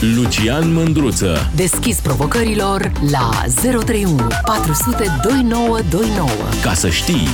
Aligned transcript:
Lucian 0.00 0.72
Mândruță 0.72 1.50
Deschis 1.54 2.00
provocărilor 2.00 2.92
la 3.10 3.30
031 3.62 4.26
400 4.44 5.04
2929. 5.22 6.28
Ca 6.62 6.72
să 6.72 6.88
știi 6.88 7.28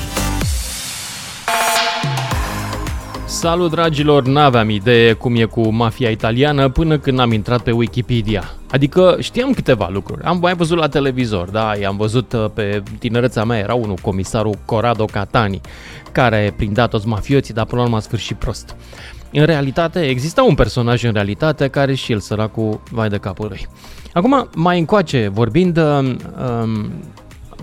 Salut 3.26 3.70
dragilor, 3.70 4.26
n-aveam 4.26 4.68
idee 4.68 5.12
cum 5.12 5.36
e 5.36 5.44
cu 5.44 5.68
mafia 5.68 6.10
italiană 6.10 6.68
până 6.68 6.98
când 6.98 7.18
am 7.18 7.32
intrat 7.32 7.62
pe 7.62 7.70
Wikipedia. 7.70 8.44
Adică 8.70 9.16
știam 9.20 9.52
câteva 9.52 9.88
lucruri, 9.92 10.22
am 10.22 10.38
mai 10.40 10.54
văzut 10.54 10.78
la 10.78 10.88
televizor, 10.88 11.48
da, 11.48 11.72
i-am 11.80 11.96
văzut 11.96 12.32
uh, 12.32 12.44
pe 12.54 12.82
tinereța 12.98 13.44
mea, 13.44 13.58
era 13.58 13.74
unul, 13.74 13.96
comisarul 14.02 14.58
Corrado 14.64 15.04
Catani, 15.04 15.60
care 16.12 16.54
prindea 16.56 16.86
toți 16.86 17.06
mafioții, 17.06 17.54
dar 17.54 17.64
până 17.64 17.80
la 17.80 17.86
urmă 17.86 17.96
a 17.98 18.00
sfârșit 18.00 18.36
prost. 18.36 18.76
În 19.36 19.44
realitate, 19.44 20.00
exista 20.08 20.42
un 20.42 20.54
personaj 20.54 21.02
în 21.02 21.12
realitate 21.12 21.68
care 21.68 21.94
și 21.94 22.12
el 22.12 22.20
săracul 22.20 22.80
vai 22.90 23.08
de 23.08 23.18
capul 23.18 23.46
lui. 23.48 23.66
Acum, 24.12 24.48
mai 24.54 24.78
încoace, 24.78 25.28
vorbind, 25.28 25.76
um, 25.76 26.06
um, 26.06 26.92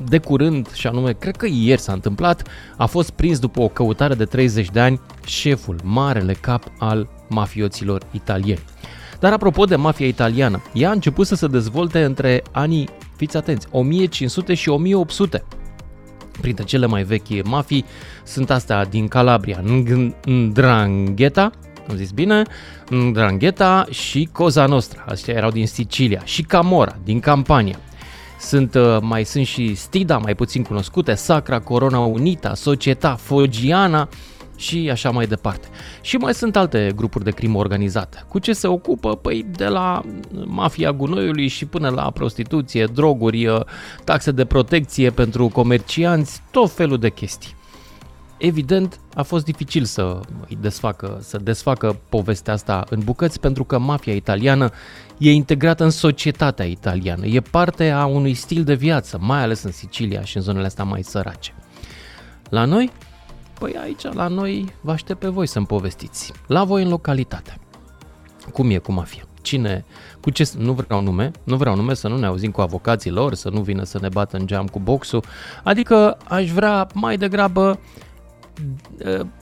de 0.06 0.18
curând, 0.18 0.72
și 0.74 0.88
anume, 0.88 1.12
cred 1.12 1.36
că 1.36 1.48
ieri 1.50 1.82
s-a 1.82 1.94
întâmplat, 1.94 2.48
a 2.78 2.86
fost 2.86 3.10
prins 3.10 3.40
după 3.40 3.62
o 3.62 3.68
căutare 3.68 4.14
de 4.14 4.26
30 4.26 4.70
de 4.70 4.80
ani 4.80 5.02
șeful, 5.26 5.76
marele 5.84 6.34
cap 6.34 6.64
al 6.78 7.10
mafioților 7.30 8.04
italieni. 8.12 8.64
Dar 9.20 9.34
apropo 9.34 9.66
de 9.66 9.76
mafia 9.76 10.08
italiană, 10.08 10.62
ea 10.74 10.90
a 10.90 10.92
început 10.92 11.28
să 11.28 11.36
se 11.36 11.48
dezvolte 11.48 12.04
între 12.04 12.42
anii, 12.52 12.90
fiți 13.16 13.38
atenți, 13.38 13.68
1500 13.72 14.54
și 14.54 14.70
1800. 14.70 15.44
Printre 16.42 16.64
cele 16.64 16.86
mai 16.86 17.04
vechi 17.04 17.46
mafii 17.46 17.86
sunt 18.24 18.50
astea 18.50 18.86
din 18.86 19.08
Calabria, 19.08 19.64
Ndrangheta, 20.26 21.52
am 21.90 21.96
zis 21.96 22.12
bine, 22.12 22.44
Ndrangheta 22.90 23.86
și 23.90 24.30
Cosa 24.32 24.66
Nostra, 24.66 25.04
astea 25.08 25.34
erau 25.34 25.50
din 25.50 25.68
Sicilia, 25.68 26.22
și 26.24 26.42
Camora, 26.42 26.98
din 27.04 27.20
Campania. 27.20 27.80
Sunt, 28.40 28.76
uh, 28.76 28.98
mai 29.02 29.24
sunt 29.24 29.46
și 29.46 29.76
Stida, 29.76 30.18
mai 30.18 30.36
puțin 30.36 30.64
cunoscute, 30.64 31.14
Sacra, 31.14 31.60
Corona 31.60 32.00
Unita, 32.00 32.54
Societa, 32.54 33.16
Fogiana 33.16 34.10
și 34.62 34.90
așa 34.92 35.10
mai 35.10 35.28
departe. 35.28 35.68
Și 36.02 36.18
mai 36.18 36.34
sunt 36.34 36.56
alte 36.56 36.92
grupuri 36.96 37.24
de 37.24 37.32
crimă 37.32 37.58
organizată. 37.58 38.26
Cu 38.28 38.40
ce 38.40 38.54
se 38.54 38.68
ocupă? 38.68 39.16
Păi 39.16 39.46
de 39.52 39.68
la 39.68 40.02
mafia 40.46 40.92
gunoiului 40.92 41.48
și 41.48 41.66
până 41.66 41.90
la 41.90 42.12
prostituție, 42.12 42.86
droguri, 42.86 43.46
uh, 43.46 43.62
taxe 44.04 44.32
de 44.32 44.46
protecție 44.46 45.10
pentru 45.10 45.48
comercianți, 45.48 46.42
tot 46.52 46.72
felul 46.72 46.98
de 46.98 47.10
chestii. 47.10 47.56
Evident, 48.38 49.00
a 49.14 49.22
fost 49.22 49.46
dificil 49.46 49.84
să 49.84 50.20
îi 50.48 50.58
desfacă, 50.62 51.18
să 51.22 51.38
desfacă 51.38 52.00
povestea 52.10 52.54
asta 52.54 52.86
în 52.90 53.00
bucăți 53.04 53.40
pentru 53.40 53.64
că 53.64 53.80
mafia 53.80 54.14
italiană 54.14 54.70
e 55.18 55.32
integrată 55.32 55.84
în 55.84 55.90
societatea 55.90 56.66
italiană, 56.66 57.26
e 57.26 57.40
parte 57.40 57.90
a 57.90 58.06
unui 58.06 58.34
stil 58.34 58.64
de 58.64 58.74
viață, 58.74 59.18
mai 59.22 59.42
ales 59.42 59.64
în 59.64 59.72
Sicilia 59.72 60.22
și 60.22 60.38
în 60.38 60.44
zonele 60.44 60.66
astea 60.66 60.84
mai 60.84 61.04
sărace. 61.04 61.54
La 62.50 62.66
noi? 62.66 62.92
Păi 63.62 63.76
aici, 63.82 64.02
la 64.14 64.28
noi, 64.28 64.66
vă 64.82 64.92
aștept 64.92 65.20
pe 65.20 65.28
voi 65.28 65.48
să-mi 65.48 65.66
povestiți. 65.66 66.34
La 66.48 66.64
voi 66.64 66.84
în 66.84 66.90
localitate. 66.90 67.58
Cum 68.54 68.70
e 68.70 68.78
cu 68.78 68.92
mafia? 68.92 69.24
Cine, 69.42 69.86
cu 70.22 70.30
ce, 70.30 70.52
nu 70.58 70.74
vreau 70.74 71.02
nume, 71.02 71.32
nu 71.44 71.56
vreau 71.56 71.76
nume 71.76 71.94
să 71.94 72.08
nu 72.08 72.18
ne 72.18 72.26
auzim 72.26 72.52
cu 72.52 72.62
avocații 72.62 73.12
lor, 73.12 73.34
să 73.34 73.50
nu 73.50 73.62
vină 73.62 73.84
să 73.84 73.98
ne 74.02 74.10
bată 74.10 74.38
în 74.38 74.48
geam 74.48 74.68
cu 74.68 74.80
boxul, 74.80 75.24
adică 75.64 76.18
aș 76.28 76.52
vrea 76.52 76.88
mai 76.94 77.18
degrabă 77.18 77.80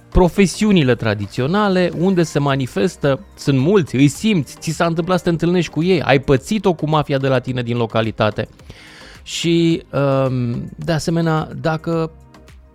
profesiunile 0.10 0.96
tradiționale, 0.96 1.92
unde 1.98 2.24
se 2.24 2.40
manifestă, 2.40 3.26
sunt 3.36 3.60
mulți, 3.60 3.96
îi 3.96 4.08
simți, 4.08 4.56
ți 4.60 4.72
s-a 4.72 4.86
întâmplat 4.86 5.18
să 5.18 5.24
te 5.24 5.30
întâlnești 5.30 5.72
cu 5.72 5.84
ei, 5.84 6.02
ai 6.02 6.20
pățit-o 6.20 6.74
cu 6.74 6.90
mafia 6.90 7.18
de 7.18 7.28
la 7.28 7.40
tine 7.40 7.62
din 7.62 7.78
localitate. 7.78 8.48
Și, 9.24 9.84
um, 9.92 10.70
de 10.76 10.92
asemenea, 10.92 11.50
dacă 11.62 12.12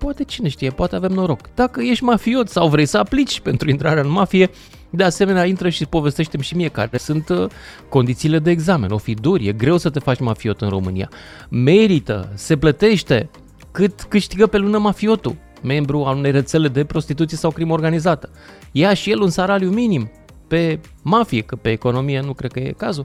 poate 0.04 0.24
cine 0.24 0.48
știe, 0.48 0.70
poate 0.70 0.96
avem 0.96 1.12
noroc. 1.12 1.40
Dacă 1.54 1.80
ești 1.82 2.04
mafiot 2.04 2.48
sau 2.48 2.68
vrei 2.68 2.86
să 2.86 2.98
aplici 2.98 3.40
pentru 3.40 3.70
intrarea 3.70 4.02
în 4.02 4.10
mafie, 4.10 4.50
de 4.90 5.04
asemenea, 5.04 5.44
intră 5.44 5.68
și 5.68 5.86
povestește 5.86 6.40
și 6.40 6.56
mie 6.56 6.68
care 6.68 6.98
sunt 6.98 7.28
uh, 7.28 7.46
condițiile 7.88 8.38
de 8.38 8.50
examen. 8.50 8.90
O 8.90 8.98
fi 8.98 9.14
dur, 9.14 9.40
e 9.40 9.52
greu 9.52 9.76
să 9.76 9.90
te 9.90 9.98
faci 9.98 10.20
mafiot 10.20 10.60
în 10.60 10.68
România. 10.68 11.10
Merită, 11.48 12.32
se 12.34 12.56
plătește 12.56 13.30
cât 13.70 14.02
câștigă 14.02 14.46
pe 14.46 14.58
lună 14.58 14.78
mafiotul 14.78 15.36
membru 15.62 16.04
al 16.04 16.16
unei 16.16 16.30
rețele 16.30 16.68
de 16.68 16.84
prostituție 16.84 17.36
sau 17.36 17.50
crimă 17.50 17.72
organizată. 17.72 18.30
Ia 18.72 18.94
și 18.94 19.10
el 19.10 19.20
un 19.20 19.30
salariu 19.30 19.70
minim 19.70 20.10
pe 20.48 20.80
mafie, 21.02 21.40
că 21.40 21.56
pe 21.56 21.70
economie 21.70 22.20
nu 22.20 22.32
cred 22.32 22.52
că 22.52 22.60
e 22.60 22.74
cazul. 22.76 23.04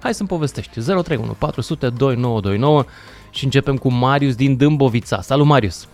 Hai 0.00 0.14
să-mi 0.14 0.28
povestești. 0.28 0.80
031 0.80 1.36
400 1.38 1.88
2929 1.88 2.84
și 3.30 3.44
începem 3.44 3.76
cu 3.76 3.92
Marius 3.92 4.34
din 4.34 4.56
Dâmbovița. 4.56 5.20
Salut, 5.20 5.46
Marius! 5.46 5.88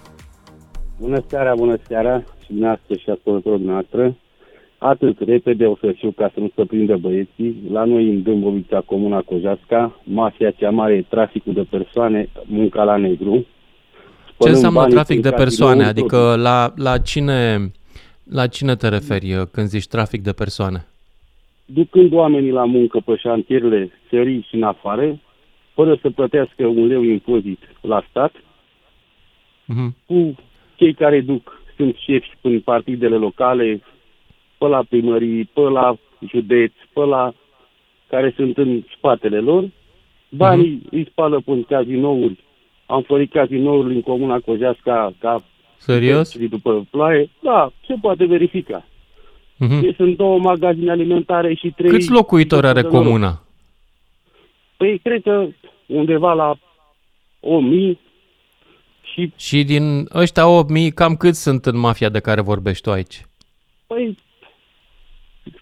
Bună 1.01 1.25
seara, 1.27 1.55
bună 1.55 1.77
seara 1.87 2.19
și 2.19 2.47
dumneavoastră 2.47 2.95
și 2.95 3.11
ascultătorul 3.11 3.59
dumneavoastră. 3.59 4.17
Atât 4.79 5.19
repede 5.19 5.67
o 5.67 5.77
să 5.77 5.93
știu 5.97 6.11
ca 6.11 6.31
să 6.35 6.41
nu 6.41 6.51
se 6.55 6.65
prindă 6.65 6.97
băieții. 6.97 7.63
La 7.71 7.85
noi 7.85 8.09
în 8.09 8.23
Dâmbovița, 8.23 8.81
Comuna 8.81 9.21
Cojasca, 9.21 10.01
mafia 10.05 10.51
cea 10.51 10.71
mare 10.71 10.95
e 10.95 11.03
traficul 11.03 11.53
de 11.53 11.67
persoane, 11.71 12.29
munca 12.45 12.83
la 12.83 12.97
negru. 12.97 13.47
Ce 14.39 14.49
înseamnă 14.49 14.87
trafic 14.87 15.21
de 15.21 15.31
persoane? 15.31 15.85
Adică 15.85 16.35
la, 16.37 16.73
la, 16.77 16.99
cine, 16.99 17.71
la 18.25 18.47
cine 18.47 18.77
te 18.77 18.89
referi 18.89 19.35
uh, 19.35 19.43
când 19.53 19.67
zici 19.67 19.87
trafic 19.87 20.23
de 20.23 20.33
persoane? 20.33 20.87
Ducând 21.65 22.13
oamenii 22.13 22.51
la 22.51 22.65
muncă 22.65 23.01
pe 23.05 23.17
șantierele 23.17 23.91
serii 24.11 24.47
și 24.49 24.55
în 24.55 24.63
afară, 24.63 25.19
fără 25.75 25.99
să 26.03 26.11
plătească 26.11 26.67
un 26.67 26.87
leu 26.87 27.03
impozit 27.03 27.61
la 27.81 28.05
stat, 28.11 28.33
uh-huh. 28.33 29.91
cu 30.07 30.35
cei 30.81 30.95
care 30.95 31.21
duc, 31.21 31.63
sunt 31.77 31.97
șefi 31.97 32.31
în 32.41 32.61
partidele 32.61 33.17
locale, 33.17 33.83
pe 34.59 34.67
la 34.67 34.83
primării, 34.89 35.45
pe 35.45 35.61
la 35.61 35.97
județ, 36.29 36.73
pe 36.93 37.01
la 37.01 37.33
care 38.09 38.33
sunt 38.37 38.57
în 38.57 38.83
spatele 38.97 39.39
lor, 39.39 39.71
banii 40.29 40.83
uh-huh. 40.85 40.91
îi 40.91 41.09
spală 41.11 41.41
pe 41.41 41.65
cazinouri 41.69 42.39
am 42.91 43.03
florit 43.03 43.31
cazinourile 43.33 43.95
în 43.95 44.03
comuna 44.03 44.39
Cojeasca 44.39 45.13
ca 45.19 45.43
Serios? 45.77 46.37
după 46.49 46.87
ploaie. 46.91 47.31
Da, 47.43 47.73
se 47.87 47.95
poate 48.01 48.25
verifica. 48.25 48.85
Uh-huh. 48.85 49.81
Deci 49.81 49.95
sunt 49.97 50.17
două 50.17 50.39
magazine 50.39 50.91
alimentare 50.91 51.55
și 51.55 51.73
trei... 51.77 51.91
Câți 51.91 52.11
locuitori 52.11 52.67
are 52.67 52.83
comuna? 52.83 53.43
Păi 54.77 54.99
cred 55.03 55.23
că 55.23 55.47
undeva 55.87 56.33
la 56.33 56.57
1000 57.41 57.99
și... 59.13 59.33
Și 59.37 59.65
din 59.65 60.09
ăștia 60.15 60.47
8000, 60.47 60.91
cam 60.91 61.17
cât 61.17 61.35
sunt 61.35 61.67
în 61.67 61.79
mafia 61.79 62.09
de 62.09 62.21
care 62.21 62.41
vorbești 62.41 62.83
tu 62.83 62.91
aici? 62.91 63.25
Păi, 63.87 64.17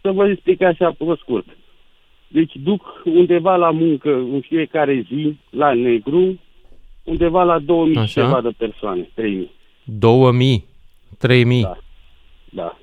să 0.03 0.11
vă 0.11 0.29
explic 0.29 0.63
așa 0.63 0.95
pe 0.99 1.05
scurt. 1.21 1.47
Deci 2.29 2.53
duc 2.57 2.83
undeva 3.05 3.57
la 3.57 3.71
muncă 3.71 4.15
în 4.15 4.41
fiecare 4.41 5.07
zi, 5.09 5.37
la 5.51 5.75
negru, 5.75 6.39
undeva 7.05 7.43
la 7.43 7.59
2000 7.59 7.97
Așa. 7.97 8.21
ceva 8.21 8.41
de 8.41 8.51
persoane, 8.57 9.09
3000. 9.15 9.51
2000? 9.85 10.65
3000? 11.19 11.63
Da. 11.63 11.79
Da. 12.51 12.79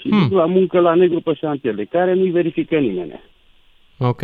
Și 0.00 0.08
hmm. 0.08 0.28
duc 0.28 0.32
la 0.38 0.46
muncă 0.46 0.80
la 0.80 0.94
negru 0.94 1.20
pe 1.20 1.34
șantierele, 1.34 1.84
care 1.84 2.14
nu-i 2.14 2.30
verifică 2.30 2.78
nimeni. 2.78 3.20
Ok. 3.98 4.22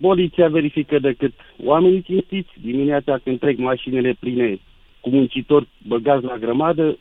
Poliția 0.00 0.48
verifică 0.48 0.98
decât 0.98 1.32
oamenii 1.64 2.02
cinstiți. 2.02 2.50
Dimineața 2.62 3.18
când 3.24 3.38
trec 3.38 3.58
mașinile 3.58 4.16
pline 4.20 4.60
cu 5.00 5.08
muncitori 5.10 5.68
băgați 5.86 6.24
la 6.24 6.36
grămadă, 6.36 6.98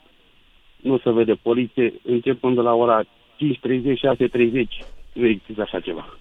nu 0.81 0.97
se 0.97 1.11
vede 1.11 1.33
poliție, 1.33 1.93
începând 2.03 2.55
de 2.55 2.61
la 2.61 2.73
ora 2.73 3.03
5.30, 3.03 3.07
6.30, 3.07 4.85
nu 5.13 5.25
există 5.27 5.61
așa 5.61 5.79
ceva. 5.79 6.17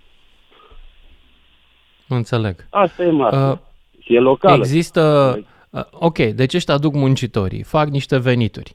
Înțeleg. 2.09 2.67
Asta 2.71 3.05
e 3.05 3.11
mare. 3.11 3.37
Uh, 3.37 3.59
și 4.01 4.15
e 4.15 4.19
locală. 4.19 4.57
Există... 4.57 5.35
Uh, 5.71 5.83
ok, 5.91 6.19
deci 6.19 6.55
ăștia 6.55 6.75
aduc 6.75 6.95
muncitorii, 6.95 7.63
fac 7.63 7.89
niște 7.89 8.19
venituri. 8.19 8.75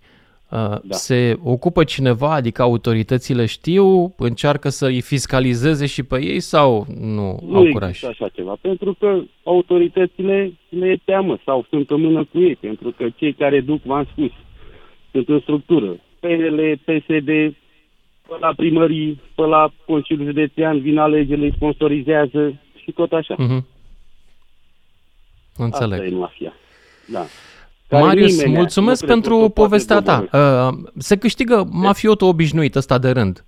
Uh, 0.51 0.57
da. 0.57 0.95
Se 0.95 1.37
ocupă 1.43 1.83
cineva, 1.83 2.33
adică 2.33 2.61
autoritățile 2.61 3.45
știu, 3.45 4.13
încearcă 4.17 4.69
să 4.69 4.85
îi 4.85 5.01
fiscalizeze 5.01 5.85
și 5.85 6.03
pe 6.03 6.23
ei 6.23 6.39
sau 6.39 6.85
nu, 6.99 7.39
nu 7.45 7.57
au 7.57 7.69
curaj? 7.71 8.01
Nu 8.01 8.09
așa 8.09 8.29
ceva, 8.29 8.57
pentru 8.61 8.93
că 8.99 9.21
autoritățile 9.43 10.53
le 10.69 10.87
e 10.87 10.99
teamă 11.05 11.37
sau 11.45 11.65
sunt 11.69 11.89
în 11.89 12.01
mână 12.01 12.27
cu 12.31 12.39
ei, 12.39 12.55
pentru 12.55 12.93
că 12.97 13.09
cei 13.15 13.33
care 13.33 13.61
duc, 13.61 13.81
v-am 13.83 14.07
spus, 14.11 14.31
sunt 15.11 15.27
în 15.29 15.39
structură. 15.39 15.99
PNL, 16.19 16.79
PSD, 16.85 17.25
pe 18.27 18.35
la 18.39 18.53
primării, 18.55 19.21
pe 19.35 19.41
la 19.41 19.71
Consiliul 19.85 20.25
Județean, 20.25 20.79
vin 20.79 20.97
alegerile, 20.97 21.51
sponsorizează, 21.55 22.59
și 22.89 22.91
tot 22.91 23.11
așa. 23.11 23.35
Mm-hmm. 23.35 23.63
Înțeleg. 25.55 25.99
Asta 25.99 26.13
e 26.13 26.17
mafia. 26.17 26.53
Da. 27.07 27.25
Care 27.89 28.03
Marius, 28.03 28.45
mulțumesc 28.45 29.05
pentru 29.05 29.49
povestea 29.53 30.01
ta. 30.01 30.27
Uh, 30.33 30.89
se 30.97 31.17
câștigă 31.17 31.67
mafiotul 31.71 32.27
obișnuit 32.27 32.75
ăsta 32.75 32.97
de 32.97 33.09
rând. 33.11 33.45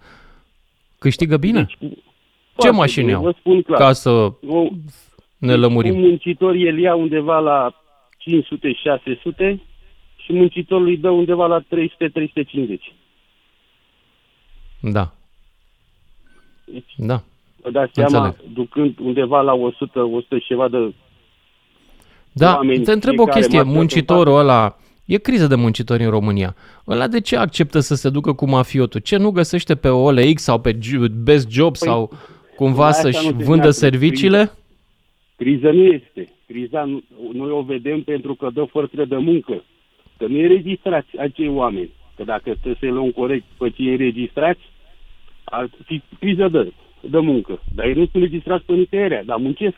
Câștigă 0.99 1.37
bine? 1.37 1.59
Deci, 1.79 1.89
Ce 1.89 1.97
foarte 2.55 2.77
mașini 2.77 3.05
bine, 3.05 3.15
au? 3.17 3.23
Vă 3.23 3.33
spun 3.39 3.61
clar. 3.61 3.79
Ca 3.79 3.93
să 3.93 4.09
O- 4.09 4.67
ne 5.37 5.55
lămurim. 5.55 5.95
Un 5.95 6.01
muncitor 6.01 6.53
el 6.55 6.79
ia 6.79 6.95
undeva 6.95 7.39
la 7.39 7.73
500-600 8.17 9.57
și 10.15 10.33
muncitorul 10.33 10.87
îi 10.87 10.97
dă 10.97 11.09
undeva 11.09 11.45
la 11.47 11.59
300-350. 11.61 12.93
Da, 14.81 15.11
Deci, 16.65 16.93
da. 16.97 17.23
vă 17.61 17.71
dați 17.71 17.91
seama, 17.93 18.25
Înțeleg. 18.25 18.53
ducând 18.53 18.99
undeva 18.99 19.41
la 19.41 19.53
100, 19.53 20.03
100 20.03 20.37
și 20.37 20.45
ceva 20.45 20.67
de... 20.67 20.93
Da, 22.33 22.55
Oameni, 22.55 22.83
te 22.83 22.91
întreb 22.91 23.13
o 23.13 23.15
fiecare 23.23 23.39
chestie. 23.39 23.57
marcă 23.61 23.77
Muncitorul 23.77 24.37
ăla, 24.37 24.77
e 25.05 25.17
criză 25.17 25.47
de 25.47 25.55
muncitori 25.55 26.03
în 26.03 26.09
România. 26.09 26.55
Ăla 26.87 27.07
de 27.07 27.21
ce 27.21 27.35
acceptă 27.37 27.79
să 27.79 27.95
se 27.95 28.09
ducă 28.09 28.33
cu 28.33 28.49
mafiotul? 28.49 28.99
Ce 28.99 29.17
nu 29.17 29.29
găsește 29.31 29.75
pe 29.75 29.87
OLX 29.87 30.41
sau 30.41 30.59
pe 30.59 30.77
Ju- 30.81 31.07
Best 31.23 31.49
Job 31.51 31.77
Păi, 31.77 31.87
sau 31.87 32.11
cumva 32.55 32.85
asta 32.87 33.01
să-și 33.01 33.25
nu 33.25 33.29
se 33.37 33.43
vândă 33.43 33.55
neagă. 33.55 33.69
serviciile? 33.71 34.51
Criză 35.35 35.71
nu 35.71 35.83
este. 35.83 36.29
Criza 36.47 36.83
nu- 36.83 37.03
noi 37.33 37.49
o 37.49 37.61
vedem 37.61 38.01
pentru 38.01 38.35
că 38.35 38.49
dă 38.53 38.63
forță 38.71 39.05
de 39.05 39.15
muncă. 39.17 39.63
Că 40.17 40.25
nu 40.27 40.39
înregistrați 40.39 41.17
acei 41.17 41.47
oameni. 41.47 41.89
Că 42.15 42.23
dacă 42.23 42.43
trebuie 42.43 42.77
să-i 42.79 42.89
luăm 42.89 43.09
corect 43.11 43.43
pe 43.57 43.69
cei 43.69 43.87
înregistrați, 43.91 44.59
ar 45.43 45.69
fi 45.85 46.01
criză 46.19 46.47
de, 46.47 46.71
de 47.09 47.19
muncă. 47.19 47.61
Dar 47.75 47.85
ei 47.85 47.93
nu 47.93 47.99
sunt 47.99 48.15
înregistrați 48.15 48.65
pe 48.65 48.73
nicăierea, 48.73 49.23
dar 49.23 49.37
muncesc. 49.37 49.77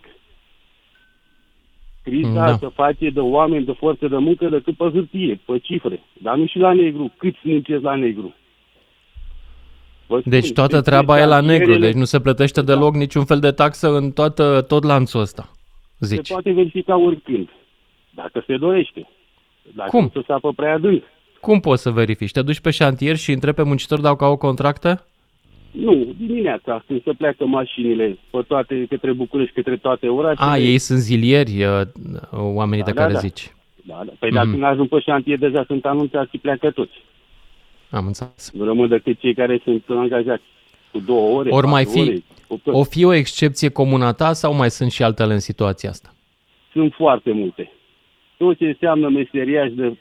Criza 2.04 2.30
Da. 2.34 2.46
da. 2.46 2.58
se 2.58 2.68
face 2.74 3.10
de 3.10 3.20
oameni 3.20 3.66
de 3.66 3.72
forță 3.78 4.08
de 4.08 4.18
muncă 4.18 4.48
decât 4.50 4.78
pe 4.78 4.90
hârtie, 4.94 5.40
pe 5.46 5.58
cifre. 5.60 6.04
Dar 6.22 6.36
nu 6.38 6.46
și 6.46 6.58
la 6.58 6.74
negru. 6.74 7.14
Câți 7.18 7.38
muncesc 7.44 7.82
la 7.82 7.96
negru? 7.96 8.34
Vă 10.08 10.20
spun, 10.20 10.32
Deci 10.32 10.52
toată 10.54 10.76
deci 10.76 10.84
treaba 10.86 11.20
e 11.20 11.26
la 11.26 11.40
negru, 11.40 11.52
șantierele- 11.56 11.86
deci 11.86 11.96
nu 11.96 12.04
se 12.04 12.20
plătește 12.20 12.62
Da. 12.62 12.74
deloc 12.74 12.94
niciun 12.96 13.26
fel 13.26 13.40
de 13.40 13.52
taxă 13.52 13.96
în 13.96 14.12
toată, 14.12 14.62
tot 14.62 14.84
lanțul 14.84 15.20
ăsta, 15.22 15.50
Se 16.00 16.06
zici. 16.06 16.30
poate 16.32 16.52
verifica 16.52 16.98
oricând, 16.98 17.50
dacă 18.16 18.44
se 18.48 18.58
dorește. 18.58 19.08
Dacă 19.76 19.90
Cum? 19.90 20.02
nu 20.14 20.22
se 20.22 20.26
sapă 20.28 20.52
prea 20.56 20.74
adânc. 20.74 21.04
Cum 21.42 21.60
poți 21.60 21.82
să 21.82 21.90
verifici? 21.92 22.32
Te 22.32 22.42
duci 22.42 22.60
pe 22.60 22.72
șantier 22.72 23.16
și 23.16 23.32
întrebi 23.32 23.56
pe 23.56 23.64
muncitori 23.64 24.02
dacă 24.02 24.24
au 24.24 24.38
contracte? 24.38 25.04
Nu, 25.74 26.14
dimineața, 26.18 26.84
când 26.88 27.04
se 27.04 27.12
pleacă 27.14 27.46
mașinile 27.46 28.18
pe 28.30 28.42
toate, 28.48 28.86
către 28.90 29.12
București, 29.14 29.54
către 29.54 29.78
toate 29.78 30.08
orașele. 30.08 30.50
A, 30.50 30.58
ei 30.58 30.78
sunt 30.78 31.00
zilieri, 31.00 31.64
uh, 31.64 31.82
oamenii 32.32 32.84
Da, 32.84 32.90
de 32.90 32.96
da, 32.96 33.02
care 33.02 33.14
da. 33.14 33.20
zici. 33.20 33.54
Da, 33.84 34.02
da. 34.06 34.12
Păi 34.20 34.32
dacă 34.32 34.48
Mhm. 34.48 34.58
nu 34.58 34.66
ajung 34.66 34.88
pe 34.90 35.00
șantier, 35.00 35.38
deja 35.38 35.64
sunt 35.68 35.86
anunțați 35.86 36.30
și 36.30 36.38
pleacă 36.38 36.72
toți. 36.72 36.92
Am 37.90 38.06
înțeles. 38.06 38.52
Nu 38.54 38.64
rămân 38.64 38.88
decât 38.90 39.20
cei 39.20 39.34
care 39.34 39.62
sunt 39.64 39.84
angajați 39.88 40.44
cu 40.92 41.00
două 41.00 41.38
ore, 41.38 41.50
Ori 41.50 41.68
mai 41.68 41.84
patru 41.84 42.00
fi- 42.02 42.08
ore, 42.10 42.24
opt 42.48 42.68
ore. 42.68 42.78
O 42.78 42.84
fi 42.84 43.04
o 43.04 43.14
excepție 43.14 43.70
comuna 43.70 44.12
ta 44.14 44.34
sau 44.34 44.54
mai 44.54 44.70
sunt 44.70 44.92
și 44.92 45.04
altele 45.04 45.34
în 45.34 45.40
situația 45.40 45.90
asta? 45.90 46.14
Sunt 46.72 46.94
foarte 46.94 47.32
multe. 47.32 47.72
Tot 48.38 48.58
ce 48.58 48.66
înseamnă 48.66 49.10
meseriaș 49.10 49.72
de, 49.72 49.98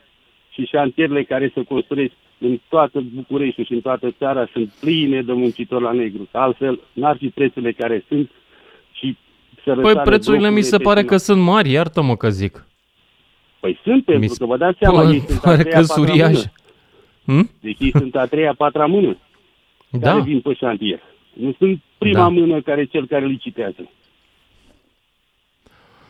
și 0.51 0.65
șantierele 0.65 1.23
care 1.25 1.51
se 1.55 1.63
construiesc 1.63 2.13
în 2.43 2.61
toată 2.69 3.05
București 3.15 3.62
și 3.62 3.73
în 3.73 3.81
toată 3.81 4.11
țara 4.19 4.49
sunt 4.53 4.69
pline 4.81 5.23
de 5.23 5.33
muncitori 5.33 5.83
la 5.83 5.93
negru. 5.93 6.29
Altfel, 6.31 6.81
n-ar 6.93 7.17
fi 7.17 7.29
prețurile 7.29 7.73
care 7.73 8.05
sunt 8.09 8.31
și 8.93 9.17
să 9.65 9.75
Păi 9.75 9.94
prețurile 10.05 10.50
mi 10.50 10.62
se 10.62 10.79
pare 10.79 11.05
că 11.05 11.17
sunt 11.17 11.43
mari, 11.43 11.71
iartă-mă 11.71 12.17
că 12.17 12.31
zic. 12.31 12.67
Păi 13.61 13.79
sunt, 13.85 14.05
pentru 14.05 14.23
Mi 14.25 14.29
se 14.29 14.37
că 14.39 14.47
vă 14.47 14.56
dați 14.56 14.79
seama, 14.79 15.03
ei 15.11 15.21
sunt 15.21 15.39
a 15.39 15.41
pare 15.43 15.62
treia, 15.62 15.75
că 15.81 15.81
patra 15.87 15.94
suriaș. 15.94 16.33
mână. 16.33 16.53
Hm? 17.25 17.50
Deci 17.61 17.77
ei 17.81 17.91
sunt 17.91 18.17
a 18.17 18.27
treia, 18.27 18.55
patra 18.56 18.87
mână 18.87 19.17
care 20.00 20.19
Da, 20.19 20.19
vin 20.19 20.41
pe 20.41 20.55
șantier. 20.55 21.00
Nu 21.33 21.55
sunt 21.59 21.81
prima 21.99 22.19
Da. 22.19 22.29
mână 22.29 22.61
care 22.61 22.85
cel 22.85 23.06
care 23.06 23.27
licitează. 23.27 23.89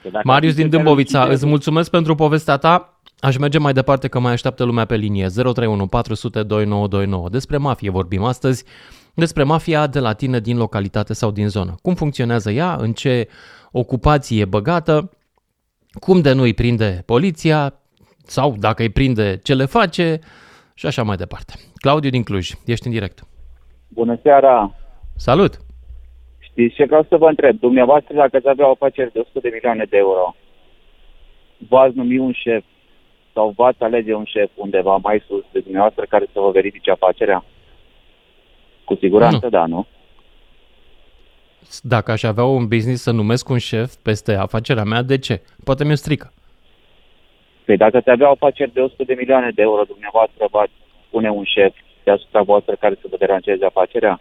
Că 0.02 0.08
dacă 0.08 0.16
ar 0.18 0.24
Marius 0.24 0.52
fi 0.54 0.58
cel 0.60 0.68
din 0.68 0.70
care 0.70 0.82
Dâmbovița, 0.84 1.18
licitează- 1.18 1.32
îți 1.44 1.46
mulțumesc 1.50 1.90
pentru 1.90 2.14
povestea 2.14 2.56
ta. 2.56 2.91
Aș 3.28 3.36
merge 3.36 3.58
mai 3.58 3.72
departe 3.72 4.08
că 4.08 4.18
mai 4.18 4.32
așteaptă 4.32 4.64
lumea 4.64 4.84
pe 4.84 4.96
linie 4.96 5.26
031 5.26 5.86
400 5.86 6.42
2929. 6.42 7.28
Despre 7.28 7.56
mafie 7.56 7.90
vorbim 7.90 8.22
astăzi, 8.22 8.64
despre 9.14 9.42
mafia 9.42 9.86
de 9.86 9.98
la 9.98 10.12
tine 10.12 10.38
din 10.38 10.56
localitate 10.56 11.12
sau 11.12 11.30
din 11.30 11.48
zonă. 11.48 11.74
Cum 11.82 11.94
funcționează 11.94 12.50
ea, 12.50 12.76
în 12.78 12.92
ce 12.92 13.28
ocupație 13.72 14.40
e 14.40 14.44
băgată, 14.44 15.10
cum 16.00 16.20
de 16.20 16.32
nu 16.32 16.42
îi 16.42 16.54
prinde 16.54 17.02
poliția 17.06 17.74
sau 18.24 18.54
dacă 18.58 18.82
îi 18.82 18.90
prinde 18.90 19.38
ce 19.42 19.54
le 19.54 19.64
face 19.64 20.18
și 20.74 20.86
așa 20.86 21.02
mai 21.02 21.16
departe. 21.16 21.52
Claudiu 21.74 22.10
din 22.10 22.22
Cluj, 22.22 22.50
ești 22.66 22.86
în 22.86 22.92
direct. 22.92 23.18
Bună 23.88 24.18
seara! 24.22 24.74
Salut! 25.16 25.56
Știți 26.38 26.74
ce 26.74 26.84
vreau 26.84 27.06
să 27.08 27.16
vă 27.16 27.28
întreb? 27.28 27.58
Dumneavoastră, 27.60 28.14
dacă 28.14 28.36
ați 28.36 28.48
avea 28.48 28.66
o 28.66 28.70
afacere 28.70 29.10
de 29.12 29.18
100 29.18 29.38
de 29.38 29.50
milioane 29.52 29.86
de 29.90 29.96
euro, 29.96 30.34
v-ați 31.68 31.96
numi 31.96 32.18
un 32.18 32.32
șef 32.32 32.64
sau 33.32 33.52
v-ați 33.56 33.82
alege 33.82 34.14
un 34.14 34.24
șef 34.24 34.50
undeva 34.54 34.96
mai 34.96 35.22
sus 35.26 35.44
de 35.52 35.60
dumneavoastră 35.60 36.04
care 36.08 36.24
să 36.32 36.40
vă 36.40 36.50
verifice 36.50 36.90
afacerea? 36.90 37.44
Cu 38.84 38.94
siguranță, 38.94 39.38
Nu. 39.42 39.48
da, 39.50 39.66
nu? 39.66 39.86
Dacă 41.82 42.10
aș 42.10 42.22
avea 42.22 42.44
un 42.44 42.68
business 42.68 43.02
să 43.02 43.10
numesc 43.10 43.48
un 43.48 43.58
șef 43.58 43.94
peste 43.94 44.34
afacerea 44.34 44.84
mea, 44.84 45.02
de 45.02 45.18
ce? 45.18 45.42
Poate 45.64 45.84
mi-o 45.84 45.94
strică. 45.94 46.32
Păi 47.64 47.76
dacă 47.76 47.96
ați 47.96 48.10
avea 48.10 48.28
o 48.28 48.30
afacere 48.30 48.70
de 48.74 48.80
100 48.80 49.04
de 49.04 49.14
milioane 49.14 49.50
de 49.50 49.62
euro, 49.62 49.82
dumneavoastră 49.84 50.46
v-ați 50.50 50.72
pune 51.10 51.30
un 51.30 51.44
șef 51.44 51.74
deasupra 52.04 52.42
voastră 52.42 52.74
care 52.80 52.94
să 53.00 53.06
vă 53.10 53.16
deranjeze 53.16 53.64
afacerea? 53.64 54.20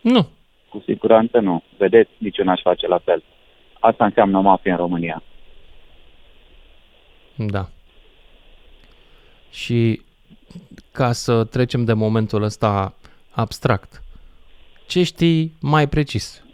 Nu, 0.00 0.28
Cu 0.68 0.82
siguranță 0.86 1.38
nu. 1.38 1.62
Vedeți, 1.76 2.10
nici 2.18 2.36
eu 2.38 2.44
n-aș 2.44 2.60
face 2.60 2.86
la 2.86 2.98
fel. 2.98 3.22
Asta 3.80 4.04
înseamnă 4.04 4.40
mafie 4.40 4.70
în 4.70 4.76
România. 4.76 5.22
Da. 7.34 7.68
Și 9.52 10.00
ca 10.92 11.12
să 11.12 11.44
trecem 11.44 11.84
de 11.84 11.92
momentul 11.92 12.42
ăsta 12.42 12.94
abstract, 13.30 14.02
ce 14.86 15.02
știi 15.02 15.52
mai 15.60 15.88
precis? 15.88 16.44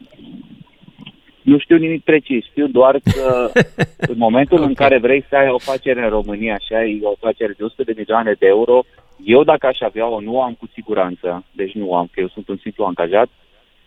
Nu 1.42 1.58
știu 1.58 1.76
nimic 1.76 2.04
precis, 2.04 2.44
știu 2.44 2.66
doar 2.66 2.98
că 3.14 3.50
în 4.12 4.16
momentul 4.18 4.62
în 4.62 4.68
Ok. 4.70 4.74
care 4.76 4.98
vrei 4.98 5.24
să 5.28 5.36
ai 5.36 5.48
o 5.48 5.54
afacere 5.54 6.02
în 6.02 6.08
România 6.08 6.58
și 6.58 6.72
ai 6.74 7.00
o 7.02 7.08
afacere 7.10 7.54
de 7.56 7.64
100 7.64 7.82
de 7.82 7.94
milioane 7.96 8.32
de 8.38 8.46
euro, 8.46 8.84
eu 9.24 9.44
dacă 9.44 9.66
aș 9.66 9.80
avea-o, 9.80 10.20
nu 10.20 10.42
am 10.42 10.54
cu 10.54 10.68
siguranță, 10.72 11.44
deci 11.52 11.72
nu 11.72 11.94
am, 11.94 12.08
că 12.12 12.20
eu 12.20 12.28
sunt 12.28 12.48
un 12.48 12.56
simplu 12.62 12.84
angajat, 12.84 13.28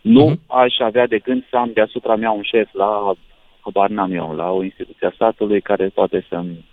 nu 0.00 0.24
Mhm. 0.28 0.40
aș 0.46 0.78
avea 0.78 1.06
de 1.06 1.18
gând 1.18 1.44
să 1.50 1.56
am 1.56 1.70
deasupra 1.74 2.16
mea 2.16 2.30
un 2.30 2.42
șef 2.42 2.72
la, 2.72 3.12
habar 3.60 3.88
n-am 3.90 4.12
eu, 4.12 4.34
la 4.36 4.50
o 4.50 4.62
instituție 4.62 5.06
a 5.06 5.10
statului 5.14 5.60
care 5.60 5.88
poate 5.88 6.26
să-mi 6.28 6.64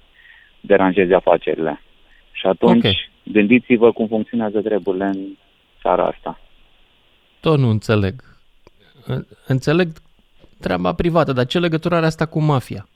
deranjeze 0.62 1.14
afacerile. 1.16 1.82
Și 2.40 2.46
atunci, 2.48 2.86
Ok. 2.86 2.94
gândiți-vă 3.34 3.92
cum 3.92 4.08
funcționează 4.08 4.62
treburile 4.62 5.06
în 5.06 5.26
țara 5.82 6.06
asta. 6.06 6.40
Tot 7.40 7.60
nu 7.60 7.70
înțeleg. 7.70 8.14
În- 9.06 9.26
Înțeleg 9.48 9.90
treaba 10.60 10.94
privată, 10.94 11.34
dar 11.34 11.46
ce 11.46 11.60
legătură 11.60 11.96
are 11.96 12.06
asta 12.06 12.26
cu 12.26 12.40
mafia? 12.42 12.88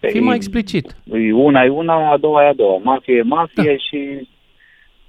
Fii 0.00 0.20
mai 0.20 0.36
explicit. 0.36 0.96
E 1.12 1.32
Una 1.32 1.64
e 1.64 1.68
una, 1.68 2.10
a 2.12 2.16
doua 2.16 2.44
e 2.44 2.48
a 2.48 2.52
doua. 2.54 2.78
Mafie 2.82 3.14
e 3.16 3.22
mafie 3.22 3.76
și 3.76 4.28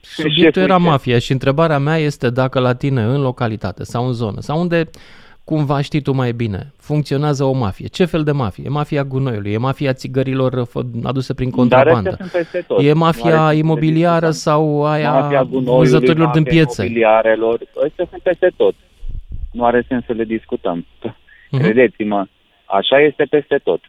Subiectul 0.01 0.43
Șeful 0.43 0.61
era 0.61 0.77
șef. 0.77 0.85
mafia 0.85 1.19
și 1.19 1.31
întrebarea 1.31 1.77
mea 1.79 1.97
este 1.97 2.29
dacă 2.29 2.59
la 2.59 2.75
tine, 2.75 3.01
în 3.01 3.21
localitate 3.21 3.83
sau 3.83 4.05
în 4.07 4.13
zonă, 4.13 4.39
sau 4.41 4.59
unde 4.59 4.89
cumva 5.43 5.81
știi 5.81 6.01
tu 6.01 6.11
mai 6.13 6.31
bine, 6.31 6.71
funcționează 6.77 7.43
o 7.43 7.51
mafie. 7.51 7.87
Ce 7.87 8.05
fel 8.05 8.23
de 8.23 8.31
mafie? 8.31 8.63
E 8.65 8.69
mafia 8.69 9.03
gunoiului, 9.03 9.51
e 9.51 9.57
mafia 9.57 9.93
țigărilor 9.93 10.67
fă- 10.67 11.03
aduse 11.03 11.33
prin 11.33 11.49
Dar 11.49 11.57
contrabandă, 11.57 12.09
astea 12.09 12.25
sunt 12.25 12.41
peste 12.41 12.59
tot. 12.67 12.79
e 12.79 12.81
Nu 12.81 12.87
are 12.89 12.97
mafia 12.99 13.37
sens 13.37 13.47
să 13.51 13.53
imobiliară 13.55 14.27
discutăm. 14.27 14.55
sau 14.55 14.85
aia 14.85 15.11
Mafia 15.19 15.43
gunoiului, 15.43 15.75
vânzătorilor 15.77 16.29
din 16.29 16.41
mafia 16.41 16.53
piețe. 16.57 16.81
imobiliarelor, 16.81 17.59
astea 17.85 18.05
sunt 18.09 18.21
peste 18.21 18.51
tot. 18.57 18.75
Nu 19.51 19.65
are 19.65 19.85
sens 19.87 20.05
să 20.05 20.13
le 20.13 20.23
discutăm. 20.23 20.85
Mhm. 21.51 21.61
Credeți-mă, 21.63 22.25
așa 22.65 22.99
este 22.99 23.23
peste 23.29 23.57
tot. 23.63 23.79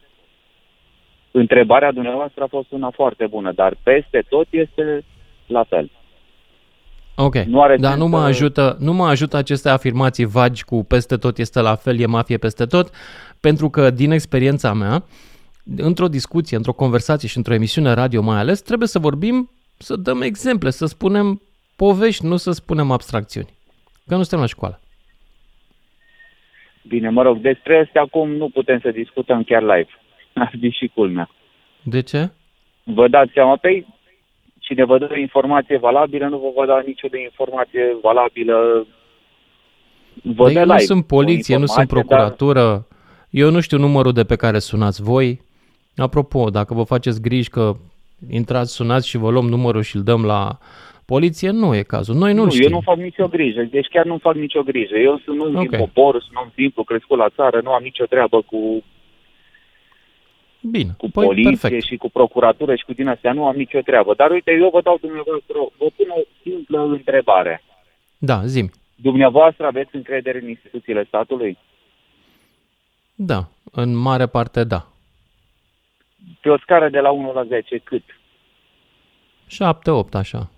Întrebarea 1.31 1.93
dumneavoastră 1.93 2.43
a 2.43 2.47
fost 2.47 2.71
una 2.73 2.91
foarte 2.91 3.27
bună, 3.27 3.53
dar 3.53 3.77
peste 3.83 4.25
tot 4.29 4.47
este 4.51 5.05
la 5.47 5.65
fel. 5.69 5.91
Ok, 7.17 7.35
Nu 7.35 7.63
are 7.63 7.77
dar 7.77 7.91
sens 7.91 8.03
nu 8.03 8.09
mă, 8.09 8.21
să- 8.21 8.27
ajută, 8.27 8.77
nu 8.81 8.93
mă 8.93 9.07
ajută 9.07 9.37
aceste 9.37 9.69
afirmații 9.69 10.25
vagi 10.25 10.65
cu 10.65 10.85
peste 10.85 11.17
tot 11.17 11.39
este 11.39 11.61
la 11.61 11.75
fel, 11.75 11.99
e 12.01 12.07
mafie 12.07 12.37
peste 12.39 12.65
tot, 12.67 12.91
pentru 13.41 13.71
că 13.71 13.91
din 13.91 14.11
experiența 14.11 14.73
mea, 14.73 15.05
într-o 15.77 16.09
discuție, 16.09 16.57
într-o 16.57 16.73
conversație 16.73 17.29
și 17.29 17.37
într-o 17.37 17.55
emisiune 17.55 17.93
radio 17.93 18.23
mai 18.23 18.39
ales, 18.39 18.61
trebuie 18.63 18.89
să 18.89 18.99
vorbim, 18.99 19.51
să 19.79 19.97
dăm 19.97 20.21
exemple, 20.23 20.71
să 20.71 20.87
spunem 20.87 21.41
povești, 21.77 22.27
nu 22.27 22.37
să 22.37 22.51
spunem 22.51 22.91
abstracțiuni. 22.91 23.49
Că 24.07 24.15
nu 24.17 24.23
suntem 24.23 24.39
la 24.41 24.47
școală. 24.47 24.81
Bine, 26.83 27.09
mă 27.09 27.23
rog, 27.23 27.39
despre 27.39 27.83
astea 27.87 28.03
acum 28.03 28.31
nu 28.31 28.49
putem 28.49 28.81
să 28.81 28.91
discutăm 28.91 29.43
chiar 29.43 29.63
live. 29.63 29.89
Ar 30.45 30.53
fi 30.61 30.69
și 30.71 30.91
culmea. 30.95 31.31
De 31.83 32.01
ce? 32.01 32.31
Vă 32.83 33.09
dați 33.09 33.31
seama, 33.35 33.57
pe 33.57 33.87
cine 34.73 34.85
vă 34.85 34.99
dă 34.99 35.09
o 35.13 35.17
informație 35.19 35.79
valabilă, 35.79 36.27
nu 36.27 36.39
vă 36.39 36.49
va 36.57 36.67
da 36.67 36.83
nicio 36.87 37.09
de 37.11 37.21
informație 37.23 37.97
valabilă 38.03 38.87
văd 40.23 40.53
de 40.53 40.59
eu 40.59 40.61
live 40.65 40.73
nu 40.73 40.79
sunt 40.79 41.07
poliție, 41.07 41.57
o 41.57 41.59
nu 41.59 41.67
sunt 41.67 41.81
informație, 41.81 42.17
dar- 42.17 42.29
procuratură. 42.31 42.87
Eu 43.31 43.51
nu 43.51 43.61
știu 43.61 43.79
numărul 43.79 44.13
de 44.13 44.25
pe 44.25 44.37
care 44.37 44.59
sunați 44.59 45.03
voi. 45.03 45.41
Apropo, 45.97 46.51
dacă 46.51 46.75
vă 46.75 46.83
faceți 46.83 47.21
griji 47.23 47.49
că 47.51 47.73
intrați, 48.31 48.73
sunați 48.75 49.09
și 49.09 49.17
vă 49.17 49.31
luăm 49.31 49.49
numărul 49.49 49.83
și 49.83 49.97
îl 49.97 50.03
dăm 50.03 50.25
la 50.25 50.59
poliție, 51.05 51.51
nu 51.51 51.75
e 51.77 51.83
cazul. 51.83 52.15
Noi 52.15 52.33
nu-l 52.35 52.45
Nu, 52.45 52.51
știm. 52.51 52.63
eu 52.65 52.71
nu 52.71 52.81
fac 52.81 52.97
nicio 52.97 53.27
grijă, 53.29 53.63
deci 53.71 53.87
chiar 53.87 54.05
nu 54.05 54.19
fac 54.19 54.35
nicio 54.35 54.63
grijă. 54.63 54.97
Eu 54.97 55.21
sunt 55.25 55.41
un 55.41 55.55
Ok. 55.57 55.69
din 55.69 55.79
popor, 55.79 56.13
sunt 56.23 56.37
un 56.45 56.51
simplu 56.55 56.85
crescut 56.85 57.19
la 57.19 57.29
țară, 57.37 57.61
nu 57.63 57.71
am 57.71 57.83
nicio 57.83 58.05
treabă 58.05 58.43
cu, 58.47 58.83
Bine, 60.71 60.95
cu 60.97 61.11
păi 61.11 61.25
poliție 61.25 61.69
perfect. 61.69 61.85
și 61.85 61.97
cu 61.97 62.11
procuratură 62.11 62.75
și 62.75 62.85
cu 62.85 62.93
din 62.93 63.09
astea, 63.09 63.33
nu 63.33 63.47
am 63.47 63.57
nicio 63.57 63.81
treabă. 63.81 64.15
Dar 64.15 64.31
uite, 64.31 64.53
eu 64.61 64.71
vă 64.71 64.81
dau 64.81 64.99
dumneavoastră, 65.01 65.55
vă 65.79 65.87
pun 65.97 66.07
o 66.09 66.21
simplă 66.43 66.83
întrebare. 66.83 67.63
Da, 68.19 68.45
zim. 68.45 68.71
Dumneavoastră 68.95 69.67
aveți 69.67 69.97
încredere 69.97 70.41
în 70.41 70.49
instituțiile 70.49 71.05
statului? 71.05 71.59
Da, 73.15 73.49
în 73.73 73.95
mare 73.95 74.27
parte 74.27 74.65
da. 74.65 74.87
Pe 76.41 76.49
o 76.49 76.59
scară 76.59 76.89
de 76.89 77.01
la 77.01 77.11
1 77.11 77.33
la 77.33 77.45
10, 77.45 77.79
cât? 77.79 78.03
7-8 80.09 80.13
așa. 80.13 80.51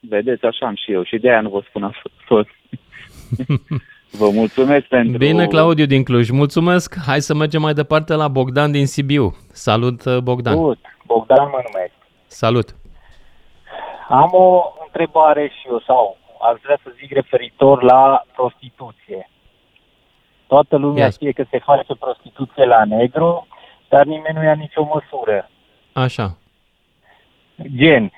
Vedeți, 0.00 0.44
așa 0.44 0.66
am 0.66 0.74
și 0.74 0.92
eu 0.92 1.02
și 1.04 1.18
de 1.18 1.28
aia 1.28 1.40
nu 1.40 1.48
vă 1.48 1.62
spun 1.68 1.82
așa 1.84 2.02
tot. 2.28 2.46
Vă 4.18 4.30
mulțumesc 4.30 4.86
pentru... 4.86 5.18
Bine, 5.18 5.46
Claudiu 5.46 5.86
din 5.86 6.04
Cluj, 6.04 6.30
mulțumesc. 6.30 6.96
Hai 7.06 7.20
să 7.20 7.34
mergem 7.34 7.60
mai 7.60 7.72
departe 7.72 8.14
la 8.14 8.28
Bogdan 8.28 8.70
din 8.72 8.86
Sibiu. 8.86 9.36
Salut, 9.52 10.04
uh, 10.04 10.18
Bogdan. 10.18 10.54
Salut, 10.54 10.78
Bogdan 11.06 11.48
mă 11.50 11.60
numesc. 11.72 11.92
Salut. 12.26 12.74
Am 14.08 14.30
o 14.32 14.72
întrebare 14.84 15.48
și 15.48 15.68
eu, 15.68 15.82
sau 15.86 16.16
aș 16.52 16.60
vrea 16.62 16.78
să 16.82 16.92
zic 17.00 17.12
referitor 17.12 17.82
la 17.82 18.24
prostituție. 18.34 19.30
Toată 20.46 20.76
lumea 20.76 21.04
Ia. 21.04 21.10
știe 21.10 21.32
că 21.32 21.44
se 21.50 21.58
face 21.58 21.94
prostituție 21.98 22.64
la 22.64 22.84
negru, 22.84 23.46
dar 23.88 24.04
nimeni 24.04 24.36
nu 24.36 24.42
ia 24.42 24.54
nicio 24.54 24.84
măsură. 24.84 25.50
Așa. 25.92 26.36
Gen, 27.76 28.12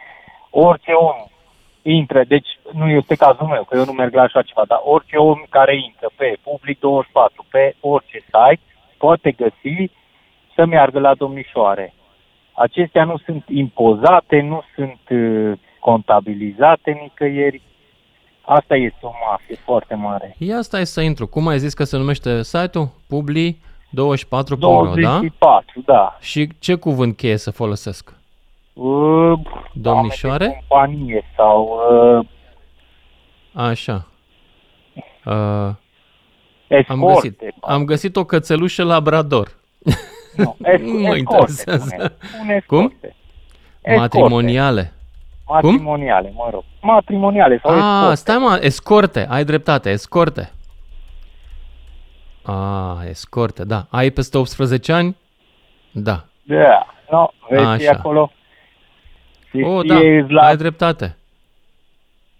orice 0.51 0.93
om 0.93 1.17
intră, 1.91 2.25
deci 2.29 2.49
nu 2.73 2.89
este 2.89 3.15
cazul 3.15 3.47
meu, 3.47 3.65
că 3.65 3.77
eu 3.77 3.85
nu 3.85 3.93
merg 3.93 4.15
la 4.15 4.23
așa 4.23 4.43
ceva, 4.43 4.63
dar 4.69 4.81
orice 4.85 5.17
om 5.17 5.43
care 5.49 5.75
intră 5.77 6.11
pe 6.17 6.37
Public 6.43 6.79
24, 6.79 7.47
pe 7.51 7.75
orice 7.81 8.19
site, 8.19 8.63
poate 8.99 9.31
găsi 9.31 9.91
să 10.55 10.65
meargă 10.65 10.99
la 10.99 11.15
domnișoare. 11.15 11.95
Acestea 12.53 13.05
nu 13.05 13.17
sunt 13.25 13.45
impozate, 13.49 14.41
nu 14.41 14.63
sunt 14.75 15.01
uh, 15.11 15.59
contabilizate 15.81 16.91
nicăieri. 17.03 17.63
Asta 18.41 18.77
este 18.77 18.99
o 19.01 19.11
mafie 19.31 19.57
foarte 19.65 19.95
mare. 19.95 20.35
Ia 20.39 20.61
stai 20.63 20.87
să 20.87 21.01
intru. 21.01 21.27
Cum 21.27 21.47
ai 21.47 21.59
zis 21.59 21.75
că 21.75 21.85
se 21.85 21.97
numește 21.97 22.43
site-ul? 22.43 22.91
Publi 23.09 23.57
24 23.91 24.55
da? 24.55 24.67
24, 24.67 25.83
da. 25.87 26.17
Și 26.21 26.49
ce 26.59 26.75
cuvânt 26.75 27.17
cheie 27.17 27.37
să 27.37 27.51
folosesc? 27.51 28.15
Uh, 28.77 29.39
Domnișoare? 29.73 30.45
doamne 30.45 30.55
de 30.59 30.65
companie 30.69 31.25
sau 31.37 31.79
uh, 32.19 32.27
Așa. 33.53 34.07
Uh, 35.25 35.33
am, 35.35 35.79
escorte. 36.69 37.13
găsit, 37.15 37.43
am 37.61 37.85
găsit 37.85 38.17
o 38.17 38.25
cățelușă 38.25 38.85
labrador. 38.85 39.49
Nu, 40.37 40.57
esc- 40.65 40.81
Nu 40.93 40.99
mă 40.99 41.15
escorte, 41.17 41.19
interesează. 41.19 41.85
spune. 41.89 42.13
Spune 42.35 42.65
Cum? 42.67 42.79
escorte. 42.79 43.17
Escorte. 43.83 43.99
Matrimoniale. 44.01 44.93
Matrimoniale, 45.47 46.33
mă 46.35 46.49
rog. 46.53 46.65
Matrimoniale 46.81 47.61
sau 47.63 47.71
Ah, 47.73 47.79
escorte. 47.99 48.15
stai 48.15 48.37
mă, 48.39 48.59
escorte, 48.61 49.27
ai 49.31 49.45
dreptate, 49.45 49.91
escorte. 49.91 50.51
Ah, 52.43 53.09
escorte, 53.09 53.65
da. 53.65 53.87
Ai 53.91 54.11
peste 54.11 54.39
18 54.39 54.93
ani? 54.93 55.17
Da. 55.93 56.25
Da, 56.43 56.87
no, 57.11 57.29
vezi 57.49 57.89
Așa. 57.89 57.99
acolo? 57.99 58.31
Se 59.63 59.69
Oh, 59.69 59.85
știe 59.85 60.21
da, 60.21 60.27
la... 60.35 60.47
ai 60.47 60.57
dreptate. 60.57 61.17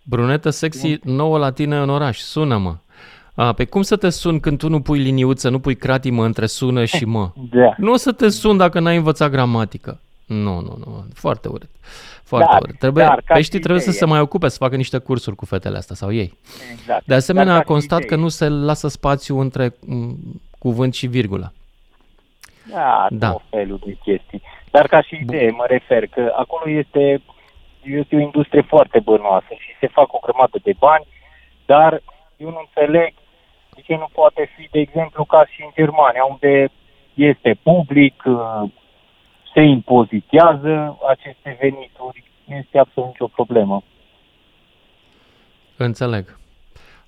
Brunetă 0.03 0.51
sexy 0.51 0.99
nouă 1.03 1.39
la 1.39 1.51
tine 1.53 1.77
în 1.77 1.89
oraș, 1.89 2.19
sună-mă. 2.19 2.77
A, 3.35 3.53
pe 3.53 3.65
cum 3.65 3.83
să 3.83 3.97
te 3.97 4.09
sun 4.11 4.41
când 4.41 4.59
tu 4.59 4.69
nu 4.69 4.81
pui 4.81 4.99
liniuță, 4.99 5.49
nu 5.49 5.59
pui 5.59 5.75
cratimă 5.77 6.25
între 6.25 6.47
sună 6.47 6.85
și 6.85 7.05
mă? 7.05 7.31
Da. 7.51 7.75
Nu 7.77 7.93
o 7.93 7.97
să 7.97 8.13
te 8.13 8.29
sun 8.29 8.57
dacă 8.57 8.81
n-ai 8.81 8.97
învățat 8.97 9.31
gramatică. 9.31 10.01
Nu, 10.27 10.61
nu, 10.61 10.77
nu, 10.85 11.05
foarte 11.15 11.49
urât. 11.49 11.71
Foarte 12.25 12.49
Dar- 12.53 12.61
urât. 12.63 12.79
Trebuie, 12.79 13.05
dar 13.05 13.23
ca 13.25 13.35
peștii 13.35 13.55
și 13.59 13.61
trebuie 13.65 13.83
să 13.83 13.89
idee. 13.89 14.01
se 14.01 14.07
mai 14.07 14.21
ocupe, 14.21 14.49
să 14.49 14.57
facă 14.61 14.77
niște 14.77 14.99
cursuri 14.99 15.37
cu 15.37 15.45
fetele 15.45 15.77
astea 15.77 15.95
sau 15.97 16.13
ei. 16.13 16.39
Exact. 16.73 17.07
De 17.07 17.15
asemenea, 17.15 17.53
Dar 17.53 17.55
a 17.55 17.59
ca 17.59 17.65
și 17.67 17.71
constat 17.73 17.99
că 17.99 18.05
idee. 18.05 18.19
nu 18.19 18.29
se 18.29 18.49
lasă 18.49 18.89
spațiu 18.89 19.39
între 19.39 19.75
m, 19.87 20.13
cuvânt 20.59 20.95
și 20.95 21.07
virgulă. 21.07 21.53
Da, 22.73 23.07
Da. 23.11 23.17
da. 23.17 23.31
tot 23.31 23.43
felul 23.51 23.81
de 23.87 23.97
chestii. 24.03 24.43
Dar 24.77 24.87
ca 24.87 25.01
și 25.03 25.19
idee 25.21 25.51
mă 25.51 25.65
refer 25.67 26.07
că 26.07 26.33
acolo 26.37 26.71
este, 26.71 27.23
este 27.83 28.17
o 28.17 28.19
industrie 28.19 28.63
foarte 28.63 28.99
bănoasă 29.01 29.53
și 29.59 29.71
se 29.81 29.87
fac 29.87 30.13
o 30.13 30.19
grămadă 30.19 30.59
de 30.63 30.75
bani, 30.79 31.07
dar 31.67 32.03
eu 32.37 32.51
nu 32.51 32.61
înțeleg 32.67 33.13
de 33.75 33.81
ce 33.87 33.95
nu 33.95 34.09
poate 34.13 34.51
fi, 34.57 34.69
de 34.71 34.79
exemplu, 34.79 35.25
ca 35.25 35.47
și 35.47 35.63
în 35.63 35.71
Germania, 35.75 36.25
unde 36.25 36.69
este 37.15 37.59
public, 37.63 38.23
uh, 38.27 38.71
se 39.55 39.61
impozitează 39.61 40.99
aceste 41.09 41.57
venituri, 41.61 42.25
nu 42.45 42.57
este 42.57 42.79
absolut 42.79 43.09
nicio 43.09 43.27
problemă. 43.27 43.83
Înțeleg. 45.77 46.39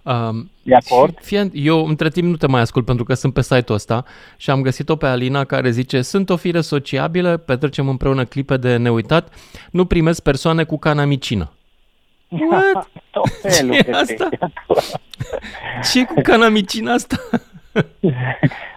Um, 0.09 0.51
De 0.63 0.75
acord? 0.75 1.19
Fie, 1.21 1.51
eu 1.53 1.87
între 1.87 2.09
timp 2.09 2.29
nu 2.29 2.37
te 2.37 2.47
mai 2.47 2.61
ascult 2.61 2.85
pentru 2.85 3.05
că 3.05 3.15
sunt 3.15 3.33
pe 3.33 3.43
site-ul 3.43 3.75
ăsta 3.75 4.05
și 4.37 4.51
am 4.51 4.63
găsit-o 4.63 4.97
pe 4.97 5.07
Alina 5.07 5.45
care 5.45 5.71
zice 5.71 6.03
Sunt 6.03 6.31
o 6.31 6.37
fire 6.37 6.61
sociabilă, 6.61 7.37
petrecem 7.37 7.89
împreună 7.89 8.25
clipe 8.25 8.57
de 8.57 8.77
neuitat, 8.77 9.35
nu 9.71 9.85
primesc 9.85 10.23
persoane 10.23 10.65
cu 10.65 10.79
canamicină. 10.79 11.53
What? 12.29 12.89
Tot 13.11 13.29
felul 13.43 13.75
Ce 13.75 13.83
de 13.83 13.91
asta? 13.91 14.05
chestii 14.15 14.39
acolo. 14.41 14.81
ce 15.93 16.05
cu 16.05 16.21
canamicina 16.23 16.93
asta? 16.93 17.17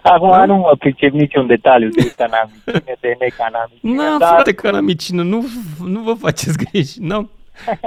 Acum 0.02 0.46
nu 0.46 0.56
mă 0.56 0.76
pricep 0.78 1.12
niciun 1.12 1.46
detaliu 1.46 1.88
de 1.88 2.12
canamicină, 2.16 2.96
de 3.00 3.16
necanamină, 3.18 4.02
Na, 4.02 4.16
dar 4.18 4.28
frate, 4.34 4.52
canamicină, 4.52 5.22
nu, 5.22 5.44
nu 5.86 6.00
vă 6.00 6.12
faceți 6.12 6.56
griji. 6.56 7.00
N-am, 7.00 7.30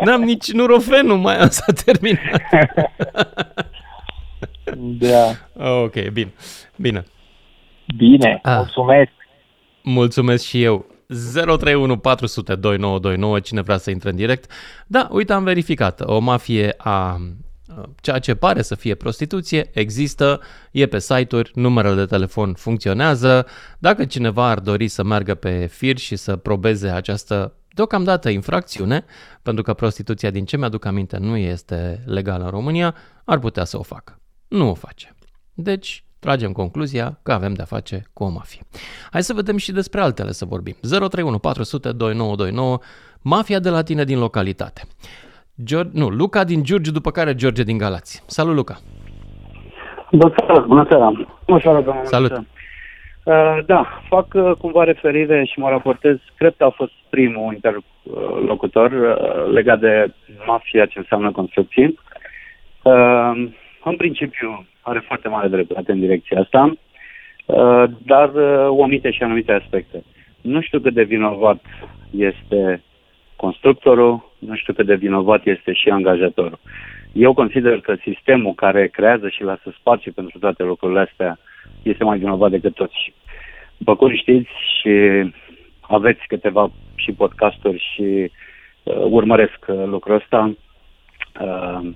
n-am 0.04 0.22
nici 0.22 0.52
nurofenul 0.52 1.18
mai 1.18 1.48
s-a 1.50 1.74
terminat. 1.86 2.42
da. 4.76 5.32
Ok, 5.82 6.10
bine, 6.10 6.34
bine. 6.76 7.06
Bine, 7.98 8.40
Ah. 8.44 8.56
mulțumesc. 8.56 9.12
Mulțumesc 9.84 10.44
și 10.46 10.64
eu. 10.64 10.86
031 11.34 11.98
400 11.98 12.56
2929, 12.56 13.40
cine 13.40 13.62
vrea 13.62 13.78
să 13.78 13.90
intre 13.92 14.10
în 14.10 14.16
direct. 14.16 14.52
Da, 14.88 15.08
uite, 15.12 15.34
am 15.34 15.44
verificat. 15.44 16.02
O 16.06 16.20
mafie 16.20 16.74
a 16.78 17.18
ceea 18.02 18.20
ce 18.20 18.36
pare 18.36 18.62
să 18.62 18.76
fie 18.76 18.96
prostituție 18.96 19.70
există, 19.74 20.40
e 20.72 20.86
pe 20.86 21.00
site-uri, 21.00 21.52
numerele 21.54 21.96
de 21.96 22.06
telefon 22.06 22.54
funcționează. 22.54 23.46
Dacă 23.80 24.06
cineva 24.06 24.50
ar 24.50 24.60
dori 24.60 24.88
să 24.88 25.04
meargă 25.04 25.36
pe 25.36 25.66
fir 25.66 25.98
și 25.98 26.16
să 26.16 26.36
probeze 26.36 26.90
această 26.90 27.54
deocamdată 27.76 28.30
infracțiune, 28.30 29.06
pentru 29.42 29.64
că 29.64 29.74
prostituția, 29.74 30.30
din 30.30 30.46
ce 30.46 30.58
mi-aduc 30.58 30.86
aminte, 30.86 31.18
nu 31.18 31.38
este 31.38 32.04
legală 32.06 32.44
în 32.44 32.50
România, 32.50 32.96
ar 33.26 33.40
putea 33.40 33.64
să 33.64 33.78
o 33.78 33.82
facă. 33.82 34.20
Nu 34.48 34.70
o 34.70 34.74
face. 34.74 35.16
Deci, 35.54 36.04
tragem 36.20 36.52
concluzia 36.52 37.20
că 37.24 37.32
avem 37.32 37.54
de-a 37.54 37.66
face 37.66 38.04
cu 38.14 38.24
o 38.24 38.30
mafie. 38.30 38.62
Hai 39.12 39.24
să 39.24 39.34
vedem 39.34 39.58
și 39.58 39.72
despre 39.72 40.02
altele 40.02 40.32
să 40.32 40.46
vorbim. 40.46 40.76
031 40.82 41.40
400 41.40 41.92
2929, 41.92 42.80
mafia 43.22 43.60
de 43.60 43.70
la 43.70 43.82
tine 43.82 44.04
din 44.04 44.20
localitate. 44.20 44.82
George, 45.64 46.00
nu, 46.00 46.10
Luca 46.10 46.44
din 46.44 46.64
Giurgiu, 46.64 46.92
după 46.92 47.12
care 47.12 47.36
George 47.36 47.64
din 47.64 47.78
Galați. 47.78 48.24
Salut, 48.26 48.56
Luca! 48.56 48.78
Bună 50.12 50.34
seara, 50.38 50.66
bună 50.68 50.86
seara. 50.90 51.12
Bună 51.46 51.60
seara, 51.62 51.82
domnule. 51.82 52.06
Salut. 52.06 52.32
Uh, 52.32 52.38
da, 53.66 54.04
fac 54.10 54.34
uh, 54.34 54.52
cumva 54.58 54.84
referire 54.84 55.44
și 55.44 55.60
mă 55.60 55.70
raportez, 55.70 56.18
cred 56.38 56.54
că 56.58 56.64
a 56.64 56.70
fost 56.70 56.92
primul 57.10 57.54
interlocutor 57.54 58.92
uh, 58.92 59.54
legat 59.54 59.80
de 59.80 60.14
mafia 60.46 60.86
ce 60.86 61.00
înseamnă 61.00 61.32
construcții. 61.32 62.00
Uh, 62.84 63.48
în 63.84 63.96
principiu 63.98 64.68
are 64.82 65.00
foarte 65.00 65.28
mare 65.28 65.48
dreptate 65.48 65.92
în 65.92 66.00
direcția 66.00 66.40
asta, 66.40 66.74
uh, 67.46 67.84
dar 68.06 68.34
uh, 68.34 68.68
omite 68.70 69.12
și 69.12 69.24
anumite 69.24 69.52
aspecte. 69.52 70.04
Nu 70.42 70.62
știu 70.62 70.80
cât 70.80 70.94
de 70.94 71.04
vinovat 71.04 71.62
este 72.18 72.84
constructorul, 73.36 74.32
nu 74.40 74.56
știu 74.56 74.74
cât 74.74 74.86
de 74.86 74.96
vinovat 74.96 75.46
este 75.46 75.74
și 75.74 75.90
angajatorul. 75.90 76.60
Eu 77.14 77.34
consider 77.34 77.80
că 77.80 77.96
sistemul 78.02 78.54
care 78.54 78.88
creează 78.88 79.30
și 79.30 79.44
lasă 79.44 79.74
spațiu 79.80 80.12
pentru 80.12 80.40
toate 80.40 80.64
lucrurile 80.64 81.00
astea 81.00 81.38
este 81.86 82.04
mai 82.04 82.18
vinovat 82.18 82.52
decât 82.52 82.74
toți. 82.74 83.14
După 83.78 83.96
cum 83.96 84.16
știți 84.16 84.50
și 84.80 84.94
aveți 85.82 86.28
câteva 86.28 86.72
și 86.96 87.12
podcasturi 87.12 87.84
și 87.94 88.32
uh, 88.84 89.06
urmăresc 89.10 89.66
uh, 89.68 89.84
lucrul 89.86 90.16
ăsta, 90.16 90.54
uh, 91.42 91.90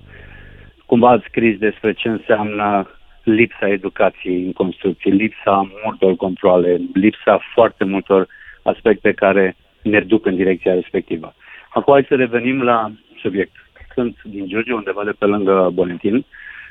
cumva 0.86 1.10
ați 1.10 1.24
scris 1.28 1.58
despre 1.58 1.92
ce 1.92 2.08
înseamnă 2.08 2.90
lipsa 3.22 3.68
educației 3.68 4.44
în 4.44 4.52
construcție, 4.52 5.12
lipsa 5.12 5.70
multor 5.84 6.16
controle, 6.16 6.80
lipsa 6.94 7.40
foarte 7.54 7.84
multor 7.84 8.26
aspecte 8.62 9.12
care 9.12 9.56
ne 9.82 10.00
duc 10.00 10.26
în 10.26 10.36
direcția 10.36 10.74
respectivă. 10.74 11.34
Acum 11.70 11.92
hai 11.92 12.04
să 12.08 12.14
revenim 12.14 12.62
la 12.62 12.90
subiect. 13.20 13.52
Sunt 13.94 14.16
din 14.22 14.46
Giurgiu, 14.46 14.76
undeva 14.76 15.04
de 15.04 15.14
pe 15.18 15.24
lângă 15.24 15.70
Bolentin 15.72 16.24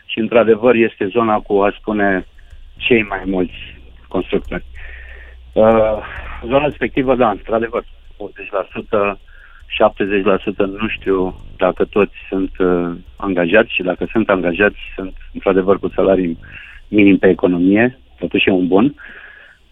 și 0.05 0.19
într-adevăr 0.19 0.75
este 0.75 1.05
zona 1.07 1.39
cu, 1.39 1.61
aș 1.61 1.75
spune, 1.75 2.25
cei 2.79 3.03
mai 3.03 3.21
mulți 3.25 3.57
constructori. 4.07 4.65
Uh, 5.53 5.98
zona 6.45 6.65
respectivă, 6.65 7.15
da, 7.15 7.29
într-adevăr, 7.29 7.83
80%, 7.83 9.17
70% 9.17 10.55
nu 10.57 10.88
știu 10.88 11.36
dacă 11.57 11.86
toți 11.86 12.13
sunt 12.29 12.51
uh, 12.57 12.91
angajați 13.15 13.74
și 13.74 13.83
dacă 13.83 14.07
sunt 14.12 14.29
angajați 14.29 14.77
sunt 14.95 15.13
într-adevăr 15.33 15.79
cu 15.79 15.88
salarii 15.88 16.38
minim 16.88 17.17
pe 17.17 17.27
economie, 17.27 18.00
totuși 18.19 18.50
e 18.50 18.51
un 18.51 18.67
bun, 18.67 18.95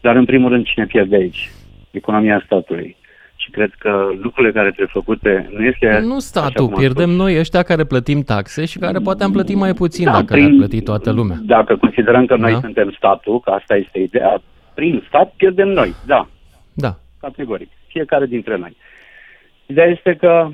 dar 0.02 0.16
în 0.16 0.26
primul 0.26 0.50
rând 0.50 0.66
cine 0.66 0.86
pierde 0.86 1.16
aici? 1.16 1.50
Economia 1.92 2.42
statului. 2.46 2.96
Și 3.40 3.50
cred 3.52 3.74
că 3.78 4.10
lucrurile 4.22 4.54
care 4.54 4.68
trebuie 4.68 5.02
făcute 5.02 5.50
nu 5.52 5.64
este... 5.64 6.00
Nu 6.00 6.20
statul, 6.20 6.68
pierdem 6.68 7.10
noi 7.10 7.40
ăștia 7.40 7.64
care 7.64 7.84
plătim 7.84 8.22
taxe 8.22 8.66
și 8.66 8.78
care 8.78 9.00
poate 9.00 9.24
am 9.24 9.32
plătit 9.32 9.56
mai 9.56 9.74
puțin 9.74 10.06
da, 10.06 10.12
dacă 10.12 10.26
prin, 10.26 10.44
le-ar 10.44 10.56
plăti 10.58 10.82
toată 10.82 11.12
lumea. 11.12 11.38
Dacă 11.42 11.76
considerăm 11.76 12.26
că 12.26 12.36
noi 12.36 12.52
da? 12.52 12.60
suntem 12.60 12.94
statul, 12.98 13.40
că 13.40 13.50
asta 13.50 13.76
este 13.76 14.00
ideea, 14.00 14.42
prin 14.74 15.04
stat 15.08 15.34
pierdem 15.38 15.68
noi, 15.68 15.94
da. 16.06 16.28
Da. 16.74 16.96
Categoric. 17.20 17.70
Fiecare 17.88 18.26
dintre 18.26 18.58
noi. 18.58 18.78
Ideea 19.66 19.88
este 19.88 20.16
că 20.16 20.50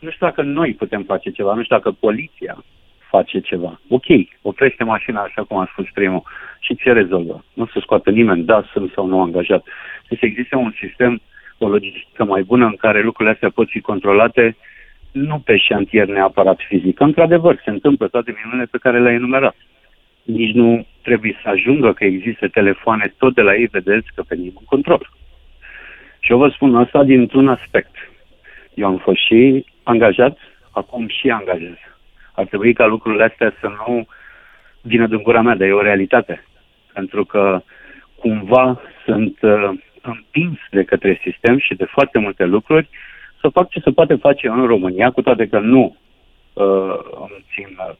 nu 0.00 0.10
știu 0.10 0.26
dacă 0.26 0.42
noi 0.42 0.74
putem 0.74 1.02
face 1.02 1.30
ceva, 1.30 1.54
nu 1.54 1.62
știu 1.62 1.76
dacă 1.76 1.90
poliția 1.90 2.64
face 3.14 3.40
ceva. 3.40 3.80
Ok, 3.88 4.08
oprește 4.42 4.84
mașina 4.84 5.20
așa 5.20 5.42
cum 5.42 5.56
a 5.56 5.68
spus 5.72 5.86
primul 5.94 6.22
și 6.60 6.76
ce 6.76 6.92
rezolvă? 6.92 7.44
Nu 7.52 7.66
se 7.66 7.80
scoate 7.80 8.10
nimeni, 8.10 8.42
da, 8.44 8.64
sunt 8.72 8.92
sau 8.94 9.06
nu 9.06 9.20
angajat. 9.20 9.62
Deci 10.08 10.22
există 10.22 10.56
un 10.56 10.72
sistem, 10.80 11.20
o 11.64 11.68
logistică 11.68 12.24
mai 12.24 12.42
bună 12.42 12.66
în 12.66 12.76
care 12.76 13.02
lucrurile 13.02 13.34
astea 13.34 13.50
pot 13.50 13.68
fi 13.68 13.80
controlate 13.80 14.56
nu 15.12 15.38
pe 15.38 15.56
șantier 15.56 16.06
neapărat 16.06 16.58
fizic. 16.68 17.00
Într-adevăr, 17.00 17.60
se 17.64 17.70
întâmplă 17.70 18.08
toate 18.08 18.34
minunile 18.36 18.68
pe 18.70 18.78
care 18.78 19.00
le-ai 19.00 19.14
enumerat. 19.14 19.56
Nici 20.22 20.54
nu 20.54 20.86
trebuie 21.02 21.38
să 21.42 21.48
ajungă 21.48 21.92
că 21.92 22.04
există 22.04 22.48
telefoane, 22.48 23.14
tot 23.18 23.34
de 23.34 23.40
la 23.40 23.54
ei 23.54 23.66
vedeți 23.66 24.06
că 24.14 24.22
pe 24.22 24.34
nimeni 24.34 24.64
control. 24.64 25.10
Și 26.20 26.30
eu 26.30 26.38
vă 26.38 26.48
spun 26.48 26.76
asta 26.76 27.04
dintr-un 27.04 27.48
aspect. 27.48 27.94
Eu 28.74 28.86
am 28.86 28.98
fost 28.98 29.26
și 29.26 29.64
angajat, 29.82 30.38
acum 30.70 31.08
și 31.08 31.30
angajez. 31.30 31.76
Ar 32.32 32.44
trebui 32.44 32.72
ca 32.72 32.86
lucrurile 32.86 33.24
astea 33.24 33.52
să 33.60 33.66
nu 33.66 34.06
vină 34.82 35.06
din 35.06 35.22
gura 35.22 35.42
mea, 35.42 35.54
dar 35.54 35.68
e 35.68 35.72
o 35.72 35.82
realitate. 35.82 36.44
Pentru 36.92 37.24
că 37.24 37.62
cumva 38.18 38.80
sunt 39.04 39.38
uh, 39.42 39.70
împins 40.04 40.58
de 40.70 40.84
către 40.84 41.20
sistem 41.22 41.58
și 41.58 41.74
de 41.74 41.84
foarte 41.84 42.18
multe 42.18 42.44
lucruri 42.44 42.88
să 43.40 43.48
fac 43.48 43.68
ce 43.68 43.80
se 43.80 43.90
poate 43.90 44.14
face 44.14 44.48
în 44.48 44.66
România, 44.66 45.10
cu 45.10 45.22
toate 45.22 45.46
că 45.46 45.58
nu 45.58 45.96
uh, 46.52 46.96
îmi 47.24 47.44
țin 47.54 47.68
uh, 47.78 47.94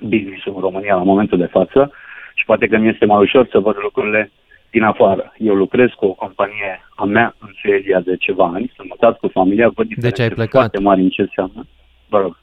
business 0.00 0.44
în 0.44 0.60
România 0.60 0.94
la 0.94 1.02
momentul 1.02 1.38
de 1.38 1.46
față 1.46 1.92
și 2.34 2.44
poate 2.44 2.66
că 2.66 2.76
mi 2.76 2.88
este 2.88 3.04
mai 3.04 3.22
ușor 3.22 3.48
să 3.50 3.58
văd 3.58 3.76
lucrurile 3.82 4.30
din 4.70 4.82
afară. 4.82 5.32
Eu 5.38 5.54
lucrez 5.54 5.88
cu 5.96 6.04
o 6.04 6.12
companie 6.12 6.80
a 6.96 7.04
mea 7.04 7.34
în 7.38 7.48
Suedia 7.60 8.00
de 8.00 8.16
ceva 8.16 8.44
ani, 8.44 8.72
sunt 8.76 8.88
mutat 8.88 9.18
cu 9.18 9.28
familia, 9.28 9.68
văd 9.68 9.94
deci 9.94 10.20
ai 10.20 10.28
plecat. 10.28 10.60
foarte 10.60 10.78
mari 10.78 11.00
în 11.00 11.08
ce 11.08 11.20
înseamnă. 11.20 11.66
Vă 12.08 12.18
rog. 12.18 12.38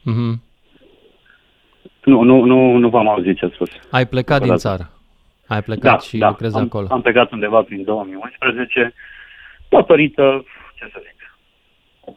Mm-hmm. 0.00 0.46
Nu, 2.04 2.22
nu, 2.22 2.44
nu, 2.44 2.76
nu 2.76 2.88
v-am 2.88 3.08
auzit 3.08 3.36
ce 3.36 3.44
a 3.44 3.48
spus. 3.48 3.70
Ai 3.90 4.06
plecat 4.06 4.42
din 4.42 4.56
țară. 4.56 4.97
Ai 5.48 5.62
plecat 5.62 5.92
da, 5.92 5.98
și 5.98 6.18
da, 6.18 6.28
lucrezi 6.28 6.56
am, 6.56 6.62
acolo. 6.62 6.86
Am 6.90 7.00
plecat 7.00 7.30
undeva 7.30 7.62
prin 7.62 7.84
2011, 7.84 8.94
datorită, 9.68 10.44
ce 10.74 10.88
să 10.92 11.02
zic, 11.06 11.36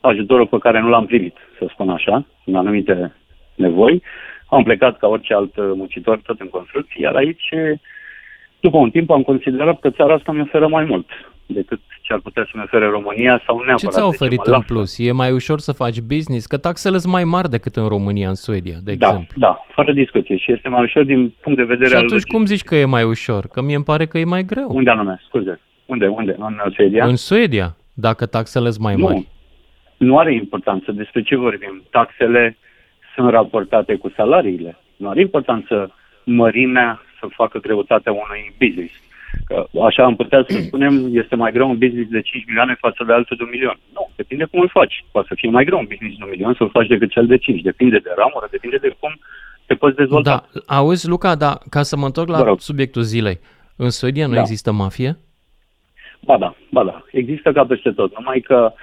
ajutorul 0.02 0.48
pe 0.48 0.58
care 0.58 0.80
nu 0.80 0.90
l-am 0.90 1.06
primit, 1.06 1.38
să 1.58 1.66
spun 1.70 1.90
așa, 1.90 2.26
în 2.46 2.56
anumite 2.56 3.16
nevoi. 3.56 4.04
Am 4.46 4.64
plecat 4.64 4.98
ca 4.98 5.08
orice 5.08 5.34
alt 5.34 5.56
muncitor, 5.56 6.18
tot 6.18 6.40
în 6.40 6.50
construcție, 6.50 7.02
iar 7.02 7.16
aici 7.16 7.50
după 8.60 8.78
un 8.78 8.90
timp 8.90 9.10
am 9.10 9.22
considerat 9.22 9.80
că 9.80 9.90
țara 9.90 10.14
asta 10.14 10.32
mi 10.32 10.42
oferă 10.42 10.68
mai 10.68 10.86
mult 10.86 11.08
decât 11.46 11.80
ce 12.02 12.14
ar 12.14 12.20
putea 12.20 12.48
să-mi 12.52 12.64
ofere 12.64 12.86
România 12.86 13.42
sau 13.46 13.56
neapărat. 13.56 13.80
Ce 13.80 13.88
ți-a 13.88 14.06
oferit 14.06 14.46
în 14.46 14.62
plus? 14.62 14.98
E 14.98 15.12
mai 15.12 15.32
ușor 15.32 15.60
să 15.60 15.72
faci 15.72 16.00
business? 16.00 16.46
Că 16.46 16.58
taxele 16.58 16.98
sunt 16.98 17.14
mai 17.14 17.24
mari 17.24 17.50
decât 17.50 17.76
în 17.76 17.88
România, 17.88 18.30
în 18.30 18.36
Suedia, 18.36 18.78
de 18.84 18.94
da, 18.94 19.08
exemplu. 19.08 19.36
Da, 19.40 19.66
fără 19.74 19.92
discuție. 19.92 20.38
Și 20.38 20.52
este 20.52 20.70
mai 20.70 20.84
ușor 20.84 21.04
din 21.04 21.34
punct 21.42 21.58
de 21.58 21.64
vedere 21.64 21.90
și 21.90 21.96
al... 21.96 22.04
atunci 22.04 22.24
cum 22.24 22.46
zici 22.46 22.64
că 22.64 22.76
e 22.76 22.86
mai 22.86 23.04
ușor? 23.04 23.48
Că 23.48 23.62
mie 23.62 23.76
îmi 23.76 23.84
pare 23.84 24.06
că 24.06 24.18
e 24.18 24.24
mai 24.24 24.44
greu. 24.44 24.68
Unde 24.70 24.90
anume? 24.90 25.22
Scuze. 25.28 25.60
Unde? 25.86 26.08
Unde? 26.08 26.36
În 26.40 26.72
Suedia? 26.76 27.06
În 27.06 27.16
Suedia, 27.16 27.76
dacă 27.94 28.26
taxele 28.26 28.70
sunt 28.70 28.84
mai 28.84 28.96
mari. 28.96 29.28
Nu, 29.98 30.08
nu 30.08 30.18
are 30.18 30.34
importanță. 30.34 30.92
Despre 30.92 31.22
ce 31.22 31.36
vorbim? 31.36 31.84
Taxele 31.90 32.58
sunt 33.16 33.30
raportate 33.30 33.96
cu 33.96 34.12
salariile. 34.16 34.78
Nu 34.96 35.10
are 35.10 35.22
importanță 35.22 35.96
mărimea 36.24 37.02
să 37.20 37.28
facă 37.30 37.60
greutatea 37.60 38.12
unui 38.12 38.54
business. 38.60 38.94
Că 39.46 39.68
așa 39.88 40.04
am 40.04 40.16
putea 40.16 40.46
să 40.48 40.60
spunem, 40.62 41.10
este 41.12 41.36
mai 41.36 41.52
greu 41.52 41.70
un 41.70 41.78
business 41.78 42.10
de 42.10 42.22
5 42.22 42.44
milioane 42.46 42.76
față 42.80 43.04
de 43.08 43.14
altul 43.14 43.38
de 43.38 43.44
un 43.44 43.50
milion. 43.52 43.80
Nu, 43.94 44.10
depinde 44.16 44.46
cum 44.46 44.60
îl 44.60 44.70
faci. 44.70 45.06
Poate 45.12 45.28
să 45.28 45.36
fie 45.38 45.50
mai 45.50 45.66
greu 45.66 45.78
un 45.80 45.86
business 45.90 46.18
de 46.18 46.24
un 46.24 46.30
milion 46.30 46.54
să-l 46.54 46.70
faci 46.70 46.88
decât 46.88 47.10
cel 47.12 47.26
de 47.28 47.38
5. 47.38 47.62
Depinde 47.62 47.98
de 47.98 48.10
ramură, 48.16 48.48
depinde 48.52 48.78
de 48.78 48.96
cum 49.00 49.20
te 49.66 49.74
poți 49.76 49.96
dezvolta. 49.96 50.46
Da, 50.54 50.76
auzi, 50.76 51.08
Luca, 51.08 51.36
da, 51.36 51.58
ca 51.70 51.82
să 51.82 51.98
mă 51.98 52.06
întorc 52.06 52.30
la 52.30 52.56
subiectul 52.58 53.02
zilei. 53.02 53.40
În 53.76 53.90
Suedia 53.90 54.28
nu 54.28 54.34
da. 54.34 54.40
există 54.40 54.72
mafie? 54.72 55.18
Ba 56.20 56.38
da, 56.38 56.56
ba 56.72 56.84
da. 56.84 57.04
Există 57.12 57.52
ca 57.52 57.66
peste 57.66 57.92
tot, 57.92 58.18
numai 58.18 58.40
că... 58.40 58.74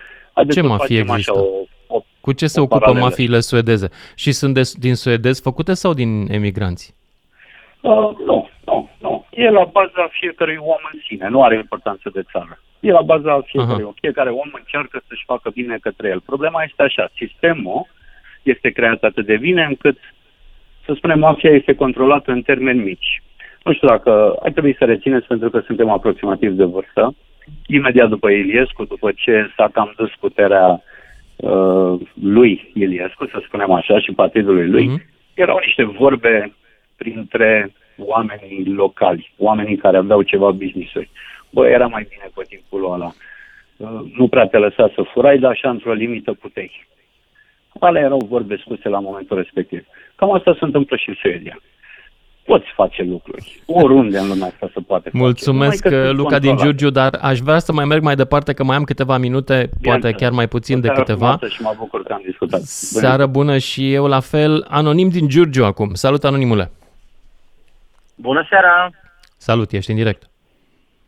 Ce 0.51 0.61
mafie 0.61 0.99
există? 0.99 1.33
Așa 1.33 1.41
o, 1.41 1.47
o, 1.87 2.03
Cu 2.21 2.33
ce 2.33 2.47
se 2.47 2.61
ocupă 2.61 2.79
paralele. 2.79 3.05
mafiile 3.05 3.41
suedeze? 3.41 3.89
Și 4.15 4.33
sunt 4.33 4.55
de, 4.55 4.61
din 4.75 4.95
suedezi 4.95 5.43
făcute 5.43 5.75
sau 5.75 5.95
din 5.95 6.27
emigranți? 6.31 6.95
Uh, 7.81 7.91
nu, 7.91 8.01
nu, 8.01 8.25
nu. 8.27 8.48
E 9.45 9.51
la 9.51 9.65
baza 9.65 10.09
fiecărui 10.11 10.57
om 10.61 10.83
în 10.93 10.99
sine, 11.07 11.29
nu 11.29 11.43
are 11.43 11.55
importanță 11.55 12.11
de 12.13 12.23
țară. 12.33 12.59
E 12.81 12.91
la 12.91 13.01
baza 13.01 13.41
fiecărui 13.41 13.85
om. 13.85 13.93
Fiecare 14.01 14.31
om 14.31 14.51
încearcă 14.53 15.03
să-și 15.09 15.25
facă 15.27 15.51
bine 15.51 15.77
către 15.81 16.09
el. 16.09 16.21
Problema 16.21 16.63
este 16.63 16.83
așa, 16.83 17.11
sistemul 17.17 17.87
este 18.43 18.71
creat 18.71 19.03
atât 19.03 19.27
de 19.27 19.37
bine 19.37 19.65
încât, 19.65 19.99
să 20.85 20.93
spunem, 20.97 21.19
mafia 21.19 21.51
este 21.51 21.75
controlată 21.75 22.31
în 22.31 22.43
termeni 22.43 22.83
mici. 22.83 23.23
Nu 23.63 23.73
știu 23.73 23.89
dacă 23.89 24.37
ar 24.43 24.51
trebui 24.51 24.77
să 24.79 24.85
rețineți, 24.85 25.27
pentru 25.27 25.51
că 25.51 25.61
suntem 25.61 25.89
aproximativ 25.89 26.53
de 26.53 26.65
vârstă. 26.65 27.15
Imediat 27.67 28.09
după 28.09 28.31
Iliescu, 28.31 28.85
după 28.85 29.13
ce 29.17 29.51
s-a 29.57 29.69
cam 29.73 29.93
dus 29.97 30.11
puterea 30.21 30.83
uh, 31.37 32.01
lui 32.23 32.71
Iliescu, 32.75 33.27
să 33.27 33.43
spunem 33.47 33.71
așa, 33.71 33.99
și 33.99 34.13
partidului 34.13 34.69
lui, 34.69 34.87
uh-huh. 34.89 35.35
erau 35.35 35.59
niște 35.65 35.85
vorbe 35.85 36.53
printre 36.97 37.73
oamenii 37.99 38.65
locali, 38.67 39.33
oamenii 39.39 39.77
care 39.77 39.97
aveau 39.97 40.23
ceva 40.23 40.51
business-uri. 40.51 41.11
Bă, 41.51 41.67
era 41.67 41.87
mai 41.87 42.07
bine 42.09 42.31
pe 42.35 42.45
timpul 42.49 42.93
ăla. 42.93 43.13
Uh, 43.77 44.01
nu 44.17 44.29
prea 44.29 44.47
te 44.47 44.57
lăsa 44.57 44.91
să 44.95 45.03
furai, 45.13 45.39
dar 45.39 45.51
așa 45.51 45.71
într-o 45.71 45.93
limită 45.93 46.33
puteai. 46.33 46.87
Alea 47.81 48.03
erau 48.03 48.27
vorbe 48.29 48.57
spuse 48.57 48.89
la 48.89 48.99
momentul 48.99 49.37
respectiv. 49.37 49.87
Cam 50.15 50.33
asta 50.33 50.57
se 50.59 50.65
întâmplă 50.65 50.97
și 50.97 51.09
în 51.09 51.15
Suedia. 51.21 51.61
Poți 52.45 52.67
face 52.75 53.03
lucruri. 53.03 53.63
Oriunde 53.67 54.19
în 54.19 54.29
lumea 54.29 54.47
asta 54.47 54.71
se 54.75 54.81
poate 54.87 55.11
Mulțumesc, 55.13 55.83
face. 55.83 56.11
Luca 56.11 56.39
din 56.39 56.57
Giurgiu, 56.57 56.91
dar 56.91 57.19
aș 57.21 57.39
vrea 57.39 57.59
să 57.59 57.73
mai 57.73 57.85
merg 57.85 58.03
mai 58.03 58.15
departe, 58.15 58.53
că 58.53 58.65
mai 58.65 58.77
am 58.77 58.85
câteva 58.85 59.19
minute, 59.19 59.71
Bine 59.81 59.99
poate 59.99 60.13
chiar 60.13 60.33
mai 60.33 60.49
puțin 60.49 60.81
de 60.81 60.89
câteva. 60.89 61.39
Și 61.49 61.63
mă 61.63 61.75
bucur 61.79 62.03
că 62.03 62.13
am 62.13 62.23
discutat. 62.25 62.61
Seară 62.61 63.27
bună 63.27 63.59
și 63.59 63.93
eu 63.93 64.07
la 64.07 64.21
fel. 64.21 64.67
Anonim 64.69 65.09
din 65.09 65.29
Giurgiu 65.29 65.65
acum. 65.65 65.95
Salut, 65.95 66.25
anonimule. 66.25 66.71
Bună 68.21 68.47
seara! 68.49 68.91
Salut, 69.37 69.73
ești 69.73 69.91
în 69.91 69.97
direct. 69.97 70.23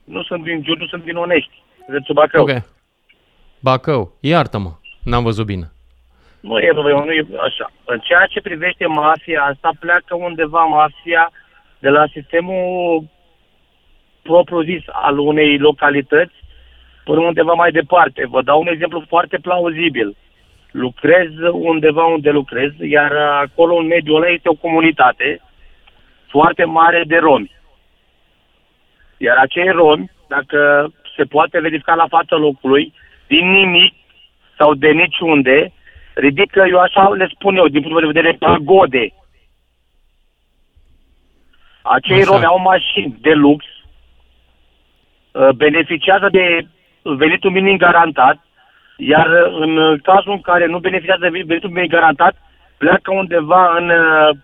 Nu 0.04 0.22
sunt 0.22 0.42
din 0.44 0.62
Giurgiu, 0.62 0.86
sunt 0.86 1.04
din 1.04 1.16
Onești, 1.16 1.62
județul 1.86 2.14
Bacău. 2.14 2.42
Ok. 2.42 2.50
Bacău, 3.60 4.12
iartă-mă, 4.20 4.70
n-am 5.04 5.22
văzut 5.22 5.46
bine. 5.46 5.72
Nu 6.40 6.58
e 6.58 6.70
rău, 6.72 7.04
nu 7.04 7.12
e 7.12 7.26
așa. 7.40 7.72
În 7.84 7.98
ceea 7.98 8.26
ce 8.26 8.40
privește 8.40 8.86
mafia 8.86 9.42
asta, 9.42 9.70
pleacă 9.80 10.14
undeva 10.14 10.64
mafia 10.64 11.32
de 11.78 11.88
la 11.88 12.06
sistemul 12.12 13.04
propriu-zis 14.22 14.82
al 14.86 15.18
unei 15.18 15.58
localități 15.58 16.34
până 17.04 17.20
undeva 17.20 17.52
mai 17.52 17.70
departe. 17.70 18.26
Vă 18.26 18.42
dau 18.42 18.60
un 18.60 18.66
exemplu 18.66 19.04
foarte 19.08 19.38
plauzibil. 19.38 20.16
Lucrez 20.70 21.30
undeva 21.52 22.04
unde 22.04 22.30
lucrez, 22.30 22.70
iar 22.78 23.12
acolo 23.16 23.74
în 23.74 23.86
mediul 23.86 24.16
ăla 24.16 24.28
este 24.28 24.48
o 24.48 24.54
comunitate 24.54 25.40
foarte 26.30 26.64
mare 26.64 27.02
de 27.06 27.16
romi. 27.16 27.50
Iar 29.16 29.36
acei 29.36 29.68
romi, 29.68 30.10
dacă 30.28 30.92
se 31.16 31.24
poate 31.24 31.60
verifica 31.60 31.94
la 31.94 32.06
fața 32.08 32.36
locului, 32.36 32.92
din 33.26 33.50
nimic 33.50 33.94
sau 34.58 34.74
de 34.74 34.90
niciunde, 34.90 35.72
ridică, 36.14 36.64
eu 36.68 36.78
așa 36.78 37.08
le 37.08 37.28
spun 37.34 37.56
eu, 37.56 37.68
din 37.68 37.82
punct 37.82 38.00
de 38.00 38.06
vedere 38.06 38.36
pagode, 38.38 39.12
Acei 41.82 42.20
Așa. 42.20 42.30
romi 42.30 42.44
au 42.44 42.58
mașini 42.58 43.16
de 43.20 43.32
lux, 43.32 43.64
uh, 45.32 45.48
beneficiază 45.48 46.28
de 46.30 46.66
venitul 47.02 47.50
minim 47.50 47.76
garantat, 47.76 48.44
iar 48.96 49.26
uh, 49.26 49.56
în 49.60 49.98
cazul 50.02 50.32
în 50.32 50.40
care 50.40 50.66
nu 50.66 50.78
beneficiază 50.78 51.20
de 51.20 51.42
venitul 51.46 51.70
minim 51.70 51.88
garantat, 51.88 52.34
pleacă 52.78 53.12
undeva 53.12 53.76
în 53.76 53.88
uh, 53.88 54.36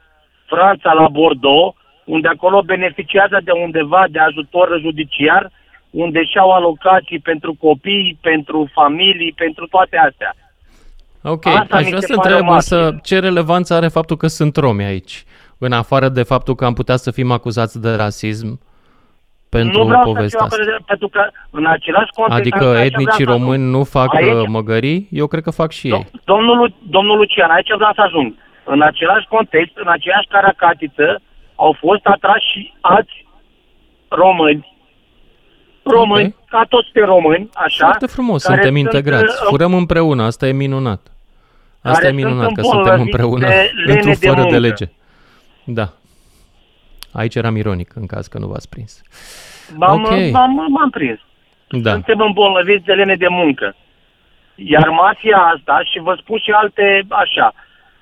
Franța, 0.47 0.93
la 0.93 1.09
Bordeaux, 1.09 1.77
unde 2.05 2.29
acolo 2.29 2.63
beneficiază 2.63 3.39
de 3.45 3.51
undeva 3.65 4.05
de 4.11 4.19
ajutor 4.19 4.79
judiciar, 4.81 5.51
unde 5.91 6.25
și-au 6.25 6.51
alocații 6.51 7.19
pentru 7.19 7.57
copii, 7.61 8.19
pentru 8.21 8.69
familii, 8.73 9.33
pentru 9.37 9.67
toate 9.67 9.97
astea. 9.97 10.35
Ok, 11.23 11.47
Asta 11.47 11.77
aș 11.77 11.83
mi 11.83 11.89
vrea 11.89 12.01
se 12.01 12.07
să 12.07 12.15
pare 12.17 12.29
întreb 12.33 12.49
o 12.51 12.53
însă 12.53 12.81
mafie. 12.83 12.99
ce 13.03 13.19
relevanță 13.19 13.75
are 13.75 13.89
faptul 13.89 14.17
că 14.17 14.27
sunt 14.27 14.57
romi 14.57 14.85
aici, 14.85 15.25
în 15.59 15.73
afară 15.73 16.09
de 16.09 16.23
faptul 16.23 16.55
că 16.55 16.65
am 16.65 16.73
putea 16.75 16.97
să 16.97 17.11
fim 17.11 17.31
acuzați 17.31 17.81
de 17.81 17.95
rasism 17.95 18.61
pentru 19.49 19.79
nu 19.79 19.85
vreau 19.87 20.03
povestea 20.03 20.39
să 20.39 20.45
asta. 20.45 20.57
fiu 20.57 20.65
acolo, 20.65 20.85
pentru 20.87 21.09
că 21.09 21.21
în 21.51 21.67
același 21.67 22.11
context... 22.15 22.41
Adică 22.41 22.65
aici 22.65 22.71
vreau 22.73 22.85
etnicii 22.85 23.25
să 23.25 23.31
ajung. 23.31 23.43
români 23.43 23.71
nu 23.71 23.85
fac 23.85 24.15
Aici- 24.15 24.33
uh, 24.35 24.47
măgării? 24.49 25.09
Eu 25.11 25.27
cred 25.27 25.43
că 25.43 25.51
fac 25.51 25.71
și 25.71 25.87
ei. 25.93 26.05
Do- 26.07 26.21
Domnul, 26.25 26.57
Lu- 26.57 26.77
domnul 26.91 27.17
Lucian, 27.17 27.51
aici 27.51 27.75
vreau 27.77 27.93
să 27.95 28.01
ajung. 28.01 28.35
În 28.69 28.83
același 28.83 29.27
context, 29.27 29.77
în 29.77 29.89
aceeași 29.89 30.27
caracatiță, 30.29 31.21
au 31.55 31.77
fost 31.79 32.01
atrași 32.07 32.47
și 32.53 32.73
alți 32.81 33.27
români, 34.09 34.75
români, 35.83 36.27
Ok. 36.39 36.49
ca 36.49 36.65
toți 36.69 36.91
pe 36.93 37.01
români, 37.01 37.49
așa. 37.55 37.85
Foarte 37.85 38.07
frumos, 38.07 38.43
care 38.45 38.63
suntem 38.63 38.75
sunt, 38.83 38.95
integrați. 38.95 39.25
uh, 39.43 39.47
Furăm 39.49 39.75
împreună, 39.75 40.23
asta 40.23 40.47
e 40.47 40.53
minunat. 40.53 41.01
Asta 41.83 42.01
care 42.01 42.13
e 42.13 42.17
minunat, 42.17 42.45
sunt 42.45 42.57
că 42.57 42.63
suntem 42.63 42.79
îmbolnăviți 42.79 43.15
împreună 43.15 43.47
de 43.55 43.71
lene 43.85 43.93
într-un 43.93 44.13
de 44.21 44.27
fără 44.27 44.35
de 44.37 44.43
muncă. 44.43 44.59
lege. 44.59 44.85
Da. 45.65 45.89
Aici 47.13 47.35
eram 47.35 47.57
ironic, 47.57 47.95
în 47.95 48.07
caz 48.07 48.27
că 48.27 48.39
nu 48.39 48.47
v-ați 48.47 48.69
prins. 48.69 49.03
M-am, 49.77 50.03
Ok. 50.03 50.11
m-am, 50.33 50.67
m-am 50.69 50.91
prins. 50.91 51.19
Da. 51.69 51.91
Suntem 51.93 52.21
îmbolnăviți 52.21 52.85
de 52.85 52.93
lene 52.93 53.15
de 53.15 53.29
muncă. 53.29 53.75
Iar 54.55 54.89
mafia 54.89 55.37
asta, 55.57 55.81
și 55.93 55.99
vă 55.99 56.17
spun 56.21 56.39
și 56.39 56.51
alte 56.51 57.07
așa, 57.09 57.53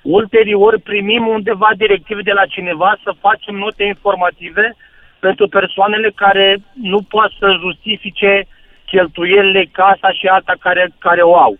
ulterior 0.05 0.79
primim 0.83 1.27
undeva 1.27 1.69
directive 1.77 2.21
de 2.21 2.31
la 2.31 2.45
cineva 2.45 2.97
să 3.03 3.11
facem 3.19 3.55
note 3.55 3.83
informative 3.83 4.75
pentru 5.19 5.47
persoanele 5.47 6.11
care 6.15 6.57
nu 6.81 7.01
pot 7.01 7.31
să 7.39 7.57
justifice 7.61 8.47
cheltuielile, 8.85 9.65
casa 9.71 10.11
și 10.11 10.25
alta 10.27 10.53
care, 10.59 10.93
care 10.97 11.21
o 11.21 11.37
au. 11.37 11.57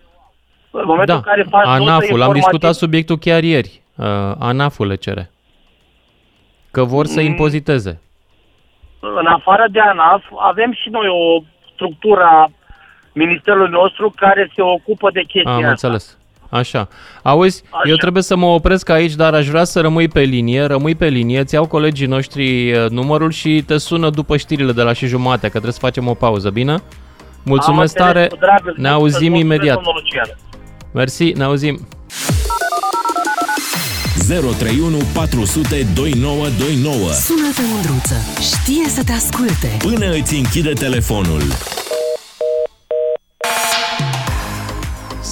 În 0.70 0.82
momentul 0.84 1.06
Da, 1.06 1.14
în 1.14 1.20
care 1.20 1.42
faci 1.42 1.64
notă 1.66 1.82
ANAF-ul, 1.82 1.94
am 1.98 2.00
informativă- 2.02 2.32
discutat 2.32 2.74
subiectul 2.74 3.16
chiar 3.18 3.42
ieri. 3.42 3.82
Uh, 3.94 4.04
ANAF-ul 4.38 4.86
le 4.86 4.94
cere. 4.94 5.30
Că 6.70 6.84
vor 6.84 7.06
să 7.06 7.20
Mm. 7.20 7.26
impoziteze. 7.26 8.00
în 9.00 9.26
afară 9.26 9.64
de 9.70 9.80
ANAF, 9.80 10.24
avem 10.38 10.72
și 10.72 10.88
noi 10.88 11.06
o 11.08 11.42
structură 11.74 12.22
a 12.22 12.50
ministerului 13.12 13.70
nostru 13.70 14.12
care 14.16 14.50
se 14.54 14.62
ocupă 14.62 15.10
de 15.12 15.20
chestia 15.20 15.50
Am 15.52 15.56
asta. 15.58 15.68
înțeles. 15.70 16.18
Așa. 16.56 16.88
Auzi, 17.22 17.62
Așa. 17.70 17.88
eu 17.88 17.96
trebuie 17.96 18.22
să 18.22 18.36
mă 18.36 18.46
opresc 18.46 18.88
aici, 18.88 19.12
dar 19.14 19.34
aș 19.34 19.46
vrea 19.48 19.64
să 19.64 19.80
rămâi 19.80 20.08
pe 20.08 20.20
linie. 20.20 20.62
Rămâi 20.64 20.94
pe 20.94 21.06
linie, 21.06 21.40
îți 21.40 21.54
iau 21.54 21.66
colegii 21.66 22.06
noștri 22.06 22.72
uh, 22.72 22.90
numărul 22.90 23.30
și 23.30 23.62
te 23.66 23.78
sună 23.78 24.10
după 24.10 24.36
știrile 24.36 24.72
de 24.72 24.82
la 24.82 24.92
și 24.92 25.06
jumate, 25.06 25.42
că 25.42 25.48
trebuie 25.48 25.72
să 25.72 25.78
facem 25.80 26.08
o 26.08 26.14
pauză, 26.14 26.50
bine? 26.50 26.76
Mulțumesc 27.42 28.00
Am 28.00 28.06
înțeles, 28.06 28.12
tare, 28.12 28.26
cu 28.28 28.36
drag, 28.36 28.60
îți 28.64 28.80
ne 28.80 28.88
mulțumesc, 28.88 29.14
auzim 29.14 29.30
mulțumesc, 29.32 29.44
imediat. 29.44 29.74
domnul 29.74 29.92
Lucian. 30.02 30.38
Mersi, 30.92 31.24
ne 31.32 31.44
auzim. 31.44 31.86
031 34.28 34.96
400 35.14 35.86
2929. 35.94 37.12
Sună-te, 37.12 37.60
Mândruță. 37.72 38.14
Știe 38.40 38.88
să 38.88 39.02
te 39.04 39.12
asculte. 39.12 39.76
Până 39.78 40.10
îți 40.12 40.34
închide 40.34 40.72
telefonul. 40.72 41.42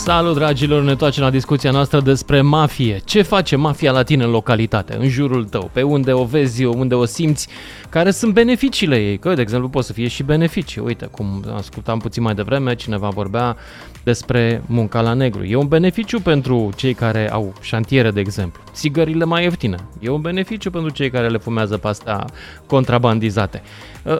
Salut, 0.05 0.35
dragilor! 0.35 0.83
Ne 0.83 0.91
întoarcem 0.91 1.23
la 1.23 1.31
discuția 1.31 1.71
noastră 1.71 2.01
despre 2.01 2.41
mafie. 2.41 3.01
Ce 3.05 3.23
face 3.23 3.57
mafia 3.57 3.93
la 3.93 4.03
tine 4.03 4.25
în 4.25 4.31
localitate, 4.31 4.97
în 4.97 5.09
jurul 5.09 5.45
tău, 5.45 5.71
pe 5.73 5.83
unde 5.83 6.13
o 6.13 6.25
vezi, 6.25 6.65
unde 6.65 6.95
o 6.95 7.05
simți, 7.05 7.49
care 7.89 8.11
sunt 8.11 8.33
beneficiile 8.33 8.97
ei? 8.97 9.19
Că, 9.19 9.35
de 9.35 9.41
exemplu, 9.41 9.69
pot 9.69 9.85
să 9.85 9.93
fie 9.93 10.09
și 10.09 10.23
beneficii. 10.23 10.81
Uite, 10.81 11.07
cum 11.07 11.45
ascultam 11.57 11.99
puțin 11.99 12.23
mai 12.23 12.35
devreme, 12.35 12.75
cineva 12.75 13.09
vorbea 13.09 13.57
despre 14.03 14.63
munca 14.67 15.01
la 15.01 15.13
negru. 15.13 15.45
E 15.45 15.57
un 15.57 15.69
beneficiu 15.69 16.21
pentru 16.21 16.73
cei 16.77 16.95
care 16.95 17.31
au 17.31 17.53
șantiere, 17.61 18.11
de 18.11 18.21
exemplu. 18.21 18.63
Țigările 18.73 19.25
mai 19.25 19.43
ieftine. 19.43 19.77
E 20.01 20.09
un 20.09 20.21
beneficiu 20.21 20.71
pentru 20.71 20.91
cei 20.91 21.11
care 21.11 21.29
le 21.29 21.39
fumează 21.39 21.77
pe 21.79 21.89
astea 21.89 22.25
contrabandizate. 22.67 23.63
Uh, 24.03 24.19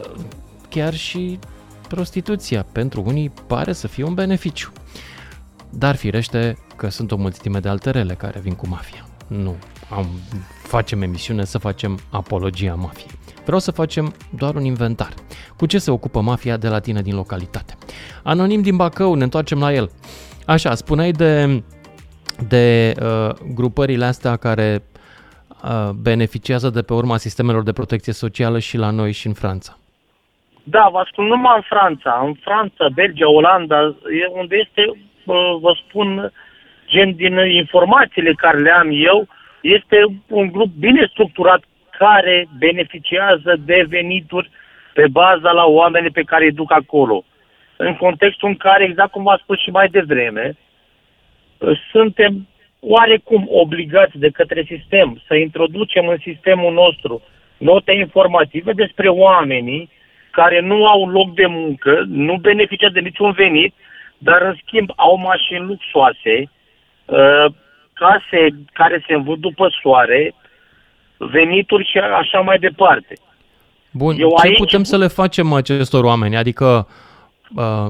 Chiar 0.69 0.93
și 0.93 1.39
prostituția 1.87 2.65
pentru 2.71 3.03
unii 3.05 3.31
pare 3.47 3.73
să 3.73 3.87
fie 3.87 4.03
un 4.03 4.13
beneficiu. 4.13 4.71
Dar 5.77 5.95
firește 5.95 6.57
că 6.75 6.89
sunt 6.89 7.11
o 7.11 7.15
mulțime 7.15 7.59
de 7.59 7.69
alte 7.69 7.89
rele 7.89 8.13
care 8.13 8.39
vin 8.39 8.55
cu 8.55 8.67
mafia. 8.67 9.05
Nu 9.27 9.55
am, 9.89 10.05
facem 10.63 11.01
emisiune 11.01 11.43
să 11.43 11.57
facem 11.57 11.99
apologia 12.11 12.73
mafiei. 12.73 13.11
Vreau 13.43 13.59
să 13.59 13.71
facem 13.71 14.13
doar 14.37 14.55
un 14.55 14.63
inventar. 14.63 15.13
Cu 15.57 15.65
ce 15.65 15.77
se 15.77 15.91
ocupă 15.91 16.21
mafia 16.21 16.57
de 16.57 16.67
la 16.67 16.79
tine 16.79 17.01
din 17.01 17.15
localitate? 17.15 17.73
Anonim 18.23 18.61
din 18.61 18.75
Bacău, 18.75 19.13
ne 19.13 19.23
întoarcem 19.23 19.59
la 19.59 19.73
el. 19.73 19.89
Așa, 20.45 20.75
spuneai 20.75 21.11
de, 21.11 21.63
de 22.47 22.93
uh, 23.01 23.29
grupările 23.53 24.05
astea 24.05 24.35
care 24.35 24.83
uh, 25.63 25.89
beneficiază 25.89 26.69
de 26.69 26.81
pe 26.81 26.93
urma 26.93 27.17
sistemelor 27.17 27.63
de 27.63 27.73
protecție 27.73 28.13
socială 28.13 28.59
și 28.59 28.77
la 28.77 28.89
noi 28.89 29.11
și 29.11 29.27
în 29.27 29.33
Franța. 29.33 29.77
Da, 30.63 30.89
vă 30.91 31.07
spun 31.11 31.25
numai 31.25 31.55
în 31.55 31.61
Franța. 31.61 32.23
În 32.25 32.33
Franța, 32.33 32.87
Belgia, 32.93 33.29
Olanda, 33.29 33.79
e 34.21 34.37
unde 34.39 34.55
este, 34.55 34.81
bă, 34.85 35.04
vă 35.59 35.77
spun, 35.87 36.31
gen 36.87 37.15
din 37.15 37.37
informațiile 37.37 38.33
care 38.33 38.57
le 38.57 38.71
am 38.71 38.89
eu, 38.91 39.27
este 39.61 40.05
un 40.27 40.51
grup 40.51 40.71
bine 40.79 41.07
structurat 41.09 41.63
care 41.97 42.47
beneficiază 42.59 43.55
de 43.65 43.85
venituri 43.89 44.49
pe 44.93 45.07
baza 45.11 45.51
la 45.51 45.65
oamenii 45.65 46.09
pe 46.11 46.23
care 46.23 46.45
îi 46.45 46.51
duc 46.51 46.71
acolo. 46.71 47.23
În 47.77 47.95
contextul 47.95 48.47
în 48.47 48.55
care, 48.55 48.83
exact 48.83 49.11
cum 49.11 49.23
v-am 49.23 49.39
spus 49.41 49.59
și 49.59 49.69
mai 49.69 49.87
devreme, 49.87 50.57
suntem 51.91 52.47
oarecum 52.79 53.47
obligați 53.49 54.17
de 54.17 54.29
către 54.29 54.63
sistem 54.67 55.21
să 55.27 55.35
introducem 55.35 56.07
în 56.07 56.17
sistemul 56.17 56.73
nostru 56.73 57.21
note 57.57 57.91
informative 57.91 58.71
despre 58.73 59.07
oamenii 59.07 59.89
care 60.31 60.59
nu 60.59 60.87
au 60.87 61.09
loc 61.09 61.33
de 61.33 61.45
muncă, 61.45 62.03
nu 62.07 62.35
beneficiază 62.37 62.93
de 62.93 62.99
niciun 62.99 63.31
venit, 63.31 63.73
dar 64.17 64.41
în 64.41 64.55
schimb 64.65 64.89
au 64.95 65.17
mașini 65.17 65.65
luxoase, 65.65 66.49
uh, 67.05 67.45
case 67.93 68.47
care 68.73 69.03
se 69.07 69.13
învând 69.13 69.37
după 69.37 69.67
soare, 69.81 70.33
venituri 71.17 71.89
și 71.91 71.97
așa 71.97 72.39
mai 72.39 72.59
departe. 72.59 73.17
Bun, 73.91 74.15
Eu 74.19 74.29
ce 74.41 74.47
aici- 74.47 74.57
putem 74.57 74.83
să 74.83 74.97
le 74.97 75.07
facem 75.07 75.53
acestor 75.53 76.03
oameni? 76.03 76.37
Adică 76.37 76.87
uh, 77.55 77.85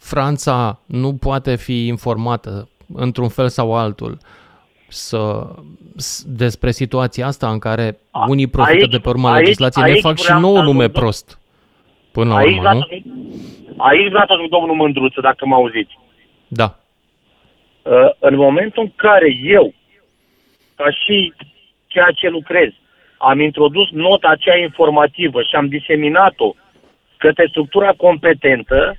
Franța 0.00 0.80
nu 0.86 1.14
poate 1.16 1.56
fi 1.56 1.86
informată 1.86 2.68
într-un 2.94 3.28
fel 3.28 3.48
sau 3.48 3.76
altul 3.76 4.18
să, 4.88 5.46
s- 5.96 6.24
despre 6.26 6.70
situația 6.70 7.26
asta 7.26 7.50
în 7.50 7.58
care 7.58 7.98
A- 8.10 8.24
unii 8.28 8.46
profită 8.46 8.84
aici- 8.84 8.90
de 8.90 8.98
pe 8.98 9.08
urma 9.08 9.30
aici- 9.34 9.38
legislației, 9.44 9.84
ne 9.84 9.90
aici 9.90 10.00
fac 10.02 10.16
și 10.16 10.24
vreau 10.24 10.40
nouă 10.40 10.56
să 10.56 10.62
nume 10.62 10.78
ajung- 10.84 10.92
prost. 10.92 11.38
Până 12.12 12.32
la 12.32 12.36
Aici 12.36 12.56
urmă, 12.56 12.60
vreau, 12.60 12.74
nu? 12.74 12.80
să, 12.80 12.94
aici 13.76 14.08
vreau 14.08 14.26
să 14.26 14.32
ajung 14.32 14.48
domnul 14.48 14.76
Mândruță, 14.76 15.20
dacă 15.20 15.46
mă 15.46 15.54
auziți. 15.54 15.98
Da. 16.48 16.76
Uh, 17.82 18.10
în 18.18 18.34
momentul 18.36 18.82
în 18.82 18.92
care 18.96 19.36
eu, 19.42 19.74
ca 20.76 20.90
și 20.90 21.32
ceea 21.86 22.10
ce 22.14 22.28
lucrez, 22.28 22.70
am 23.18 23.40
introdus 23.40 23.90
nota 23.90 24.28
aceea 24.28 24.56
informativă 24.56 25.42
și 25.42 25.54
am 25.54 25.68
diseminat-o 25.68 26.54
către 27.16 27.46
structura 27.48 27.92
competentă, 27.92 28.96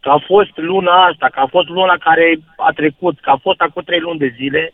că 0.00 0.08
a 0.10 0.22
fost 0.26 0.50
luna 0.54 1.04
asta, 1.04 1.28
că 1.32 1.40
a 1.40 1.46
fost 1.46 1.68
luna 1.68 1.96
care 1.96 2.38
a 2.56 2.70
trecut, 2.72 3.20
că 3.20 3.30
a 3.30 3.36
fost 3.36 3.60
acum 3.60 3.82
trei 3.82 4.00
luni 4.00 4.18
de 4.18 4.34
zile, 4.36 4.72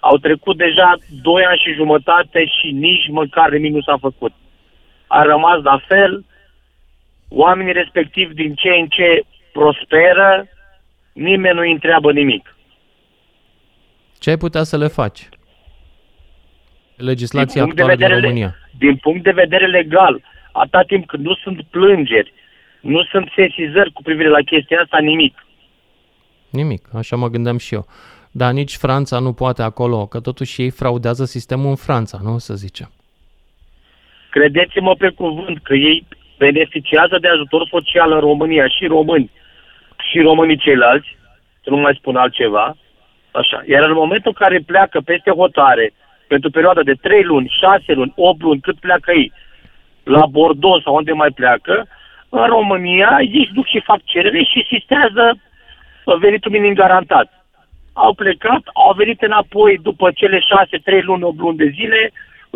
au 0.00 0.16
trecut 0.16 0.56
deja 0.56 0.94
doi 1.22 1.44
ani 1.44 1.62
și 1.64 1.72
jumătate 1.72 2.44
și 2.46 2.70
nici 2.70 3.08
măcar 3.08 3.50
nimic 3.50 3.72
nu 3.72 3.80
s-a 3.80 3.96
făcut. 4.00 4.32
A 5.12 5.22
rămas 5.22 5.62
la 5.62 5.80
fel, 5.88 6.24
oamenii 7.28 7.72
respectivi 7.72 8.34
din 8.34 8.54
ce 8.54 8.68
în 8.68 8.86
ce 8.88 9.22
prosperă, 9.52 10.46
nimeni 11.12 11.54
nu 11.54 11.60
îi 11.60 11.72
întreabă 11.72 12.12
nimic. 12.12 12.56
Ce 14.18 14.30
ai 14.30 14.36
putea 14.36 14.62
să 14.62 14.76
le 14.76 14.86
faci? 14.86 15.28
Legislația 16.96 17.64
Din 17.64 17.74
punct 17.74 17.76
de 17.76 17.82
actuală 17.82 17.96
din 17.96 18.06
vedere- 18.06 18.20
România. 18.26 18.56
Din 18.78 18.96
punct 18.96 19.22
de 19.24 19.30
vedere 19.30 19.66
legal, 19.66 20.22
atâta 20.52 20.82
timp 20.82 21.06
când 21.06 21.24
nu 21.24 21.34
sunt 21.34 21.62
plângeri, 21.70 22.32
nu 22.80 23.02
sunt 23.04 23.28
sesizări 23.34 23.92
cu 23.92 24.02
privire 24.02 24.28
la 24.28 24.40
chestia 24.42 24.80
asta, 24.80 24.98
nimic. 25.00 25.46
Nimic, 26.50 26.88
așa 26.94 27.16
mă 27.16 27.28
gândeam 27.28 27.58
și 27.58 27.74
eu. 27.74 27.86
Dar 28.30 28.52
nici 28.52 28.76
Franța 28.76 29.18
nu 29.18 29.32
poate 29.32 29.62
acolo, 29.62 30.06
că 30.06 30.20
totuși 30.20 30.62
ei 30.62 30.70
fraudează 30.70 31.24
sistemul 31.24 31.68
în 31.68 31.76
Franța, 31.76 32.18
nu 32.22 32.38
să 32.38 32.54
zicem. 32.54 32.90
Credeți-mă 34.30 34.94
pe 34.94 35.08
cuvânt 35.08 35.58
că 35.62 35.74
ei 35.74 36.06
beneficiază 36.38 37.18
de 37.20 37.28
ajutor 37.28 37.66
social 37.68 38.12
în 38.12 38.20
România 38.20 38.66
și 38.68 38.86
români 38.86 39.30
și 40.10 40.20
românii 40.20 40.56
ceilalți, 40.56 41.16
să 41.62 41.70
nu 41.70 41.76
mai 41.76 41.94
spun 41.98 42.16
altceva, 42.16 42.76
așa. 43.30 43.62
Iar 43.66 43.82
în 43.82 43.92
momentul 43.92 44.32
în 44.34 44.46
care 44.46 44.62
pleacă 44.66 45.00
peste 45.00 45.30
hotare, 45.30 45.92
pentru 46.26 46.50
perioada 46.50 46.82
de 46.82 46.94
3 46.94 47.22
luni, 47.22 47.52
6 47.60 47.92
luni, 47.92 48.12
8 48.16 48.40
luni, 48.40 48.60
cât 48.60 48.78
pleacă 48.78 49.12
ei, 49.12 49.32
la 50.02 50.26
Bordeaux 50.26 50.82
sau 50.82 50.94
unde 50.94 51.12
mai 51.12 51.30
pleacă, 51.30 51.86
în 52.28 52.46
România 52.46 53.18
ei 53.20 53.50
duc 53.54 53.66
și 53.66 53.80
fac 53.84 54.00
cerere 54.04 54.42
și 54.42 54.66
sistează 54.68 55.40
venitul 56.20 56.50
minim 56.50 56.74
garantat 56.74 57.40
au 57.92 58.12
plecat, 58.14 58.62
au 58.86 58.92
venit 58.96 59.22
înapoi 59.22 59.78
după 59.82 60.10
cele 60.14 60.38
șase, 60.40 60.76
trei 60.76 61.02
luni, 61.02 61.22
o 61.22 61.32
luni 61.36 61.56
de 61.56 61.72
zile, 61.74 62.12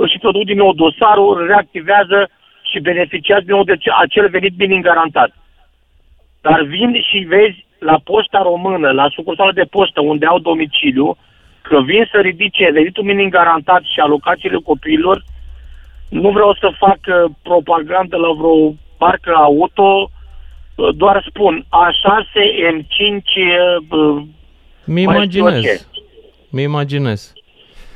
și 0.06 0.14
introduc 0.14 0.44
din 0.44 0.56
nou 0.56 0.72
dosarul, 0.72 1.46
reactivează 1.46 2.30
și 2.70 2.80
beneficiază 2.80 3.44
din 3.44 3.54
nou 3.54 3.64
de 3.64 3.76
acel 4.02 4.28
venit 4.28 4.58
minim 4.58 4.80
garantat. 4.80 5.30
Dar 6.40 6.62
vin 6.62 7.02
și 7.10 7.18
vezi 7.18 7.66
la 7.78 8.00
poșta 8.04 8.42
română, 8.42 8.90
la 8.90 9.08
sucursală 9.14 9.52
de 9.52 9.64
poștă 9.70 10.00
unde 10.00 10.26
au 10.26 10.38
domiciliu, 10.38 11.16
că 11.62 11.80
vin 11.80 12.08
să 12.12 12.18
ridice 12.20 12.70
venitul 12.72 13.04
minim 13.04 13.28
garantat 13.28 13.82
și 13.82 14.00
alocațiile 14.00 14.58
copiilor, 14.64 15.24
nu 16.08 16.30
vreau 16.30 16.54
să 16.54 16.78
fac 16.78 16.98
uh, 17.06 17.30
propagandă 17.42 18.16
la 18.16 18.32
vreo 18.32 18.74
parcă 18.98 19.32
auto, 19.34 20.10
uh, 20.74 20.88
doar 20.94 21.24
spun 21.28 21.64
A6, 21.82 22.32
M5, 22.74 23.30
mi 24.84 25.02
imaginez. 25.02 25.88
Mi 26.50 26.62
imaginez. 26.62 27.32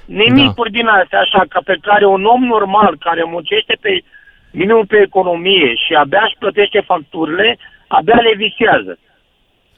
Nimicuri 0.08 0.70
da. 0.70 0.78
din 0.78 0.86
astea, 0.86 1.20
așa, 1.20 1.44
ca 1.48 1.60
pe 1.64 1.78
care 1.82 2.06
un 2.06 2.24
om 2.24 2.42
normal 2.44 2.96
care 2.98 3.22
muncește 3.26 3.76
pe 3.80 4.02
minimum 4.50 4.84
pe 4.84 4.96
economie 5.06 5.74
și 5.74 5.94
abia 5.94 6.22
își 6.24 6.38
plătește 6.38 6.80
facturile, 6.80 7.58
abia 7.86 8.14
le 8.14 8.34
visează. 8.36 8.98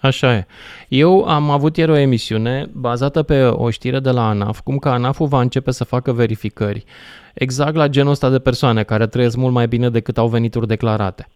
Așa 0.00 0.34
e. 0.34 0.46
Eu 0.88 1.24
am 1.24 1.50
avut 1.50 1.76
ieri 1.76 1.90
o 1.90 1.96
emisiune 1.96 2.66
bazată 2.72 3.22
pe 3.22 3.42
o 3.44 3.70
știre 3.70 3.98
de 3.98 4.10
la 4.10 4.28
ANAF, 4.28 4.60
cum 4.60 4.76
că 4.76 4.88
ANAF-ul 4.88 5.26
va 5.26 5.40
începe 5.40 5.70
să 5.70 5.84
facă 5.84 6.12
verificări 6.12 6.84
exact 7.34 7.74
la 7.74 7.88
genul 7.88 8.10
ăsta 8.10 8.30
de 8.30 8.38
persoane 8.38 8.82
care 8.82 9.06
trăiesc 9.06 9.36
mult 9.36 9.52
mai 9.52 9.66
bine 9.66 9.88
decât 9.88 10.18
au 10.18 10.28
venituri 10.28 10.66
declarate. 10.66 11.26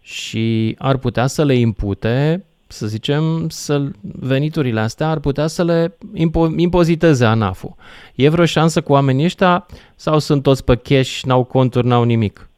Și 0.00 0.76
ar 0.78 0.96
putea 0.96 1.26
să 1.26 1.44
le 1.44 1.54
impute 1.54 2.44
să 2.70 2.86
zicem, 2.86 3.48
să 3.48 3.80
veniturile 4.02 4.80
astea 4.80 5.08
ar 5.08 5.20
putea 5.20 5.46
să 5.46 5.64
le 5.64 5.94
impo- 6.24 6.54
impoziteze 6.56 7.24
ANAF-ul. 7.24 7.74
E 8.14 8.28
vreo 8.28 8.44
șansă 8.44 8.80
cu 8.82 8.92
oamenii 8.92 9.24
ăștia 9.24 9.66
sau 9.94 10.18
sunt 10.18 10.42
toți 10.42 10.64
pe 10.64 10.76
cash, 10.76 11.20
n-au 11.22 11.44
conturi, 11.44 11.86
n-au 11.86 12.02
nimic? 12.02 12.48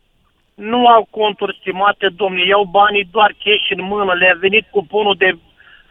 Nu 0.55 0.87
au 0.87 1.07
conturi, 1.11 1.57
stimate 1.61 2.09
domnule, 2.17 2.47
iau 2.47 2.65
banii 2.65 3.09
doar 3.11 3.35
cash 3.45 3.71
în 3.77 3.85
mână, 3.85 4.13
le-a 4.13 4.37
venit 4.41 4.67
cuponul 4.71 5.15
de, 5.19 5.31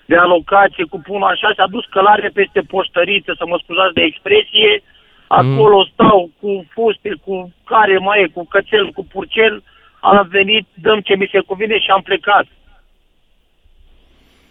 de 0.05 0.15
alocație, 0.15 0.84
cuponul 0.89 1.27
așa, 1.27 1.53
s-a 1.55 1.67
dus 1.67 1.86
călare 1.86 2.29
peste 2.34 2.62
poștăriță, 2.62 3.34
să 3.38 3.45
mă 3.47 3.57
scuzați 3.63 3.93
de 3.93 4.01
expresie, 4.01 4.84
acolo 5.27 5.77
mm. 5.77 5.89
stau 5.91 6.29
cu 6.39 6.65
fuste, 6.73 7.12
cu 7.25 7.51
care 7.63 7.97
mai 7.97 8.21
e, 8.21 8.27
cu 8.27 8.45
cățel, 8.45 8.91
cu 8.91 9.05
purcel, 9.12 9.63
am 9.99 10.27
venit, 10.31 10.65
dăm 10.73 10.99
ce 10.99 11.15
mi 11.15 11.29
se 11.31 11.39
cuvine 11.39 11.79
și 11.79 11.89
am 11.89 12.01
plecat. 12.01 12.45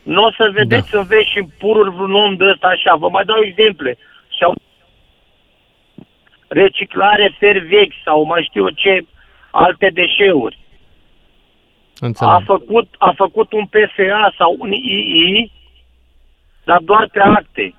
Nu 0.03 0.23
o 0.23 0.31
să 0.31 0.51
vedeți 0.53 0.91
da. 0.91 0.99
în 0.99 1.05
vezi 1.05 1.31
și 1.31 1.43
pururi 1.59 1.95
vreun 1.95 2.15
om 2.15 2.37
de 2.37 2.45
ăsta 2.45 2.67
așa. 2.67 2.95
Vă 2.95 3.09
mai 3.09 3.25
dau 3.25 3.43
exemple. 3.43 3.99
Și-au 4.37 4.55
reciclare 6.49 7.37
fer 7.39 7.59
vechi 7.59 7.95
sau 8.05 8.23
mai 8.23 8.43
știu 8.49 8.69
ce 8.69 9.07
alte 9.51 9.91
deșeuri. 9.93 10.59
Înțeleg. 12.01 12.35
A 12.35 12.43
făcut, 12.45 12.89
a 12.99 13.13
făcut 13.17 13.53
un 13.53 13.67
PFA 13.67 14.35
sau 14.39 14.57
un 14.59 14.73
II, 14.73 15.53
dar 16.65 16.81
doar 16.81 17.09
pe 17.13 17.21
acte. 17.21 17.75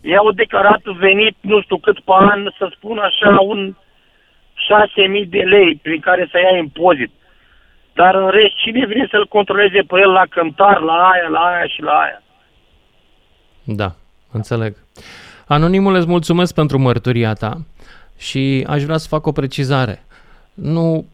I-au 0.00 0.30
declarat 0.30 0.82
venit 0.82 1.36
nu 1.40 1.60
știu 1.60 1.76
cât 1.76 2.00
pe 2.00 2.12
an, 2.14 2.50
să 2.58 2.72
spun 2.76 2.98
așa, 2.98 3.40
un 3.40 3.74
6.000 5.22 5.28
de 5.28 5.38
lei 5.38 5.74
prin 5.82 6.00
care 6.00 6.28
să 6.30 6.38
ia 6.38 6.56
impozit. 6.56 7.10
Dar 7.94 8.14
în 8.14 8.28
rest, 8.28 8.54
cine 8.56 8.86
vine 8.86 9.06
să-l 9.10 9.26
controleze 9.26 9.82
pe 9.86 10.00
el 10.00 10.10
la 10.10 10.24
cântar, 10.30 10.80
la 10.80 10.92
aia, 10.92 11.28
la 11.28 11.38
aia 11.38 11.66
și 11.66 11.82
la 11.82 11.92
aia? 11.92 12.22
Da, 13.64 13.92
înțeleg. 14.32 14.76
Anonimul, 15.46 15.94
îți 15.94 16.08
mulțumesc 16.08 16.54
pentru 16.54 16.78
mărturia 16.78 17.32
ta 17.32 17.56
și 18.18 18.66
aș 18.68 18.82
vrea 18.82 18.96
să 18.96 19.08
fac 19.08 19.26
o 19.26 19.32
precizare. 19.32 20.04
Nu, 20.54 21.06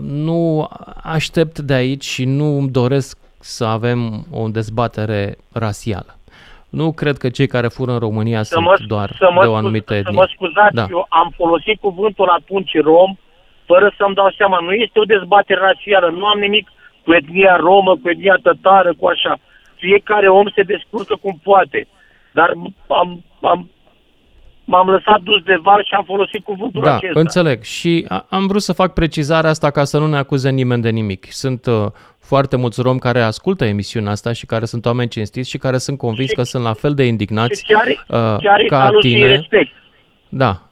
nu 0.00 0.68
aștept 1.02 1.58
de 1.58 1.74
aici 1.74 2.04
și 2.04 2.24
nu 2.24 2.58
îmi 2.58 2.70
doresc 2.70 3.18
să 3.40 3.64
avem 3.64 4.26
o 4.30 4.48
dezbatere 4.48 5.36
rasială. 5.52 6.16
Nu 6.68 6.92
cred 6.92 7.16
că 7.16 7.28
cei 7.28 7.46
care 7.46 7.68
fură 7.68 7.92
în 7.92 7.98
România 7.98 8.42
să 8.42 8.54
sunt 8.54 8.64
mă, 8.64 8.76
doar 8.86 9.14
să 9.18 9.30
mă 9.34 9.40
de 9.42 9.46
o 9.46 9.54
anumită 9.54 9.94
etnie. 9.94 10.12
Să 10.12 10.18
mă 10.18 10.28
scuzați, 10.34 10.74
da. 10.74 10.86
eu 10.90 11.06
am 11.08 11.32
folosit 11.36 11.80
cuvântul 11.80 12.28
atunci 12.28 12.80
rom 12.80 13.16
fără 13.72 13.94
să-mi 13.98 14.14
dau 14.14 14.30
seama. 14.38 14.58
Nu 14.66 14.72
este 14.72 14.98
o 14.98 15.10
dezbatere 15.14 15.60
rasială, 15.68 16.08
nu 16.18 16.24
am 16.26 16.38
nimic 16.38 16.66
cu 17.04 17.12
etnia 17.12 17.56
romă, 17.56 17.92
cu 18.02 18.06
etnia 18.14 18.38
tătară, 18.42 18.90
cu 18.98 19.06
așa. 19.06 19.32
Fiecare 19.74 20.28
om 20.28 20.48
se 20.56 20.62
descurcă 20.62 21.14
cum 21.22 21.40
poate. 21.42 21.86
Dar 22.32 22.48
am, 23.00 23.24
am, 23.40 23.70
m-am 24.64 24.88
lăsat 24.88 25.20
dus 25.20 25.42
de 25.42 25.58
val 25.62 25.84
și 25.84 25.94
am 25.94 26.04
folosit 26.04 26.42
cuvântul 26.44 26.82
da, 26.82 26.96
acesta. 26.96 27.20
înțeleg. 27.20 27.62
Și 27.62 28.06
am 28.28 28.46
vrut 28.46 28.62
să 28.62 28.72
fac 28.72 28.92
precizarea 28.92 29.50
asta 29.50 29.70
ca 29.70 29.84
să 29.84 29.98
nu 29.98 30.06
ne 30.06 30.16
acuze 30.16 30.50
nimeni 30.50 30.82
de 30.82 30.90
nimic. 30.90 31.26
Sunt 31.28 31.66
uh, 31.66 31.86
foarte 32.18 32.56
mulți 32.56 32.82
romi 32.82 32.98
care 33.00 33.20
ascultă 33.20 33.64
emisiunea 33.64 34.10
asta 34.10 34.32
și 34.32 34.46
care 34.46 34.64
sunt 34.64 34.86
oameni 34.86 35.08
cinstiți 35.08 35.50
și 35.50 35.58
care 35.58 35.78
sunt 35.78 35.98
convins 35.98 36.28
și, 36.28 36.34
că 36.34 36.42
sunt 36.42 36.62
la 36.62 36.72
fel 36.72 36.94
de 36.94 37.04
indignați 37.04 37.60
și 37.60 37.72
chiar, 37.72 37.86
uh, 37.88 38.38
chiar 38.42 38.62
ca 38.66 38.90
tine. 39.00 39.26
respect. 39.26 39.72
Da, 40.28 40.50
Uh, 40.50 40.71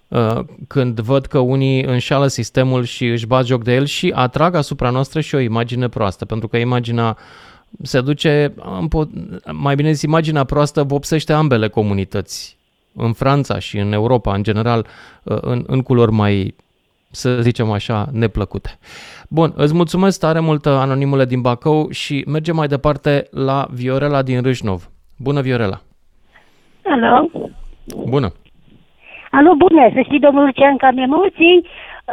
când 0.68 1.00
văd 1.00 1.26
că 1.26 1.38
unii 1.38 1.82
înșală 1.82 2.26
sistemul 2.26 2.84
și 2.84 3.06
își 3.06 3.26
bat 3.26 3.44
joc 3.44 3.62
de 3.62 3.74
el 3.74 3.84
și 3.84 4.12
atrag 4.14 4.54
asupra 4.54 4.90
noastră 4.90 5.20
și 5.20 5.34
o 5.34 5.38
imagine 5.38 5.88
proastă, 5.88 6.24
pentru 6.24 6.48
că 6.48 6.56
imaginea 6.56 7.16
se 7.82 8.00
duce, 8.00 8.54
mai 9.52 9.74
bine 9.74 9.92
zis, 9.92 10.02
imaginea 10.02 10.44
proastă 10.44 10.82
vopsește 10.82 11.32
ambele 11.32 11.68
comunități, 11.68 12.58
în 12.94 13.12
Franța 13.12 13.58
și 13.58 13.78
în 13.78 13.92
Europa, 13.92 14.34
în 14.34 14.42
general, 14.42 14.86
uh, 15.22 15.38
în, 15.40 15.64
în 15.66 15.82
culori 15.82 16.12
mai, 16.12 16.54
să 17.10 17.40
zicem 17.40 17.70
așa, 17.70 18.08
neplăcute. 18.12 18.78
Bun, 19.28 19.52
îți 19.56 19.74
mulțumesc 19.74 20.18
tare 20.18 20.40
mult, 20.40 20.66
anonimule 20.66 21.24
din 21.24 21.40
Bacău, 21.40 21.90
și 21.90 22.24
mergem 22.26 22.56
mai 22.56 22.68
departe 22.68 23.26
la 23.30 23.68
Viorela 23.70 24.22
din 24.22 24.42
Râșnov. 24.42 24.90
Bună, 25.16 25.40
Viorela! 25.40 25.80
Alo! 26.84 27.30
Bună! 28.08 28.32
Alo, 29.30 29.54
bună, 29.54 29.90
să 29.94 30.00
știi, 30.00 30.18
domnul 30.18 30.44
Lucian, 30.44 30.76
că 30.76 30.86
am 30.86 30.98
emoții, 30.98 31.66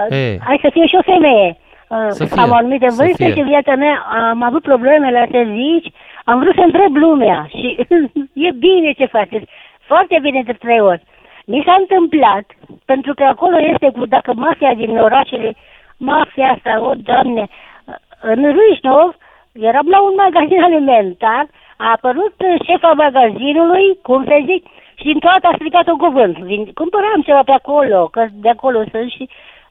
hey. 0.10 0.34
Uh, 0.34 0.42
hai 0.44 0.60
să 0.62 0.70
fie 0.72 0.86
și 0.88 0.96
o 0.96 1.12
femeie. 1.12 1.58
Uh, 1.88 2.08
să 2.10 2.26
fie, 2.26 2.42
am 2.42 2.52
anumite 2.52 2.88
vârste 2.98 3.34
și 3.34 3.42
viața 3.42 3.76
mea 3.76 4.06
am 4.32 4.44
avut 4.44 4.62
probleme 4.62 5.12
la 5.12 5.26
servici, 5.32 5.92
am 6.24 6.40
vrut 6.40 6.56
să 6.56 6.62
întreb 6.62 6.96
lumea 6.96 7.48
și 7.50 7.88
e 8.48 8.52
bine 8.52 8.92
ce 8.92 9.06
faceți, 9.06 9.46
foarte 9.80 10.20
bine 10.22 10.42
de 10.46 10.54
trei 10.54 10.80
ori. 10.80 11.04
Mi 11.46 11.64
s-a 11.66 11.76
întâmplat, 11.80 12.46
pentru 12.86 13.14
că 13.14 13.24
acolo 13.24 13.58
este 13.60 13.92
cu, 13.92 14.06
dacă 14.06 14.34
mafia 14.34 14.74
din 14.74 14.98
orașele, 14.98 15.56
mafia 15.98 16.48
asta, 16.52 16.82
o 16.82 16.94
doamne, 17.04 17.42
uh, 17.42 17.96
în 18.22 18.56
Râșnov, 18.58 19.16
eram 19.52 19.88
la 19.90 20.02
un 20.02 20.14
magazin 20.18 20.62
alimentar, 20.62 21.46
a 21.84 21.92
apărut 21.92 22.36
șefa 22.66 22.92
magazinului, 22.92 24.00
cum 24.02 24.24
să 24.24 24.38
zic, 24.46 24.66
și 25.00 25.06
din 25.12 25.20
toată 25.20 25.46
a 25.48 25.58
strigat 25.58 25.88
un 25.94 26.00
cuvânt. 26.06 26.36
Din, 26.52 26.62
cumpăram 26.80 27.22
ceva 27.28 27.44
pe 27.46 27.52
acolo, 27.52 28.08
că 28.08 28.22
de 28.46 28.50
acolo 28.50 28.80
sunt 28.92 29.10
și 29.16 29.30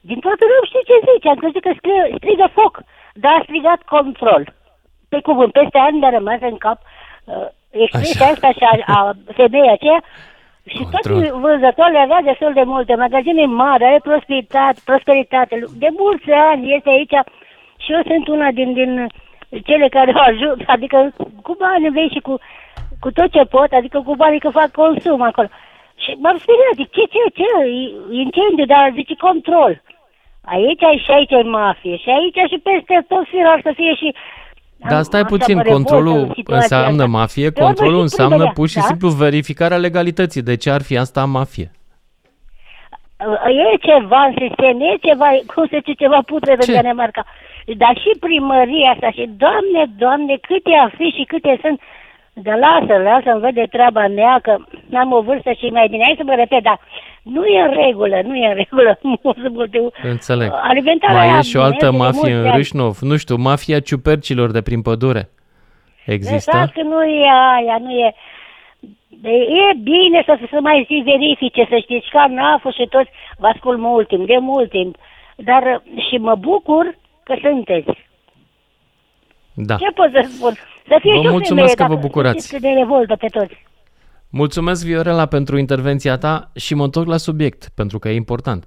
din 0.09 0.19
toată 0.19 0.43
nu 0.47 0.65
știu 0.65 0.83
ce 0.89 1.05
zice. 1.07 1.27
Am 1.29 1.41
crezut 1.43 1.61
că 1.61 1.71
strigă, 1.77 2.05
strigă 2.19 2.47
foc, 2.57 2.73
dar 3.13 3.31
a 3.35 3.45
strigat 3.47 3.81
control. 3.95 4.43
Pe 5.09 5.19
cuvânt, 5.27 5.51
peste 5.51 5.77
ani 5.77 5.99
mi-a 5.99 6.09
rămas 6.09 6.41
în 6.41 6.57
cap 6.65 6.79
uh, 6.81 7.47
expresia 7.83 8.25
asta 8.25 8.49
și 8.57 8.63
a, 8.71 8.73
a 8.97 9.13
femeia 9.39 9.71
aceea 9.73 10.01
și 10.73 10.83
toți 10.91 11.29
vânzătorii 11.43 12.05
avea 12.05 12.21
destul 12.21 12.53
de 12.53 12.63
multe 12.73 12.95
magazine 12.95 13.45
mari, 13.45 13.83
are 13.83 13.99
prosperitate, 14.03 14.79
prosperitate. 14.85 15.63
De 15.83 15.89
mulți 15.97 16.31
ani 16.31 16.73
este 16.75 16.89
aici 16.89 17.17
și 17.83 17.91
eu 17.91 18.01
sunt 18.09 18.27
una 18.27 18.51
din, 18.51 18.73
din 18.73 19.07
cele 19.65 19.87
care 19.87 20.11
o 20.15 20.19
ajut, 20.19 20.59
adică 20.65 21.13
cu 21.41 21.55
bani 21.59 21.89
vei 21.89 22.09
și 22.13 22.19
cu 22.19 22.39
cu 22.99 23.11
tot 23.11 23.29
ce 23.31 23.43
pot, 23.55 23.71
adică 23.71 24.01
cu 24.05 24.15
banii 24.15 24.39
că 24.45 24.49
fac 24.49 24.71
consum 24.71 25.21
acolo. 25.21 25.49
Și 26.03 26.11
m-am 26.21 26.37
speriat, 26.43 26.75
zic, 26.75 26.89
ce, 26.95 27.03
ce, 27.13 27.23
ce, 27.39 27.49
incendiu, 28.21 28.65
dar 28.65 28.91
zice 28.93 29.15
control. 29.27 29.81
Aici 30.53 30.85
și 31.03 31.11
aici 31.11 31.31
e 31.31 31.41
mafie 31.41 31.97
și 31.97 32.09
aici 32.09 32.49
și 32.51 32.57
peste 32.69 33.05
tot 33.07 33.25
firar 33.31 33.59
să 33.63 33.71
fie 33.75 33.93
și 33.95 34.09
dar 34.77 35.01
stai 35.01 35.25
puțin, 35.25 35.59
controlul 35.59 36.43
înseamnă 36.45 37.03
asta. 37.03 37.17
mafie, 37.17 37.49
controlul 37.51 38.01
înseamnă 38.01 38.51
pur 38.53 38.67
și 38.67 38.75
da? 38.75 38.81
simplu 38.81 39.09
verificarea 39.09 39.77
legalității. 39.77 40.41
De 40.41 40.55
ce 40.55 40.69
ar 40.69 40.81
fi 40.81 40.97
asta 40.97 41.25
mafie? 41.25 41.71
E 43.63 43.77
ceva 43.89 44.21
în 44.29 44.33
sistem, 44.43 44.81
e 44.81 44.97
ceva, 45.01 45.27
cum 45.53 45.67
se 45.67 45.77
zice, 45.77 45.93
ceva 45.93 46.19
putre 46.25 46.51
în 46.59 46.73
Danemarca. 46.73 47.25
Dar 47.77 47.97
și 47.97 48.19
primăria 48.19 48.91
asta 48.91 49.11
și, 49.11 49.29
Doamne, 49.43 49.81
Doamne, 49.97 50.35
câte 50.47 50.73
afiși 50.85 51.17
și 51.17 51.23
câte 51.23 51.57
sunt, 51.61 51.79
de 52.41 52.51
lasă, 52.51 53.01
lasă, 53.01 53.29
îmi 53.31 53.41
vede 53.41 53.65
treaba 53.69 54.07
mea, 54.07 54.39
că 54.43 54.55
am 54.93 55.11
o 55.11 55.21
vârstă 55.21 55.51
și 55.51 55.65
mai 55.65 55.87
bine. 55.87 56.03
Hai 56.03 56.13
să 56.17 56.23
mă 56.25 56.33
repet, 56.35 56.63
dar 56.63 56.79
nu 57.21 57.45
e 57.45 57.61
în 57.61 57.73
regulă, 57.85 58.21
nu 58.23 58.35
e 58.35 58.47
în 58.47 58.53
regulă. 58.53 58.99
Înțeleg. 60.13 60.51
Mai 61.13 61.37
e 61.37 61.41
și 61.41 61.57
o 61.57 61.61
altă 61.61 61.91
mafie 61.91 62.33
în 62.33 62.51
Râșnov, 62.51 62.97
nu 63.01 63.17
știu, 63.17 63.35
mafia 63.35 63.79
ciupercilor 63.79 64.51
de 64.51 64.61
prin 64.61 64.81
pădure. 64.81 65.29
Există? 66.05 66.35
Exact 66.35 66.73
că 66.73 66.81
nu 66.81 67.03
e 67.03 67.29
aia, 67.55 67.77
nu 67.79 67.91
e... 67.91 68.13
E 69.69 69.73
bine 69.83 70.23
să 70.25 70.37
se 70.51 70.59
mai 70.59 70.85
zi 70.87 71.01
verifice, 71.05 71.65
să 71.69 71.77
știți, 71.81 72.09
ca 72.09 72.27
NAF 72.27 72.63
și 72.73 72.87
toți, 72.89 73.09
vă 73.37 73.47
ascult 73.47 73.79
mult 73.79 74.07
timp, 74.07 74.27
de 74.27 74.37
mult 74.39 74.69
timp, 74.69 74.95
dar 75.35 75.81
și 76.09 76.17
mă 76.17 76.35
bucur 76.35 76.97
că 77.23 77.35
sunteți. 77.41 78.05
Da. 79.53 79.75
Ce 79.75 79.91
pot 79.91 80.11
să 80.11 80.27
spun? 80.29 80.53
Să 80.87 80.97
fie 81.01 81.13
vă 81.13 81.29
mulțumesc 81.29 81.75
femeie, 81.75 81.89
că 81.89 81.95
vă 81.95 82.07
bucurați. 82.07 82.59
de 82.59 82.67
revoltă 82.67 83.15
pe 83.15 83.27
toți. 83.27 83.65
Mulțumesc, 84.29 84.85
Viorela, 84.85 85.25
pentru 85.25 85.57
intervenția 85.57 86.17
ta 86.17 86.51
și 86.55 86.75
mă 86.75 86.83
întorc 86.83 87.07
la 87.07 87.17
subiect, 87.17 87.69
pentru 87.75 87.99
că 87.99 88.09
e 88.09 88.15
important. 88.15 88.65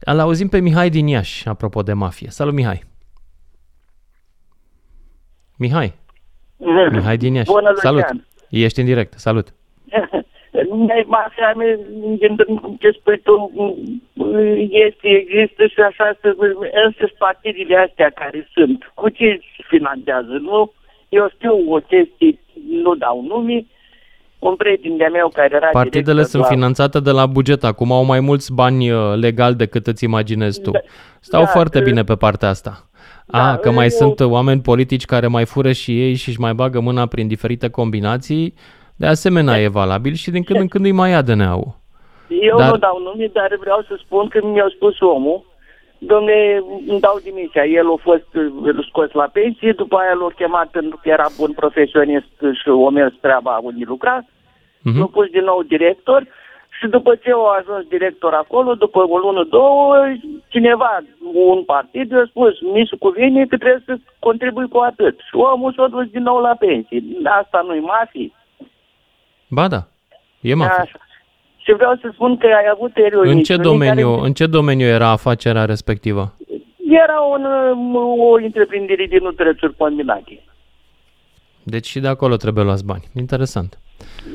Îl 0.00 0.18
auzim 0.18 0.48
pe 0.48 0.60
Mihai 0.60 0.88
din 0.88 1.06
Iași, 1.06 1.48
apropo 1.48 1.82
de 1.82 1.92
mafie. 1.92 2.28
Salut, 2.30 2.54
Mihai! 2.54 2.82
Mihai! 5.58 5.92
Mihai 6.90 7.16
din 7.16 7.34
Iași. 7.34 7.50
Bună 7.50 7.72
Salut! 7.74 8.04
Ești 8.50 8.80
în 8.80 8.86
direct. 8.86 9.12
Salut! 9.12 9.48
Mafia 11.06 11.52
mea, 11.56 11.78
ce 12.78 12.90
spui 12.90 13.18
tu, 13.18 13.52
este, 14.70 15.08
există 15.08 15.66
și 15.66 15.80
așa, 15.80 16.18
însă 16.86 17.12
partidele 17.18 17.76
astea 17.76 18.10
care 18.10 18.48
sunt, 18.52 18.92
cu 18.94 19.08
ce 19.08 19.40
finanțează, 19.68 20.32
nu? 20.40 20.72
Eu 21.18 21.28
știu 21.34 21.54
o 21.74 21.78
chestie, 21.78 22.38
nu 22.82 22.94
dau 22.94 23.24
nume, 23.28 23.66
un 24.38 24.56
prieten 24.56 24.96
de 24.96 25.08
meu 25.12 25.28
care 25.28 25.54
era 25.54 25.68
Partidele 25.72 26.22
sunt 26.22 26.42
la... 26.42 26.48
finanțate 26.48 27.00
de 27.00 27.10
la 27.10 27.26
buget, 27.26 27.64
acum 27.64 27.92
au 27.92 28.04
mai 28.04 28.20
mulți 28.20 28.54
bani 28.54 28.90
uh, 28.90 28.98
legal 29.14 29.54
decât 29.54 29.86
îți 29.86 30.04
imaginezi 30.04 30.62
tu. 30.62 30.70
Da, 30.70 30.78
Stau 31.20 31.42
da, 31.42 31.46
foarte 31.46 31.78
că... 31.78 31.84
bine 31.84 32.04
pe 32.04 32.14
partea 32.14 32.48
asta. 32.48 32.88
Da, 33.26 33.50
A, 33.50 33.56
că 33.56 33.70
mai 33.70 33.84
eu... 33.84 33.90
sunt 33.90 34.20
oameni 34.20 34.60
politici 34.60 35.04
care 35.04 35.26
mai 35.26 35.44
fură 35.44 35.72
și 35.72 36.02
ei 36.02 36.14
și 36.14 36.28
își 36.28 36.40
mai 36.40 36.54
bagă 36.54 36.80
mâna 36.80 37.06
prin 37.06 37.26
diferite 37.26 37.70
combinații, 37.70 38.54
de 38.96 39.06
asemenea 39.06 39.60
e 39.60 39.68
valabil 39.68 40.12
și 40.12 40.30
din 40.30 40.42
când 40.42 40.60
în 40.60 40.68
când 40.68 40.84
îi 40.84 40.92
mai 40.92 41.10
ia 41.10 41.22
DNA-ul. 41.22 41.82
Eu 42.28 42.56
dar... 42.58 42.70
nu 42.70 42.76
dau 42.76 42.98
nume, 43.02 43.30
dar 43.32 43.56
vreau 43.60 43.84
să 43.88 43.98
spun 44.04 44.28
că 44.28 44.38
mi-a 44.42 44.66
spus 44.74 45.00
omul, 45.00 45.44
domne, 46.06 46.62
îmi 46.86 47.00
dau 47.00 47.20
demisia. 47.24 47.64
El 47.64 47.86
a 47.90 47.96
fost 48.02 48.28
scos 48.88 49.10
la 49.12 49.28
pensie, 49.32 49.72
după 49.72 49.96
aia 49.96 50.12
l-a 50.12 50.28
chemat 50.36 50.68
pentru 50.70 50.98
că 51.02 51.08
era 51.08 51.26
bun 51.38 51.52
profesionist 51.52 52.32
și 52.62 52.68
o 52.68 52.90
mers 52.90 53.14
treaba 53.20 53.60
unde 53.62 53.84
lucra, 53.86 54.22
uh-huh. 54.22 54.98
l-a 54.98 55.06
pus 55.06 55.26
din 55.30 55.44
nou 55.44 55.62
director 55.62 56.26
și 56.78 56.86
după 56.86 57.14
ce 57.14 57.30
a 57.30 57.58
ajuns 57.58 57.84
director 57.86 58.32
acolo, 58.32 58.74
după 58.74 58.98
o 59.08 59.18
lună, 59.18 59.44
două, 59.44 59.96
cineva, 60.48 60.98
un 61.34 61.64
partid, 61.64 62.14
a 62.14 62.24
spus, 62.28 62.60
mi 62.60 62.86
se 62.90 62.96
cuvine 62.96 63.46
că 63.46 63.56
trebuie 63.56 63.82
să 63.86 63.96
contribui 64.18 64.68
cu 64.68 64.78
atât. 64.78 65.18
Și 65.18 65.34
omul 65.34 65.72
s-a 65.72 65.86
dus 65.86 66.06
din 66.06 66.22
nou 66.22 66.38
la 66.40 66.54
pensie. 66.54 67.02
Asta 67.24 67.62
nu-i 67.66 67.80
mafie. 67.80 68.32
Ba 69.48 69.68
da, 69.68 69.80
e 70.40 70.54
mafie. 70.54 70.82
Așa. 70.82 70.98
Și 71.64 71.72
vreau 71.72 71.98
să 72.00 72.10
spun 72.12 72.36
că 72.36 72.46
ai 72.46 72.68
avut 72.72 72.92
în 73.22 73.42
ce 73.42 73.56
domeniu, 73.56 74.10
care... 74.14 74.26
În 74.26 74.32
ce 74.32 74.46
domeniu 74.46 74.86
era 74.86 75.08
afacerea 75.08 75.64
respectivă? 75.64 76.34
Era 76.90 77.20
un, 77.20 77.44
o 78.18 78.32
întreprindere 78.32 79.06
de 79.06 79.18
nutrățuri 79.20 79.76
combinate. 79.76 80.42
Deci 81.62 81.86
și 81.86 82.00
de 82.00 82.08
acolo 82.08 82.36
trebuie 82.36 82.64
luați 82.64 82.84
bani. 82.84 83.04
Interesant. 83.14 83.78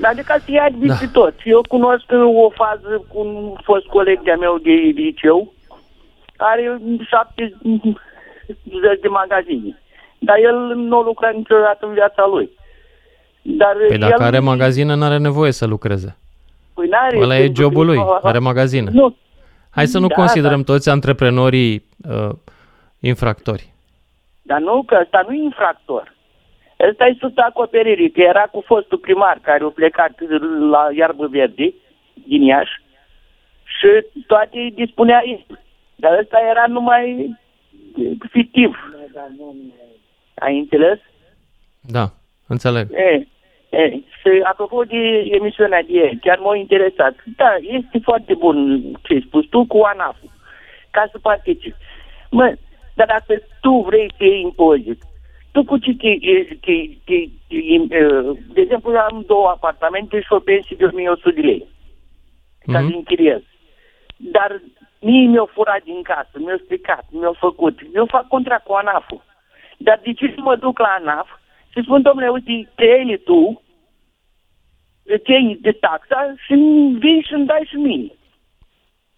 Adică 0.01 0.35
să 0.45 0.51
ia 0.51 0.69
da. 0.79 0.95
tot. 1.11 1.33
Eu 1.43 1.61
cunosc 1.67 2.05
o 2.45 2.49
fază 2.49 3.05
cu 3.07 3.19
un 3.19 3.55
fost 3.63 3.85
coleg 3.85 4.21
de-a 4.21 4.37
meu 4.37 4.57
de 4.57 4.71
liceu, 4.71 5.53
are 6.37 6.81
șapte 7.07 7.57
zeci 8.83 9.01
de 9.01 9.07
magazine. 9.07 9.81
Dar 10.19 10.37
el 10.37 10.55
nu 10.75 11.01
lucra 11.01 11.29
niciodată 11.29 11.85
în 11.85 11.93
viața 11.93 12.27
lui. 12.31 12.49
Dar 13.41 13.75
păi 13.87 13.95
el... 13.95 13.99
dacă 13.99 14.23
are 14.23 14.39
magazine, 14.39 14.95
nu 14.95 15.03
are 15.03 15.17
nevoie 15.17 15.51
să 15.51 15.65
lucreze. 15.65 16.18
Păi 16.79 16.87
n-are. 16.87 17.19
Ăla 17.19 17.37
e 17.37 17.51
jobul 17.55 17.85
lui, 17.85 17.97
are 18.21 18.39
magazine. 18.39 18.89
Nu. 18.91 19.15
Hai 19.69 19.85
să 19.85 19.99
nu 19.99 20.07
da, 20.07 20.15
considerăm 20.15 20.61
da. 20.61 20.73
toți 20.73 20.89
antreprenorii 20.89 21.85
uh, 22.09 22.29
infractori. 22.99 23.73
Dar 24.41 24.59
nu, 24.59 24.83
că 24.83 24.97
ăsta 25.01 25.25
nu 25.27 25.33
e 25.33 25.43
infractor. 25.43 26.15
Ăsta 26.89 27.05
e 27.05 27.15
sub 27.19 27.33
acoperire, 27.35 28.07
că 28.07 28.21
era 28.21 28.41
cu 28.41 28.63
fostul 28.65 28.97
primar 28.97 29.39
care 29.41 29.63
a 29.63 29.67
plecat 29.67 30.19
la 30.71 30.87
iarbă 30.95 31.27
verde 31.27 31.73
din 32.27 32.41
Iași 32.41 32.81
și 33.63 33.87
toate 34.27 34.71
dispunea 34.75 35.21
el. 35.25 35.59
Dar 35.95 36.19
ăsta 36.19 36.37
era 36.49 36.65
numai 36.67 37.37
fictiv. 38.29 38.77
Ai 40.35 40.57
înțeles? 40.57 40.99
Da, 41.81 42.11
înțeleg. 42.47 42.87
E, 42.91 43.27
e, 43.69 43.89
și 43.89 44.29
apropo 44.43 44.83
de 44.83 45.27
emisiunea 45.31 45.83
de 45.83 45.93
ieri, 45.93 46.19
chiar 46.21 46.39
m-a 46.39 46.55
interesat. 46.55 47.15
Da, 47.35 47.55
este 47.61 47.99
foarte 48.03 48.33
bun 48.33 48.81
ce 49.01 49.13
ai 49.13 49.23
spus 49.27 49.45
tu 49.45 49.65
cu 49.65 49.79
ANAF, 49.81 50.17
ca 50.91 51.07
să 51.11 51.17
participi. 51.19 51.75
Mă, 52.31 52.53
dar 52.93 53.07
dacă 53.07 53.41
tu 53.61 53.71
vrei 53.87 54.11
să 54.17 54.23
iei 54.23 54.41
impozit, 54.41 55.01
tu 55.51 55.63
cu 55.63 55.77
ce 55.77 55.93
te, 55.93 56.11
te, 56.61 56.73
te, 57.05 57.25
te, 57.47 57.55
de 58.53 58.61
exemplu, 58.61 58.97
am 58.97 59.23
două 59.27 59.47
apartamente 59.47 60.21
și 60.21 60.33
o 60.33 60.39
pensie 60.39 60.75
de 60.75 60.85
1100 60.85 61.31
de 61.31 61.41
lei 61.41 61.67
mm-hmm. 61.67 62.73
ca 62.73 62.79
să 62.79 62.95
închiriez. 62.95 63.41
Dar 64.17 64.61
mie 65.01 65.27
mi-au 65.27 65.49
furat 65.53 65.83
din 65.83 66.01
casă, 66.01 66.31
mi-au 66.33 66.57
stricat, 66.63 67.05
mi-au 67.11 67.35
făcut. 67.39 67.79
Eu 67.93 68.05
fac 68.05 68.27
contract 68.27 68.65
cu 68.65 68.73
ANAF-ul. 68.73 69.21
Dar 69.77 69.99
de 70.03 70.13
ce 70.13 70.33
să 70.35 70.41
mă 70.41 70.55
duc 70.55 70.79
la 70.79 70.87
ANAF 70.99 71.29
și 71.69 71.81
spun, 71.83 72.01
domnule, 72.01 72.29
uite, 72.29 72.69
te 72.75 73.17
tu, 73.23 73.61
te 75.03 75.31
iei 75.31 75.57
de 75.61 75.71
taxa 75.71 76.33
și 76.45 76.53
vii 76.99 77.25
și 77.27 77.33
îmi 77.33 77.45
dai 77.45 77.67
și 77.69 77.75
mie. 77.75 78.11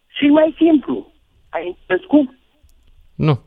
Și 0.08 0.26
mai 0.28 0.56
simplu. 0.58 1.12
Ai 1.50 1.68
înțeles 1.68 2.08
cum? 2.08 2.36
Nu. 3.16 3.40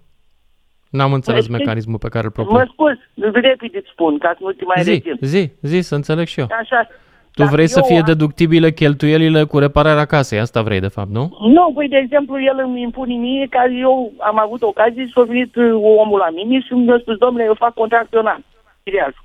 N-am 0.91 1.13
înțeles 1.13 1.47
păi, 1.47 1.57
mecanismul 1.59 1.99
pe 1.99 2.09
care 2.09 2.25
îl 2.25 2.31
propun. 2.31 2.57
Mă 2.57 2.69
scuz, 2.73 2.97
repede 3.33 3.79
îți 3.79 3.91
spun, 3.93 4.19
ca 4.19 4.35
să 4.37 4.39
nu 4.41 4.53
te 4.53 4.65
mai 4.65 4.83
zi, 4.83 4.91
regim. 4.91 5.17
Zi, 5.21 5.53
zi, 5.63 5.81
să 5.81 5.95
înțeleg 5.95 6.27
și 6.27 6.41
eu. 6.41 6.47
Așa. 6.61 6.89
Tu 7.33 7.45
vrei 7.45 7.67
să 7.67 7.83
fie 7.83 7.99
am... 7.99 8.05
deductibile 8.05 8.73
cheltuielile 8.73 9.45
cu 9.45 9.59
repararea 9.59 10.05
casei, 10.05 10.39
asta 10.39 10.63
vrei 10.63 10.81
de 10.81 10.89
fapt, 10.89 11.11
nu? 11.11 11.37
Nu, 11.41 11.73
păi 11.75 11.89
de 11.89 11.97
exemplu 11.97 12.43
el 12.43 12.59
îmi 12.65 12.83
impune 12.83 13.15
mie 13.15 13.47
că 13.51 13.59
eu 13.81 14.13
am 14.19 14.39
avut 14.39 14.63
ocazie 14.63 15.11
să 15.13 15.21
a 15.21 15.23
venit 15.23 15.57
uh, 15.57 15.73
omul 15.73 16.19
la 16.19 16.31
mine 16.31 16.61
și 16.61 16.73
mi-a 16.73 16.99
spus, 17.01 17.17
domnule, 17.17 17.45
eu 17.45 17.55
fac 17.55 17.75
contracțional, 17.75 18.41
chiriașul. 18.85 19.25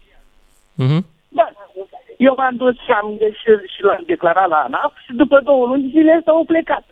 Uh-huh. 0.84 1.02
Da, 1.38 1.46
eu 2.18 2.34
m-am 2.38 2.56
dus 2.56 2.76
și, 2.86 2.92
am, 2.92 3.18
și, 3.42 3.50
și 3.74 3.84
l-am 3.84 4.04
declarat 4.06 4.50
la 4.50 4.56
ANAF 4.56 4.94
și 5.06 5.14
după 5.22 5.40
două 5.44 5.66
luni 5.66 5.90
zile 5.94 6.16
ăsta 6.18 6.32
au 6.32 6.44
plecat. 6.46 6.86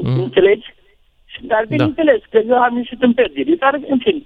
Uh-huh. 0.00 0.18
Înțelegi? 0.24 0.74
Dar 1.40 1.62
da. 1.64 1.68
bineînțeles 1.74 2.20
da. 2.20 2.26
că 2.30 2.38
eu 2.46 2.58
am 2.62 2.76
ieșit 2.76 3.02
în 3.02 3.12
pierdere. 3.12 3.54
Dar, 3.54 3.74
în 3.88 3.98
fine, 3.98 4.20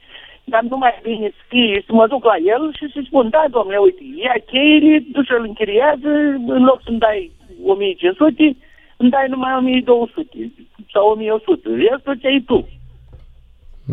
dar 0.45 0.62
nu 0.62 0.77
mai 0.77 0.99
bine 1.03 1.29
să, 1.29 1.83
să 1.87 1.92
mă 1.92 2.07
duc 2.07 2.25
la 2.25 2.37
el 2.37 2.75
și 2.79 2.90
să 2.92 3.01
spun, 3.05 3.28
da, 3.28 3.45
domnule, 3.51 3.76
uite, 3.76 4.03
ia 4.16 4.37
cheile, 4.47 5.05
du 5.12 5.22
și-l 5.22 5.45
închiriază, 5.49 6.09
în 6.57 6.62
loc 6.64 6.81
să-mi 6.85 6.99
dai 6.99 7.31
1500, 7.64 8.57
îmi 8.97 9.11
dai 9.11 9.26
numai 9.28 9.57
1200 9.57 10.53
sau 10.93 11.09
1100. 11.09 11.68
Restul 11.91 12.14
ce 12.14 12.26
ai 12.26 12.41
tu. 12.47 12.68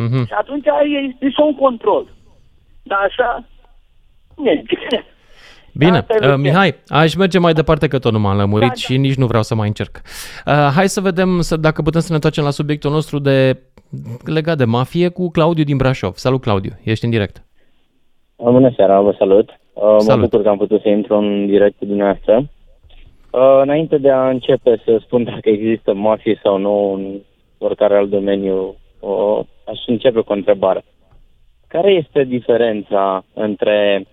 Mm-hmm. 0.01 0.25
Și 0.27 0.33
atunci 0.38 0.65
este 0.85 1.29
și 1.29 1.39
un 1.39 1.55
control. 1.55 2.05
Dar 2.84 2.99
așa, 2.99 3.45
merge. 4.43 4.75
Bine, 5.75 6.05
uh, 6.21 6.36
Mihai, 6.38 6.75
aș 6.88 7.15
merge 7.15 7.39
mai 7.39 7.53
departe 7.53 7.88
că 7.88 7.99
tot 7.99 8.11
nu 8.11 8.19
m-am 8.19 8.38
lămurit 8.38 8.67
da, 8.67 8.73
și 8.73 8.93
da. 8.93 8.99
nici 8.99 9.15
nu 9.15 9.25
vreau 9.25 9.43
să 9.43 9.55
mai 9.55 9.67
încerc. 9.67 10.01
Uh, 10.45 10.53
hai 10.75 10.88
să 10.88 11.01
vedem 11.01 11.41
să, 11.41 11.57
dacă 11.57 11.81
putem 11.81 12.01
să 12.01 12.07
ne 12.09 12.15
întoarcem 12.15 12.43
la 12.43 12.49
subiectul 12.49 12.91
nostru 12.91 13.19
de 13.19 13.59
legat 14.25 14.57
de 14.57 14.65
mafie 14.65 15.09
cu 15.09 15.29
Claudiu 15.29 15.63
din 15.63 15.77
Brașov. 15.77 16.15
Salut, 16.15 16.41
Claudiu, 16.41 16.71
ești 16.84 17.05
în 17.05 17.11
direct. 17.11 17.43
Bună 18.38 18.73
seara, 18.75 19.01
vă 19.01 19.15
salut. 19.17 19.49
Uh, 19.73 19.95
salut. 19.97 20.07
Mă 20.07 20.15
bucur 20.15 20.41
că 20.41 20.49
am 20.49 20.57
putut 20.57 20.81
să 20.81 20.89
intru 20.89 21.15
în 21.15 21.45
direct 21.45 21.77
cu 21.77 21.86
dumneavoastră. 21.86 22.49
Uh, 23.31 23.59
înainte 23.61 23.97
de 23.97 24.09
a 24.09 24.29
începe 24.29 24.81
să 24.86 24.97
spun 25.01 25.23
dacă 25.23 25.49
există 25.49 25.93
mafie 25.93 26.39
sau 26.43 26.57
nu 26.57 26.93
în 26.93 27.19
oricare 27.57 27.97
alt 27.97 28.09
domeniu, 28.09 28.75
uh, 28.99 29.39
aș 29.65 29.79
începe 29.88 30.19
cu 30.19 30.31
o 30.31 30.36
întrebare. 30.36 30.84
Care 31.74 31.91
este 31.91 32.24
diferența 32.24 33.26
între 33.34 34.05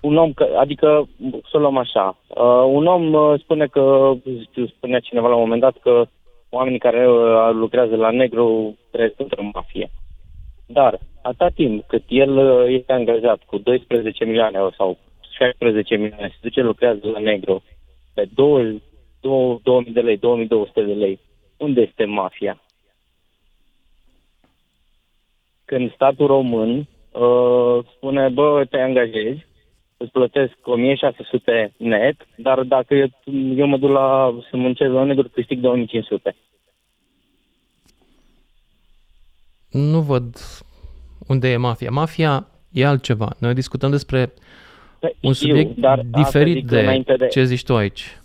un 0.00 0.16
om, 0.16 0.32
că, 0.32 0.48
adică, 0.58 1.08
să 1.50 1.56
o 1.56 1.58
luăm 1.58 1.76
așa, 1.76 2.18
uh, 2.28 2.64
un 2.66 2.86
om 2.86 3.12
uh, 3.12 3.40
spune 3.40 3.66
că, 3.66 4.12
spunea 4.76 4.98
cineva 4.98 5.28
la 5.28 5.34
un 5.34 5.40
moment 5.40 5.60
dat 5.60 5.76
că 5.82 6.04
oamenii 6.50 6.78
care 6.78 7.08
uh, 7.08 7.50
lucrează 7.52 7.96
la 7.96 8.10
negru 8.10 8.78
trăiesc 8.90 9.14
într-o 9.16 9.42
mafie. 9.52 9.90
Dar, 10.66 10.98
atâta 11.22 11.48
timp 11.48 11.84
cât 11.86 12.02
el 12.08 12.36
uh, 12.36 12.64
este 12.68 12.92
angajat 12.92 13.42
cu 13.46 13.58
12 13.58 14.24
milioane 14.24 14.58
sau 14.76 14.98
16 15.36 15.96
milioane, 15.96 16.28
se 16.28 16.38
duce 16.40 16.60
lucrează 16.60 17.00
la 17.12 17.18
negru 17.18 17.62
pe 18.14 18.28
2, 18.34 18.82
2000 19.62 19.92
de 19.92 20.00
lei, 20.00 20.16
2200 20.16 20.82
de 20.82 20.92
lei, 20.92 21.18
unde 21.56 21.80
este 21.80 22.04
mafia? 22.04 22.61
Când 25.72 25.92
statul 25.94 26.26
român 26.26 26.88
uh, 27.12 27.84
spune, 27.96 28.28
bă, 28.28 28.64
te 28.70 28.78
angajezi, 28.78 29.46
îți 29.96 30.10
plătesc 30.10 30.52
1600 30.62 31.72
net, 31.76 32.16
dar 32.36 32.62
dacă 32.62 32.94
eu, 32.94 33.06
eu 33.56 33.66
mă 33.66 33.76
duc 33.76 33.90
la 33.90 34.38
să 34.50 34.56
muncesc 34.56 34.92
la 34.92 35.04
negru, 35.04 35.28
câștig 35.28 35.60
2500. 35.60 36.36
Nu 39.70 40.00
văd 40.00 40.36
unde 41.26 41.48
e 41.48 41.56
mafia. 41.56 41.90
Mafia 41.90 42.46
e 42.72 42.86
altceva. 42.86 43.34
Noi 43.38 43.54
discutăm 43.54 43.90
despre 43.90 44.32
păi, 44.98 45.16
un 45.22 45.32
subiect 45.32 45.68
eu, 45.68 45.74
dar 45.76 46.00
diferit 46.10 46.66
de, 46.66 47.02
de 47.16 47.26
ce 47.26 47.44
zici 47.44 47.64
tu 47.64 47.76
aici. 47.76 48.20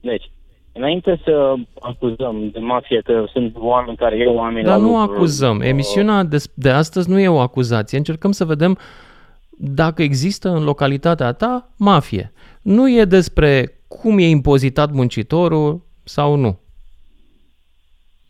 Deci, 0.00 0.30
înainte 0.72 1.20
să 1.24 1.54
acuzăm 1.80 2.50
de 2.52 2.58
mafie 2.58 3.00
că 3.04 3.24
sunt 3.32 3.56
oameni 3.58 3.96
care 3.96 4.16
iau 4.16 4.34
oameni 4.34 4.64
Dar 4.64 4.78
la 4.78 4.84
nu 4.84 4.98
lucru, 4.98 5.14
acuzăm. 5.14 5.56
Uh, 5.56 5.66
Emisiunea 5.66 6.22
de, 6.22 6.44
de 6.54 6.70
astăzi 6.70 7.10
nu 7.10 7.18
e 7.18 7.28
o 7.28 7.38
acuzație. 7.38 7.98
Încercăm 7.98 8.32
să 8.32 8.44
vedem 8.44 8.78
dacă 9.50 10.02
există 10.02 10.48
în 10.48 10.64
localitatea 10.64 11.32
ta 11.32 11.68
mafie. 11.76 12.32
Nu 12.62 12.90
e 12.90 13.04
despre 13.04 13.80
cum 13.88 14.18
e 14.18 14.28
impozitat 14.28 14.92
muncitorul 14.92 15.80
sau 16.04 16.34
nu. 16.34 16.58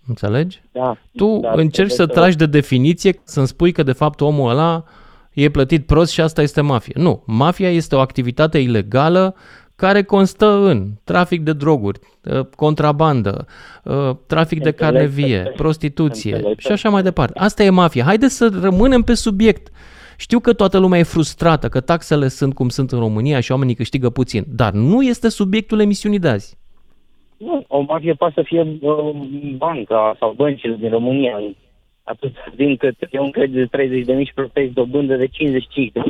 Înțelegi? 0.06 0.62
Da. 0.72 0.96
Tu 1.16 1.38
da, 1.42 1.52
încerci 1.52 1.90
să 1.90 2.06
tragi 2.06 2.36
de 2.36 2.46
definiție, 2.46 3.20
să-mi 3.24 3.46
spui 3.46 3.72
că 3.72 3.82
de 3.82 3.92
fapt 3.92 4.20
omul 4.20 4.50
ăla 4.50 4.84
e 5.32 5.50
plătit 5.50 5.86
prost 5.86 6.12
și 6.12 6.20
asta 6.20 6.42
este 6.42 6.60
mafie. 6.60 6.94
Nu, 6.96 7.22
mafia 7.26 7.70
este 7.70 7.94
o 7.94 8.00
activitate 8.00 8.58
ilegală 8.58 9.34
care 9.80 10.02
constă 10.02 10.46
în 10.46 10.86
trafic 11.04 11.40
de 11.42 11.52
droguri, 11.52 11.98
ă, 12.26 12.48
contrabandă, 12.56 13.46
ă, 13.86 14.18
trafic 14.26 14.62
de 14.62 14.70
carne 14.70 15.06
vie, 15.06 15.52
prostituție 15.56 16.42
și 16.56 16.72
așa 16.72 16.88
mai 16.88 17.02
departe. 17.02 17.38
Asta 17.38 17.62
e 17.62 17.70
mafia. 17.70 18.04
Haideți 18.04 18.36
să 18.36 18.58
rămânem 18.62 19.02
pe 19.02 19.14
subiect. 19.14 19.68
Știu 20.16 20.38
că 20.38 20.52
toată 20.52 20.78
lumea 20.78 20.98
e 20.98 21.02
frustrată, 21.02 21.68
că 21.68 21.80
taxele 21.80 22.28
sunt 22.28 22.54
cum 22.54 22.68
sunt 22.68 22.92
în 22.92 22.98
România 22.98 23.40
și 23.40 23.52
oamenii 23.52 23.74
câștigă 23.74 24.10
puțin, 24.10 24.44
dar 24.48 24.72
nu 24.72 25.02
este 25.02 25.28
subiectul 25.28 25.80
emisiunii 25.80 26.18
de 26.18 26.28
azi. 26.28 26.58
Nu, 27.36 27.64
o 27.68 27.80
mafie 27.80 28.14
poate 28.14 28.34
să 28.36 28.42
fie 28.42 28.60
uh, 28.60 29.10
banca 29.56 30.16
sau 30.18 30.32
băncile 30.36 30.76
din 30.80 30.90
România. 30.90 31.40
Atât 32.10 32.34
din 32.56 32.76
cât 32.76 32.96
e 33.10 33.18
un 33.18 33.30
credit 33.30 33.54
de 33.54 33.66
30 33.66 34.04
de 34.04 34.12
mici 34.12 34.32
plătești 34.34 34.72
dobândă 34.72 35.16
de 35.16 35.26
55 35.26 35.92
de 35.92 36.00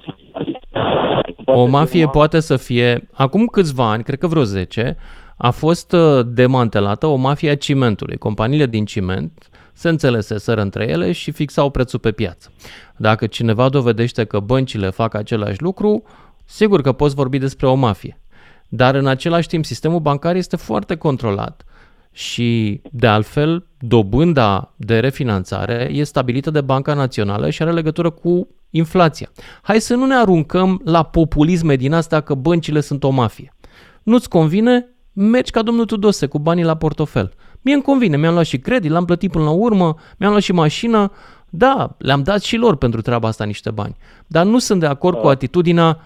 O 1.45 1.67
mafie 1.67 2.09
poate 2.09 2.41
să 2.41 2.57
fie, 2.57 3.09
acum 3.13 3.47
câțiva 3.47 3.91
ani, 3.91 4.03
cred 4.03 4.19
că 4.19 4.27
vreo 4.27 4.43
10, 4.43 4.97
a 5.37 5.51
fost 5.51 5.93
uh, 5.93 6.27
demantelată 6.27 7.07
o 7.07 7.17
mafie 7.17 7.51
a 7.51 7.57
cimentului. 7.57 8.17
Companiile 8.17 8.67
din 8.67 8.85
ciment 8.85 9.49
se 9.73 9.89
înțeleseseră 9.89 10.61
între 10.61 10.89
ele 10.89 11.13
și 11.13 11.31
fixau 11.31 11.71
prețul 11.71 11.99
pe 11.99 12.13
piață. 12.13 12.53
Dacă 12.97 13.27
cineva 13.27 13.69
dovedește 13.69 14.25
că 14.25 14.41
băncile 14.41 14.91
fac 14.91 15.15
același 15.15 15.63
lucru, 15.63 16.03
sigur 16.45 16.83
că 16.83 16.93
poți 16.93 17.15
vorbi 17.15 17.39
despre 17.39 17.67
o 17.67 17.75
mafie. 17.75 18.21
Dar 18.69 18.95
în 18.95 19.07
același 19.07 19.49
timp, 19.49 19.65
sistemul 19.65 20.01
bancar 20.01 20.37
este 20.37 20.57
foarte 20.57 20.97
controlat 20.97 21.65
și, 22.13 22.81
de 22.91 23.07
altfel, 23.07 23.67
dobânda 23.79 24.75
de 24.77 24.99
refinanțare 24.99 25.91
e 25.93 26.05
stabilită 26.05 26.51
de 26.51 26.61
Banca 26.61 26.95
Națională 26.95 27.51
și 27.51 27.63
are 27.63 27.73
legătură 27.73 28.11
cu 28.11 28.49
inflația. 28.71 29.31
Hai 29.63 29.81
să 29.81 29.95
nu 29.95 30.07
ne 30.07 30.15
aruncăm 30.15 30.81
la 30.85 31.03
populisme 31.03 31.77
din 31.77 31.93
asta 31.93 32.21
că 32.21 32.35
băncile 32.35 32.81
sunt 32.81 33.05
o 33.05 33.11
mafie. 33.11 33.55
Nu-ți 34.03 34.29
convine? 34.29 34.87
Mergi 35.13 35.51
ca 35.51 35.63
domnul 35.63 35.85
Tudose 35.85 36.27
cu 36.27 36.39
banii 36.39 36.65
la 36.65 36.77
portofel. 36.77 37.33
Mie 37.61 37.75
îmi 37.75 37.83
convine, 37.83 38.17
mi-am 38.17 38.33
luat 38.33 38.47
și 38.47 38.59
credit, 38.59 38.91
l-am 38.91 39.05
plătit 39.05 39.31
până 39.31 39.45
la 39.45 39.51
urmă, 39.51 39.97
mi-am 40.19 40.31
luat 40.31 40.43
și 40.43 40.53
mașină, 40.53 41.13
da, 41.51 41.97
le-am 41.99 42.23
dat 42.23 42.43
și 42.43 42.57
lor 42.57 42.77
pentru 42.77 43.01
treaba 43.01 43.29
asta 43.29 43.45
niște 43.45 43.71
bani. 43.71 43.97
Dar 44.27 44.47
nu 44.47 44.59
sunt 44.59 44.81
de 44.81 44.87
acord 44.87 45.19
cu 45.19 45.27
atitudinea 45.27 45.99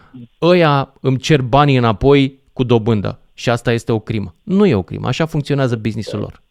ăia 0.43 0.93
îmi 1.01 1.19
cer 1.19 1.43
banii 1.43 1.77
înapoi 1.77 2.39
cu 2.53 2.63
dobândă 2.63 3.19
și 3.35 3.51
asta 3.51 3.73
este 3.73 3.93
o 3.93 3.99
crimă. 3.99 4.35
Nu 4.43 4.67
e 4.67 4.75
o 4.75 4.83
crimă, 4.83 5.07
așa 5.07 5.27
funcționează 5.27 5.77
businessul 5.77 6.19
lor. 6.19 6.43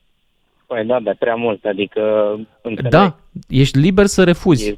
Păi 0.65 0.85
da, 0.85 0.99
dar 0.99 1.15
prea 1.19 1.35
mult, 1.35 1.65
adică... 1.65 2.01
Înțeleg. 2.61 2.91
Da, 2.91 3.15
ești 3.47 3.77
liber 3.77 4.05
să 4.05 4.23
refuzi, 4.23 4.69
e... 4.69 4.77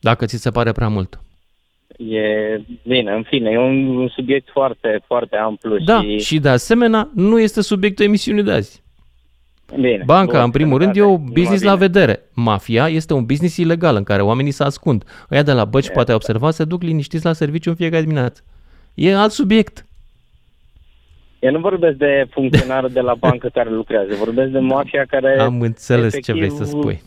dacă 0.00 0.24
ți 0.24 0.36
se 0.36 0.50
pare 0.50 0.72
prea 0.72 0.88
mult. 0.88 1.20
E 1.96 2.60
bine, 2.82 3.12
în 3.12 3.22
fine, 3.22 3.50
e 3.50 3.58
un 3.58 4.08
subiect 4.08 4.48
foarte, 4.52 5.02
foarte 5.06 5.36
amplu. 5.36 5.78
Da, 5.78 6.00
și, 6.00 6.18
și 6.18 6.38
de 6.38 6.48
asemenea, 6.48 7.10
nu 7.14 7.40
este 7.40 7.60
subiectul 7.60 8.04
emisiunii 8.04 8.42
de 8.42 8.52
azi. 8.52 8.82
Bine, 9.74 10.02
Banca, 10.06 10.32
bun, 10.32 10.42
în 10.44 10.50
primul 10.50 10.78
rând, 10.78 10.96
e 10.96 11.02
un 11.02 11.24
business 11.32 11.62
la 11.62 11.74
vedere. 11.74 12.20
Mafia 12.34 12.88
este 12.88 13.14
un 13.14 13.24
business 13.24 13.56
ilegal 13.56 13.96
în 13.96 14.02
care 14.02 14.22
oamenii 14.22 14.50
se 14.50 14.62
ascund. 14.62 15.04
Ăia 15.30 15.42
de 15.42 15.52
la 15.52 15.64
băci, 15.64 15.86
e, 15.86 15.90
poate 15.90 16.08
da. 16.08 16.14
observa, 16.14 16.50
se 16.50 16.64
duc 16.64 16.82
liniștiți 16.82 17.24
la 17.24 17.32
serviciu 17.32 17.70
în 17.70 17.76
fiecare 17.76 18.02
dimineață. 18.02 18.42
E 18.94 19.16
alt 19.16 19.32
subiect. 19.32 19.86
Eu 21.42 21.50
nu 21.50 21.58
vorbesc 21.58 21.96
de 21.96 22.26
funcționar 22.30 22.86
de 22.86 23.00
la 23.00 23.14
bancă 23.14 23.48
care 23.52 23.70
lucrează, 23.70 24.14
vorbesc 24.14 24.50
de 24.50 24.58
mafia 24.58 25.04
care... 25.08 25.40
Am 25.40 25.60
înțeles 25.60 26.14
efectiv... 26.14 26.34
ce 26.34 26.40
vrei 26.40 26.50
să 26.50 26.64
spui. 26.64 27.02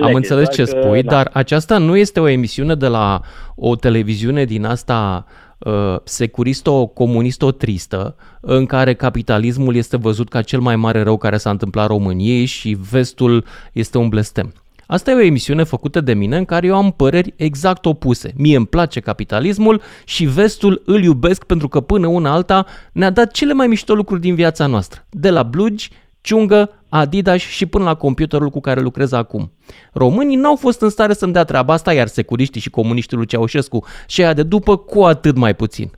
Am 0.00 0.14
înțeles 0.14 0.50
ce 0.50 0.64
spui, 0.64 1.02
da. 1.02 1.10
dar 1.10 1.30
aceasta 1.32 1.78
nu 1.78 1.96
este 1.96 2.20
o 2.20 2.28
emisiune 2.28 2.74
de 2.74 2.86
la 2.86 3.20
o 3.54 3.76
televiziune 3.76 4.44
din 4.44 4.64
asta 4.64 5.26
uh, 5.58 5.96
securisto-comunisto-tristă, 6.04 8.16
în 8.40 8.66
care 8.66 8.94
capitalismul 8.94 9.76
este 9.76 9.96
văzut 9.96 10.28
ca 10.28 10.42
cel 10.42 10.60
mai 10.60 10.76
mare 10.76 11.02
rău 11.02 11.16
care 11.16 11.36
s-a 11.36 11.50
întâmplat 11.50 11.86
României 11.86 12.44
și 12.44 12.76
vestul 12.90 13.44
este 13.72 13.98
un 13.98 14.08
blestem. 14.08 14.52
Asta 14.86 15.10
e 15.10 15.14
o 15.14 15.20
emisiune 15.20 15.62
făcută 15.62 16.00
de 16.00 16.14
mine 16.14 16.36
în 16.36 16.44
care 16.44 16.66
eu 16.66 16.76
am 16.76 16.90
păreri 16.90 17.34
exact 17.36 17.86
opuse. 17.86 18.32
Mie 18.36 18.56
îmi 18.56 18.66
place 18.66 19.00
capitalismul 19.00 19.82
și 20.04 20.24
vestul 20.24 20.82
îl 20.86 21.02
iubesc 21.02 21.44
pentru 21.44 21.68
că 21.68 21.80
până 21.80 22.06
una 22.06 22.32
alta 22.32 22.66
ne-a 22.92 23.10
dat 23.10 23.30
cele 23.30 23.52
mai 23.52 23.66
mișto 23.66 23.94
lucruri 23.94 24.20
din 24.20 24.34
viața 24.34 24.66
noastră. 24.66 25.06
De 25.10 25.30
la 25.30 25.42
blugi, 25.42 25.90
ciungă, 26.20 26.70
Adidas 26.88 27.40
și 27.40 27.66
până 27.66 27.84
la 27.84 27.94
computerul 27.94 28.50
cu 28.50 28.60
care 28.60 28.80
lucrez 28.80 29.12
acum. 29.12 29.52
Românii 29.92 30.36
n-au 30.36 30.56
fost 30.56 30.80
în 30.80 30.88
stare 30.88 31.12
să-mi 31.12 31.32
dea 31.32 31.44
treaba 31.44 31.72
asta, 31.72 31.92
iar 31.92 32.06
securiștii 32.06 32.60
și 32.60 32.70
comuniștii 32.70 33.16
lui 33.16 33.26
Ceaușescu 33.26 33.84
și 34.06 34.22
aia 34.22 34.32
de 34.32 34.42
după 34.42 34.76
cu 34.76 35.02
atât 35.02 35.36
mai 35.36 35.54
puțin. 35.54 35.90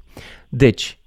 Deci, 0.48 0.98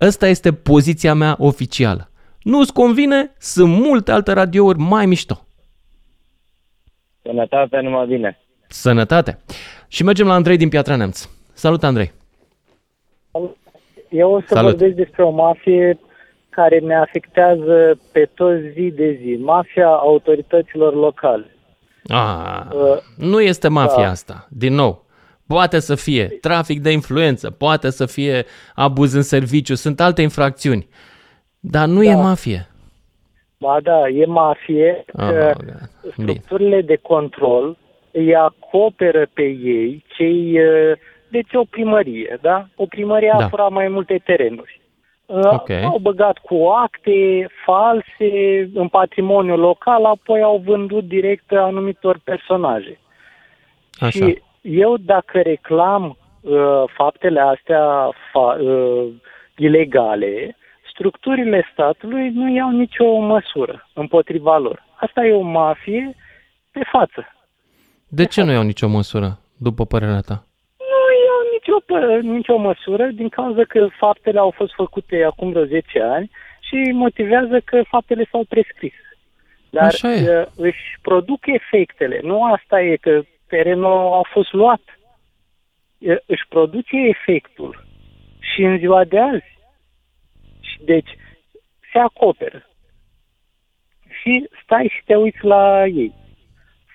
ăsta 0.00 0.28
este 0.28 0.52
poziția 0.52 1.14
mea 1.14 1.36
oficială. 1.38 2.10
Nu-ți 2.42 2.72
convine? 2.72 3.34
Sunt 3.38 3.72
multe 3.72 4.12
alte 4.12 4.32
radiouri 4.32 4.78
mai 4.78 5.06
mișto. 5.06 5.46
Sănătate, 7.28 7.80
numai 7.80 8.06
bine. 8.06 8.38
Sănătate. 8.68 9.38
Și 9.88 10.04
mergem 10.04 10.26
la 10.26 10.32
Andrei 10.32 10.56
din 10.56 10.68
Piatra 10.68 10.96
Neamț. 10.96 11.28
Salut, 11.52 11.82
Andrei. 11.82 12.12
Eu 14.08 14.32
o 14.32 14.40
să 14.40 14.46
Salut. 14.48 14.70
vorbesc 14.70 14.96
despre 14.96 15.22
o 15.22 15.30
mafie 15.30 15.98
care 16.48 16.78
ne 16.78 16.94
afectează 16.94 17.98
pe 18.12 18.28
toți 18.34 18.62
zi 18.72 18.92
de 18.94 19.18
zi. 19.22 19.36
Mafia 19.40 19.86
autorităților 19.86 20.94
locale. 20.94 21.46
Ah, 22.06 22.60
uh, 22.72 22.98
nu 23.16 23.40
este 23.40 23.68
mafia 23.68 24.02
da. 24.02 24.10
asta. 24.10 24.46
Din 24.50 24.74
nou, 24.74 25.04
poate 25.46 25.78
să 25.78 25.94
fie 25.94 26.26
trafic 26.40 26.80
de 26.80 26.90
influență, 26.90 27.50
poate 27.50 27.90
să 27.90 28.06
fie 28.06 28.44
abuz 28.74 29.12
în 29.12 29.22
serviciu, 29.22 29.74
sunt 29.74 30.00
alte 30.00 30.22
infracțiuni. 30.22 30.88
Dar 31.60 31.86
nu 31.86 32.02
da. 32.02 32.10
e 32.10 32.14
mafie. 32.14 32.68
Ba 33.60 33.80
da, 33.80 34.08
e 34.08 34.24
mafie 34.26 35.04
oh, 35.12 35.28
că 35.28 35.54
structurile 36.10 36.80
de 36.80 36.96
control 36.96 37.76
îi 38.10 38.36
acoperă 38.36 39.26
pe 39.34 39.42
ei 39.42 40.04
cei... 40.16 40.58
Deci 41.30 41.54
o 41.54 41.64
primărie, 41.64 42.38
da? 42.40 42.66
O 42.76 42.86
primărie 42.86 43.34
da. 43.38 43.44
a 43.44 43.48
furat 43.48 43.70
mai 43.70 43.88
multe 43.88 44.20
terenuri. 44.24 44.80
Okay. 45.30 45.82
Au 45.82 45.98
băgat 45.98 46.38
cu 46.38 46.66
acte 46.66 47.48
false 47.64 48.70
în 48.74 48.88
patrimoniul 48.88 49.58
local, 49.58 50.04
apoi 50.04 50.42
au 50.42 50.62
vândut 50.64 51.04
direct 51.04 51.52
anumitor 51.52 52.20
personaje. 52.24 52.98
Așa. 54.00 54.10
Și 54.10 54.42
eu 54.60 54.96
dacă 54.96 55.40
reclam 55.40 56.16
uh, 56.40 56.82
faptele 56.96 57.40
astea 57.40 58.10
fa- 58.12 58.60
uh, 58.60 59.08
ilegale, 59.56 60.56
structurile 60.98 61.68
statului 61.72 62.30
nu 62.30 62.50
iau 62.50 62.70
nicio 62.70 63.16
măsură 63.16 63.88
împotriva 63.94 64.58
lor. 64.58 64.86
Asta 64.94 65.24
e 65.24 65.32
o 65.32 65.40
mafie 65.40 66.14
pe 66.70 66.80
față. 66.92 67.26
De 68.08 68.22
pe 68.22 68.28
ce 68.28 68.40
față. 68.40 68.50
nu 68.50 68.52
iau 68.52 68.62
nicio 68.62 68.88
măsură, 68.88 69.38
după 69.56 69.86
părerea 69.86 70.20
ta? 70.20 70.44
Nu 70.78 71.72
Nu 71.72 71.80
pe 71.80 72.20
nicio 72.26 72.56
măsură, 72.56 73.06
din 73.06 73.28
cauza 73.28 73.64
că 73.64 73.88
faptele 73.98 74.38
au 74.38 74.50
fost 74.50 74.72
făcute 74.74 75.24
acum 75.24 75.50
vreo 75.50 75.64
10 75.64 76.00
ani 76.02 76.30
și 76.60 76.90
motivează 76.92 77.60
că 77.64 77.82
faptele 77.88 78.28
s-au 78.30 78.44
prescris. 78.48 78.94
Dar 79.70 79.84
Așa 79.84 80.12
e. 80.12 80.38
Uh, 80.38 80.46
își 80.56 80.98
produc 81.02 81.46
efectele. 81.46 82.20
Nu 82.22 82.44
asta 82.44 82.80
e 82.80 82.96
că 82.96 83.22
terenul 83.46 84.12
a 84.12 84.28
fost 84.32 84.52
luat. 84.52 84.82
Își 86.26 86.46
produce 86.48 86.96
efectul 86.96 87.84
și 88.38 88.62
în 88.62 88.78
ziua 88.78 89.04
de 89.04 89.18
azi. 89.18 89.57
Deci 90.84 91.16
se 91.92 91.98
acoperă. 91.98 92.68
Și 94.22 94.48
stai 94.62 94.92
și 94.96 95.02
te 95.04 95.14
uiți 95.14 95.44
la 95.44 95.86
ei. 95.86 96.14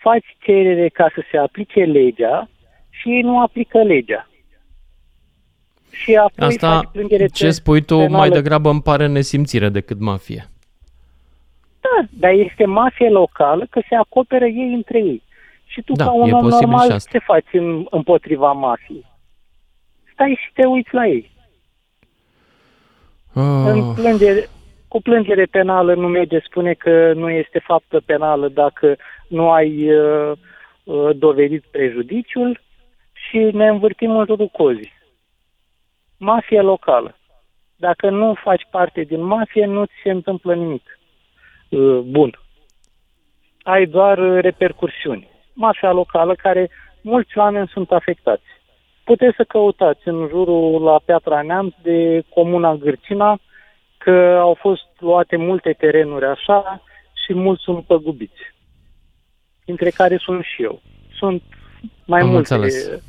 Faci 0.02 0.36
cerere 0.40 0.90
ca 0.90 1.12
să 1.16 1.24
se 1.32 1.38
aplice 1.38 1.84
legea 1.84 2.50
și 2.90 3.10
ei 3.10 3.22
nu 3.22 3.42
aplică 3.42 3.84
legea. 3.84 4.28
Și 5.92 6.16
apoi 6.16 6.48
Asta, 6.48 6.92
ce 7.34 7.50
spui 7.50 7.82
tu, 7.82 7.96
penală. 7.96 8.18
mai 8.18 8.30
degrabă 8.30 8.70
îmi 8.70 8.82
pare 8.82 9.08
nesimțire 9.08 9.70
decât 9.70 10.00
mafie. 10.00 10.48
Da, 11.82 12.08
dar 12.10 12.32
este 12.32 12.66
mafie 12.66 13.10
locală 13.10 13.68
că 13.70 13.82
se 13.90 13.96
acoperă 13.96 14.46
ei 14.46 14.74
între 14.74 14.98
ei. 14.98 15.24
Și 15.66 15.82
tu, 15.82 15.94
da, 15.94 16.06
ca 16.06 16.12
un 16.12 16.32
om 16.32 16.48
normal, 16.48 17.00
ce 17.12 17.18
faci 17.18 17.48
în, 17.52 17.86
împotriva 17.90 18.52
mafiei? 18.52 19.06
Stai 20.14 20.40
și 20.46 20.54
te 20.54 20.66
uiți 20.66 20.94
la 20.94 21.08
ei. 21.08 21.32
Oh. 23.36 23.66
În 23.66 23.94
plângere, 23.94 24.50
cu 24.88 25.02
plângere 25.02 25.46
penală 25.46 25.94
nu 25.94 26.08
merge 26.08 26.40
spune 26.40 26.74
că 26.74 27.14
nu 27.14 27.30
este 27.30 27.60
faptă 27.60 28.02
penală 28.06 28.48
dacă 28.48 28.96
nu 29.28 29.52
ai 29.52 29.92
uh, 29.92 30.32
uh, 30.84 31.10
dovedit 31.16 31.64
prejudiciul 31.72 32.62
și 33.14 33.38
ne 33.38 33.68
învârtim 33.68 34.18
în 34.18 34.26
jurul 34.26 34.48
cozii. 34.48 34.94
Mafia 36.18 36.62
locală. 36.62 37.18
Dacă 37.76 38.10
nu 38.10 38.34
faci 38.44 38.68
parte 38.72 39.02
din 39.02 39.24
mafie, 39.24 39.66
nu 39.66 39.86
ți 39.86 39.94
se 40.04 40.10
întâmplă 40.10 40.56
nimic. 40.56 41.00
Uh, 41.70 42.00
bun. 42.00 42.40
Ai 43.64 43.86
doar 43.86 44.18
repercursiuni. 44.20 45.28
Mafia 45.54 45.92
locală 45.92 46.36
care 46.36 46.70
mulți 47.02 47.38
oameni 47.38 47.68
sunt 47.68 47.92
afectați. 47.92 48.44
Puteți 49.04 49.36
să 49.36 49.43
căutați 49.43 50.08
în 50.08 50.28
jurul 50.30 50.82
la 50.82 50.99
Piatra 51.06 51.41
Neamț 51.41 51.74
de 51.82 52.24
Comuna 52.30 52.76
Gârcina 52.76 53.39
că 53.97 54.38
au 54.39 54.58
fost 54.60 54.88
luate 54.99 55.36
multe 55.36 55.74
terenuri 55.78 56.26
așa 56.26 56.84
și 57.26 57.34
mulți 57.34 57.64
sunt 57.64 57.86
păgubiți. 57.86 58.41
Dintre 59.66 59.89
care 59.89 60.18
sunt 60.18 60.43
și 60.43 60.64
eu. 60.64 60.82
Sunt 61.18 61.43
mai 62.06 62.22
Am 62.22 62.30
multe. 62.30 62.54
Înțeles. 62.54 63.01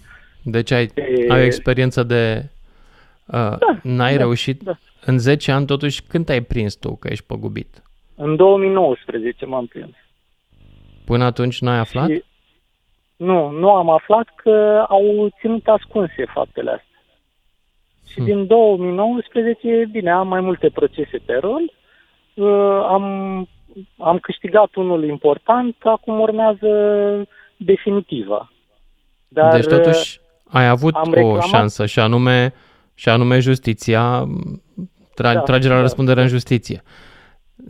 Deci 0.42 0.70
ai, 0.70 0.86
de... 0.86 1.26
ai 1.28 1.40
o 1.40 1.44
experiență 1.44 2.02
de... 2.02 2.44
Uh, 3.26 3.34
da, 3.34 3.78
n-ai 3.82 4.12
da, 4.12 4.18
reușit... 4.18 4.62
Da. 4.62 4.78
În 5.06 5.18
10 5.18 5.52
ani, 5.52 5.66
totuși, 5.66 6.02
când 6.02 6.24
te-ai 6.24 6.42
prins 6.42 6.74
tu 6.74 6.96
că 6.96 7.08
ești 7.10 7.24
păgubit? 7.24 7.82
În 8.14 8.36
2019 8.36 9.46
m-am 9.46 9.66
prins. 9.66 9.94
Până 11.04 11.24
atunci 11.24 11.60
n-ai 11.60 11.78
aflat? 11.78 12.08
Și 12.08 12.24
nu, 13.16 13.50
nu 13.50 13.70
am 13.70 13.90
aflat 13.90 14.28
că 14.36 14.84
au 14.88 15.28
ținut 15.40 15.66
ascunse 15.66 16.24
faptele 16.32 16.70
astea. 16.70 16.88
Și 18.08 18.14
hmm. 18.14 18.24
din 18.24 18.46
2019, 18.46 19.88
bine, 19.90 20.10
am 20.10 20.28
mai 20.28 20.40
multe 20.40 20.70
procese 20.70 21.18
pe 21.24 21.38
rol, 21.40 21.72
uh, 22.34 22.84
am, 22.88 23.04
am 23.98 24.18
câștigat 24.18 24.74
unul 24.74 25.04
important, 25.04 25.76
acum 25.82 26.20
urmează 26.20 26.68
definitiva. 27.56 28.52
Dar, 29.28 29.54
deci 29.54 29.66
totuși 29.66 30.20
ai 30.48 30.68
avut 30.68 30.94
o 30.94 31.10
reclamat... 31.10 31.42
șansă 31.42 31.86
și 31.86 31.98
anume, 31.98 32.52
și 32.94 33.08
anume 33.08 33.38
justiția, 33.38 34.28
tra- 35.12 35.34
da, 35.34 35.40
tragerea 35.40 35.74
la 35.74 35.82
da, 35.82 35.86
răspundere 35.86 36.16
da. 36.16 36.22
în 36.22 36.28
justiție. 36.28 36.82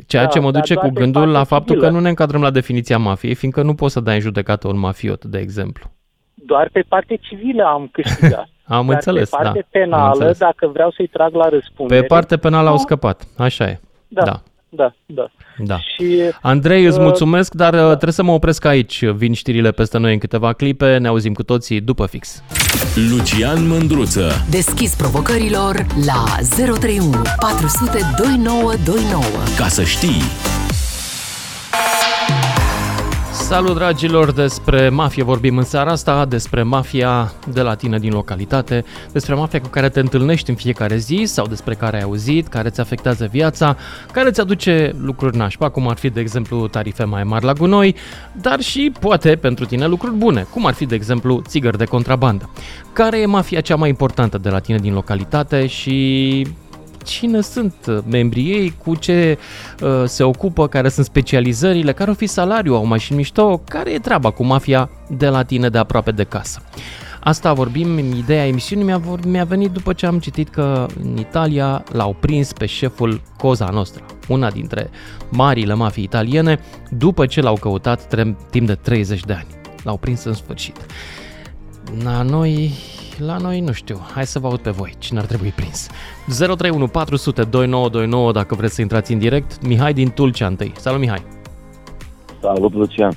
Ceea 0.07 0.23
da, 0.23 0.29
ce 0.29 0.39
mă 0.39 0.51
duce 0.51 0.75
cu 0.75 0.89
gândul 0.89 1.29
la 1.29 1.45
faptul 1.45 1.75
civilă. 1.75 1.87
că 1.87 1.95
nu 1.95 2.01
ne 2.01 2.09
încadrăm 2.09 2.43
la 2.43 2.51
definiția 2.51 2.99
mafiei, 2.99 3.35
fiindcă 3.35 3.63
nu 3.63 3.75
poți 3.75 3.93
să 3.93 4.01
dai 4.01 4.15
în 4.15 4.21
judecată 4.21 4.69
un 4.69 4.79
mafiot, 4.79 5.25
de 5.25 5.39
exemplu. 5.39 5.91
Doar 6.35 6.69
pe 6.73 6.85
parte 6.89 7.17
civilă 7.17 7.65
am 7.65 7.89
câștigat. 7.93 8.49
am 8.65 8.87
Dar 8.87 8.95
înțeles, 8.95 9.31
pe 9.31 9.37
parte 9.37 9.59
da. 9.59 9.79
penală, 9.79 10.35
dacă 10.39 10.67
vreau 10.67 10.91
să-i 10.91 11.07
trag 11.07 11.35
la 11.35 11.49
răspundere... 11.49 12.01
Pe 12.01 12.07
parte 12.07 12.37
penală 12.37 12.69
au 12.69 12.77
scăpat, 12.77 13.29
așa 13.37 13.65
e. 13.65 13.81
Da, 14.09 14.23
da, 14.23 14.43
da. 14.69 14.93
da. 15.07 15.31
Da. 15.59 15.79
Și, 15.79 16.21
Andrei, 16.41 16.85
îți 16.85 16.99
uh, 16.99 17.03
mulțumesc, 17.03 17.55
dar 17.55 17.73
uh, 17.73 17.79
da. 17.81 17.87
trebuie 17.87 18.13
să 18.13 18.23
mă 18.23 18.33
opresc 18.33 18.65
aici. 18.65 19.05
Vin 19.05 19.33
știrile 19.33 19.71
peste 19.71 19.99
noi 19.99 20.13
în 20.13 20.19
câteva 20.19 20.53
clipe, 20.53 20.97
ne 20.97 21.09
auzim 21.09 21.33
cu 21.33 21.43
toții 21.43 21.81
după 21.81 22.07
fix. 22.07 22.43
Lucian 23.11 23.69
Mândruță 23.69 24.45
Deschis 24.51 24.95
provocărilor 24.95 25.87
la 26.07 26.25
031 26.57 27.23
400 27.41 27.99
2929 28.17 29.23
Ca 29.57 29.69
să 29.69 29.83
știi 29.83 30.23
Salut 33.55 33.75
dragilor, 33.75 34.33
despre 34.33 34.89
mafie 34.89 35.23
vorbim 35.23 35.57
în 35.57 35.65
seara 35.65 35.91
asta, 35.91 36.25
despre 36.25 36.63
mafia 36.63 37.33
de 37.53 37.61
la 37.61 37.75
tine 37.75 37.99
din 37.99 38.13
localitate, 38.13 38.85
despre 39.13 39.35
mafia 39.35 39.61
cu 39.61 39.69
care 39.69 39.89
te 39.89 40.01
întâlnești 40.01 40.51
în 40.51 40.57
fiecare 40.57 40.97
zi 40.97 41.23
sau 41.25 41.47
despre 41.47 41.75
care 41.75 41.97
ai 41.97 42.03
auzit, 42.03 42.49
care 42.49 42.69
îți 42.69 42.81
afectează 42.81 43.29
viața, 43.31 43.77
care 44.13 44.29
îți 44.29 44.41
aduce 44.41 44.95
lucruri 44.99 45.37
nașpa, 45.37 45.69
cum 45.69 45.89
ar 45.89 45.97
fi 45.97 46.11
de 46.11 46.21
exemplu 46.21 46.69
tarife 46.69 47.05
mai 47.05 47.25
mari 47.25 47.45
la 47.45 47.53
gunoi, 47.53 47.95
dar 48.33 48.61
și 48.61 48.93
poate 49.01 49.37
pentru 49.37 49.65
tine 49.65 49.87
lucruri 49.87 50.15
bune, 50.15 50.47
cum 50.51 50.67
ar 50.67 50.75
fi 50.75 50.87
de 50.87 50.95
exemplu 50.95 51.43
țigări 51.47 51.79
de 51.79 51.85
contrabandă. 51.85 52.51
Care 52.93 53.21
e 53.21 53.27
mafia 53.27 53.61
cea 53.61 53.77
mai 53.77 53.89
importantă 53.89 54.39
de 54.39 54.49
la 54.49 54.59
tine 54.59 54.79
din 54.79 54.93
localitate 54.93 55.67
și 55.67 56.47
cine 57.05 57.41
sunt 57.41 57.75
uh, 57.89 57.99
membrii 58.11 58.51
ei, 58.51 58.75
cu 58.85 58.95
ce 58.95 59.39
uh, 59.83 60.03
se 60.05 60.23
ocupă, 60.23 60.69
care 60.69 60.89
sunt 60.89 61.07
specializările, 61.07 61.93
care 61.93 62.11
o 62.11 62.15
fi 62.15 62.27
salariul, 62.27 62.77
au 62.77 62.87
mașini 62.87 63.17
mișto, 63.17 63.59
care 63.69 63.93
e 63.93 63.99
treaba 63.99 64.31
cu 64.31 64.45
mafia 64.45 64.91
de 65.09 65.29
la 65.29 65.43
tine 65.43 65.69
de 65.69 65.79
aproape 65.79 66.11
de 66.11 66.25
casă. 66.25 66.63
Asta 67.21 67.53
vorbim, 67.53 67.99
ideea 67.99 68.47
emisiunii 68.47 68.85
mi-a, 68.85 69.01
mi-a 69.27 69.45
venit 69.45 69.71
după 69.71 69.93
ce 69.93 70.07
am 70.07 70.19
citit 70.19 70.49
că 70.49 70.87
în 71.03 71.17
Italia 71.17 71.85
l-au 71.93 72.17
prins 72.21 72.53
pe 72.53 72.67
șeful 72.67 73.21
Cosa 73.37 73.69
Nostra, 73.73 74.05
una 74.29 74.51
dintre 74.51 74.91
marile 75.31 75.75
mafii 75.75 76.03
italiene, 76.03 76.61
după 76.91 77.27
ce 77.27 77.41
l-au 77.41 77.55
căutat 77.55 78.27
timp 78.51 78.67
de 78.67 78.75
30 78.75 79.21
de 79.21 79.33
ani. 79.33 79.47
L-au 79.83 79.97
prins 79.97 80.25
în 80.25 80.33
sfârșit. 80.33 80.77
La 82.03 82.23
noi 82.23 82.73
la 83.19 83.37
noi 83.37 83.61
nu 83.61 83.73
știu. 83.73 83.97
Hai 84.15 84.25
să 84.25 84.39
vă 84.39 84.47
aud 84.47 84.59
pe 84.59 84.71
voi. 84.71 84.93
Cine 84.99 85.19
ar 85.19 85.25
trebui 85.25 85.49
prins? 85.49 85.89
031 86.39 86.87
400 86.87 87.43
2929 87.43 88.33
dacă 88.33 88.55
vreți 88.55 88.75
să 88.75 88.81
intrați 88.81 89.13
în 89.13 89.19
direct. 89.19 89.67
Mihai 89.67 89.93
din 89.93 90.11
Tulcea 90.11 90.47
întâi. 90.47 90.73
Salut 90.75 91.01
Mihai! 91.01 91.23
Salut 92.41 92.73
Lucian! 92.75 93.13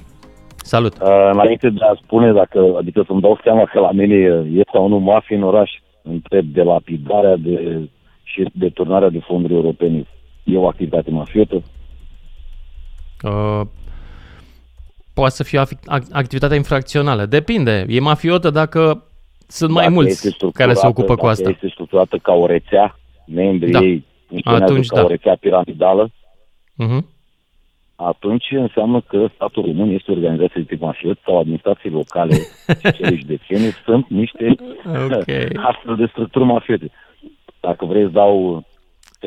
Salut! 0.55 0.93
Uh, 1.01 1.29
înainte 1.33 1.69
de 1.69 1.79
a 1.91 1.99
spune 2.03 2.31
dacă, 2.31 2.75
adică 2.77 3.03
să-mi 3.07 3.21
dau 3.21 3.39
seama 3.43 3.65
că 3.65 3.79
la 3.79 3.91
mine 3.91 4.15
e 4.53 4.61
sau 4.71 4.87
nu 4.87 4.97
mafie 4.97 5.35
în 5.35 5.43
oraș, 5.43 5.71
întreb 6.01 6.45
de 6.45 6.61
lapidarea 6.61 7.35
de, 7.35 7.79
și 8.23 8.49
deturnarea 8.53 9.09
de 9.09 9.19
fonduri 9.19 9.53
europene. 9.53 10.05
E 10.43 10.57
o 10.57 10.67
activitate 10.67 11.11
mafiotă? 11.11 11.63
Uh, 13.23 13.61
poate 15.13 15.33
să 15.33 15.43
fie 15.43 15.59
o 15.59 15.63
activitate 16.11 16.55
infracțională. 16.55 17.25
Depinde. 17.25 17.85
E 17.87 17.99
mafiotă 17.99 18.49
dacă 18.49 19.06
sunt 19.47 19.71
mai 19.71 19.89
mulți 19.89 20.37
care 20.53 20.73
se 20.73 20.87
ocupă 20.87 21.15
cu 21.15 21.25
asta. 21.25 21.49
este 21.49 21.67
structurată 21.69 22.17
ca 22.17 22.33
o 22.33 22.45
rețea, 22.45 22.99
membrii 23.25 23.71
da. 23.71 23.79
ei 23.79 24.05
Atunci, 24.43 24.87
ca 24.87 24.95
da. 24.95 25.03
o 25.03 25.07
rețea 25.07 25.35
piramidală, 25.39 26.09
uh-huh. 26.83 27.05
atunci 27.95 28.51
înseamnă 28.51 29.01
că 29.01 29.27
statul 29.33 29.63
român 29.65 29.89
este 29.89 30.11
o 30.11 30.13
organizație 30.13 30.61
de 30.61 30.67
tip 30.67 30.81
mafiot 30.81 31.19
sau 31.25 31.39
administrații 31.39 31.89
locale 31.89 32.33
și 32.81 32.91
cele 32.91 33.15
județene 33.15 33.69
sunt 33.85 34.09
niște 34.09 34.55
okay. 34.85 35.49
astfel 35.71 35.95
de 35.95 36.05
structuri 36.05 36.45
mafiote. 36.45 36.91
Dacă 37.59 37.85
vreți 37.85 38.05
să 38.05 38.11
dau 38.11 38.65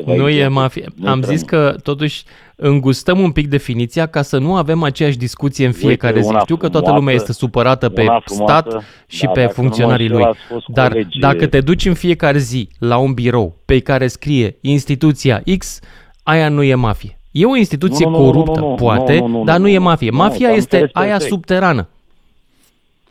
nu 0.05 0.29
e 0.29 0.47
mafie. 0.47 0.85
Am 1.05 1.21
zis 1.21 1.41
că 1.41 1.75
totuși 1.83 2.23
îngustăm 2.55 3.19
un 3.19 3.31
pic 3.31 3.47
definiția 3.47 4.05
ca 4.05 4.21
să 4.21 4.37
nu 4.37 4.55
avem 4.55 4.83
aceeași 4.83 5.17
discuție 5.17 5.65
în 5.65 5.71
fiecare 5.71 6.15
Uite, 6.15 6.27
zi. 6.27 6.37
Știu 6.39 6.55
că 6.55 6.69
toată 6.69 6.91
lumea 6.91 7.13
este 7.13 7.33
supărată 7.33 7.89
pe 7.89 8.01
frumoasă, 8.01 8.33
stat 8.33 8.83
și 9.07 9.25
da, 9.25 9.31
pe 9.31 9.45
funcționarii 9.45 10.09
lui. 10.09 10.25
Dar 10.67 10.91
colegi... 10.91 11.19
dacă 11.19 11.47
te 11.47 11.61
duci 11.61 11.85
în 11.85 11.93
fiecare 11.93 12.37
zi 12.37 12.69
la 12.79 12.97
un 12.97 13.13
birou 13.13 13.55
pe 13.65 13.79
care 13.79 14.07
scrie 14.07 14.57
instituția 14.61 15.41
X, 15.57 15.79
aia 16.23 16.49
nu 16.49 16.63
e 16.63 16.75
mafie. 16.75 17.19
E 17.31 17.45
o 17.45 17.55
instituție 17.55 18.05
nu, 18.05 18.11
nu, 18.11 18.17
coruptă, 18.17 18.59
nu, 18.59 18.65
nu, 18.65 18.69
nu, 18.69 18.75
poate, 18.75 19.19
nu, 19.19 19.27
nu, 19.27 19.37
nu, 19.37 19.43
dar 19.43 19.57
nu, 19.57 19.61
nu 19.61 19.69
e 19.69 19.77
mafie. 19.77 20.09
Mafia 20.09 20.49
nu, 20.49 20.55
este 20.55 20.89
aia 20.93 21.09
perfect. 21.09 21.31
subterană. 21.31 21.87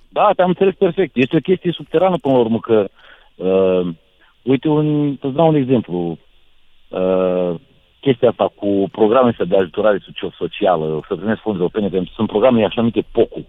Da, 0.08 0.30
te-am 0.36 0.48
înțeles 0.48 0.74
perfect. 0.74 1.16
Este 1.16 1.36
o 1.36 1.40
chestie 1.40 1.72
subterană 1.74 2.16
până 2.16 2.34
la 2.34 2.40
urmă 2.40 2.58
că... 2.58 2.88
Uh, 3.34 3.94
uite, 4.42 4.68
un, 4.68 5.16
îți 5.20 5.34
dau 5.34 5.48
un 5.48 5.54
exemplu 5.54 6.18
uh, 6.90 7.54
chestia 8.00 8.28
asta 8.28 8.52
cu 8.54 8.88
programele 8.92 9.44
de 9.48 9.56
ajutorare 9.56 9.98
socială, 10.38 11.00
să 11.08 11.14
primesc 11.16 11.40
fonduri 11.40 11.64
europene, 11.64 11.88
pentru 11.88 12.12
sunt 12.14 12.28
programe 12.28 12.64
așa 12.64 12.80
numite 12.80 13.04
POCU. 13.12 13.46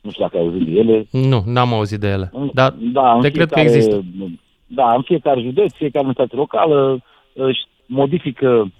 Nu 0.00 0.10
știu 0.10 0.24
dacă 0.24 0.36
ai 0.36 0.42
auzit 0.42 0.66
de 0.66 0.78
ele. 0.78 1.06
Nu, 1.10 1.42
n-am 1.46 1.72
auzit 1.72 2.00
de 2.00 2.08
ele. 2.08 2.32
Dar 2.52 2.74
da, 2.78 3.18
de 3.20 3.30
cred 3.30 3.50
că 3.50 3.60
există. 3.60 4.04
Da, 4.66 4.94
în 4.94 5.02
fiecare 5.02 5.40
județ, 5.40 5.72
fiecare 5.72 6.04
unitate 6.04 6.36
locală 6.36 7.00
își 7.32 7.60
modifică 7.86 8.72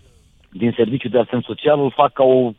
din 0.52 0.72
serviciul 0.76 1.10
de 1.10 1.18
asistență 1.18 1.46
social, 1.48 1.80
îl 1.80 1.90
fac 1.90 2.12
ca 2.12 2.24
o 2.24 2.50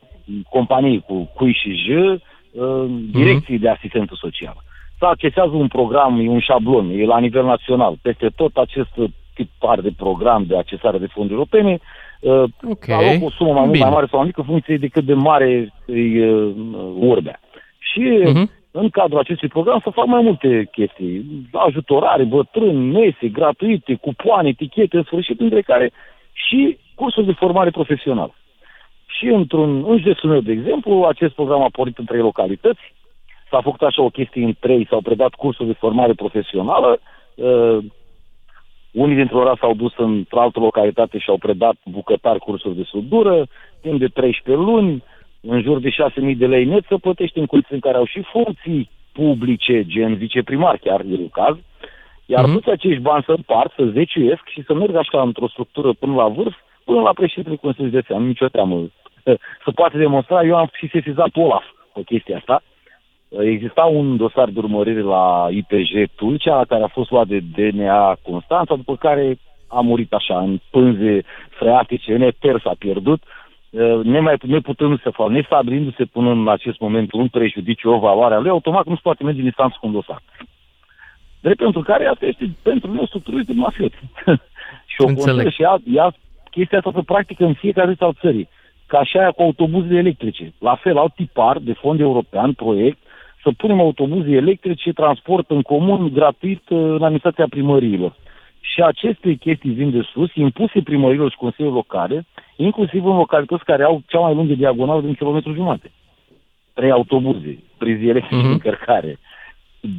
companie 0.49 0.99
cu 0.99 1.31
cui 1.35 1.53
și 1.53 1.73
j, 1.73 1.87
uh, 1.87 2.85
direcții 3.11 3.57
mm-hmm. 3.57 3.61
de 3.61 3.69
asistență 3.69 4.13
socială. 4.17 4.63
Să 4.99 5.05
accesează 5.05 5.51
un 5.51 5.67
program, 5.67 6.19
e 6.19 6.29
un 6.29 6.39
șablon, 6.39 6.89
e 6.89 7.05
la 7.05 7.19
nivel 7.19 7.45
național. 7.45 7.97
Peste 8.01 8.29
tot 8.35 8.55
acest 8.57 8.93
tipar 9.45 9.79
de 9.79 9.91
program 9.97 10.43
de 10.47 10.57
accesare 10.57 10.97
de 10.97 11.07
fonduri 11.07 11.33
europene, 11.33 11.79
uh, 12.19 12.43
okay. 12.69 12.95
aloc 12.95 13.27
o 13.27 13.29
sumă 13.29 13.51
mai 13.51 13.65
mult 13.65 13.79
mai 13.79 13.89
mare 13.89 14.07
sau 14.09 14.17
mai 14.19 14.27
mică, 14.27 14.41
funcție 14.41 14.77
de 14.77 14.87
cât 14.87 15.03
de 15.03 15.13
mare 15.13 15.73
e 15.85 16.25
uh, 16.25 16.53
urbea. 16.99 17.39
Și 17.79 18.01
mm-hmm. 18.01 18.71
în 18.71 18.89
cadrul 18.89 19.19
acestui 19.19 19.47
program 19.47 19.79
să 19.83 19.89
fac 19.89 20.05
mai 20.05 20.21
multe 20.21 20.69
chestii. 20.71 21.25
Ajutorare, 21.51 22.23
bătrâni, 22.23 22.91
mese, 22.91 23.27
gratuite, 23.27 23.93
cupoane, 23.95 24.49
etichete, 24.49 24.97
în 24.97 25.03
sfârșit, 25.03 25.39
între 25.39 25.61
care 25.61 25.91
și 26.31 26.77
cursuri 26.95 27.25
de 27.25 27.31
formare 27.31 27.69
profesională. 27.69 28.33
Și 29.05 29.25
într-un, 29.25 29.83
în 29.87 29.97
județul 29.97 30.29
meu, 30.29 30.39
de 30.39 30.51
exemplu, 30.51 31.03
acest 31.03 31.33
program 31.33 31.61
a 31.61 31.69
pornit 31.71 31.97
în 31.97 32.05
trei 32.05 32.19
localități. 32.19 32.93
S-a 33.49 33.61
făcut 33.61 33.81
așa 33.81 34.01
o 34.01 34.09
chestie 34.09 34.43
în 34.43 34.55
trei, 34.59 34.87
s-au 34.89 35.01
predat 35.01 35.33
cursuri 35.33 35.67
de 35.67 35.81
formare 35.83 36.13
profesională. 36.13 36.99
Uh, 38.91 39.01
unii 39.03 39.15
dintre 39.15 39.35
ora 39.35 39.55
s-au 39.59 39.73
dus 39.73 39.93
într-o 39.97 40.41
altă 40.41 40.59
localitate 40.59 41.17
și 41.17 41.29
au 41.29 41.37
predat 41.37 41.75
bucătari 41.85 42.39
cursuri 42.39 42.75
de 42.75 42.83
sudură, 42.83 43.47
timp 43.81 43.99
de 43.99 44.07
13 44.07 44.63
luni, 44.63 45.03
în 45.41 45.61
jur 45.61 45.79
de 45.79 45.89
6.000 45.89 46.37
de 46.37 46.47
lei 46.47 46.65
net 46.65 46.83
să 46.87 46.97
plătești 46.97 47.39
în 47.39 47.45
condiții 47.45 47.75
în 47.75 47.81
care 47.81 47.97
au 47.97 48.05
și 48.05 48.21
funcții 48.31 48.89
publice, 49.11 49.85
gen 49.85 50.15
viceprimar, 50.15 50.77
chiar 50.77 50.99
e 50.99 51.15
un 51.17 51.29
caz, 51.29 51.55
iar 52.25 52.43
mm-hmm. 52.43 52.53
toți 52.53 52.69
acești 52.69 53.01
bani 53.01 53.23
să 53.23 53.31
împart, 53.31 53.73
să 53.75 53.83
zeciuiesc 53.91 54.41
și 54.47 54.63
să 54.63 54.73
merg 54.73 54.95
așa 54.95 55.21
într-o 55.21 55.47
structură 55.47 55.93
până 55.93 56.15
la 56.15 56.27
vârf, 56.27 56.55
până 56.83 57.01
la 57.01 57.13
președintele 57.13 57.55
Consiliului 57.55 58.01
de 58.01 58.13
Am 58.13 58.25
nicio 58.27 58.47
teamă. 58.47 58.75
Să 59.63 59.71
poate 59.75 59.97
demonstra, 59.97 60.43
eu 60.43 60.55
am 60.55 60.69
și 60.73 60.89
sesizat 60.89 61.29
Olaf 61.35 61.63
pe 61.93 62.01
chestia 62.01 62.37
asta. 62.37 62.63
Exista 63.39 63.83
un 63.83 64.17
dosar 64.17 64.49
de 64.49 64.59
urmărire 64.59 65.01
la 65.01 65.47
IPJ 65.49 65.91
Tulcea, 66.15 66.65
care 66.67 66.83
a 66.83 66.87
fost 66.87 67.11
luat 67.11 67.27
de 67.27 67.39
DNA 67.39 68.17
Constanța, 68.21 68.75
după 68.75 68.95
care 68.95 69.37
a 69.67 69.79
murit 69.79 70.13
așa, 70.13 70.39
în 70.39 70.59
pânze 70.69 71.23
freatice, 71.49 72.17
neper 72.17 72.59
s-a 72.63 72.75
pierdut, 72.79 73.23
nemai 74.03 74.37
neputându 74.41 74.97
se 74.97 75.09
fac, 75.09 75.29
nestabilindu-se 75.29 76.05
până 76.05 76.29
în 76.29 76.47
acest 76.47 76.79
moment 76.79 77.11
un 77.11 77.27
prejudiciu, 77.27 77.91
o 77.91 77.99
valoare 77.99 78.33
a 78.33 78.39
lui, 78.39 78.49
automat 78.49 78.85
nu 78.85 78.95
se 78.95 79.01
poate 79.03 79.23
merge 79.23 79.39
în 79.39 79.45
instanță 79.45 79.77
cu 79.79 79.87
un 79.87 79.93
dosar. 79.93 80.21
Drept 81.41 81.57
pentru 81.57 81.81
care 81.81 82.05
asta 82.05 82.25
este 82.25 82.55
pentru 82.61 82.93
noi 82.93 83.07
structurile 83.07 83.43
de 83.43 83.53
mafiot. 83.55 83.93
și 84.91 85.01
o 85.01 85.07
Înțeleg. 85.07 85.51
și 85.51 85.61
ea, 85.61 85.77
ea 85.93 86.13
chestia 86.49 86.77
asta 86.77 86.91
se 86.95 87.01
practică 87.01 87.45
în 87.45 87.53
fiecare 87.53 87.93
zi 87.93 88.03
al 88.03 88.17
țării. 88.19 88.49
Ca 88.85 89.03
și 89.03 89.17
aia 89.17 89.31
cu 89.31 89.41
autobuzele 89.41 89.99
electrice. 89.99 90.53
La 90.59 90.75
fel, 90.75 90.97
au 90.97 91.11
tipar 91.15 91.57
de 91.57 91.73
fond 91.73 91.99
european, 91.99 92.53
proiect, 92.53 92.97
să 93.43 93.51
punem 93.57 93.79
autobuze 93.79 94.31
electrice, 94.31 94.91
transport 94.91 95.49
în 95.49 95.61
comun, 95.61 96.13
gratuit, 96.13 96.69
uh, 96.69 96.77
în 96.77 97.03
administrația 97.03 97.45
primăriilor. 97.49 98.15
Și 98.59 98.81
aceste 98.81 99.33
chestii 99.33 99.71
vin 99.71 99.91
de 99.91 100.01
sus, 100.13 100.29
impuse 100.33 100.81
primăriilor 100.81 101.31
și 101.31 101.37
consiliilor 101.37 101.75
locale, 101.75 102.25
inclusiv 102.55 103.05
în 103.05 103.15
localități 103.15 103.63
care 103.63 103.83
au 103.83 104.01
cea 104.07 104.19
mai 104.19 104.33
lungă 104.33 104.53
diagonală 104.53 105.01
din 105.01 105.13
kilometru 105.13 105.53
jumate. 105.53 105.91
Trei 106.73 106.91
autobuze, 106.91 107.63
prizi 107.77 108.07
electrice 108.07 108.47
uh-huh. 108.47 108.51
încărcare. 108.51 109.19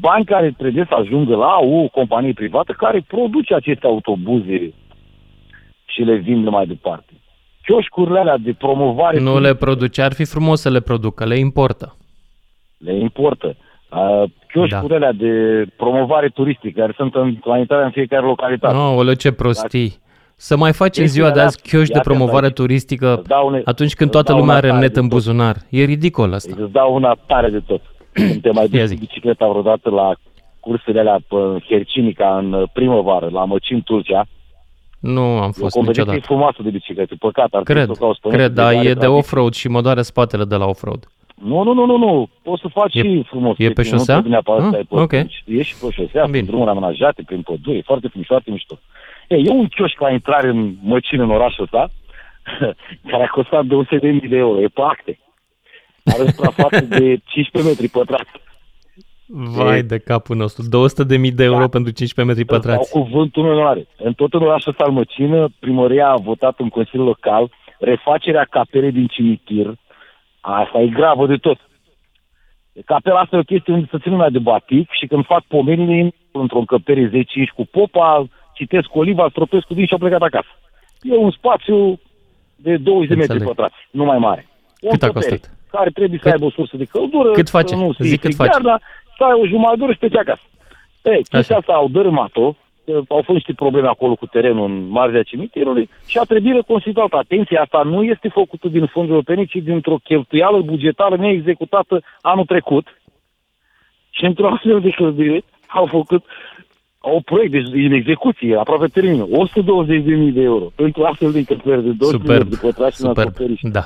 Bani 0.01 0.25
care 0.25 0.55
trebuie 0.59 0.87
să 0.89 0.95
ajungă 0.95 1.37
la 1.37 1.59
o 1.61 1.89
companie 1.89 2.33
privată 2.33 2.73
care 2.73 3.05
produce 3.07 3.55
aceste 3.55 3.87
autobuze 3.87 4.73
și 5.85 6.03
le 6.03 6.15
vinde 6.15 6.51
mai 6.51 6.67
departe. 6.67 7.13
Chioșcurile 7.63 8.19
alea 8.19 8.39
de 8.39 8.53
promovare... 8.53 9.21
Nu 9.21 9.41
le 9.41 9.55
produce, 9.55 10.03
ar 10.03 10.13
fi 10.13 10.25
frumos 10.25 10.61
să 10.61 10.71
le 10.71 10.81
producă, 10.81 11.25
le 11.25 11.39
importă. 11.39 11.97
Le 12.85 12.95
importă. 12.99 13.57
Uh, 13.91 14.23
chioșcurile 14.53 14.99
da. 14.99 15.07
alea 15.07 15.13
de 15.13 15.65
promovare 15.77 16.29
turistică, 16.29 16.81
care 16.81 16.93
sunt 16.97 17.15
în, 17.15 17.37
la 17.45 17.59
intrare 17.59 17.85
în 17.85 17.91
fiecare 17.91 18.27
localitate. 18.27 18.75
Nu, 18.75 19.03
no, 19.03 19.15
ce 19.15 19.33
prostii. 19.33 20.01
Să 20.37 20.57
mai 20.57 20.73
facem 20.73 21.05
ziua 21.05 21.31
de 21.31 21.41
azi 21.41 21.63
chioși 21.63 21.91
de 21.91 22.01
promovare 22.03 22.45
aici. 22.45 22.55
turistică 22.55 23.23
une, 23.45 23.63
atunci 23.65 23.95
când 23.95 24.11
toată 24.11 24.33
lumea 24.35 24.57
are 24.57 24.73
net 24.73 24.97
în 24.97 25.09
buzunar. 25.09 25.57
E 25.71 25.85
ridicol 25.85 26.33
asta. 26.33 26.55
Îți 26.59 26.73
dau 26.73 26.95
una 26.95 27.19
tare 27.27 27.49
de 27.49 27.61
tot. 27.67 27.81
Când 28.13 28.43
te 28.43 28.51
mai 28.51 28.69
duci 28.69 28.99
bicicleta 28.99 29.49
vreodată 29.49 29.91
la 29.91 30.15
cursurile 30.61 31.01
alea 31.01 31.19
pe 31.29 31.65
Hercinica 31.69 32.37
în 32.37 32.67
primăvară, 32.73 33.29
la 33.33 33.45
Măcin 33.45 33.83
Turcia, 33.83 34.27
nu 35.03 35.21
am 35.21 35.51
fost 35.51 35.77
o 35.77 35.83
niciodată. 35.83 36.17
E 36.17 36.21
frumoasă 36.21 36.63
de 36.63 36.71
biciclete, 36.71 37.15
păcat. 37.19 37.49
Ar 37.53 37.63
cred, 37.63 37.91
cred, 38.31 38.53
dar 38.53 38.73
e 38.85 38.95
de 38.95 39.07
off-road 39.07 39.53
și 39.53 39.69
mă 39.69 39.81
doare 39.81 40.03
spatele 40.03 40.45
de 40.45 40.57
la 40.57 40.67
off-road. 40.67 41.09
Nu, 41.45 41.63
nu, 41.63 41.73
nu, 41.73 41.87
nu, 41.87 41.97
nu. 41.97 42.29
Poți 42.43 42.61
să 42.61 42.69
faci 42.69 42.95
e, 42.95 43.01
și 43.01 43.23
frumos. 43.27 43.59
E 43.59 43.71
pe 43.71 43.83
șosea? 43.83 44.21
Nu 44.21 44.41
ah, 44.45 44.81
ok. 44.89 45.13
E 45.13 45.63
și 45.63 45.75
pe 45.81 45.87
șosea, 45.91 46.27
prin 46.31 46.45
drumuri 46.45 46.71
amenajate, 46.71 47.23
prin 47.27 47.43
pădure, 47.43 47.77
e 47.77 47.83
foarte 47.85 48.09
frumos, 48.09 48.27
foarte 48.27 48.51
mișto. 48.51 48.79
E, 49.29 49.37
e 49.37 49.51
un 49.51 49.67
chioșc 49.67 50.01
la 50.01 50.11
intrare 50.11 50.49
în 50.49 50.75
Măcin, 50.83 51.21
în 51.21 51.31
orașul 51.31 51.65
ăsta, 51.65 51.91
care 53.11 53.23
a 53.23 53.27
costat 53.27 53.65
200.000 53.65 54.29
de 54.29 54.37
euro. 54.37 54.61
E 54.61 54.69
pe 54.69 54.81
acte. 54.81 55.19
Are 56.05 56.27
suprafață 56.27 56.81
de 56.99 57.21
15 57.25 57.71
metri 57.71 57.89
pătrați. 57.89 58.31
Vai 59.35 59.83
de 59.83 59.99
capul 59.99 60.37
nostru, 60.37 60.63
200 60.69 61.05
de 61.05 61.17
mii 61.17 61.33
de 61.33 61.45
euro 61.45 61.59
da. 61.59 61.69
pentru 61.69 61.93
15 61.93 62.35
metri 62.35 62.55
pătrați. 62.55 62.95
Au 62.95 63.03
cuvântul 63.03 63.45
în 63.45 63.51
onoare. 63.51 63.87
În 63.97 64.13
tot 64.13 64.33
în 64.33 64.43
orașul 64.43 64.75
Salmăcină, 64.79 65.49
primăria 65.59 66.09
a 66.09 66.17
votat 66.17 66.59
în 66.59 66.69
Consiliul 66.69 67.07
Local 67.07 67.51
refacerea 67.79 68.47
capelei 68.51 68.93
din 68.93 69.07
cimitir. 69.07 69.75
Asta 70.45 70.79
e 70.79 70.87
gravă 70.87 71.27
de 71.27 71.37
tot. 71.37 71.59
Capela 72.85 73.21
asta 73.21 73.37
e 73.37 73.39
o 73.39 73.51
chestie 73.53 73.73
unde 73.73 73.87
să 73.91 73.99
țin 73.99 74.11
lumea 74.11 74.31
de 74.31 74.39
batic 74.39 74.91
și 74.91 75.07
când 75.07 75.25
fac 75.25 75.43
pomenile 75.45 76.15
într-o 76.33 76.59
încăpere 76.59 77.07
10 77.07 77.45
cu 77.55 77.67
popa, 77.71 78.27
citesc 78.55 78.95
oliva, 78.95 79.27
stropesc 79.31 79.67
cu 79.67 79.75
din 79.75 79.87
și 79.87 79.93
au 79.93 79.99
plecat 79.99 80.23
acasă. 80.23 80.53
E 81.01 81.17
un 81.17 81.31
spațiu 81.31 82.01
de 82.57 82.77
20 82.77 83.09
de 83.09 83.15
metri 83.15 83.45
pătrați, 83.45 83.77
nu 83.91 84.05
mai 84.05 84.19
mare. 84.19 84.47
O 84.81 84.89
Cât 84.89 85.03
a 85.03 85.11
costat? 85.11 85.51
Care 85.71 85.91
trebuie 85.91 86.19
Cât? 86.19 86.27
să 86.29 86.33
aibă 86.35 86.45
o 86.45 86.51
sursă 86.51 86.77
de 86.77 86.85
căldură. 86.85 87.31
Cât 87.31 87.49
face? 87.49 87.77
Nu 87.77 87.93
Zic 87.99 88.21
cât 88.21 88.35
face. 88.35 88.51
Iarna, 88.53 88.81
să 89.17 89.25
ai 89.25 89.41
o 89.41 89.47
jumătate 89.47 89.77
de 89.77 89.83
oră 89.83 89.93
și 89.93 89.99
pe 89.99 90.19
acasă. 90.19 90.43
Ei, 91.03 91.23
chestia 91.23 91.57
asta 91.57 91.73
au 91.73 91.89
dărâmat-o, 91.89 92.55
au 93.09 93.23
fost 93.23 93.29
niște 93.29 93.53
probleme 93.53 93.89
acolo 93.89 94.15
cu 94.15 94.27
terenul 94.27 94.71
în 94.71 94.89
marginea 94.89 95.23
cimitirului 95.23 95.89
și 96.07 96.19
a 96.19 96.23
trebuit 96.23 96.55
reconstituită. 96.55 97.17
Atenție, 97.17 97.59
asta 97.59 97.83
nu 97.83 98.03
este 98.03 98.29
făcută 98.29 98.69
din 98.69 98.87
fonduri 98.87 99.15
europene, 99.15 99.45
ci 99.45 99.57
dintr-o 99.63 100.01
cheltuială 100.05 100.61
bugetară 100.61 101.17
neexecutată 101.17 102.03
anul 102.21 102.45
trecut. 102.45 102.87
Și 104.11 104.25
într-o 104.25 104.49
astfel 104.49 104.81
de 104.81 104.91
clădire 104.91 105.45
au 105.67 105.87
făcut 105.87 106.25
au 106.99 107.21
proiect 107.21 107.53
de, 107.53 107.59
în 107.59 107.93
execuție, 107.93 108.57
aproape 108.57 108.87
termină, 108.87 109.27
120.000 109.27 110.33
de 110.33 110.41
euro 110.41 110.73
pentru 110.75 111.03
astfel 111.03 111.33
de 111.33 111.39
încăperi 111.39 111.83
de 111.83 111.91
20 111.91 112.49
de 112.49 112.59
pătrați 112.61 113.05
în 113.05 113.13
Da. 113.63 113.85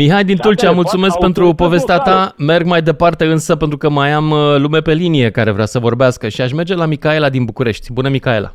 Mihai 0.00 0.24
din 0.24 0.36
Tulcea, 0.36 0.70
mulțumesc 0.70 1.18
pentru 1.18 1.54
povestea 1.54 1.98
ta. 1.98 2.34
Merg 2.36 2.66
mai 2.66 2.82
departe 2.82 3.24
însă 3.24 3.56
pentru 3.56 3.78
că 3.78 3.88
mai 3.90 4.10
am 4.12 4.30
uh, 4.30 4.56
lume 4.58 4.80
pe 4.80 4.92
linie 4.92 5.30
care 5.30 5.50
vrea 5.50 5.64
să 5.64 5.78
vorbească 5.78 6.28
și 6.28 6.40
aș 6.40 6.52
merge 6.52 6.74
la 6.74 6.86
Micaela 6.86 7.28
din 7.28 7.44
București. 7.44 7.92
Bună, 7.92 8.08
Micaela! 8.08 8.50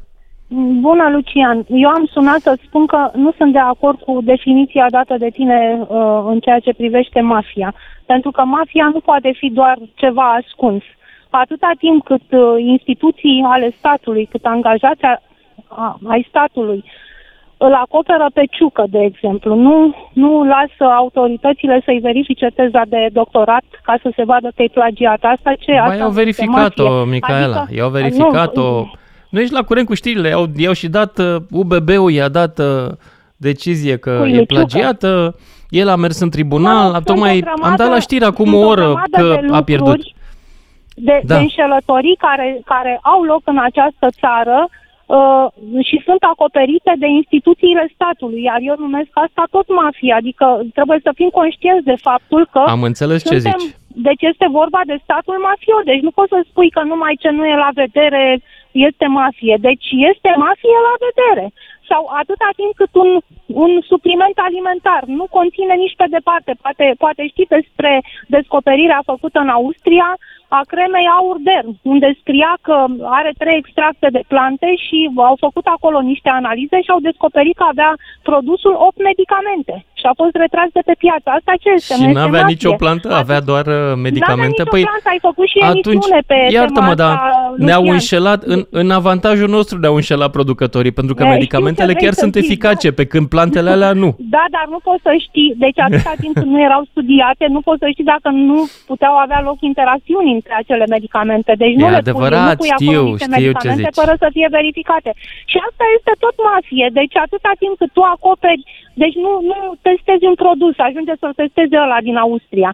Bună, 0.88 1.10
Lucian! 1.12 1.66
Eu 1.68 1.90
am 1.90 2.06
sunat 2.12 2.40
să 2.40 2.58
spun 2.66 2.86
că 2.86 3.12
nu 3.16 3.32
sunt 3.38 3.52
de 3.52 3.60
acord 3.60 4.00
cu 4.00 4.20
definiția 4.24 4.88
dată 4.90 5.16
de 5.20 5.30
tine 5.30 5.60
uh, 5.88 6.24
în 6.32 6.40
ceea 6.40 6.60
ce 6.60 6.74
privește 6.74 7.20
mafia. 7.22 7.74
Pentru 8.06 8.32
că 8.32 8.44
mafia 8.44 8.90
nu 8.94 9.00
poate 9.00 9.32
fi 9.40 9.50
doar 9.50 9.78
ceva 9.96 10.28
ascuns. 10.42 10.84
Atâta 11.30 11.72
timp 11.80 12.04
cât 12.04 12.28
uh, 12.32 12.56
instituții 12.60 13.46
ale 13.54 13.76
statului, 13.78 14.26
cât 14.32 14.46
angajați 14.46 15.04
a, 15.04 15.22
a, 15.68 16.00
ai 16.08 16.26
statului 16.30 16.84
îl 17.66 17.74
acoperă 17.74 18.28
pe 18.34 18.44
ciucă, 18.52 18.84
de 18.90 19.02
exemplu. 19.10 19.56
Nu, 19.56 19.96
nu 20.14 20.44
lasă 20.44 20.94
autoritățile 20.94 21.82
să-i 21.86 22.00
verifice 22.00 22.48
teza 22.56 22.82
de 22.88 23.08
doctorat 23.12 23.64
ca 23.84 23.96
să 24.02 24.12
se 24.16 24.24
vadă 24.24 24.52
că 24.56 24.64
e 24.64 24.78
plagiat. 24.80 25.22
Asta 25.22 25.54
ce? 25.60 25.72
Asta 25.72 25.96
i-au 25.96 26.10
verificat-o, 26.10 27.04
Micaela. 27.04 27.60
Adică, 27.60 27.76
i-au 27.78 27.90
verificat-o. 27.90 28.62
Nu, 28.62 28.92
nu 29.30 29.40
ești 29.40 29.54
la 29.54 29.62
curent 29.62 29.88
cu 29.88 29.94
știrile. 29.94 30.28
I-au, 30.30 30.46
i-au 30.58 30.74
și 30.74 30.88
dat, 30.88 31.20
UBB-ul 31.52 32.06
uh, 32.06 32.14
i-a 32.14 32.30
dat 32.30 32.60
uh, 32.60 32.92
decizie 33.38 33.98
că 33.98 34.24
e 34.28 34.44
plagiată. 34.44 35.36
El 35.70 35.90
a 35.90 35.96
mers 35.96 36.20
în 36.20 36.30
tribunal. 36.30 36.92
Da, 36.92 37.00
tocmai 37.00 37.44
am 37.62 37.76
dat 37.76 37.90
la 37.90 38.00
știri 38.00 38.26
acum 38.26 38.54
o 38.54 38.58
oră 38.58 39.02
că 39.12 39.40
a 39.52 39.64
pierdut. 39.64 40.02
De, 40.96 41.22
da. 41.26 41.36
de 41.36 41.42
înșelătorii 41.42 42.16
care, 42.20 42.62
care 42.66 43.00
au 43.02 43.24
loc 43.24 43.42
în 43.46 43.58
această 43.58 44.08
țară 44.20 44.70
Uh, 45.06 45.46
și 45.88 46.02
sunt 46.06 46.24
acoperite 46.34 46.94
de 46.98 47.08
instituțiile 47.08 47.92
statului, 47.94 48.42
iar 48.44 48.60
eu 48.62 48.76
numesc 48.78 49.12
asta 49.14 49.44
tot 49.52 49.68
mafia, 49.82 50.16
adică 50.16 50.46
trebuie 50.74 51.00
să 51.04 51.12
fim 51.16 51.30
conștienți 51.30 51.86
de 51.92 51.96
faptul 52.08 52.48
că 52.52 52.60
Am 52.60 52.84
înțeles 52.84 53.22
suntem, 53.22 53.40
ce 53.40 53.50
zici. 53.50 53.76
Deci 54.08 54.24
este 54.32 54.48
vorba 54.60 54.82
de 54.86 54.98
statul 55.04 55.38
mafiot. 55.48 55.86
Deci 55.92 56.06
nu 56.08 56.12
poți 56.18 56.34
să 56.36 56.40
spui 56.50 56.70
că 56.76 56.82
numai 56.82 57.14
ce 57.24 57.30
nu 57.30 57.46
e 57.46 57.56
la 57.66 57.72
vedere 57.84 58.42
este 58.72 59.06
mafie. 59.08 59.58
Deci 59.68 59.88
este 60.12 60.32
mafie 60.46 60.80
la 60.90 60.96
vedere. 61.08 61.46
Sau 61.90 62.02
atâta 62.22 62.50
timp 62.60 62.74
cât 62.82 62.94
un, 63.04 63.12
un 63.66 63.72
supliment 63.92 64.38
alimentar 64.48 65.04
nu 65.20 65.26
conține 65.38 65.74
nici 65.84 66.00
pe 66.02 66.08
departe, 66.18 66.52
poate, 66.62 66.86
poate 67.04 67.22
știți 67.28 67.56
despre 67.60 67.92
descoperirea 68.28 69.02
făcută 69.12 69.40
în 69.40 69.50
Austria 69.60 70.10
a 70.60 70.62
cremei 70.74 71.08
aurder, 71.20 71.64
unde 71.94 72.10
scria 72.20 72.54
că 72.62 72.86
are 73.20 73.32
trei 73.38 73.58
extracte 73.58 74.08
de 74.18 74.24
plante 74.28 74.70
și 74.86 75.00
au 75.16 75.36
făcut 75.46 75.66
acolo 75.76 76.00
niște 76.00 76.30
analize 76.30 76.78
și 76.82 76.94
au 76.94 77.00
descoperit 77.10 77.56
că 77.58 77.66
avea 77.68 77.92
produsul 78.30 78.76
8 78.78 78.98
medicamente 79.10 79.76
și 80.04 80.10
a 80.12 80.20
fost 80.22 80.36
retras 80.44 80.70
de 80.78 80.84
pe 80.90 80.96
piață. 81.04 81.28
Asta 81.38 81.54
ce 81.64 81.70
este? 81.78 81.94
Și 81.94 82.06
nu 82.16 82.20
avea 82.28 82.44
nicio 82.54 82.72
plantă, 82.82 83.08
avea 83.24 83.42
doar 83.52 83.66
uh, 83.78 83.78
medicamente? 84.08 84.42
N-avea 84.42 84.54
nicio 84.56 84.74
păi, 84.74 84.84
plantă, 84.90 85.10
ai 85.14 85.22
făcut 85.30 85.48
și 85.54 85.60
atunci, 85.74 86.08
pe 86.32 86.38
iartă-mă, 86.58 86.94
dar 87.02 87.14
ne-au 87.68 87.84
înșelat, 87.96 88.40
în, 88.54 88.62
în 88.82 88.88
avantajul 89.00 89.50
nostru 89.58 89.76
ne-au 89.82 89.96
înșelat 90.02 90.32
producătorii, 90.38 90.98
pentru 91.00 91.14
că 91.16 91.24
e, 91.24 91.34
medicamentele 91.36 91.94
chiar 92.02 92.14
sunt 92.22 92.34
știi, 92.34 92.44
eficace, 92.44 92.90
pe 93.00 93.06
când 93.12 93.26
plantele 93.34 93.70
alea 93.76 93.94
nu. 94.04 94.10
Da, 94.36 94.46
dar 94.56 94.66
nu 94.74 94.80
poți 94.88 95.04
să 95.08 95.12
știi, 95.26 95.50
deci 95.64 95.80
atâta 95.88 96.14
timp 96.24 96.34
când 96.40 96.52
nu 96.56 96.60
erau 96.68 96.82
studiate, 96.92 97.46
nu 97.56 97.62
poți 97.68 97.82
să 97.84 97.88
știi 97.94 98.12
dacă 98.14 98.30
nu 98.50 98.60
puteau 98.92 99.16
avea 99.26 99.42
loc 99.50 99.58
interacțiuni 99.72 100.30
între 100.38 100.54
acele 100.62 100.86
medicamente. 100.96 101.52
Deci 101.64 101.76
nu 101.80 101.86
e 101.88 101.90
le 101.90 102.02
adevărat, 102.04 102.56
pui, 102.58 102.70
nu 102.70 102.76
pui 102.78 102.88
știu, 102.88 103.00
acolo 103.00 103.10
niște 103.10 103.26
știu 103.26 103.38
medicamente 103.38 103.90
ce 103.94 104.00
fără 104.00 104.14
să 104.24 104.28
fie 104.36 104.48
verificate. 104.58 105.12
Și 105.52 105.58
asta 105.68 105.86
este 105.98 106.14
tot 106.24 106.36
mafie. 106.50 106.88
Deci 107.00 107.16
atâta 107.26 107.52
timp 107.62 107.74
cât 107.82 107.92
tu 107.98 108.02
acoperi, 108.16 108.64
deci 109.02 109.16
nu, 109.24 109.32
nu 109.50 109.58
testezi 109.94 110.26
un 110.32 110.38
produs, 110.44 110.76
ajunge 110.78 111.14
să-l 111.22 111.34
testezi 111.42 111.76
ăla 111.84 112.00
din 112.08 112.18
Austria 112.26 112.72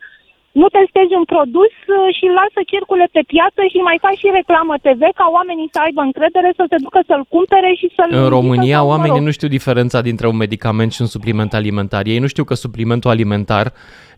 nu 0.51 0.67
testezi 0.77 1.13
un 1.19 1.25
produs 1.33 1.73
uh, 1.85 1.95
și 2.17 2.23
îl 2.29 2.33
lasă 2.41 2.59
circule 2.71 3.05
pe 3.15 3.23
piață 3.33 3.61
și 3.71 3.77
mai 3.87 3.97
faci 4.05 4.19
și 4.21 4.37
reclamă 4.39 4.73
TV 4.85 5.01
ca 5.19 5.27
oamenii 5.37 5.69
să 5.73 5.79
aibă 5.85 6.01
încredere 6.09 6.49
să 6.59 6.63
se 6.71 6.77
ducă 6.85 6.99
să-l 7.09 7.23
cumpere 7.33 7.71
și 7.79 7.87
să-l... 7.95 8.09
În 8.23 8.29
România 8.37 8.79
sau, 8.81 8.89
oamenii 8.91 9.17
mă 9.17 9.21
rog. 9.21 9.29
nu 9.29 9.37
știu 9.37 9.49
diferența 9.57 9.99
dintre 10.09 10.27
un 10.31 10.37
medicament 10.45 10.91
și 10.95 11.01
un 11.05 11.11
supliment 11.15 11.51
alimentar. 11.59 12.03
Ei 12.13 12.23
nu 12.23 12.29
știu 12.33 12.43
că 12.49 12.53
suplimentul 12.65 13.09
alimentar 13.15 13.65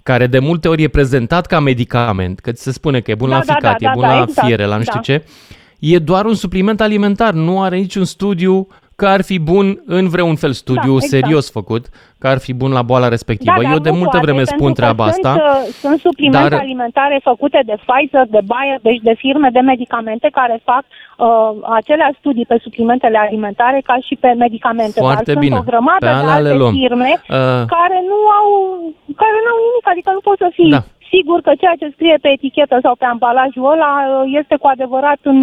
care 0.09 0.25
de 0.35 0.41
multe 0.47 0.67
ori 0.67 0.83
e 0.83 0.97
prezentat 0.99 1.45
ca 1.45 1.59
medicament, 1.59 2.35
că 2.39 2.49
se 2.53 2.71
spune 2.71 2.99
că 2.99 3.11
e 3.11 3.21
bun 3.23 3.29
da, 3.29 3.35
la 3.37 3.43
da, 3.45 3.53
ficat, 3.53 3.77
da, 3.79 3.85
da, 3.85 3.91
e 3.91 3.93
bun 3.93 4.07
da, 4.07 4.15
la 4.15 4.21
exact, 4.21 4.47
fiere, 4.47 4.65
la 4.65 4.77
nu 4.77 4.85
știu 4.89 5.01
da. 5.03 5.07
ce, 5.09 5.15
e 5.79 5.97
doar 5.97 6.25
un 6.25 6.37
supliment 6.43 6.81
alimentar, 6.81 7.33
nu 7.33 7.61
are 7.61 7.77
niciun 7.77 8.05
studiu 8.05 8.67
că 8.95 9.07
ar 9.07 9.21
fi 9.21 9.39
bun 9.39 9.81
în 9.85 10.07
vreun 10.07 10.35
fel 10.35 10.51
studiu 10.51 10.97
da, 10.97 11.03
exact. 11.03 11.11
serios 11.11 11.51
făcut, 11.51 11.85
că 12.21 12.27
ar 12.27 12.39
fi 12.45 12.53
bun 12.61 12.71
la 12.79 12.83
boala 12.89 13.09
respectivă. 13.17 13.61
Da, 13.61 13.71
Eu 13.75 13.79
de 13.87 13.93
multă 14.01 14.17
poate, 14.17 14.25
vreme 14.25 14.43
spun 14.53 14.71
treaba 14.79 15.05
sunt, 15.07 15.13
asta. 15.13 15.31
Uh, 15.37 15.73
sunt 15.81 15.97
suplimente 16.07 16.49
dar... 16.49 16.59
alimentare 16.65 17.17
făcute 17.29 17.59
de 17.69 17.75
Pfizer, 17.83 18.25
de 18.35 18.41
Bayer, 18.51 18.79
deci 18.89 19.01
de 19.09 19.13
firme 19.23 19.49
de 19.57 19.59
medicamente 19.71 20.27
care 20.39 20.55
fac 20.69 20.83
uh, 20.87 21.27
aceleași 21.79 22.19
studii 22.21 22.49
pe 22.51 22.57
suplimentele 22.65 23.17
alimentare 23.27 23.79
ca 23.89 23.95
și 24.07 24.15
pe 24.23 24.29
medicamente. 24.45 24.99
Foarte 24.99 25.33
dar 25.33 25.43
bine. 25.43 25.55
sunt 25.55 25.67
o 25.67 25.69
grămadă 25.71 26.05
pe 26.05 26.25
de 26.25 26.31
alte 26.37 26.53
luăm. 26.61 26.73
firme 26.79 27.11
uh... 27.17 27.63
care 27.77 27.97
nu 28.11 28.19
au 28.39 28.47
care 29.21 29.37
nu 29.43 29.49
au 29.53 29.59
nimic, 29.67 29.85
adică 29.93 30.09
nu 30.17 30.21
poți 30.27 30.41
să 30.45 30.49
fii 30.59 30.75
da 30.77 30.83
sigur 31.15 31.39
că 31.41 31.51
ceea 31.61 31.75
ce 31.81 31.95
scrie 31.95 32.17
pe 32.21 32.29
etichetă 32.35 32.75
sau 32.85 32.95
pe 32.95 33.05
ambalajul 33.05 33.71
ăla 33.73 33.91
uh, 34.03 34.37
este 34.39 34.55
cu 34.61 34.67
adevărat 34.67 35.19
în 35.31 35.37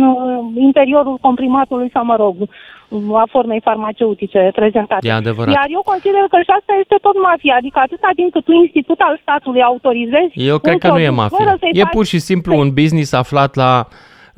interiorul 0.68 1.16
comprimatului 1.26 1.90
sau, 1.94 2.04
mă 2.04 2.16
rog, 2.24 2.36
a 3.22 3.24
formei 3.30 3.60
farmaceutice 3.60 4.50
prezentate. 4.54 5.08
E 5.08 5.12
adevărat. 5.12 5.54
Iar 5.54 5.66
eu 5.68 5.82
consider 5.84 6.24
că 6.32 6.36
și 6.46 6.52
asta 6.58 6.72
este 6.80 6.96
tot 7.00 7.16
mafia, 7.22 7.54
adică 7.58 7.78
atâta 7.82 8.10
timp 8.14 8.32
cât 8.32 8.44
tu 8.44 8.52
institut 8.52 8.98
al 9.00 9.18
statului 9.22 9.62
autorizezi... 9.62 10.32
Eu 10.34 10.58
cred 10.58 10.78
că 10.78 10.88
nu 10.88 10.98
e 10.98 11.08
mafia. 11.08 11.58
E 11.72 11.84
pur 11.96 12.04
și 12.04 12.18
simplu 12.18 12.52
păi... 12.52 12.60
un 12.62 12.68
business 12.80 13.12
aflat 13.12 13.54
la 13.54 13.86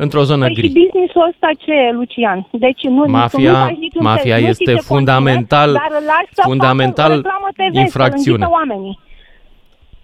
într-o 0.04 0.22
zonă 0.22 0.44
păi 0.44 0.54
gri. 0.54 0.66
și 0.66 0.72
businessul 0.72 1.26
ăsta 1.30 1.48
ce 1.58 1.72
e, 1.72 1.92
Lucian? 1.92 2.48
Deci 2.50 2.82
nu, 2.82 3.04
mafia, 3.06 3.58
nu 3.92 4.02
mafia 4.02 4.36
te, 4.36 4.42
este 4.42 4.72
nu 4.72 4.78
fundamental, 4.78 5.70
conține, 5.70 6.42
fundamental 6.42 7.12
TV, 7.56 7.74
infracțiune. 7.74 8.44
Oamenii. 8.44 8.98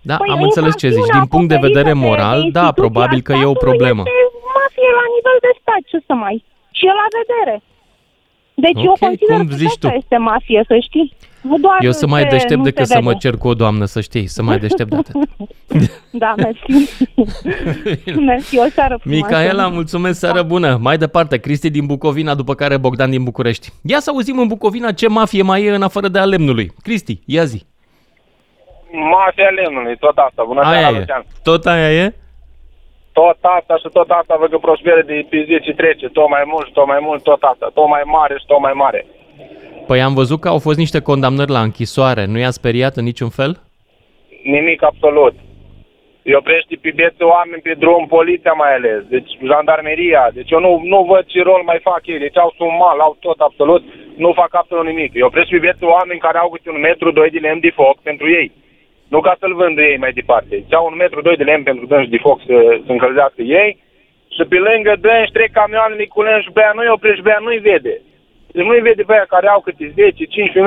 Da, 0.08 0.16
păi 0.16 0.30
am 0.36 0.42
înțeles 0.42 0.74
ce 0.82 0.88
zici. 0.88 1.14
Din 1.18 1.26
punct 1.32 1.48
de 1.48 1.58
vedere 1.66 1.92
moral, 1.92 2.40
da, 2.58 2.66
probabil 2.72 3.20
că 3.26 3.32
e 3.32 3.44
o 3.54 3.62
problemă. 3.66 4.02
Este 4.04 4.26
mafie 4.58 4.90
la 5.00 5.06
nivel 5.16 5.38
de 5.46 5.52
stat, 5.60 5.80
ce 5.90 5.98
să 6.06 6.14
mai... 6.24 6.36
Și 6.76 6.84
e 6.90 6.92
la 7.02 7.08
vedere. 7.20 7.54
Deci 8.58 8.70
okay, 8.70 8.84
eu 8.84 8.96
consider 9.00 9.36
cum 9.36 9.46
că 9.46 9.54
zici 9.54 9.78
tu? 9.78 9.86
este 9.86 10.16
mafie, 10.16 10.64
să 10.66 10.78
știi. 10.82 11.16
Nu 11.40 11.58
doar 11.58 11.78
eu 11.80 11.90
să 11.90 12.06
mai 12.06 12.24
deștept 12.24 12.62
decât 12.62 12.86
să 12.86 13.00
mă 13.00 13.14
cer 13.14 13.36
cu 13.36 13.48
o 13.48 13.54
doamnă, 13.54 13.84
să 13.84 14.00
știi, 14.00 14.26
să 14.26 14.42
mai 14.42 14.58
deștept 14.58 14.90
de 14.90 14.96
atât. 14.96 15.16
da, 16.22 16.34
mersi. 16.36 16.90
mersi, 18.20 18.58
o 18.58 18.68
seară 18.68 18.96
frumoasă. 19.00 19.24
Micaela, 19.24 19.68
mulțumesc, 19.68 20.18
seară 20.18 20.42
bună. 20.42 20.78
Mai 20.80 20.98
departe, 20.98 21.38
Cristi 21.38 21.70
din 21.70 21.86
Bucovina, 21.86 22.34
după 22.34 22.54
care 22.54 22.76
Bogdan 22.76 23.10
din 23.10 23.24
București. 23.24 23.68
Ia 23.82 24.00
să 24.00 24.10
auzim 24.10 24.38
în 24.38 24.46
Bucovina 24.46 24.92
ce 24.92 25.08
mafie 25.08 25.42
mai 25.42 25.64
e 25.64 25.74
în 25.74 25.82
afară 25.82 26.08
de 26.08 26.18
a 26.18 26.24
lemnului. 26.24 26.72
Cristi, 26.82 27.20
ia 27.26 27.44
zi. 27.44 27.64
Mafia 28.90 29.48
lemnului, 29.48 29.96
tot 29.96 30.16
asta. 30.16 30.44
Bună 30.46 30.60
aia 30.60 30.78
seara, 30.78 30.96
e. 30.96 30.98
Lucian. 30.98 31.24
Tot 31.42 31.66
aia 31.66 31.92
e? 31.92 32.14
Tot 33.20 33.38
asta 33.58 33.74
și 33.82 33.88
tot 33.98 34.10
asta 34.10 34.34
văd 34.40 34.50
că 34.50 34.58
prosperă 34.58 35.02
de 35.10 35.26
pe 35.30 35.38
zi 35.46 35.64
ce 35.66 35.72
trece, 35.82 36.06
tot 36.08 36.28
mai 36.28 36.44
mult 36.52 36.66
și 36.66 36.72
tot 36.78 36.86
mai 36.92 37.00
mult, 37.06 37.22
tot 37.22 37.42
asta, 37.52 37.66
tot 37.78 37.88
mai 37.94 38.04
mare 38.16 38.34
și 38.38 38.46
tot 38.46 38.60
mai 38.66 38.76
mare. 38.84 39.00
Păi 39.88 40.00
am 40.02 40.14
văzut 40.20 40.40
că 40.40 40.48
au 40.48 40.60
fost 40.66 40.78
niște 40.84 41.00
condamnări 41.10 41.56
la 41.56 41.66
închisoare, 41.66 42.24
nu 42.32 42.38
i-a 42.38 42.58
speriat 42.60 42.94
în 43.00 43.04
niciun 43.10 43.30
fel? 43.38 43.52
Nimic 44.56 44.80
absolut. 44.90 45.34
Îi 46.26 46.38
oprește 46.40 46.74
pe 46.82 46.90
bieți 46.98 47.22
oameni 47.22 47.62
pe 47.66 47.74
drum, 47.82 48.06
poliția 48.16 48.54
mai 48.62 48.72
ales, 48.74 49.00
deci 49.14 49.30
jandarmeria, 49.50 50.24
deci 50.38 50.50
eu 50.50 50.60
nu, 50.66 50.72
nu 50.92 51.00
văd 51.10 51.24
ce 51.32 51.40
rol 51.42 51.62
mai 51.70 51.80
fac 51.88 52.02
ei, 52.06 52.18
deci 52.18 52.38
au 52.38 52.52
mal, 52.82 52.98
au 53.06 53.16
tot 53.20 53.38
absolut, 53.48 53.82
nu 54.16 54.32
fac 54.40 54.52
absolut 54.54 54.86
nimic. 54.86 55.14
Îi 55.14 55.26
oprește 55.28 55.52
pe 55.54 55.64
bieți 55.64 55.84
oameni 55.84 56.24
care 56.26 56.38
au 56.38 56.48
câte 56.50 56.70
un 56.70 56.80
metru, 56.80 57.10
doi 57.10 57.30
de 57.30 57.38
lemn 57.38 57.60
de 57.60 57.70
foc 57.80 57.96
pentru 58.08 58.26
ei. 58.40 58.48
Nu 59.16 59.22
ca 59.22 59.36
să-l 59.40 59.54
vândă 59.60 59.82
ei 59.82 60.02
mai 60.04 60.12
departe. 60.20 60.64
Ți-au 60.68 60.84
un 60.90 60.96
metru, 61.02 61.20
doi 61.22 61.36
de 61.36 61.48
lemn 61.50 61.62
pentru 61.62 61.86
dânși 61.86 62.14
de 62.14 62.24
foc 62.26 62.38
să, 62.46 62.56
să 62.84 62.90
încălzească 62.92 63.42
ei 63.42 63.70
și 64.34 64.42
pe 64.50 64.58
lângă 64.68 64.92
dânși 65.04 65.34
trec 65.36 65.50
camioane 65.52 65.94
miculeni 65.98 66.44
și 66.44 66.50
pe 66.52 66.60
aia 66.62 66.72
nu-i 66.74 66.94
oprești, 66.96 67.22
pe 67.22 67.30
aia 67.30 67.42
nu-i 67.46 67.64
vede. 67.68 67.94
Deci 68.52 68.66
nu-i 68.68 68.86
vede 68.88 69.02
pe 69.02 69.12
aia 69.12 69.26
care 69.34 69.48
au 69.48 69.60
câte 69.60 69.84
10-15 69.88 69.94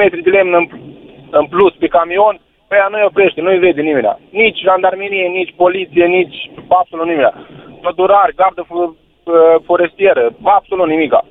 metri 0.03 0.25
de 0.27 0.29
lemn 0.29 0.53
în, 0.53 0.65
în 1.39 1.45
plus 1.53 1.73
pe 1.75 1.87
camion, 1.87 2.35
pe 2.67 2.75
aia 2.75 2.87
nu-i 2.91 3.09
oprește, 3.09 3.41
nu-i 3.41 3.63
vede 3.65 3.81
nimeni. 3.81 4.17
Nici 4.29 4.59
jandarmerie, 4.67 5.27
nici 5.27 5.53
poliție, 5.63 6.05
nici 6.05 6.37
absolut 6.67 7.07
nimeni. 7.07 7.33
Pădurari, 7.81 8.35
gardă 8.35 8.63
forestieră, 9.65 10.23
absolut 10.43 10.87
nimica. 10.87 11.21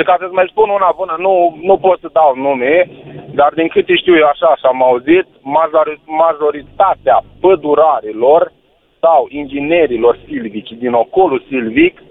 Și 0.00 0.06
ca 0.06 0.16
să-ți 0.20 0.38
mai 0.38 0.50
spun 0.52 0.68
una 0.68 0.92
bună, 0.96 1.14
nu, 1.18 1.34
nu 1.68 1.76
pot 1.76 1.98
să 2.00 2.08
dau 2.12 2.32
nume, 2.36 2.90
dar 3.38 3.52
din 3.54 3.68
câte 3.68 3.94
știu 3.96 4.16
eu 4.16 4.26
așa 4.26 4.50
și 4.56 4.66
am 4.72 4.82
auzit, 4.82 5.26
majoritatea 6.22 7.18
pădurarilor 7.40 8.52
sau 9.00 9.26
inginerilor 9.28 10.18
silvici 10.26 10.72
din 10.82 10.92
ocolul 10.92 11.44
silvic 11.48 12.02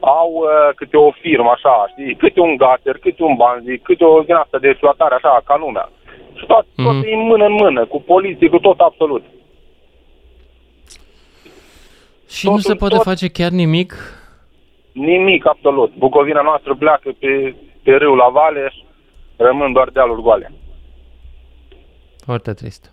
au 0.00 0.30
uh, 0.36 0.74
câte 0.74 0.96
o 0.96 1.10
firmă 1.10 1.50
așa, 1.54 1.74
știi, 1.92 2.14
câte 2.14 2.40
un 2.40 2.56
gater, 2.56 2.96
câte 2.98 3.22
un 3.22 3.34
banzi, 3.34 3.78
câte 3.78 4.04
o 4.04 4.20
din 4.20 4.34
asta 4.34 4.58
de 4.58 4.68
exploatare 4.68 5.14
așa, 5.14 5.42
ca 5.44 5.56
lumea. 5.56 5.88
Și 6.38 6.46
tot, 6.46 6.64
mm-hmm. 6.64 6.84
tot 6.84 7.04
e 7.04 7.16
mână 7.16 7.44
în 7.44 7.52
mână, 7.52 7.84
cu 7.86 8.00
poliție, 8.00 8.48
cu 8.48 8.58
tot 8.58 8.78
absolut. 8.80 9.24
Și 12.28 12.44
Totul, 12.44 12.56
nu 12.56 12.62
se 12.68 12.74
poate 12.74 12.94
tot... 12.94 13.04
face 13.04 13.28
chiar 13.28 13.50
nimic 13.50 14.17
Nimic 14.98 15.46
absolut. 15.46 15.94
Bucovina 15.94 16.42
noastră 16.42 16.74
pleacă 16.74 17.10
pe, 17.18 17.54
pe 17.82 17.90
râu 17.90 18.14
la 18.14 18.28
valeș, 18.28 18.74
rămân 19.36 19.72
doar 19.72 19.88
dealuri 19.88 20.22
goale. 20.22 20.52
Foarte 22.24 22.52
trist. 22.52 22.92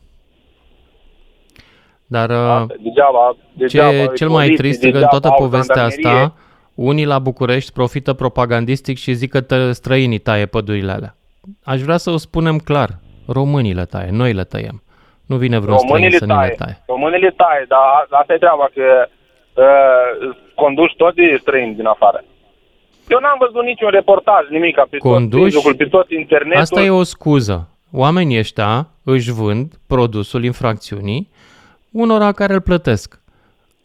Dar 2.08 2.28
degeaba, 2.28 3.36
degeaba, 3.54 4.06
ce 4.06 4.12
cel 4.16 4.30
mai 4.30 4.50
trist 4.50 4.84
e 4.84 4.92
că 4.92 4.98
în 4.98 5.08
toată 5.10 5.30
povestea 5.38 5.84
asta, 5.84 6.34
unii 6.76 7.06
la 7.06 7.20
București 7.20 7.74
profită 7.74 8.14
propagandistic 8.14 8.98
și 8.98 9.14
zic 9.14 9.30
că 9.30 9.72
străinii 9.72 10.20
taie 10.20 10.46
pădurile 10.46 10.92
alea. 10.92 11.16
Aș 11.64 11.82
vrea 11.82 11.98
să 11.98 12.10
o 12.10 12.18
spunem 12.18 12.58
clar. 12.58 12.90
Românii 13.28 13.74
le 13.74 13.86
taie, 13.86 14.10
noi 14.12 14.34
le 14.34 14.44
tăiem. 14.44 14.84
Nu 15.26 15.36
vine 15.36 15.60
vreun 15.60 15.78
străin 15.78 16.12
să 16.12 16.26
taie, 16.26 16.40
ne 16.40 16.48
le 16.48 16.56
taie. 16.56 16.84
Românii 16.88 17.20
le 17.20 17.34
taie, 17.38 17.66
dar 17.68 18.08
asta 18.10 18.34
e 18.34 18.38
treaba, 18.38 18.70
că 18.74 19.08
uh, 19.56 20.36
conduși 20.56 20.96
tot 20.96 21.16
de 21.16 21.38
străini 21.40 21.76
din 21.76 21.86
afară. 21.86 22.24
Eu 23.08 23.20
n-am 23.20 23.38
văzut 23.40 23.64
niciun 23.64 23.90
reportaj, 23.90 24.50
nimic, 24.50 24.76
pe 24.90 24.98
conduși? 24.98 25.44
tot 25.44 25.52
Facebook, 25.52 25.76
pe 25.76 25.86
tot 25.86 26.10
internetul. 26.10 26.62
Asta 26.62 26.82
e 26.82 26.90
o 26.90 27.04
scuză. 27.04 27.70
Oamenii 27.92 28.38
ăștia 28.38 28.90
își 29.04 29.32
vând 29.32 29.74
produsul 29.88 30.44
infracțiunii 30.44 31.30
unora 31.92 32.32
care 32.32 32.54
îl 32.54 32.62
plătesc. 32.62 33.20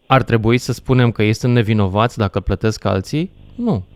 Ar 0.06 0.22
trebui 0.22 0.58
să 0.58 0.72
spunem 0.72 1.10
că 1.10 1.22
ei 1.22 1.32
sunt 1.32 1.52
nevinovați 1.52 2.18
dacă 2.18 2.40
plătesc 2.40 2.84
alții? 2.84 3.32
Nu. 3.56 3.86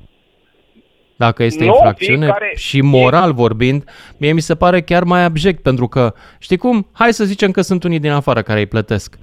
Dacă 1.17 1.43
este 1.43 1.65
no, 1.65 1.73
infracțiune 1.73 2.27
care... 2.27 2.53
și 2.57 2.81
moral 2.81 3.33
vorbind, 3.33 3.85
mie 4.17 4.33
mi 4.33 4.41
se 4.41 4.55
pare 4.55 4.83
chiar 4.83 5.05
mai 5.05 5.25
abject, 5.25 5.63
pentru 5.63 5.89
că, 5.89 6.15
știi 6.39 6.57
cum, 6.57 6.87
hai 6.93 7.13
să 7.13 7.25
zicem 7.25 7.51
că 7.51 7.61
sunt 7.61 7.85
unii 7.85 7.99
din 7.99 8.11
afară 8.11 8.43
care 8.43 8.59
îi 8.59 8.67
plătesc. 8.67 9.19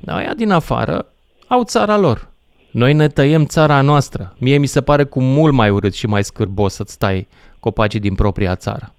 Dar 0.00 0.16
aia 0.16 0.34
din 0.34 0.50
afară 0.50 1.12
au 1.48 1.62
țara 1.64 1.96
lor. 1.96 2.28
Noi 2.70 2.92
ne 2.92 3.08
tăiem 3.08 3.44
țara 3.44 3.80
noastră. 3.80 4.34
Mie 4.38 4.58
mi 4.58 4.66
se 4.66 4.82
pare 4.82 5.04
cu 5.04 5.20
mult 5.20 5.52
mai 5.52 5.70
urât 5.70 5.94
și 5.94 6.06
mai 6.06 6.24
scârbos 6.24 6.74
să-ți 6.74 6.92
stai 6.92 7.28
copacii 7.60 8.00
din 8.00 8.14
propria 8.14 8.56
țară. 8.56 8.94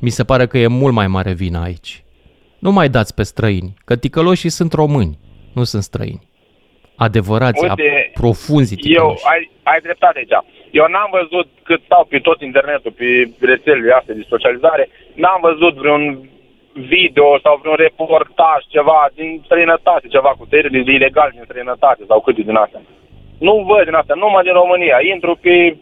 Mi 0.00 0.10
se 0.10 0.24
pare 0.24 0.46
că 0.46 0.58
e 0.58 0.66
mult 0.66 0.94
mai 0.94 1.06
mare 1.06 1.32
vina 1.32 1.62
aici. 1.62 2.04
Nu 2.58 2.70
mai 2.72 2.88
dați 2.88 3.14
pe 3.14 3.22
străini, 3.22 3.74
că 3.84 3.96
ticăloșii 3.96 4.50
sunt 4.50 4.72
români, 4.72 5.18
nu 5.54 5.64
sunt 5.64 5.82
străini. 5.82 6.28
Adevărați, 6.96 7.62
Uite, 7.62 8.10
profunzi 8.14 8.74
Eu, 8.82 9.08
ai, 9.32 9.50
ai 9.62 9.80
dreptate 9.82 10.18
aici. 10.18 10.44
Eu 10.70 10.86
n-am 10.88 11.10
văzut 11.20 11.48
cât 11.62 11.80
stau 11.84 12.04
pe 12.08 12.18
tot 12.18 12.40
internetul, 12.40 12.92
pe 12.92 13.30
rețelele 13.40 13.92
astea 13.92 14.14
de 14.14 14.24
socializare, 14.28 14.88
n-am 15.14 15.40
văzut 15.40 15.74
vreun 15.74 16.28
video 16.72 17.38
sau 17.44 17.58
vreun 17.60 17.76
reportaj, 17.86 18.60
ceva 18.68 19.00
din 19.14 19.42
străinătate, 19.44 20.06
ceva 20.08 20.30
cu 20.38 20.46
tăierile 20.46 20.92
ilegal 20.92 21.30
din 21.32 21.44
străinătate 21.44 22.02
sau 22.08 22.20
câte 22.20 22.42
din 22.42 22.56
astea. 22.64 22.82
Nu 23.38 23.54
văd 23.68 23.84
din 23.84 23.94
astea, 24.00 24.14
numai 24.14 24.42
din 24.42 24.52
România. 24.52 24.96
Intru 25.14 25.32
pe 25.44 25.76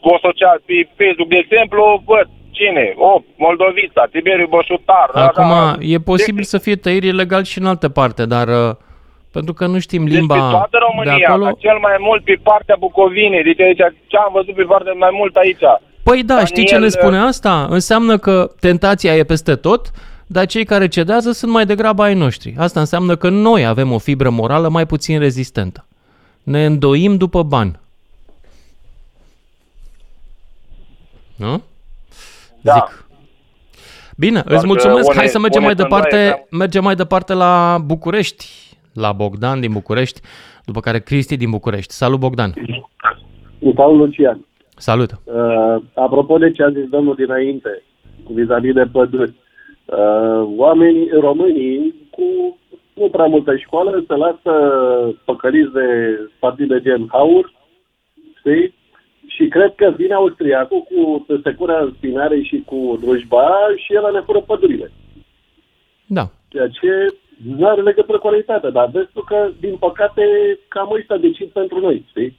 o 0.00 0.18
social, 0.26 0.58
pe 0.66 0.76
Facebook, 0.98 1.28
de 1.28 1.42
exemplu, 1.44 2.02
văd 2.04 2.28
cine? 2.50 2.94
O, 2.96 3.20
Moldovița, 3.36 4.06
Tiberiu 4.12 4.46
Boșutar. 4.46 5.08
Acum, 5.12 5.48
da, 5.48 5.76
da. 5.76 5.76
e 5.80 5.98
posibil 6.12 6.44
de... 6.46 6.52
să 6.52 6.58
fie 6.58 6.76
tăieri 6.76 7.06
ilegal 7.06 7.44
și 7.44 7.58
în 7.58 7.66
alte 7.66 7.88
parte, 7.90 8.22
dar 8.34 8.48
uh, 8.48 8.70
pentru 9.36 9.52
că 9.58 9.64
nu 9.66 9.78
știm 9.78 10.04
limba 10.04 10.34
deci 10.34 10.44
pe 10.44 10.50
toată 10.50 10.76
România, 10.86 11.16
de 11.16 11.24
acolo... 11.24 11.50
cel 11.66 11.78
mai 11.86 11.96
mult 11.98 12.24
pe 12.24 12.36
partea 12.42 12.76
Bucovinei, 12.78 13.42
deci 13.42 13.60
aici, 13.60 13.84
ce 14.10 14.16
am 14.16 14.32
văzut 14.32 14.54
pe 14.54 14.62
partea 14.62 14.92
mai 14.92 15.12
mult 15.20 15.34
aici. 15.36 15.66
Păi 16.04 16.22
da, 16.22 16.26
Daniel... 16.26 16.46
știi 16.46 16.64
ce 16.64 16.76
ne 16.76 16.88
spune 16.88 17.18
asta? 17.18 17.66
Înseamnă 17.70 18.18
că 18.18 18.50
tentația 18.60 19.16
e 19.16 19.24
peste 19.24 19.54
tot, 19.54 19.90
dar 20.26 20.46
cei 20.46 20.64
care 20.64 20.88
cedează 20.88 21.32
sunt 21.32 21.52
mai 21.52 21.66
degrabă 21.66 22.02
ai 22.02 22.14
noștri. 22.14 22.54
Asta 22.58 22.80
înseamnă 22.80 23.16
că 23.16 23.28
noi 23.28 23.66
avem 23.66 23.92
o 23.92 23.98
fibră 23.98 24.30
morală 24.30 24.68
mai 24.68 24.86
puțin 24.86 25.18
rezistentă. 25.18 25.86
Ne 26.42 26.64
îndoim 26.64 27.16
după 27.16 27.42
bani. 27.42 27.78
Nu? 31.36 31.62
Da. 32.60 32.72
Zic. 32.72 33.06
Bine, 34.16 34.42
Doar 34.46 34.56
îți 34.56 34.66
mulțumesc. 34.66 35.14
Hai 35.14 35.28
să 35.28 35.38
mergem 35.38 35.62
mai 35.62 35.74
departe. 35.74 36.46
Mergem 36.50 36.82
mai 36.82 36.94
departe 36.94 37.32
la 37.32 37.78
București, 37.84 38.46
la 38.92 39.12
Bogdan 39.12 39.60
din 39.60 39.72
București, 39.72 40.20
după 40.64 40.80
care 40.80 41.00
Cristi 41.00 41.36
din 41.36 41.50
București. 41.50 41.92
Salut, 41.92 42.18
Bogdan! 42.18 42.54
Salut, 43.74 43.98
Lucian! 43.98 44.46
Salut! 44.76 45.10
Uh, 45.24 45.76
apropo 45.94 46.38
de 46.38 46.50
ce 46.50 46.62
a 46.62 46.70
zis 46.70 46.88
domnul 46.88 47.14
dinainte, 47.14 47.82
vis-a-vis 48.28 48.72
de 48.72 48.84
păduri, 48.92 49.34
uh, 49.84 50.48
oamenii 50.56 51.08
românii 51.20 51.94
cu 52.10 52.58
nu 52.94 53.08
prea 53.08 53.26
multă 53.26 53.56
școală 53.56 54.04
se 54.06 54.14
lasă 54.14 54.52
păcăliți 55.24 55.72
de 55.72 56.18
partide 56.38 56.80
gen 56.80 57.08
Haur, 57.10 57.52
știi? 58.38 58.74
Și 59.26 59.48
cred 59.48 59.74
că 59.74 59.94
vine 59.96 60.14
austriacul 60.14 60.80
cu 60.80 61.26
secura 61.42 61.80
în 61.80 61.92
spinare 61.96 62.40
și 62.40 62.62
cu 62.66 62.98
drujba 63.00 63.50
și 63.76 63.94
el 63.94 64.12
ne 64.12 64.20
fură 64.20 64.40
pădurile. 64.40 64.92
Da. 66.06 66.30
Ceea 66.48 66.68
ce 66.68 67.14
nu 67.56 67.66
are 67.66 67.82
legătură 67.82 68.18
cu 68.18 68.28
realitatea, 68.28 68.70
dar 68.70 68.90
vezi 68.92 69.10
tu 69.12 69.20
că, 69.20 69.50
din 69.60 69.76
păcate, 69.76 70.22
cam 70.68 70.92
ăștia 70.92 71.16
decid 71.16 71.48
pentru 71.48 71.80
noi, 71.80 72.04
știi? 72.08 72.38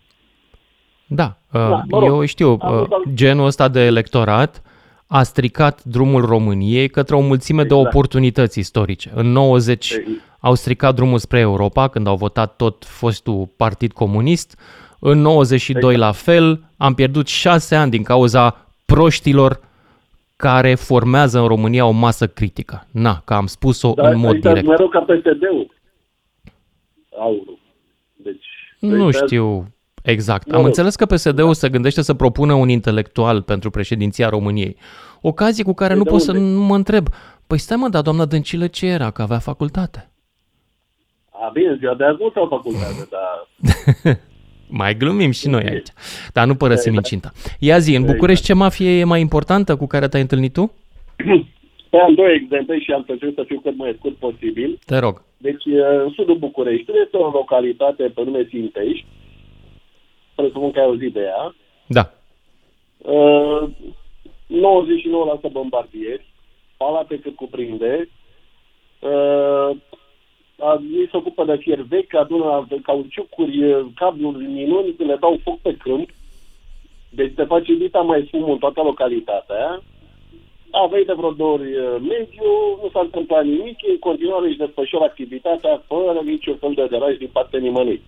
Da, 1.08 1.38
da 1.52 1.84
uh, 1.90 2.04
eu 2.06 2.26
știu, 2.26 2.52
uh, 2.52 2.84
genul 3.14 3.46
ăsta 3.46 3.68
de 3.68 3.80
electorat 3.80 4.62
a 5.08 5.24
stricat 5.24 5.84
drumul 5.84 6.26
României 6.26 6.90
către 6.90 7.16
o 7.16 7.22
mulțime 7.22 7.62
exact. 7.62 7.82
de 7.82 7.88
oportunități 7.88 8.60
istorice. 8.60 9.12
În 9.16 9.32
90 9.32 9.90
exact. 9.90 10.08
au 10.40 10.54
stricat 10.54 10.96
drumul 10.96 11.18
spre 11.18 11.40
Europa, 11.40 11.88
când 11.88 12.08
au 12.08 12.16
votat 12.16 12.56
tot 12.56 12.86
fostul 12.86 13.50
Partid 13.58 13.92
Comunist. 13.92 14.60
În 15.00 15.20
92 15.20 15.94
exact. 15.94 16.00
la 16.00 16.12
fel, 16.12 16.64
am 16.78 16.94
pierdut 16.94 17.28
șase 17.28 17.76
ani 17.76 17.92
din 17.92 18.04
cauza 18.04 18.70
proștilor 18.86 19.60
care 20.36 20.76
formează 20.76 21.40
în 21.40 21.48
România 21.48 21.86
o 21.86 21.92
masă 21.92 22.28
critică. 22.28 22.88
Na, 22.92 23.22
că 23.26 23.34
am 23.34 23.46
spus-o 23.46 23.94
da, 23.94 24.10
în 24.10 24.18
mod 24.18 24.36
direct. 24.36 24.68
mereu 24.68 24.88
ca 24.88 25.00
PSD-ul. 25.00 25.74
Aurul. 27.20 27.60
Deci, 28.16 28.46
nu 28.80 29.12
știu 29.12 29.75
exact. 30.06 30.52
Am 30.52 30.64
înțeles 30.64 30.96
că 30.96 31.06
PSD-ul 31.06 31.54
se 31.54 31.70
gândește 31.70 32.02
să 32.02 32.14
propună 32.14 32.54
un 32.54 32.70
intelectual 32.70 33.42
pentru 33.42 33.70
președinția 33.70 34.30
României. 34.30 34.76
Ocazie 35.22 35.64
cu 35.64 35.74
care 35.74 35.94
păi 35.94 36.02
nu 36.04 36.10
pot 36.10 36.22
să 36.22 36.32
nu 36.32 36.60
mă 36.60 36.76
întreb. 36.76 37.08
Păi 37.48 37.58
stai 37.58 37.78
mă, 37.78 37.88
dar 37.90 38.02
doamna 38.02 38.26
Dăncilă 38.26 38.68
ce 38.68 38.86
era? 38.86 39.12
Că 39.12 39.22
avea 39.22 39.40
facultate. 39.40 40.10
A, 41.30 41.50
bine, 41.54 41.76
ziua 41.80 41.94
de 41.94 42.04
azi 42.04 42.18
nu 42.20 42.32
au 42.36 42.48
facultate, 42.48 43.08
dar... 43.16 44.20
Mai 44.68 44.98
glumim 44.98 45.32
și 45.32 45.48
noi 45.48 45.64
aici. 45.64 45.88
Dar 46.34 46.46
nu 46.48 46.56
părăsim 46.56 46.94
exact. 46.94 47.12
incinta. 47.12 47.32
Ia 47.60 47.78
zi, 47.78 47.90
în 47.90 47.96
exact. 47.96 48.14
București 48.14 48.46
ce 48.46 48.54
mafie 48.54 49.00
e 49.00 49.04
mai 49.04 49.22
importantă 49.22 49.76
cu 49.76 49.88
care 49.88 50.08
te-ai 50.08 50.22
întâlnit 50.22 50.54
tu? 50.54 50.72
Pe 51.90 51.98
am 51.98 52.14
două 52.14 52.30
exemple 52.30 52.80
și 52.80 52.92
am 52.92 53.04
să 53.36 53.44
fiu 53.48 53.60
cât 53.60 53.78
mai 53.78 53.96
scurt 53.98 54.16
posibil. 54.16 54.80
Te 54.86 54.98
rog. 54.98 55.22
Deci, 55.38 55.66
în 56.04 56.10
sudul 56.16 56.38
București 56.38 56.92
este 57.06 57.18
o 57.18 57.30
localitate 57.30 58.04
pe 58.04 58.22
nume 58.24 58.48
Sintești. 58.50 59.06
Presupun 60.36 60.72
că 60.72 60.80
ai 60.80 60.86
auzit 60.86 61.14
de 61.14 61.20
ea. 61.20 61.56
Da. 61.88 62.12
Uh, 62.98 63.70
99% 65.50 65.52
bombardieri, 65.52 66.26
palate 66.78 67.20
cât 67.20 67.36
cuprinde, 67.36 68.10
uh, 69.00 69.78
ei 70.98 71.08
se 71.12 71.18
ocupă 71.18 71.46
de 71.46 71.56
fier 71.56 71.82
vechi, 71.82 72.14
adună 72.14 72.68
cauciucuri, 72.84 73.86
cabluri 73.96 74.46
minuni, 74.46 74.96
le 74.98 75.16
dau 75.20 75.40
foc 75.44 75.60
pe 75.60 75.76
câmp. 75.78 76.10
Deci 77.10 77.34
te 77.36 77.44
facilita 77.44 78.00
mai 78.00 78.28
fumul 78.32 78.52
în 78.52 78.58
toată 78.58 78.82
localitatea. 78.82 79.82
Aveai 80.72 81.04
de 81.04 81.14
vreo 81.14 81.32
două 81.32 81.52
ori 81.52 81.76
uh, 81.76 81.96
mediu, 82.02 82.52
nu 82.82 82.90
s-a 82.94 83.00
întâmplat 83.00 83.46
nimic, 83.46 83.78
în 83.90 84.00
continuare 84.00 84.48
își 84.48 84.58
desfășoară 84.58 85.06
activitatea 85.06 85.84
fără 85.88 86.22
niciun 86.24 86.56
fel 86.56 86.74
de 86.74 86.88
deraj 86.90 87.18
din 87.18 87.30
partea 87.32 87.60
nimănui. 87.60 88.02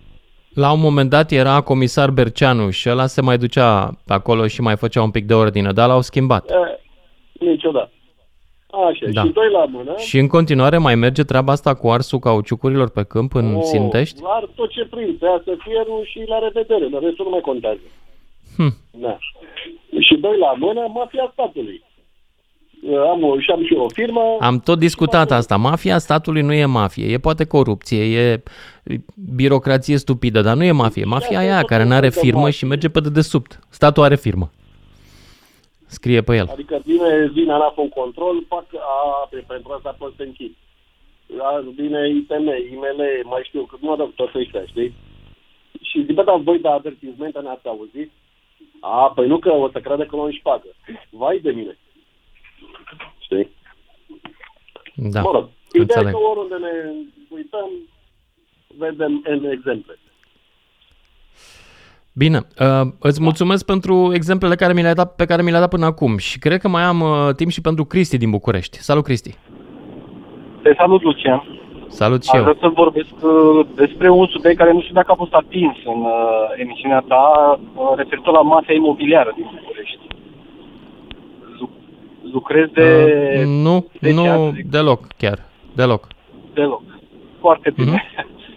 La 0.64 0.72
un 0.72 0.80
moment 0.80 1.10
dat 1.10 1.30
era 1.30 1.60
comisar 1.60 2.10
Berceanu 2.10 2.70
și 2.70 2.88
ăla 2.90 3.06
se 3.06 3.20
mai 3.20 3.38
ducea 3.38 3.98
pe 4.06 4.12
acolo 4.12 4.46
și 4.46 4.60
mai 4.60 4.76
făcea 4.76 5.02
un 5.02 5.10
pic 5.10 5.24
de 5.26 5.34
ordine, 5.34 5.72
dar 5.72 5.88
l-au 5.88 6.00
schimbat. 6.00 6.50
E, 6.50 7.44
niciodată. 7.44 7.90
Așa, 8.88 9.06
da. 9.12 9.22
și 9.22 9.28
doi 9.28 9.50
la 9.50 9.64
mână. 9.64 9.94
Și 9.96 10.18
în 10.18 10.26
continuare 10.26 10.78
mai 10.78 10.94
merge 10.94 11.22
treaba 11.22 11.52
asta 11.52 11.74
cu 11.74 11.88
arsul 11.88 12.18
cauciucurilor 12.18 12.90
pe 12.90 13.02
câmp 13.02 13.34
în 13.34 13.54
o, 13.54 13.62
Sintești? 13.62 14.20
Ar 14.24 14.48
tot 14.54 14.70
ce 14.70 14.84
prind, 14.90 15.18
să 15.18 15.56
fierul 15.58 16.02
și 16.04 16.24
la 16.26 16.38
revedere, 16.38 16.86
dar 16.86 17.00
restul 17.02 17.24
nu 17.24 17.30
mai 17.30 17.40
contează. 17.40 17.80
Hm. 18.56 18.76
Da. 18.90 19.18
Și 20.00 20.14
doi 20.14 20.38
la 20.38 20.52
mână, 20.58 20.80
mafia 20.94 21.30
statului. 21.32 21.82
Am, 23.10 23.22
o, 23.22 23.40
și 23.40 23.50
am 23.50 23.64
și 23.64 23.74
o 23.74 23.88
firmă. 23.88 24.36
Am 24.40 24.60
tot 24.60 24.78
discutat 24.78 25.30
asta. 25.30 25.56
Mafia 25.56 25.98
statului 25.98 26.42
nu 26.42 26.52
e 26.52 26.64
mafie. 26.64 27.12
E 27.12 27.18
poate 27.18 27.44
corupție, 27.44 28.18
e 28.18 28.42
birocrație 29.34 29.96
stupidă, 29.96 30.40
dar 30.40 30.56
nu 30.56 30.64
e 30.64 30.72
mafie. 30.72 31.04
Mafia 31.04 31.38
aia 31.38 31.62
care 31.62 31.84
nu 31.84 31.94
are 31.94 32.08
firmă 32.08 32.50
și 32.50 32.64
merge 32.64 32.88
pe 32.88 33.00
dedesubt. 33.00 33.58
Statul 33.68 34.02
are 34.02 34.16
firmă. 34.16 34.50
Scrie 35.86 36.22
pe 36.22 36.36
el. 36.36 36.48
Adică 36.52 36.80
vine, 36.84 37.30
vine 37.32 37.52
ANAF 37.52 37.76
un 37.76 37.88
control, 37.88 38.44
fac, 38.48 38.64
a, 38.74 39.26
pe, 39.30 39.44
pentru 39.46 39.72
asta 39.72 39.96
poți 39.98 40.16
să 40.16 40.22
închid. 40.22 40.54
Vine 41.74 42.08
ITM, 42.08 42.46
IML, 42.72 43.00
mai 43.24 43.42
știu, 43.44 43.62
că 43.62 43.76
nu 43.80 43.92
adaug 43.92 44.14
toți 44.14 44.38
ăștia, 44.38 44.64
știi? 44.66 44.94
Și 45.82 46.04
zic, 46.04 46.14
bă, 46.14 46.22
dar 46.22 46.38
voi 46.38 46.58
de 46.58 46.68
avertismente 46.68 47.38
ne-ați 47.38 47.66
auzit? 47.66 48.10
A, 48.80 49.12
păi 49.14 49.26
nu 49.26 49.38
că 49.38 49.50
o 49.52 49.70
să 49.70 49.80
crede 49.80 50.06
că 50.06 50.16
nu 50.16 50.22
își 50.22 50.40
pagă. 50.42 50.68
Vai 51.10 51.38
de 51.38 51.50
mine. 51.50 51.78
Știi? 53.18 53.48
Da, 54.94 55.20
mă 55.20 55.30
rog, 55.30 55.48
ideea 55.72 56.10
că 56.10 56.16
oriunde 56.16 56.54
ne 56.54 56.72
uităm, 57.28 57.70
vedem 58.78 59.22
în 59.24 59.50
exemple. 59.50 59.98
Bine, 62.12 62.38
uh, 62.60 62.88
îți 62.98 63.22
mulțumesc 63.22 63.64
da. 63.66 63.72
pentru 63.72 64.10
exemplele 64.14 64.54
care 64.54 64.72
mi 64.72 64.82
le-ai 64.82 64.94
dat, 64.94 65.14
pe 65.14 65.24
care 65.24 65.42
mi 65.42 65.48
le-ai 65.50 65.60
dat 65.60 65.70
până 65.70 65.86
acum 65.86 66.16
și 66.16 66.38
cred 66.38 66.60
că 66.60 66.68
mai 66.68 66.82
am 66.82 67.00
uh, 67.00 67.34
timp 67.36 67.50
și 67.50 67.60
pentru 67.60 67.84
Cristi 67.84 68.16
din 68.16 68.30
București. 68.30 68.78
Salut, 68.78 69.04
Cristi! 69.04 69.34
Te 70.62 70.74
salut, 70.76 71.02
Lucian! 71.02 71.58
Salut 71.88 72.24
și 72.24 72.36
eu! 72.36 72.40
Vreau 72.40 72.56
să 72.60 72.68
vorbesc 72.68 73.14
uh, 73.22 73.66
despre 73.74 74.10
un 74.10 74.26
subiect 74.26 74.58
care 74.58 74.72
nu 74.72 74.80
știu 74.80 74.94
dacă 74.94 75.12
a 75.12 75.14
fost 75.14 75.32
atins 75.32 75.76
în 75.84 76.00
uh, 76.00 76.12
emisiunea 76.56 77.04
ta, 77.08 77.58
uh, 77.74 77.92
referitor 77.96 78.32
la 78.32 78.42
mafia 78.42 78.74
imobiliară 78.74 79.32
din 79.34 79.50
București. 79.54 79.98
Lucrez 82.32 82.68
de... 82.72 83.14
Uh, 83.38 83.44
nu, 83.46 83.86
nu 84.12 84.30
ani, 84.30 84.62
deloc 84.70 85.06
chiar, 85.16 85.38
deloc. 85.74 86.06
Deloc. 86.54 86.82
Foarte 87.40 87.70
bine. 87.70 88.04
Uh-huh. 88.04 88.36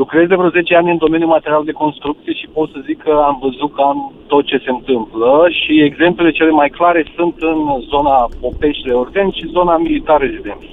Lucrez 0.00 0.26
de 0.28 0.34
vreo 0.34 0.50
10 0.50 0.74
ani 0.74 0.90
în 0.90 0.96
domeniul 1.04 1.34
material 1.36 1.64
de 1.64 1.80
construcție 1.82 2.32
și 2.32 2.52
pot 2.52 2.68
să 2.70 2.78
zic 2.86 2.98
că 3.02 3.12
am 3.28 3.36
văzut 3.46 3.74
cam 3.74 4.12
tot 4.26 4.44
ce 4.44 4.58
se 4.64 4.70
întâmplă 4.70 5.46
și 5.60 5.82
exemplele 5.88 6.30
cele 6.30 6.50
mai 6.50 6.68
clare 6.68 7.02
sunt 7.16 7.34
în 7.38 7.58
zona 7.92 8.28
Popești 8.40 8.90
Orten 8.90 9.30
și 9.30 9.52
zona 9.56 9.76
militar 9.76 10.20
rezidenți. 10.20 10.70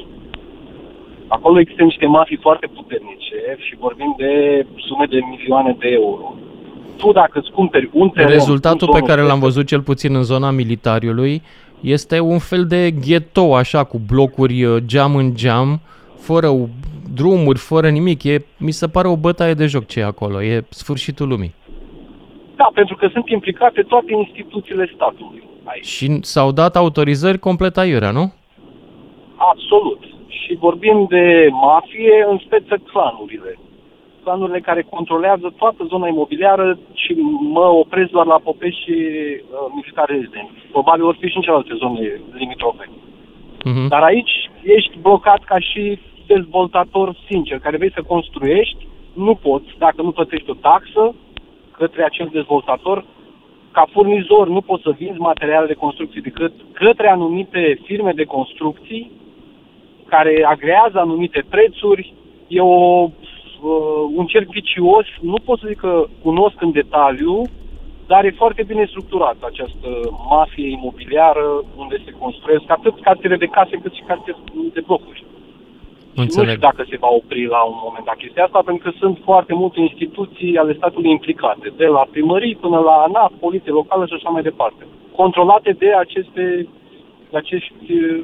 Acolo 1.27 1.59
există 1.59 1.83
niște 1.83 2.05
mafii 2.05 2.45
foarte 2.45 2.67
puternice 2.75 3.37
și 3.65 3.75
vorbim 3.79 4.13
de 4.17 4.31
sume 4.75 5.05
de 5.09 5.19
milioane 5.29 5.75
de 5.79 5.87
euro. 6.01 6.35
Tu 6.97 7.11
dacă 7.11 7.39
îți 7.39 7.51
cumperi 7.51 7.89
un 7.93 8.09
teren... 8.09 8.29
Rezultatul 8.29 8.89
pe 8.93 9.07
care 9.09 9.21
l-am 9.21 9.39
văzut 9.39 9.65
cel 9.67 9.81
puțin 9.81 10.15
în 10.15 10.23
zona 10.23 10.51
militariului 10.51 11.41
este 11.79 12.19
un 12.19 12.39
fel 12.39 12.65
de 12.65 12.91
ghetou, 13.07 13.53
așa, 13.53 13.83
cu 13.83 14.01
blocuri 14.07 14.63
uh, 14.63 14.77
geam 14.85 15.15
în 15.15 15.31
geam, 15.35 15.79
fără 16.17 16.47
drumuri, 17.13 17.59
fără 17.59 17.89
nimic. 17.89 18.23
E, 18.23 18.45
mi 18.57 18.71
se 18.71 18.87
pare 18.87 19.07
o 19.07 19.15
bătaie 19.15 19.53
de 19.53 19.65
joc 19.65 19.85
ce 19.85 19.99
e 19.99 20.03
acolo. 20.03 20.43
E 20.43 20.65
sfârșitul 20.69 21.27
lumii. 21.27 21.53
Da, 22.55 22.69
pentru 22.73 22.95
că 22.95 23.07
sunt 23.11 23.29
implicate 23.29 23.81
toate 23.81 24.13
instituțiile 24.13 24.91
statului. 24.95 25.43
Aici. 25.63 25.85
Și 25.85 26.17
s-au 26.21 26.51
dat 26.51 26.75
autorizări 26.75 27.39
complet 27.39 27.77
aiurea, 27.77 28.11
nu? 28.11 28.33
Absolut. 29.35 30.01
Și 30.27 30.57
vorbim 30.59 31.05
de 31.09 31.47
mafie, 31.51 32.25
în 32.29 32.37
speță 32.45 32.75
clanurile. 32.91 33.59
Clanurile 34.23 34.59
care 34.59 34.81
controlează 34.89 35.53
toată 35.57 35.83
zona 35.87 36.07
imobiliară 36.07 36.79
și 36.93 37.11
mă 37.57 37.65
opresc 37.83 38.09
doar 38.09 38.25
la 38.25 38.39
Popești 38.43 38.81
și 38.81 38.93
uh, 38.93 39.57
Militar 39.75 40.07
Resident. 40.09 40.49
Probabil 40.71 41.03
vor 41.03 41.17
fi 41.19 41.27
și 41.27 41.35
în 41.35 41.41
celelalte 41.41 41.73
zone 41.83 42.21
limitrofe. 42.33 42.85
Uh-huh. 42.89 43.87
Dar 43.87 44.01
aici 44.01 44.49
ești 44.63 44.99
blocat 45.01 45.43
ca 45.43 45.59
și 45.59 45.99
dezvoltator 46.35 47.15
sincer, 47.29 47.59
care 47.59 47.77
vrei 47.77 47.91
să 47.91 48.01
construiești, 48.01 48.87
nu 49.13 49.35
poți 49.35 49.69
dacă 49.77 50.01
nu 50.01 50.11
plătești 50.11 50.49
o 50.49 50.53
taxă 50.53 51.15
către 51.77 52.03
acel 52.03 52.29
dezvoltator. 52.31 53.05
Ca 53.71 53.85
furnizor 53.91 54.47
nu 54.47 54.61
poți 54.61 54.83
să 54.83 54.91
vinzi 54.97 55.19
materiale 55.19 55.67
de 55.67 55.73
construcții 55.73 56.21
decât 56.21 56.53
către 56.73 57.09
anumite 57.09 57.79
firme 57.83 58.11
de 58.11 58.23
construcții 58.23 59.11
care 60.05 60.43
agrează 60.45 60.97
anumite 60.99 61.43
prețuri. 61.49 62.13
E 62.47 62.61
o, 62.61 63.03
uh, 63.03 63.11
un 64.15 64.25
cerc 64.25 64.49
vicios, 64.49 65.05
nu 65.21 65.35
pot 65.45 65.59
să 65.59 65.65
zic 65.67 65.79
că 65.79 66.05
cunosc 66.21 66.61
în 66.61 66.71
detaliu, 66.71 67.41
dar 68.07 68.25
e 68.25 68.41
foarte 68.41 68.63
bine 68.63 68.85
structurat 68.85 69.37
această 69.41 69.89
mafie 70.29 70.69
imobiliară 70.69 71.63
unde 71.77 72.01
se 72.05 72.11
construiesc 72.19 72.63
atât 72.67 73.01
cartiere 73.01 73.37
de 73.37 73.45
case 73.45 73.77
cât 73.83 73.93
și 73.93 74.01
cartiere 74.07 74.39
de 74.73 74.81
blocuri. 74.85 75.23
Înțeleg. 76.15 76.47
Nu 76.47 76.53
știu 76.53 76.67
dacă 76.69 76.85
se 76.89 76.97
va 76.97 77.07
opri 77.19 77.45
la 77.45 77.61
un 77.71 77.79
moment 77.83 78.05
dat 78.05 78.15
chestia 78.15 78.43
asta, 78.43 78.61
pentru 78.65 78.83
că 78.83 78.97
sunt 78.97 79.17
foarte 79.23 79.53
multe 79.53 79.79
instituții 79.79 80.57
ale 80.57 80.73
statului 80.73 81.11
implicate, 81.11 81.73
de 81.77 81.85
la 81.85 82.07
primării 82.11 82.55
până 82.55 82.79
la 82.79 82.95
ANAP, 83.07 83.33
poliție 83.39 83.71
locală 83.71 84.05
și 84.05 84.13
așa 84.13 84.29
mai 84.29 84.41
departe, 84.41 84.83
controlate 85.15 85.71
de 85.71 85.93
aceste, 85.93 86.67
de 87.29 87.37
acești 87.37 87.91
uh, 87.91 88.21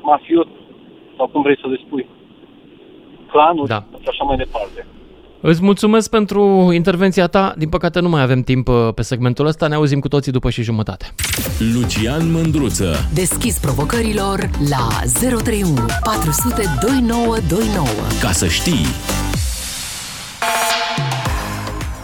mafiot, 0.00 0.48
sau 1.16 1.26
cum 1.26 1.42
vrei 1.42 1.58
să 1.60 1.66
le 1.66 1.78
spui, 1.86 2.06
clanuri 3.26 3.68
da. 3.68 3.84
și 4.02 4.08
așa 4.08 4.24
mai 4.24 4.36
departe. 4.36 4.86
Îți 5.40 5.62
mulțumesc 5.62 6.10
pentru 6.10 6.70
intervenția 6.72 7.26
ta. 7.26 7.54
Din 7.58 7.68
păcate 7.68 8.00
nu 8.00 8.08
mai 8.08 8.22
avem 8.22 8.42
timp 8.42 8.68
uh, 8.68 8.88
pe 8.94 9.02
segmentul 9.02 9.46
ăsta. 9.46 9.66
Ne 9.66 9.74
auzim 9.74 10.00
cu 10.00 10.08
toții 10.08 10.32
după 10.32 10.50
și 10.50 10.62
jumătate. 10.62 11.14
Lucian 11.74 12.30
Mândruță. 12.30 13.08
Deschis 13.14 13.58
provocărilor 13.58 14.50
la 14.68 14.88
031 15.20 15.86
400 16.04 16.62
2929. 16.80 17.86
Ca 18.20 18.32
să 18.32 18.46
știi. 18.46 18.86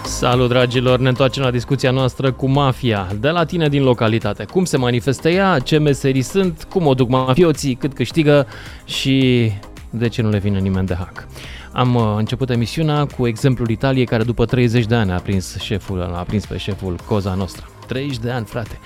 Salut, 0.04 0.48
dragilor! 0.48 0.98
Ne 0.98 1.08
întoarcem 1.08 1.42
la 1.42 1.50
discuția 1.50 1.90
noastră 1.90 2.32
cu 2.32 2.46
mafia. 2.48 3.08
De 3.20 3.28
la 3.28 3.44
tine 3.44 3.68
din 3.68 3.82
localitate. 3.82 4.44
Cum 4.44 4.64
se 4.64 4.76
manifestă 4.76 5.28
ea, 5.28 5.58
ce 5.58 5.78
meserii 5.78 6.22
sunt, 6.22 6.66
cum 6.70 6.86
o 6.86 6.94
duc 6.94 7.08
mafioții, 7.08 7.74
cât 7.74 7.94
câștigă 7.94 8.46
și 8.84 9.50
de 9.90 10.08
ce 10.08 10.22
nu 10.22 10.28
le 10.28 10.38
vine 10.38 10.58
nimeni 10.58 10.86
de 10.86 10.94
hack. 10.94 11.26
Am 11.72 11.94
uh, 11.94 12.02
început 12.16 12.50
emisiunea 12.50 13.06
cu 13.16 13.26
exemplul 13.26 13.68
Italiei 13.68 14.04
care 14.04 14.22
după 14.22 14.44
30 14.44 14.86
de 14.86 14.94
ani 14.94 15.12
a 15.12 15.18
prins 15.18 15.60
șeful, 15.60 16.02
a 16.02 16.22
prins 16.22 16.46
pe 16.46 16.56
șeful 16.56 16.96
Coza 17.06 17.34
Nostra. 17.34 17.66
30 17.88 18.18
de 18.18 18.30
ani, 18.30 18.44
frate. 18.44 18.78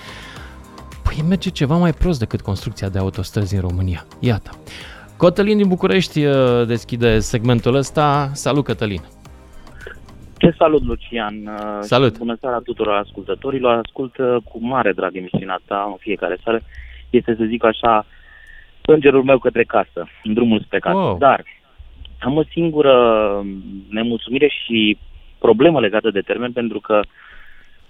Păi 1.03 1.25
merge 1.27 1.49
ceva 1.49 1.77
mai 1.77 1.91
prost 1.91 2.19
decât 2.19 2.41
construcția 2.41 2.89
de 2.89 2.97
autostrăzi 2.97 3.55
în 3.55 3.61
România. 3.61 4.05
Iată. 4.19 4.49
Cătălin 5.17 5.57
din 5.57 5.67
București 5.67 6.25
uh, 6.25 6.65
deschide 6.67 7.19
segmentul 7.19 7.75
ăsta. 7.75 8.29
Salut, 8.33 8.63
Cătălin! 8.63 9.01
Te 10.37 10.51
salut, 10.57 10.83
Lucian! 10.83 11.35
Uh, 11.45 11.77
salut! 11.79 12.17
Bună 12.17 12.37
seara 12.39 12.59
tuturor 12.59 12.95
ascultătorilor! 12.95 13.81
Ascult 13.85 14.15
cu 14.43 14.57
mare 14.65 14.91
drag 14.91 15.15
emisiunea 15.15 15.59
ta 15.65 15.87
în 15.87 15.95
fiecare 15.99 16.37
seară. 16.43 16.61
Este, 17.09 17.35
să 17.37 17.43
zic 17.47 17.63
așa, 17.63 18.05
îngerul 18.81 19.23
meu 19.23 19.37
către 19.37 19.63
casă, 19.63 20.07
în 20.23 20.33
drumul 20.33 20.61
spre 20.65 20.79
casă. 20.79 20.97
Wow. 20.97 21.17
Dar 21.17 21.43
am 22.19 22.37
o 22.37 22.43
singură 22.43 22.95
nemulțumire 23.89 24.47
și 24.47 24.97
problemă 25.37 25.79
legată 25.79 26.11
de 26.11 26.21
termen, 26.21 26.51
pentru 26.51 26.79
că 26.79 27.01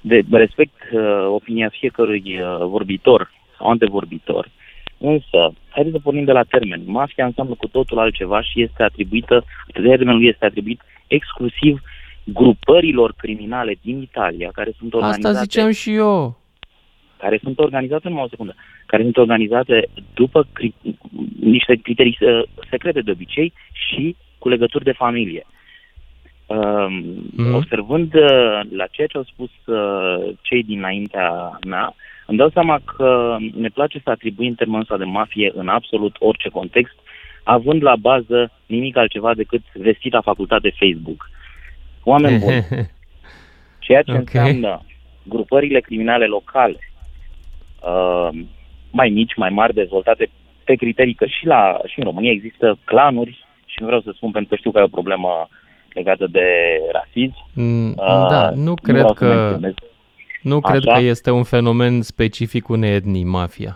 de, 0.01 0.21
respect 0.31 0.75
uh, 0.91 1.25
opinia 1.27 1.69
fiecărui 1.69 2.39
uh, 2.41 2.65
vorbitor 2.65 3.31
sau 3.57 3.69
antevorbitor, 3.69 4.49
însă, 4.97 5.53
haideți 5.69 5.95
să 5.95 6.01
pornim 6.01 6.23
de 6.23 6.31
la 6.31 6.43
termen. 6.43 6.81
Mafia 6.85 7.25
înseamnă 7.25 7.53
cu 7.53 7.67
totul 7.67 7.99
altceva 7.99 8.41
și 8.41 8.61
este 8.61 8.83
atribuită, 8.83 9.43
termenul 9.73 10.25
este 10.25 10.45
atribuit 10.45 10.81
exclusiv 11.07 11.81
grupărilor 12.23 13.13
criminale 13.17 13.75
din 13.81 14.01
Italia, 14.01 14.49
care 14.53 14.71
sunt 14.77 14.93
organizate... 14.93 15.27
Asta 15.27 15.41
ziceam 15.41 15.71
și 15.71 15.93
eu. 15.93 16.37
Care 17.17 17.39
sunt 17.43 17.59
organizate, 17.59 18.07
numai 18.07 18.23
o 18.23 18.29
secundă, 18.29 18.55
care 18.85 19.03
sunt 19.03 19.17
organizate 19.17 19.87
după 20.13 20.47
cri- 20.47 20.95
niște 21.39 21.75
criterii 21.75 22.17
uh, 22.21 22.43
secrete 22.69 23.01
de 23.01 23.11
obicei 23.11 23.53
și 23.71 24.15
cu 24.39 24.49
legături 24.49 24.83
de 24.83 24.91
familie. 24.91 25.45
Uh, 26.47 26.87
mm. 27.35 27.53
Observând 27.53 28.13
uh, 28.13 28.59
la 28.71 28.85
ceea 28.91 29.07
ce 29.07 29.17
au 29.17 29.23
spus 29.23 29.49
uh, 29.65 30.33
cei 30.41 30.63
dinaintea 30.63 31.59
mea, 31.67 31.95
îmi 32.25 32.37
dau 32.37 32.49
seama 32.49 32.79
că 32.95 33.37
ne 33.53 33.69
place 33.69 33.99
să 34.03 34.09
atribuim 34.09 34.53
termenul 34.53 34.81
ăsta 34.81 34.97
de 34.97 35.03
mafie 35.03 35.51
în 35.55 35.67
absolut 35.67 36.15
orice 36.19 36.49
context, 36.49 36.95
având 37.43 37.83
la 37.83 37.95
bază 37.95 38.51
nimic 38.65 38.97
altceva 38.97 39.33
decât 39.33 39.61
vestita 39.73 40.21
facultate 40.21 40.73
Facebook. 40.79 41.29
Oameni 42.03 42.39
buni. 42.39 42.65
Ceea 43.85 44.01
ce 44.01 44.11
okay. 44.11 44.21
înseamnă 44.21 44.81
grupările 45.23 45.79
criminale 45.79 46.25
locale, 46.25 46.79
uh, 47.81 48.29
mai 48.91 49.09
mici, 49.09 49.35
mai 49.35 49.49
mari, 49.49 49.73
dezvoltate 49.73 50.29
pe 50.63 50.75
criterii 50.75 51.13
că 51.13 51.25
și, 51.25 51.45
la, 51.45 51.79
și 51.85 51.99
în 51.99 52.05
România 52.05 52.31
există 52.31 52.77
clanuri 52.83 53.45
și 53.65 53.77
nu 53.79 53.85
vreau 53.85 54.01
să 54.01 54.11
spun 54.15 54.31
pentru 54.31 54.49
că 54.49 54.55
știu 54.55 54.71
că 54.71 54.79
e 54.79 54.91
o 54.91 54.97
problemă 54.99 55.47
legată 55.93 56.27
de 56.27 56.47
rasism. 56.91 57.45
Mm, 57.53 57.89
uh, 57.89 58.27
da, 58.29 58.49
nu 58.55 58.73
cred 58.73 59.01
nu 59.01 59.13
că 59.13 59.59
nu 60.41 60.59
cred 60.59 60.83
că 60.83 60.99
este 60.99 61.31
un 61.31 61.43
fenomen 61.43 62.01
specific 62.01 62.69
unei 62.69 62.95
etnii, 62.95 63.23
mafia. 63.23 63.75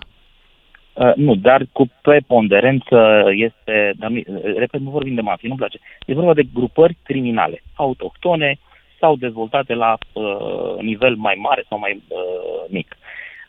Uh, 0.93 1.12
nu, 1.16 1.36
dar 1.36 1.66
cu 1.72 1.89
preponderență 2.02 3.24
este, 3.32 3.93
dar, 3.97 4.12
repet, 4.56 4.80
nu 4.80 4.89
vorbim 4.89 5.16
de 5.16 5.22
mafie, 5.22 5.47
nu-mi 5.47 5.60
place. 5.60 5.80
E 6.06 6.14
vorba 6.14 6.34
de 6.34 6.47
grupări 6.54 6.97
criminale, 7.04 7.64
autohtone 7.74 8.60
sau 8.99 9.16
dezvoltate 9.16 9.74
la 9.74 9.97
uh, 10.14 10.82
nivel 10.82 11.16
mai 11.16 11.36
mare 11.38 11.64
sau 11.70 11.80
mai 11.80 12.02
uh, 12.08 12.70
mic. 12.70 12.97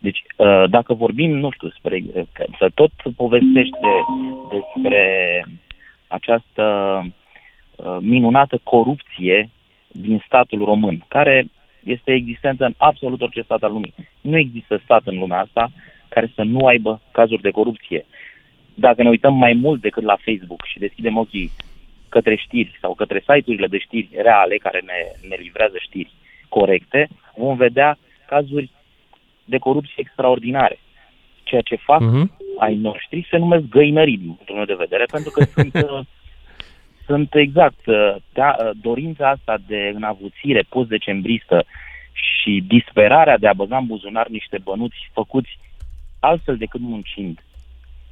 Deci, 0.03 0.23
uh, 0.37 0.65
dacă 0.69 0.95
vorbim, 0.95 1.31
nu 1.31 1.51
știu, 1.51 1.69
spre, 1.69 2.03
să 2.59 2.71
tot 2.75 2.91
povestește 3.17 3.93
despre 4.51 5.05
această 6.07 6.65
uh, 7.77 7.97
minunată 8.01 8.61
corupție 8.63 9.51
din 9.89 10.23
statul 10.27 10.65
român, 10.65 11.05
care 11.09 11.47
este 11.85 12.13
existență 12.13 12.65
în 12.65 12.75
absolut 12.77 13.23
orice 13.23 13.43
stat 13.43 13.63
al 13.63 13.73
lumii. 13.73 13.95
Nu 14.21 14.39
există 14.39 14.81
stat 14.85 15.03
în 15.05 15.19
lumea 15.19 15.41
asta 15.41 15.71
care 16.09 16.33
să 16.35 16.43
nu 16.43 16.67
aibă 16.67 17.01
cazuri 17.13 17.43
de 17.43 17.51
corupție. 17.51 18.05
Dacă 18.75 19.03
ne 19.03 19.09
uităm 19.09 19.35
mai 19.35 19.53
mult 19.53 19.81
decât 19.81 20.03
la 20.03 20.17
Facebook 20.25 20.65
și 20.65 20.79
deschidem 20.79 21.17
ochii 21.17 21.51
către 22.09 22.37
știri 22.37 22.79
sau 22.81 22.95
către 22.95 23.19
site-urile 23.19 23.67
de 23.67 23.79
știri 23.79 24.09
reale 24.13 24.57
care 24.57 24.81
ne, 24.85 25.29
ne 25.29 25.37
livrează 25.39 25.77
știri 25.79 26.13
corecte, 26.49 27.09
vom 27.37 27.57
vedea 27.57 27.99
cazuri 28.27 28.71
de 29.55 29.65
corupție 29.67 30.05
extraordinare. 30.05 30.79
Ceea 31.43 31.61
ce 31.61 31.77
fac 31.89 32.03
uh-huh. 32.03 32.27
ai 32.59 32.75
noștri 32.75 33.27
se 33.31 33.37
numesc 33.37 33.65
găinării 33.69 34.19
din 34.19 34.33
punctul 34.33 34.55
meu 34.55 34.65
de 34.65 34.83
vedere, 34.85 35.05
pentru 35.11 35.31
că 35.31 35.45
sunt, 35.55 35.75
uh, 35.75 36.01
sunt 37.07 37.35
exact 37.35 37.87
uh, 37.87 38.15
da, 38.33 38.51
uh, 38.59 38.71
dorința 38.81 39.29
asta 39.29 39.55
de 39.67 39.93
înavuțire 39.95 40.63
post-decembristă 40.69 41.65
și 42.13 42.65
disperarea 42.67 43.39
de 43.39 43.49
a 43.49 43.59
băga 43.61 43.77
în 43.77 43.87
buzunar 43.87 44.27
niște 44.29 44.59
bănuți 44.63 45.11
făcuți 45.13 45.59
altfel 46.21 46.57
decât 46.57 46.81
muncind, 46.81 47.45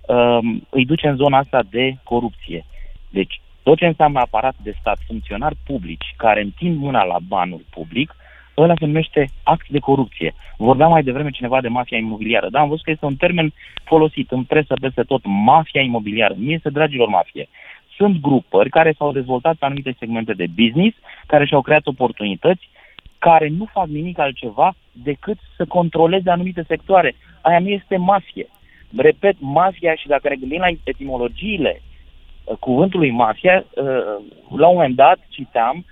um, 0.06 0.66
îi 0.70 0.86
duce 0.86 1.08
în 1.08 1.16
zona 1.16 1.38
asta 1.38 1.62
de 1.70 1.96
corupție. 2.02 2.64
Deci, 3.08 3.40
tot 3.62 3.78
ce 3.78 3.86
înseamnă 3.86 4.18
aparat 4.18 4.54
de 4.62 4.74
stat, 4.80 4.98
funcționari 5.06 5.56
publici 5.66 6.14
care 6.16 6.40
întind 6.40 6.76
mâna 6.76 7.02
la 7.04 7.16
banul 7.28 7.64
public, 7.70 8.14
ăla 8.62 8.74
se 8.78 8.86
numește 8.86 9.30
act 9.42 9.68
de 9.68 9.78
corupție. 9.78 10.34
Vorbeam 10.56 10.90
mai 10.90 11.02
devreme 11.02 11.30
cineva 11.30 11.60
de 11.60 11.68
mafia 11.68 11.98
imobiliară. 11.98 12.48
Da, 12.50 12.60
am 12.60 12.68
văzut 12.68 12.84
că 12.84 12.90
este 12.90 13.04
un 13.04 13.16
termen 13.16 13.52
folosit 13.84 14.30
în 14.30 14.44
presă 14.44 14.74
peste 14.80 15.02
tot, 15.02 15.20
mafia 15.24 15.80
imobiliară. 15.82 16.34
Nu 16.38 16.50
este, 16.50 16.70
dragilor, 16.70 17.08
mafie. 17.08 17.48
sunt 17.96 18.20
grupări 18.20 18.70
care 18.70 18.94
s-au 18.98 19.12
dezvoltat 19.12 19.56
pe 19.56 19.64
anumite 19.64 19.94
segmente 19.98 20.32
de 20.32 20.46
business, 20.54 20.96
care 21.26 21.46
și-au 21.46 21.62
creat 21.62 21.86
oportunități, 21.86 22.68
care 23.18 23.48
nu 23.48 23.64
fac 23.64 23.86
nimic 23.86 24.18
altceva 24.18 24.74
decât 24.92 25.38
să 25.56 25.64
controleze 25.64 26.30
anumite 26.30 26.64
sectoare. 26.66 27.14
Aia 27.40 27.58
nu 27.58 27.68
este 27.68 27.96
mafie. 27.96 28.46
Repet, 28.96 29.36
mafia 29.38 29.94
și 29.94 30.06
dacă 30.06 30.28
ne 30.28 30.36
gândim 30.36 30.60
la 30.60 30.66
etimologiile 30.84 31.82
uh, 32.44 32.56
cuvântului 32.56 33.10
mafia, 33.10 33.64
uh, 33.74 33.84
la 34.56 34.66
un 34.68 34.74
moment 34.74 34.94
dat 34.94 35.18
citeam, 35.28 35.84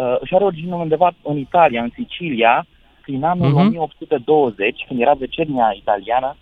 uh, 0.00 0.16
și 0.26 0.34
are 0.34 0.44
origine 0.44 0.74
undeva 0.74 1.14
în 1.22 1.36
Italia, 1.36 1.82
în 1.82 1.90
Sicilia, 1.94 2.66
prin 3.02 3.24
anul 3.24 3.46
uh-huh. 3.46 3.64
Mhm. 3.64 3.76
1820, 3.78 4.84
când 4.88 5.00
era 5.00 5.12
vecernia 5.12 5.72
italiană, 5.76 6.36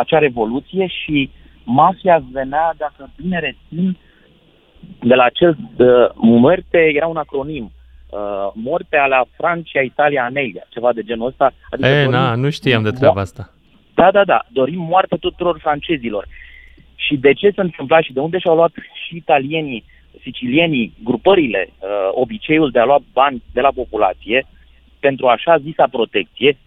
acea 0.00 0.18
revoluție 0.18 0.86
și 0.86 1.30
mafia 1.64 2.22
venea, 2.32 2.74
dacă 2.76 3.10
bine 3.16 3.38
rețin, 3.38 3.96
de 5.00 5.14
la 5.14 5.24
acel 5.24 5.56
uh, 5.76 5.86
muerte, 6.14 6.78
era 6.94 7.06
un 7.06 7.16
acronim, 7.16 7.72
uh, 8.10 8.50
morte 8.54 8.96
ala 8.96 9.24
Francia, 9.36 9.80
Italia, 9.80 10.24
Anelia, 10.24 10.66
ceva 10.68 10.92
de 10.92 11.02
genul 11.02 11.26
ăsta. 11.26 11.52
Adică 11.70 11.88
e, 11.88 12.06
na, 12.06 12.34
nu 12.34 12.50
știam 12.50 12.82
de 12.82 12.90
treaba 12.90 13.20
asta. 13.20 13.50
Da, 13.94 14.10
da, 14.10 14.24
da, 14.24 14.44
dorim 14.48 14.80
moartea 14.80 15.16
tuturor 15.20 15.58
francezilor. 15.60 16.26
Și 16.94 17.16
de 17.16 17.32
ce 17.32 17.50
se 17.54 17.60
întâmpla 17.60 18.00
și 18.00 18.12
de 18.12 18.20
unde 18.20 18.38
și-au 18.38 18.54
luat 18.54 18.72
și 19.06 19.16
italienii, 19.16 19.84
sicilienii, 20.26 20.92
grupările, 21.04 21.68
uh, 21.68 21.88
obiceiul 22.10 22.70
de 22.70 22.78
a 22.78 22.84
lua 22.84 23.00
bani 23.12 23.42
de 23.52 23.60
la 23.60 23.72
populație 23.80 24.46
pentru 25.00 25.26
așa 25.26 25.58
zisa 25.58 25.86
protecție, 25.90 26.58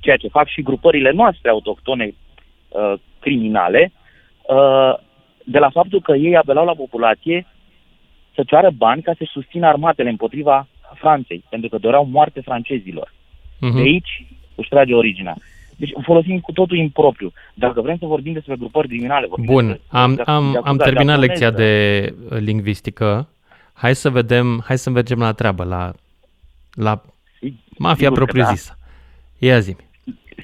ceea 0.00 0.16
ce 0.16 0.28
fac 0.28 0.46
și 0.48 0.62
grupările 0.62 1.10
noastre 1.10 1.50
autohtone 1.50 2.06
uh, 2.12 2.92
criminale, 3.20 3.92
uh, 3.92 4.92
de 5.44 5.58
la 5.58 5.70
faptul 5.70 6.00
că 6.00 6.12
ei 6.16 6.36
apelau 6.36 6.64
la 6.64 6.74
populație 6.74 7.46
să 8.34 8.42
ceară 8.46 8.70
bani 8.76 9.02
ca 9.02 9.12
să 9.18 9.24
susțină 9.26 9.66
armatele 9.66 10.08
împotriva 10.08 10.66
Franței, 10.94 11.44
pentru 11.48 11.68
că 11.68 11.78
doreau 11.78 12.04
moarte 12.04 12.40
francezilor. 12.40 13.08
Uh-huh. 13.08 13.74
De 13.74 13.80
aici 13.80 14.26
își 14.54 14.68
trage 14.68 14.94
originea. 14.94 15.34
Deci 15.80 15.92
folosim 16.02 16.40
cu 16.40 16.52
totul 16.52 16.76
impropriu. 16.76 17.32
Dacă 17.54 17.80
vrem 17.80 17.96
să 17.98 18.06
vorbim 18.06 18.32
despre 18.32 18.56
grupări 18.56 18.88
criminale... 18.88 19.28
Bun, 19.44 19.66
despre, 19.66 19.84
am, 19.88 20.14
de, 20.14 20.22
am, 20.22 20.52
de 20.52 20.60
am 20.64 20.76
terminat 20.76 21.20
de 21.20 21.26
lecția 21.26 21.50
de 21.50 21.70
uh, 22.30 22.38
lingvistică. 22.38 23.28
Hai 23.72 23.94
să 23.94 24.10
vedem, 24.10 24.62
hai 24.66 24.78
să 24.78 24.90
mergem 24.90 25.18
la 25.18 25.32
treabă, 25.32 25.64
la, 25.64 25.92
la 26.72 27.02
mafia 27.78 28.10
propriu-zisă. 28.10 28.78
Da. 29.38 29.46
Ia 29.46 29.58
zi 29.58 29.76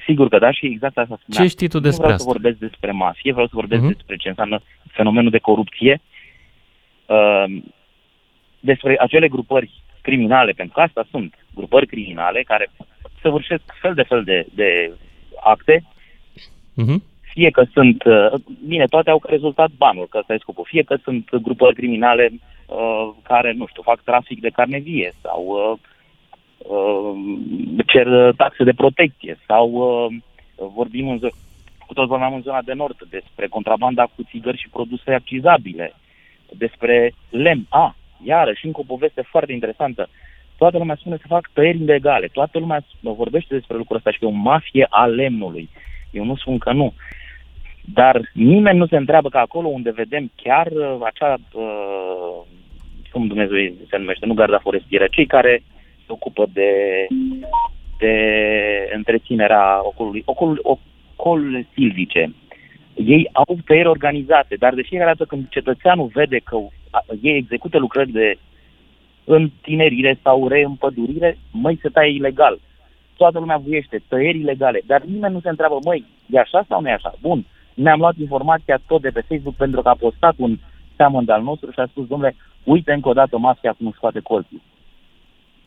Sigur 0.05 0.27
că 0.27 0.37
da 0.37 0.51
și 0.51 0.65
exact 0.65 0.97
asta 0.97 1.17
spuneam. 1.21 1.45
Ce 1.45 1.53
știi 1.53 1.67
tu 1.67 1.79
despre 1.79 2.07
nu 2.07 2.13
vreau 2.13 2.13
asta? 2.13 2.23
să 2.23 2.31
vorbesc 2.31 2.57
despre 2.57 2.91
mafie, 2.91 3.31
vreau 3.31 3.47
să 3.47 3.55
vorbesc 3.55 3.83
uh-huh. 3.83 3.95
despre 3.95 4.15
ce 4.15 4.29
înseamnă 4.29 4.59
fenomenul 4.91 5.31
de 5.31 5.37
corupție, 5.37 6.01
uh, 7.05 7.45
despre 8.59 8.97
acele 8.99 9.27
grupări 9.27 9.71
criminale, 10.01 10.51
pentru 10.51 10.73
că 10.73 10.81
asta 10.81 11.07
sunt 11.09 11.33
grupări 11.55 11.87
criminale 11.87 12.43
care 12.43 12.69
săvârșesc 13.21 13.63
fel 13.81 13.93
de 13.93 14.01
fel 14.01 14.23
de, 14.23 14.47
de 14.53 14.91
acte, 15.49 15.83
uh-huh. 16.77 16.97
fie 17.21 17.49
că 17.49 17.63
sunt, 17.73 18.03
uh, 18.03 18.33
bine, 18.67 18.85
toate 18.85 19.09
au 19.09 19.21
rezultat 19.25 19.69
banul, 19.77 20.07
că 20.09 20.17
ăsta 20.17 20.33
e 20.33 20.37
scopul, 20.37 20.65
fie 20.67 20.83
că 20.83 20.95
sunt 21.03 21.35
grupări 21.35 21.75
criminale 21.75 22.31
uh, 22.31 23.09
care, 23.21 23.53
nu 23.53 23.65
știu, 23.67 23.81
fac 23.81 24.01
trafic 24.01 24.41
de 24.41 24.49
carne 24.49 24.79
vie 24.79 25.13
sau 25.21 25.41
uh, 25.45 25.77
uh, 26.57 27.13
cer 27.85 28.07
taxe 28.37 28.63
de 28.63 28.73
protecție 28.73 29.37
sau 29.47 29.69
uh, 29.69 30.15
vorbim 30.75 31.09
în, 31.09 31.19
cu 31.87 31.93
toți 31.93 32.07
vorbeam 32.07 32.33
în 32.33 32.41
zona 32.41 32.61
de 32.61 32.73
nord 32.73 32.97
despre 33.09 33.47
contrabanda 33.47 34.03
cu 34.03 34.23
țigări 34.29 34.57
și 34.57 34.69
produse 34.69 35.13
accizabile, 35.13 35.93
despre 36.51 37.13
lemn. 37.29 37.65
A, 37.69 37.95
iarăși, 38.23 38.65
încă 38.65 38.79
o 38.79 38.83
poveste 38.87 39.21
foarte 39.21 39.51
interesantă. 39.51 40.09
Toată 40.57 40.77
lumea 40.77 40.95
spune 40.95 41.17
să 41.17 41.23
fac 41.27 41.49
tăieri 41.53 41.81
ilegale. 41.81 42.27
Toată 42.27 42.59
lumea 42.59 42.85
vorbește 43.01 43.53
despre 43.53 43.77
lucrul 43.77 43.95
ăsta 43.95 44.11
și 44.11 44.19
că 44.19 44.25
e 44.25 44.27
o 44.27 44.31
mafie 44.31 44.87
a 44.89 45.05
lemnului. 45.05 45.69
Eu 46.11 46.23
nu 46.23 46.35
spun 46.35 46.57
că 46.57 46.71
nu. 46.71 46.93
Dar 47.93 48.31
nimeni 48.33 48.77
nu 48.77 48.87
se 48.87 48.95
întreabă 48.95 49.29
că 49.29 49.37
acolo 49.37 49.67
unde 49.67 49.91
vedem 49.91 50.31
chiar 50.35 50.67
uh, 50.67 50.97
acea, 51.03 51.37
uh, 51.53 52.45
cum 53.11 53.27
Dumnezeu 53.27 53.57
se 53.89 53.97
numește, 53.97 54.25
nu 54.25 54.33
garda 54.33 54.59
forestieră, 54.59 55.07
cei 55.11 55.25
care 55.25 55.63
se 56.05 56.11
ocupă 56.11 56.45
de, 56.53 56.71
de 57.99 58.13
întreținerea 58.95 59.79
ocolului, 59.83 60.21
ocolul, 60.25 60.79
ocolurile 61.15 61.67
silvice. 61.73 62.33
Ei 62.93 63.29
au 63.31 63.57
tăieri 63.65 63.87
organizate, 63.87 64.55
dar 64.55 64.73
de 64.73 64.81
fiecare 64.81 65.09
dată 65.09 65.25
când 65.25 65.49
cetățeanul 65.49 66.09
vede 66.13 66.37
că 66.37 66.57
ei 67.21 67.35
execută 67.35 67.77
lucrări 67.77 68.11
de 68.11 68.37
întinerire 69.27 70.19
sau 70.23 70.47
reîmpădurire, 70.47 71.37
măi, 71.51 71.79
se 71.81 71.89
taie 71.89 72.13
ilegal. 72.13 72.59
Toată 73.17 73.39
lumea 73.39 73.57
vuiește, 73.57 74.03
tăieri 74.07 74.39
ilegale, 74.39 74.81
dar 74.85 75.01
nimeni 75.01 75.33
nu 75.33 75.39
se 75.39 75.49
întreabă, 75.49 75.79
măi, 75.83 76.05
e 76.29 76.39
așa 76.39 76.65
sau 76.67 76.81
nu 76.81 76.89
e 76.89 76.91
așa? 76.91 77.13
Bun, 77.21 77.45
ne-am 77.73 77.99
luat 77.99 78.17
informația 78.17 78.79
tot 78.87 79.01
de 79.01 79.09
pe 79.09 79.25
Facebook 79.27 79.55
pentru 79.55 79.81
că 79.81 79.89
a 79.89 79.95
postat 79.99 80.33
un 80.37 80.57
seamăn 80.95 81.25
de 81.25 81.31
al 81.31 81.43
nostru 81.43 81.71
și 81.71 81.79
a 81.79 81.85
spus, 81.85 82.07
domnule, 82.07 82.35
uite 82.63 82.93
încă 82.93 83.09
o 83.09 83.13
dată 83.13 83.37
masca 83.37 83.75
cum 83.77 83.91
scoate 83.95 84.19
colții 84.19 84.61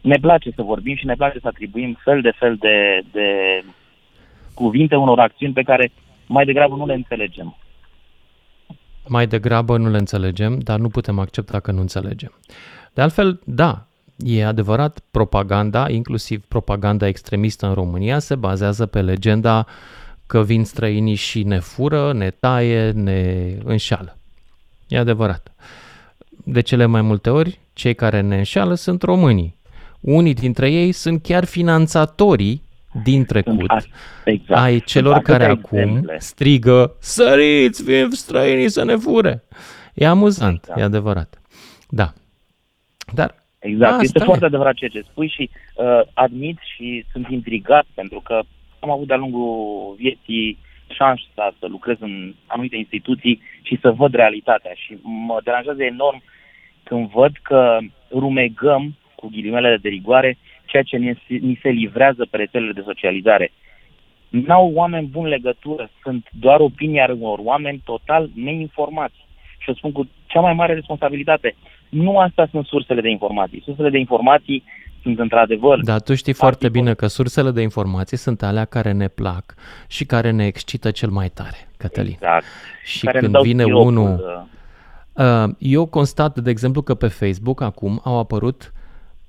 ne 0.01 0.17
place 0.21 0.51
să 0.55 0.63
vorbim 0.63 0.97
și 0.97 1.07
ne 1.07 1.15
place 1.15 1.39
să 1.39 1.47
atribuim 1.47 1.99
fel 2.05 2.21
de 2.21 2.31
fel 2.39 2.57
de, 2.57 3.03
de 3.13 3.27
cuvinte 4.55 4.97
unor 4.97 5.19
acțiuni 5.19 5.53
pe 5.53 5.63
care 5.63 5.93
mai 6.27 6.45
degrabă 6.45 6.77
nu 6.77 6.87
le 6.87 6.95
înțelegem. 6.95 7.57
Mai 9.09 9.27
degrabă 9.27 9.77
nu 9.77 9.91
le 9.91 9.99
înțelegem, 9.99 10.59
dar 10.59 10.79
nu 10.79 10.89
putem 10.89 11.19
accepta 11.19 11.61
că 11.61 11.73
nu 11.73 11.81
înțelegem. 11.81 12.33
De 12.95 13.01
altfel, 13.01 13.41
da, 13.45 13.87
e 14.17 14.45
adevărat, 14.45 15.01
propaganda, 15.11 15.91
inclusiv 15.91 16.45
propaganda 16.49 17.07
extremistă 17.07 17.67
în 17.67 17.75
România, 17.75 18.19
se 18.19 18.35
bazează 18.35 18.87
pe 18.87 19.03
legenda 19.03 19.67
că 20.27 20.43
vin 20.43 20.65
străinii 20.65 21.15
și 21.15 21.43
ne 21.43 21.59
fură, 21.59 22.13
ne 22.13 22.31
taie, 22.31 22.91
ne 22.91 23.53
înșală. 23.65 24.17
E 24.89 24.99
adevărat. 24.99 25.53
De 26.45 26.61
cele 26.61 26.87
mai 26.87 27.03
multe 27.03 27.31
ori, 27.31 27.61
cei 27.73 27.95
care 27.95 28.21
ne 28.21 28.37
înșală 28.37 28.75
sunt 28.75 29.03
românii. 29.03 29.59
Unii 30.01 30.35
dintre 30.35 30.71
ei 30.71 30.93
sunt 30.93 31.23
chiar 31.23 31.45
finanțatorii 31.45 32.63
din 33.03 33.25
trecut 33.25 33.71
exact. 34.25 34.61
ai 34.61 34.81
celor 34.81 35.19
care 35.19 35.45
acum 35.45 35.79
exemple. 35.79 36.17
strigă 36.21 36.97
săriți, 36.99 37.83
vin 37.83 38.11
străinii 38.11 38.69
să 38.69 38.85
ne 38.85 38.97
fure. 38.97 39.45
E 39.95 40.07
amuzant, 40.07 40.59
exact. 40.63 40.81
e 40.81 40.83
adevărat. 40.83 41.41
Da. 41.89 42.13
Dar 43.15 43.35
Exact, 43.59 43.91
asta 43.91 44.03
este 44.03 44.19
e. 44.23 44.25
foarte 44.25 44.45
adevărat 44.45 44.75
ceea 44.75 44.91
ce 44.91 45.09
spui 45.11 45.29
și 45.29 45.51
uh, 45.75 46.01
admit 46.15 46.59
și 46.75 47.05
sunt 47.13 47.29
intrigat 47.29 47.87
pentru 47.95 48.21
că 48.21 48.41
am 48.81 48.91
avut 48.91 49.07
de-a 49.07 49.17
lungul 49.17 49.95
vieții 49.99 50.59
șansa 50.89 51.55
să 51.59 51.67
lucrez 51.67 51.97
în 52.01 52.35
anumite 52.47 52.77
instituții 52.77 53.41
și 53.63 53.79
să 53.81 53.91
văd 53.91 54.15
realitatea 54.15 54.73
și 54.75 54.99
mă 55.03 55.41
deranjează 55.45 55.83
enorm 55.83 56.23
când 56.83 57.09
văd 57.09 57.33
că 57.43 57.79
rumegăm 58.11 58.97
cu 59.15 59.29
ghilimele 59.29 59.79
de 59.83 59.89
rigoare, 59.89 60.39
ceea 60.65 60.83
ce 60.83 60.97
ni 61.27 61.59
se 61.63 61.69
livrează 61.69 62.27
pe 62.31 62.37
rețelele 62.37 62.73
de 62.73 62.83
socializare. 62.85 63.53
N-au 64.29 64.71
oameni 64.75 65.07
buni 65.07 65.29
legătură, 65.29 65.91
sunt 66.03 66.29
doar 66.33 66.61
opinia 66.61 67.11
unor 67.11 67.39
oameni 67.43 67.83
total 67.85 68.31
neinformați. 68.35 69.27
Și 69.59 69.71
o 69.71 69.75
spun 69.75 69.93
cu 69.93 70.09
cea 70.27 70.41
mai 70.41 70.53
mare 70.53 70.75
responsabilitate. 70.75 71.55
Nu 71.91 72.19
astea 72.19 72.49
sunt 72.51 72.67
sursele 72.67 73.01
de 73.01 73.09
informații. 73.09 73.63
Sursele 73.65 73.91
de 73.91 73.99
informații 73.99 74.65
sunt 75.03 75.19
într-adevăr. 75.19 75.81
Da, 75.83 75.99
tu 75.99 76.15
știi 76.15 76.33
foarte 76.33 76.69
bine 76.69 76.95
că 76.95 77.07
sursele 77.07 77.51
de 77.51 77.61
informații 77.61 78.17
sunt 78.17 78.43
alea 78.43 78.65
care 78.65 78.93
ne 78.93 79.09
plac 79.09 79.55
și 79.89 80.05
care 80.05 80.31
ne 80.31 80.47
excită 80.47 80.91
cel 80.91 81.09
mai 81.09 81.29
tare, 81.29 81.69
Cătălin. 81.77 82.13
Exact. 82.13 82.45
Și 82.85 83.05
care 83.05 83.19
când 83.19 83.37
vine 83.43 83.65
unul... 83.65 84.47
Uh, 85.17 85.25
uh, 85.25 85.55
eu 85.59 85.87
constat, 85.87 86.39
de 86.39 86.51
exemplu, 86.51 86.83
că 86.83 86.95
pe 86.95 87.09
Facebook 87.09 87.61
acum 87.61 88.01
au 88.05 88.19
apărut 88.19 88.73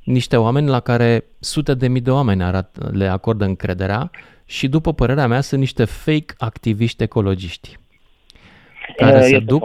niște 0.03 0.37
oameni 0.37 0.67
la 0.67 0.79
care 0.79 1.23
sute 1.39 1.73
de 1.73 1.87
mii 1.87 2.01
de 2.01 2.11
oameni 2.11 2.43
arat, 2.43 2.77
le 2.91 3.07
acordă 3.07 3.45
încrederea 3.45 4.11
și, 4.45 4.67
după 4.67 4.93
părerea 4.93 5.27
mea, 5.27 5.41
sunt 5.41 5.59
niște 5.59 5.85
fake 5.85 6.33
activiști 6.37 7.03
ecologiști. 7.03 7.77
Care 8.95 9.17
este 9.17 9.29
se 9.29 9.39
duc, 9.39 9.63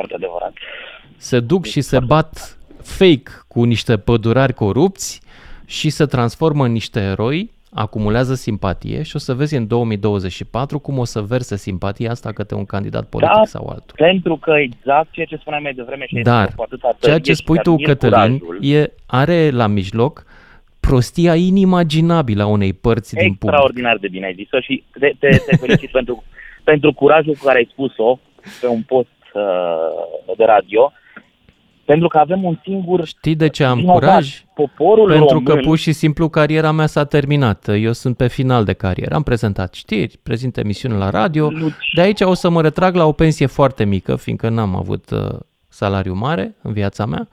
se 1.16 1.40
duc 1.40 1.64
și 1.64 1.80
se 1.80 1.98
bat 1.98 2.58
fake 2.86 3.30
cu 3.48 3.64
niște 3.64 3.96
pădurari 3.96 4.52
corupți 4.52 5.20
și 5.66 5.90
se 5.90 6.04
transformă 6.04 6.64
în 6.64 6.72
niște 6.72 7.00
eroi 7.00 7.50
acumulează 7.74 8.34
simpatie 8.34 9.02
și 9.02 9.16
o 9.16 9.18
să 9.18 9.34
vezi 9.34 9.56
în 9.56 9.66
2024 9.66 10.78
cum 10.78 10.98
o 10.98 11.04
să 11.04 11.20
verse 11.20 11.56
simpatia 11.56 12.10
asta 12.10 12.32
către 12.32 12.56
un 12.56 12.64
candidat 12.64 13.04
politic 13.04 13.36
da, 13.36 13.44
sau 13.44 13.66
altul. 13.66 13.94
pentru 13.96 14.36
că 14.36 14.52
exact 14.58 15.10
ceea 15.10 15.26
ce 15.26 15.36
spuneam 15.36 15.62
mai 15.62 15.72
devreme 15.72 16.06
și 16.06 16.22
Dar 16.22 16.54
ceea 17.00 17.18
ce 17.18 17.32
spui 17.32 17.58
tu, 17.58 17.76
Cătălin, 17.76 18.40
e, 18.60 18.92
are 19.06 19.50
la 19.50 19.66
mijloc 19.66 20.24
prostia 20.80 21.34
inimaginabilă 21.34 22.42
a 22.42 22.46
unei 22.46 22.72
părți 22.72 23.14
din 23.14 23.34
public. 23.34 23.42
Extraordinar 23.42 23.96
de 23.96 24.08
bine 24.08 24.26
ai 24.26 24.34
zis-o 24.34 24.60
și 24.60 24.84
te, 24.98 25.12
te, 25.18 25.28
te 25.46 25.56
felicit 25.56 25.90
pentru, 25.98 26.24
pentru 26.64 26.92
curajul 26.92 27.32
cu 27.32 27.44
care 27.44 27.58
ai 27.58 27.68
spus-o 27.70 28.18
pe 28.60 28.66
un 28.66 28.82
post 28.82 29.08
uh, 29.34 30.36
de 30.36 30.44
radio 30.44 30.92
Pentru 31.86 32.08
că 32.08 32.18
avem 32.18 32.44
un 32.44 32.56
singur... 32.62 33.06
Știi 33.06 33.34
de 33.34 33.48
ce 33.48 33.64
am 33.64 33.82
curaj? 33.82 34.44
Poporul 34.54 35.08
Pentru 35.08 35.34
român... 35.34 35.44
că 35.44 35.56
pur 35.56 35.78
și 35.78 35.92
simplu 35.92 36.28
cariera 36.28 36.72
mea 36.72 36.86
s-a 36.86 37.04
terminat. 37.04 37.68
Eu 37.68 37.92
sunt 37.92 38.16
pe 38.16 38.28
final 38.28 38.64
de 38.64 38.72
carieră. 38.72 39.14
Am 39.14 39.22
prezentat 39.22 39.74
știri, 39.74 40.18
prezint 40.22 40.56
emisiune 40.56 40.96
la 40.96 41.10
radio. 41.10 41.48
Luci. 41.48 41.92
De 41.94 42.00
aici 42.00 42.20
o 42.20 42.34
să 42.34 42.48
mă 42.48 42.62
retrag 42.62 42.94
la 42.94 43.04
o 43.04 43.12
pensie 43.12 43.46
foarte 43.46 43.84
mică, 43.84 44.16
fiindcă 44.16 44.48
n-am 44.48 44.76
avut 44.76 45.10
uh, 45.10 45.38
salariu 45.68 46.14
mare 46.14 46.54
în 46.62 46.72
viața 46.72 47.06
mea 47.06 47.28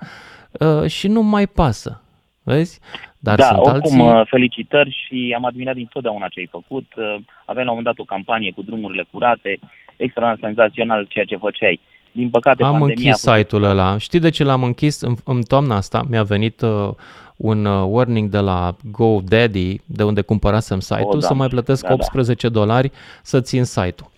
uh, 0.51 0.89
și 0.89 1.07
nu 1.07 1.21
mai 1.21 1.47
pasă. 1.47 2.01
Vezi? 2.43 2.79
Dar 3.19 3.37
da, 3.37 3.43
sunt 3.43 3.57
oricum, 3.57 4.01
alții... 4.01 4.19
Uh, 4.19 4.27
felicitări 4.27 5.05
și 5.05 5.33
am 5.35 5.45
admirat 5.45 5.75
dintotdeauna 5.75 6.27
ce 6.27 6.39
ai 6.39 6.47
făcut. 6.51 6.85
Uh, 6.95 7.15
avem 7.45 7.63
la 7.65 7.71
un 7.71 7.77
moment 7.77 7.85
dat 7.85 7.99
o 7.99 8.03
campanie 8.03 8.51
cu 8.51 8.61
drumurile 8.61 9.05
curate, 9.11 9.59
extraordinar 9.95 10.53
senzațional 10.53 11.05
ceea 11.09 11.25
ce 11.25 11.35
făceai. 11.35 11.79
Din 12.13 12.29
păcate, 12.29 12.63
Am 12.63 12.81
închis 12.81 13.17
site-ul 13.17 13.63
ăla. 13.63 13.97
Știi 13.97 14.19
de 14.19 14.29
ce 14.29 14.43
l-am 14.43 14.63
închis? 14.63 15.01
În, 15.01 15.15
în 15.23 15.41
toamna 15.41 15.75
asta 15.75 16.05
mi-a 16.09 16.23
venit 16.23 16.61
uh, 16.61 16.89
un 17.35 17.65
uh, 17.65 17.85
warning 17.87 18.29
de 18.29 18.37
la 18.37 18.75
GoDaddy, 18.91 19.79
de 19.85 20.03
unde 20.03 20.21
cumpărasem 20.21 20.79
site-ul, 20.79 21.15
oh, 21.15 21.19
da. 21.19 21.27
să 21.27 21.33
mai 21.33 21.47
plătesc 21.47 21.85
da, 21.85 21.93
18 21.93 22.47
da. 22.47 22.53
dolari 22.53 22.91
să 23.23 23.41
țin 23.41 23.63
site-ul. 23.63 24.11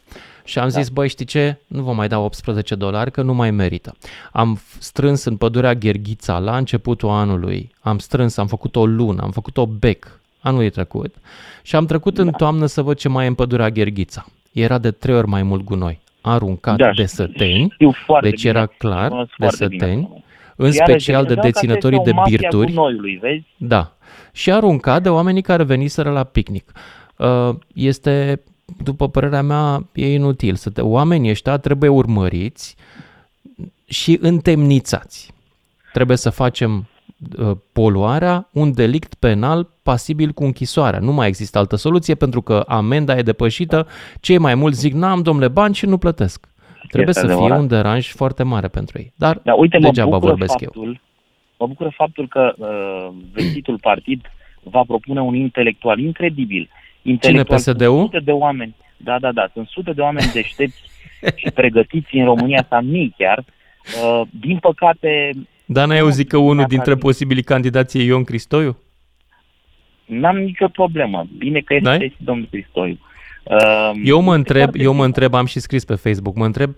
Și 0.43 0.59
am 0.59 0.69
da. 0.69 0.79
zis, 0.79 0.89
băi, 0.89 1.09
știi 1.09 1.25
ce? 1.25 1.57
Nu 1.67 1.83
vă 1.83 1.93
mai 1.93 2.07
dau 2.07 2.23
18 2.23 2.75
dolari, 2.75 3.11
că 3.11 3.21
nu 3.21 3.33
mai 3.33 3.51
merită. 3.51 3.95
Am 4.31 4.59
strâns 4.79 5.23
în 5.23 5.37
pădurea 5.37 5.73
Gherghița 5.73 6.37
la 6.37 6.57
începutul 6.57 7.09
anului, 7.09 7.71
am 7.79 7.97
strâns, 7.97 8.37
am 8.37 8.47
făcut 8.47 8.75
o 8.75 8.85
lună, 8.85 9.21
am 9.21 9.31
făcut 9.31 9.57
o 9.57 9.65
bec 9.65 10.19
anul 10.39 10.69
trecut 10.69 11.15
și 11.61 11.75
am 11.75 11.85
trecut 11.85 12.13
da. 12.13 12.21
în 12.21 12.31
toamnă 12.31 12.65
să 12.65 12.81
văd 12.81 12.97
ce 12.97 13.09
mai 13.09 13.25
e 13.25 13.27
în 13.27 13.33
pădurea 13.33 13.69
Gherghița. 13.69 14.25
Era 14.51 14.77
de 14.77 14.91
trei 14.91 15.15
ori 15.15 15.27
mai 15.27 15.43
mult 15.43 15.63
gunoi 15.63 16.03
aruncat 16.25 16.77
da, 16.77 16.91
de 16.95 17.05
săteni, 17.05 17.75
deci 18.21 18.41
bine. 18.41 18.49
era 18.49 18.65
clar 18.65 19.27
de 19.37 19.47
săteni, 19.47 19.79
bine. 19.79 20.23
în 20.55 20.71
special 20.71 21.25
de 21.25 21.33
deținătorii 21.33 21.99
de 22.03 22.11
birturi. 22.29 22.71
Gunoiului, 22.71 23.17
vezi? 23.21 23.45
Da. 23.57 23.91
Și 24.31 24.51
aruncat 24.51 25.03
de 25.03 25.09
oamenii 25.09 25.41
care 25.41 25.63
veniseră 25.63 26.11
la 26.11 26.23
picnic. 26.23 26.71
Uh, 27.17 27.49
este, 27.73 28.41
după 28.83 29.09
părerea 29.09 29.41
mea, 29.41 29.85
e 29.93 30.13
inutil. 30.13 30.55
Să 30.55 30.69
te, 30.69 30.81
oamenii 30.81 31.29
ăștia 31.29 31.57
trebuie 31.57 31.89
urmăriți 31.89 32.75
și 33.85 34.17
întemnițați. 34.21 35.33
Trebuie 35.93 36.17
să 36.17 36.29
facem 36.29 36.71
Uh, 36.71 36.94
poluarea 37.73 38.49
un 38.51 38.73
delict 38.73 39.13
penal 39.13 39.67
pasibil 39.83 40.31
cu 40.31 40.43
închisoarea. 40.43 40.99
Nu 40.99 41.11
mai 41.11 41.27
există 41.27 41.57
altă 41.57 41.75
soluție 41.75 42.15
pentru 42.15 42.41
că 42.41 42.63
amenda 42.67 43.17
e 43.17 43.21
depășită. 43.21 43.87
Cei 44.19 44.37
mai 44.37 44.55
mulți 44.55 44.79
zic, 44.79 44.93
n-am 44.93 45.21
domnule 45.21 45.47
bani 45.47 45.75
și 45.75 45.85
nu 45.85 45.97
plătesc. 45.97 46.47
Trebuie 46.87 47.09
este 47.09 47.19
să 47.19 47.25
adevărat. 47.25 47.51
fie 47.51 47.61
un 47.61 47.67
deranj 47.67 48.11
foarte 48.11 48.43
mare 48.43 48.67
pentru 48.67 48.97
ei. 48.97 49.13
Dar 49.15 49.39
da, 49.43 49.53
uite, 49.53 49.77
degeaba 49.77 50.17
vorbesc 50.17 50.57
faptul, 50.59 50.87
eu. 50.87 50.97
Mă 51.57 51.67
bucură 51.67 51.91
faptul 51.95 52.27
că 52.27 52.53
uh, 52.57 53.07
vestitul 53.33 53.79
partid 53.81 54.21
va 54.63 54.83
propune 54.87 55.21
un 55.21 55.35
intelectual 55.35 55.99
incredibil. 55.99 56.69
Intelectual 57.01 57.59
Cine, 57.59 57.73
PSD-ul? 57.73 58.03
Sute 58.03 58.19
de 58.19 58.31
oameni. 58.31 58.75
Da, 58.97 59.19
da, 59.19 59.31
da. 59.31 59.47
Sunt 59.53 59.67
sute 59.67 59.91
de 59.91 60.01
oameni 60.01 60.31
deștepți 60.33 60.81
și 61.41 61.51
pregătiți 61.51 62.15
în 62.15 62.25
România, 62.25 62.65
sau 62.69 62.81
mii 62.81 63.13
chiar. 63.17 63.45
Uh, 64.03 64.21
din 64.39 64.57
păcate, 64.57 65.31
dar 65.65 65.87
n-ai 65.87 65.99
auzit 65.99 66.29
că 66.29 66.37
unul 66.37 66.65
dintre 66.67 66.95
posibilii 66.95 67.43
candidați 67.43 67.97
e 67.97 68.03
Ion 68.03 68.23
Cristoiu? 68.23 68.77
N-am 70.05 70.37
nicio 70.37 70.67
problemă. 70.67 71.27
Bine 71.37 71.59
că 71.59 71.73
este 71.73 71.87
N-ai? 71.87 72.15
domnul 72.17 72.47
Cristoiu. 72.51 72.97
Uh, 73.43 73.91
eu 74.03 74.21
mă 74.21 74.33
întreb, 74.33 74.69
eu 74.73 74.93
mă 74.93 75.05
întreb, 75.05 75.33
am 75.33 75.45
și 75.45 75.59
scris 75.59 75.85
pe 75.85 75.95
Facebook, 75.95 76.35
mă 76.35 76.45
întreb 76.45 76.75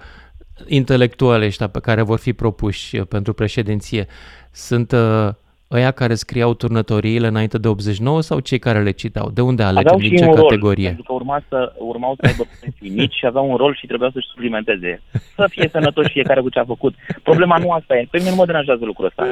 intelectuale 0.67 1.45
ăștia 1.45 1.67
pe 1.67 1.79
care 1.79 2.01
vor 2.01 2.19
fi 2.19 2.33
propuși 2.33 2.97
uh, 2.97 3.07
pentru 3.07 3.33
președinție 3.33 4.07
sunt 4.51 4.91
uh, 4.91 5.29
ăia 5.71 5.91
care 5.91 6.13
scriau 6.13 6.53
turnătoriile 6.53 7.27
înainte 7.27 7.57
de 7.57 7.67
89 7.67 8.21
sau 8.21 8.39
cei 8.39 8.59
care 8.59 8.81
le 8.81 8.91
citau? 8.91 9.29
De 9.29 9.41
unde 9.41 9.63
alegem? 9.63 9.97
Din 9.97 10.15
ce 10.15 10.25
rol, 10.25 10.33
categorie? 10.35 10.85
Pentru 10.85 11.03
că 11.03 11.13
urma 11.13 11.41
să, 11.47 11.73
urmau 11.77 12.15
să 12.19 12.27
aibă 12.27 12.43
pensii 12.61 12.97
mici 12.99 13.15
și 13.15 13.25
aveau 13.25 13.49
un 13.49 13.55
rol 13.55 13.75
și 13.75 13.85
trebuia 13.87 14.09
să-și 14.13 14.27
suplimenteze. 14.27 15.01
Să 15.35 15.47
fie 15.49 15.67
sănătoși 15.71 16.11
fiecare 16.11 16.41
cu 16.41 16.49
ce 16.49 16.59
a 16.59 16.65
făcut. 16.65 16.95
Problema 17.23 17.57
nu 17.57 17.71
asta 17.71 17.97
e. 17.97 18.07
Pe 18.11 18.17
mine 18.17 18.29
nu 18.29 18.35
mă 18.35 18.45
deranjează 18.45 18.85
lucrul 18.85 19.05
ăsta. 19.05 19.27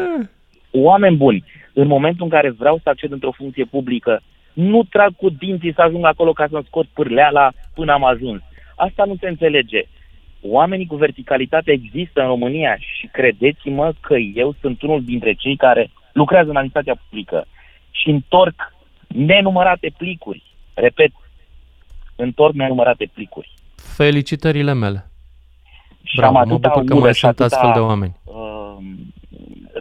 Oameni 0.71 1.15
buni, 1.15 1.43
în 1.73 1.87
momentul 1.87 2.23
în 2.23 2.29
care 2.29 2.49
vreau 2.49 2.79
să 2.83 2.89
acced 2.89 3.11
într-o 3.11 3.31
funcție 3.31 3.65
publică, 3.65 4.21
nu 4.53 4.83
trag 4.83 5.15
cu 5.15 5.29
dinții 5.29 5.73
să 5.73 5.81
ajung 5.81 6.05
acolo 6.05 6.33
ca 6.33 6.47
să-mi 6.49 6.63
scot 6.67 6.85
pârleala 6.93 7.51
până 7.73 7.91
am 7.91 8.05
ajuns. 8.05 8.41
Asta 8.75 9.03
nu 9.05 9.15
se 9.19 9.27
înțelege. 9.27 9.83
Oamenii 10.41 10.85
cu 10.85 10.95
verticalitate 10.95 11.71
există 11.71 12.21
în 12.21 12.27
România 12.27 12.77
și 12.79 13.07
credeți-mă 13.11 13.93
că 14.01 14.15
eu 14.15 14.55
sunt 14.61 14.81
unul 14.81 15.03
dintre 15.03 15.33
cei 15.33 15.55
care 15.55 15.89
lucrează 16.15 16.49
în 16.49 16.55
administrația 16.55 16.95
publică 17.09 17.45
și 17.91 18.09
întorc 18.09 18.73
nenumărate 19.07 19.93
plicuri. 19.97 20.43
Repet, 20.73 21.11
întorc 22.15 22.53
nenumărate 22.53 23.09
plicuri. 23.13 23.53
Felicitările 23.75 24.73
mele. 24.73 25.09
Și 26.03 26.15
Bravo, 26.15 26.37
am 26.37 26.47
mă 26.47 26.57
bucur 26.57 26.83
că 26.83 26.95
mai 26.95 27.13
sunt 27.13 27.39
astfel 27.39 27.71
de 27.73 27.79
oameni. 27.79 28.15
Uh, 28.23 28.77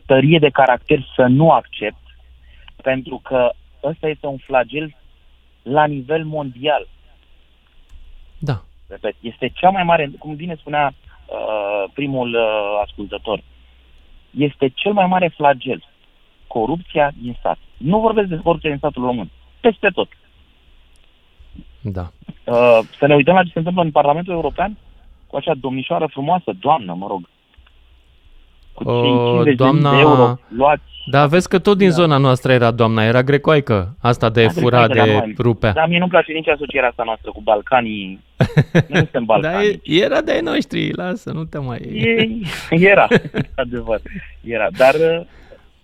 tărie 0.06 0.38
de 0.38 0.48
caracter 0.48 0.98
să 1.16 1.22
nu 1.22 1.50
accept, 1.50 2.02
pentru 2.82 3.20
că 3.24 3.52
ăsta 3.82 4.08
este 4.08 4.26
un 4.26 4.36
flagel 4.36 4.96
la 5.62 5.84
nivel 5.84 6.24
mondial. 6.24 6.88
Da. 8.38 8.62
Repet, 8.88 9.14
este 9.20 9.48
cea 9.54 9.70
mai 9.70 9.82
mare, 9.82 10.10
cum 10.18 10.34
bine 10.34 10.54
spunea 10.54 10.94
uh, 11.26 11.90
primul 11.92 12.34
uh, 12.34 12.80
ascultător, 12.82 13.42
este 14.30 14.68
cel 14.68 14.92
mai 14.92 15.06
mare 15.06 15.28
flagel 15.28 15.84
corupția 16.56 17.12
din 17.22 17.36
stat. 17.38 17.58
Nu 17.76 18.00
vorbesc 18.00 18.28
de 18.28 18.40
corupția 18.42 18.70
din 18.70 18.78
statul 18.78 19.04
român. 19.04 19.28
Peste 19.60 19.88
tot. 19.94 20.08
Da. 21.80 22.06
Uh, 22.44 22.78
să 22.98 23.06
ne 23.06 23.14
uităm 23.14 23.34
la 23.34 23.42
ce 23.42 23.50
se 23.52 23.58
întâmplă 23.58 23.82
în 23.82 23.90
Parlamentul 23.90 24.32
European 24.32 24.76
cu 25.26 25.36
acea 25.36 25.54
domnișoară 25.60 26.06
frumoasă, 26.06 26.52
doamnă, 26.60 26.94
mă 26.94 27.06
rog. 27.08 27.22
Cu 28.72 28.84
cei 28.84 29.52
uh, 29.52 29.56
doamna... 29.56 29.90
de 29.90 30.00
euro 30.00 30.38
luați. 30.48 30.82
Da, 31.06 31.26
vezi 31.26 31.48
că 31.48 31.58
tot 31.58 31.78
din 31.78 31.88
da. 31.88 31.94
zona 31.94 32.16
noastră 32.16 32.52
era 32.52 32.70
doamna, 32.70 33.04
era 33.04 33.22
grecoaică, 33.22 33.96
asta 34.00 34.30
de 34.30 34.44
da, 34.44 34.60
fura, 34.60 34.88
de 34.88 35.34
rupea. 35.38 35.72
Dar 35.72 35.88
mie 35.88 35.98
nu-mi 35.98 36.10
place 36.10 36.32
nici 36.32 36.48
asocierea 36.48 36.88
asta 36.88 37.02
noastră 37.06 37.30
cu 37.30 37.40
Balcanii. 37.40 38.20
nu 38.88 38.96
suntem 38.96 39.24
Balcanii. 39.24 39.70
Da, 39.70 39.78
era 40.04 40.20
de 40.20 40.40
noștri, 40.42 40.92
lasă, 40.92 41.30
nu 41.32 41.44
te 41.44 41.58
mai... 41.58 41.78
E, 41.78 42.28
era, 42.70 43.06
adevăr, 43.62 44.00
era. 44.42 44.68
Dar 44.76 44.94
uh, 44.94 45.26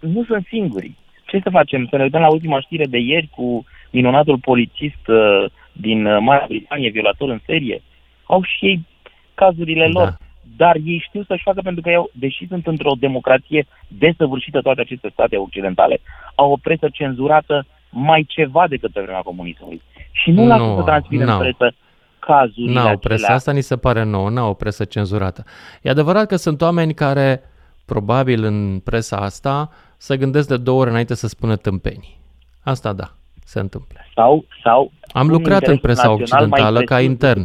nu 0.00 0.24
sunt 0.24 0.46
singuri. 0.46 0.92
Ce 1.26 1.40
să 1.42 1.50
facem? 1.50 1.86
Să 1.90 1.96
ne 1.96 2.02
uităm 2.02 2.20
la 2.20 2.30
ultima 2.30 2.60
știre 2.60 2.86
de 2.86 2.98
ieri 2.98 3.28
cu 3.36 3.64
minunatul 3.90 4.38
polițist 4.38 5.08
uh, 5.08 5.44
din 5.72 6.06
uh, 6.06 6.18
Marea 6.20 6.46
Britanie, 6.48 6.90
violator 6.90 7.28
în 7.28 7.40
serie. 7.46 7.82
Au 8.24 8.42
și 8.42 8.66
ei 8.66 8.86
cazurile 9.34 9.90
da. 9.92 10.00
lor. 10.00 10.16
Dar 10.56 10.76
ei 10.84 11.04
știu 11.06 11.22
să-și 11.22 11.42
facă 11.42 11.60
pentru 11.60 11.82
că 11.82 11.90
eu, 11.90 12.10
deși 12.12 12.46
sunt 12.46 12.66
într-o 12.66 12.92
democrație 12.98 13.66
desăvârșită 13.88 14.60
toate 14.60 14.80
aceste 14.80 15.08
state 15.12 15.36
occidentale, 15.36 16.00
au 16.34 16.52
o 16.52 16.56
presă 16.56 16.88
cenzurată 16.92 17.66
mai 17.90 18.24
ceva 18.28 18.68
decât 18.68 18.92
pe 18.92 19.00
vremea 19.00 19.20
comunismului. 19.20 19.82
Și 20.12 20.30
nu, 20.30 20.42
nu 20.42 20.48
lasă 20.48 20.74
să 20.76 20.82
transmită 20.82 21.32
în 21.32 21.38
presă 21.38 21.74
cazurile 22.18 22.72
N-au 22.72 22.98
presă, 22.98 23.32
asta 23.32 23.52
ni 23.52 23.60
se 23.60 23.76
pare 23.76 24.04
nouă, 24.04 24.30
n-au 24.30 24.50
o 24.50 24.54
presă 24.54 24.84
cenzurată. 24.84 25.44
E 25.82 25.90
adevărat 25.90 26.26
că 26.26 26.36
sunt 26.36 26.60
oameni 26.60 26.94
care, 26.94 27.42
probabil 27.84 28.44
în 28.44 28.78
presa 28.78 29.16
asta, 29.16 29.70
să 30.00 30.16
gândesc 30.16 30.48
de 30.48 30.56
două 30.56 30.80
ori 30.80 30.90
înainte 30.90 31.14
să 31.14 31.26
spună 31.28 31.56
tâmpenii. 31.56 32.20
Asta 32.60 32.92
da, 32.92 33.14
se 33.44 33.60
întâmplă. 33.60 33.98
Sau, 34.14 34.44
sau 34.62 34.92
Am 35.12 35.28
lucrat 35.28 35.62
în 35.62 35.76
presa 35.76 36.10
occidentală 36.10 36.80
ca 36.80 37.00
intern. 37.00 37.42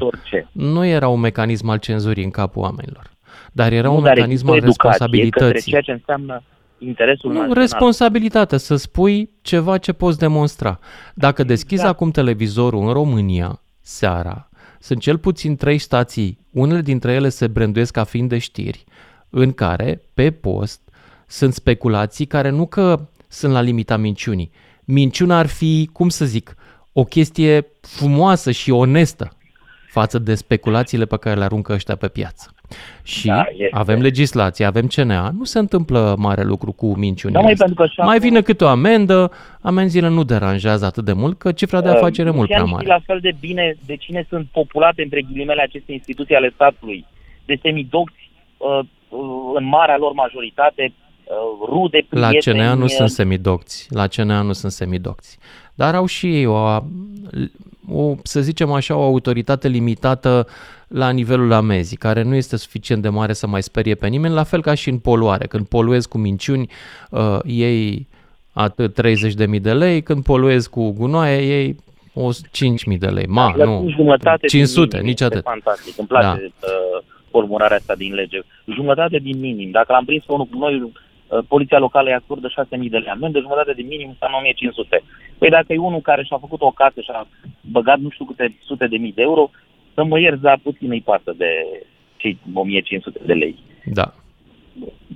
Nu 0.52 0.86
era 0.86 1.08
un 1.08 1.20
mecanism 1.20 1.70
al 1.70 1.78
cenzurii 1.78 2.24
în 2.24 2.30
capul 2.30 2.62
oamenilor, 2.62 3.12
dar 3.52 3.72
era 3.72 3.88
nu, 3.88 3.96
un 3.96 4.04
dar 4.04 4.14
mecanism 4.14 4.50
al 4.50 4.60
responsabilității. 4.60 5.72
ceea 5.72 5.82
ce 5.82 5.92
înseamnă 5.92 6.44
interesul 6.78 7.30
nu, 7.30 7.36
național. 7.36 7.62
responsabilitate, 7.62 8.58
să 8.58 8.76
spui 8.76 9.30
ceva 9.42 9.78
ce 9.78 9.94
poți 9.94 10.20
demonstra. 10.20 10.80
Dacă 11.14 11.44
deschizi 11.44 11.84
da. 11.84 11.90
acum 11.90 12.12
televizorul 12.12 12.88
în 12.88 12.94
România, 12.94 13.62
seara, 13.82 14.50
sunt 14.80 15.00
cel 15.00 15.18
puțin 15.18 15.56
trei 15.56 15.78
stații, 15.78 16.40
unele 16.52 16.82
dintre 16.82 17.14
ele 17.14 17.30
se 17.30 17.48
branduiesc 17.48 17.94
ca 17.94 18.04
fiind 18.04 18.30
de 18.30 18.38
știri, 18.38 18.84
în 19.30 19.52
care, 19.52 20.02
pe 20.14 20.32
post, 20.32 20.85
sunt 21.28 21.54
speculații 21.54 22.26
care 22.26 22.50
nu 22.50 22.66
că 22.66 23.00
sunt 23.28 23.54
la 23.54 23.62
limita 23.62 23.98
minciunii. 23.98 24.52
Minciuna 24.84 25.38
ar 25.38 25.48
fi, 25.48 25.90
cum 25.94 26.10
să 26.10 26.26
zic, 26.26 26.56
o 26.94 27.04
chestie 27.04 27.68
frumoasă 27.82 28.52
și 28.52 28.72
onestă 28.72 29.32
față 29.90 30.20
de 30.20 30.36
speculațiile 30.36 31.06
pe 31.06 31.18
care 31.18 31.36
le 31.36 31.44
aruncă 31.44 31.74
ăștia 31.74 31.96
pe 31.96 32.08
piață. 32.08 32.54
Și 33.04 33.28
da, 33.28 33.44
avem 33.72 34.02
legislație, 34.02 34.66
avem 34.66 34.88
CNA, 34.88 35.30
nu 35.30 35.44
se 35.44 35.60
întâmplă 35.60 36.16
mare 36.18 36.44
lucru 36.44 36.72
cu 36.72 36.98
minciunile. 36.98 37.40
Da, 37.40 37.46
mai, 37.46 37.54
pentru 37.54 37.76
că 37.76 38.04
mai 38.04 38.20
vine 38.20 38.42
câte 38.42 38.64
o 38.64 38.68
amendă, 38.68 39.32
amenziile 39.62 40.08
nu 40.08 40.24
deranjează 40.24 40.86
atât 40.86 41.06
de 41.06 41.14
mult, 41.14 41.38
că 41.38 41.52
cifra 41.52 41.82
de 41.82 41.90
afacere 41.90 42.30
uh, 42.30 42.34
e 42.34 42.38
mult 42.38 42.50
prea 42.50 42.64
mare. 42.64 42.88
la 42.88 43.00
fel 43.06 43.20
de 43.20 43.36
bine 43.40 43.76
de 43.86 43.96
cine 43.96 44.26
sunt 44.30 44.48
populate 44.52 45.02
între 45.02 45.22
ghilimele 45.22 45.62
aceste 45.62 45.92
instituții 45.92 46.36
ale 46.36 46.52
statului, 46.54 47.06
de 47.46 47.60
semidocți 47.62 48.30
uh, 48.58 48.80
uh, 49.10 49.20
în 49.56 49.66
marea 49.66 49.98
lor 49.98 50.12
majoritate 50.12 50.84
uh, 50.84 51.05
rude, 51.70 52.06
prieteni... 52.10 52.58
La 52.58 52.64
CNA 52.64 52.74
nu 52.74 52.88
sunt 52.88 53.10
semidocți, 53.10 53.88
la 53.90 54.08
CNA 54.08 54.42
nu 54.42 54.54
sunt 54.54 54.72
semidocți. 54.72 55.38
Dar 55.74 55.96
au 55.96 56.06
și 56.06 56.36
ei 56.36 56.46
o, 56.46 56.84
o, 57.92 58.16
să 58.24 58.42
zicem 58.42 58.72
așa, 58.72 58.96
o 58.96 59.04
autoritate 59.04 59.68
limitată 59.68 60.48
la 60.88 61.10
nivelul 61.10 61.52
amezii, 61.52 61.98
care 61.98 62.22
nu 62.22 62.36
este 62.36 62.58
suficient 62.58 63.02
de 63.02 63.10
mare 63.10 63.34
să 63.34 63.48
mai 63.48 63.64
sperie 63.64 63.96
pe 63.96 64.08
nimeni, 64.08 64.34
la 64.34 64.44
fel 64.44 64.62
ca 64.62 64.74
și 64.74 64.90
în 64.90 65.00
poluare. 65.00 65.46
Când 65.46 65.68
poluezi 65.68 66.08
cu 66.08 66.18
minciuni, 66.18 66.70
uh, 67.10 67.40
ei 67.44 68.08
atât 68.54 69.02
30.000 69.56 69.62
de 69.62 69.74
lei, 69.74 70.02
când 70.02 70.24
poluezi 70.24 70.70
cu 70.70 70.92
gunoaie, 70.92 71.42
ei 71.42 71.76
o 72.14 72.30
5.000 72.32 72.98
de 73.00 73.08
lei. 73.08 73.26
Ma, 73.28 73.54
da, 73.58 73.66
nu, 73.66 73.90
jumătate 73.90 74.48
500, 74.48 75.00
nici 75.00 75.22
atât. 75.22 75.44
Fantastic, 75.44 75.98
îmi 75.98 76.08
place 76.08 76.26
da. 76.26 76.68
uh, 76.68 77.04
formularea 77.30 77.78
asta 77.78 77.96
din 77.96 78.14
lege. 78.14 78.40
Jumătate 78.74 79.18
din 79.18 79.40
minim. 79.40 79.72
Dacă 79.72 79.92
l-am 79.92 80.06
prins 80.06 80.24
pe 80.24 80.34
unul 80.34 80.46
cu 80.46 80.58
noi, 80.58 80.82
uh, 80.82 80.92
poliția 81.48 81.80
locală 81.80 82.08
îi 82.08 82.16
acordă 82.16 82.48
6.000 82.48 82.90
de 82.90 82.98
lei 82.98 83.10
amendă, 83.10 83.40
jumătate 83.40 83.74
din 83.74 83.88
minim 83.88 84.10
înseamnă 84.10 84.38
1.500. 85.00 85.04
Păi 85.38 85.50
dacă 85.50 85.74
e 85.74 85.78
unul 85.78 86.02
care 86.02 86.24
și-a 86.24 86.38
făcut 86.38 86.62
o 86.62 86.72
casă 86.72 87.02
și 87.02 87.12
a 87.14 87.28
băgat 87.62 88.00
nu 88.00 88.10
știu 88.10 88.26
câte 88.26 88.56
sute 88.64 88.88
de 88.88 88.98
mii 88.98 89.14
de 89.14 89.22
euro, 89.22 89.50
să 89.94 90.04
mă 90.04 90.20
ierți, 90.20 90.42
dar 90.42 90.60
puțin 90.64 90.92
îi 90.92 91.02
pasă 91.02 91.34
de 91.38 91.52
cei 92.18 92.40
1.500 93.20 93.26
de 93.26 93.34
lei. 93.34 93.56
Da. 93.86 94.14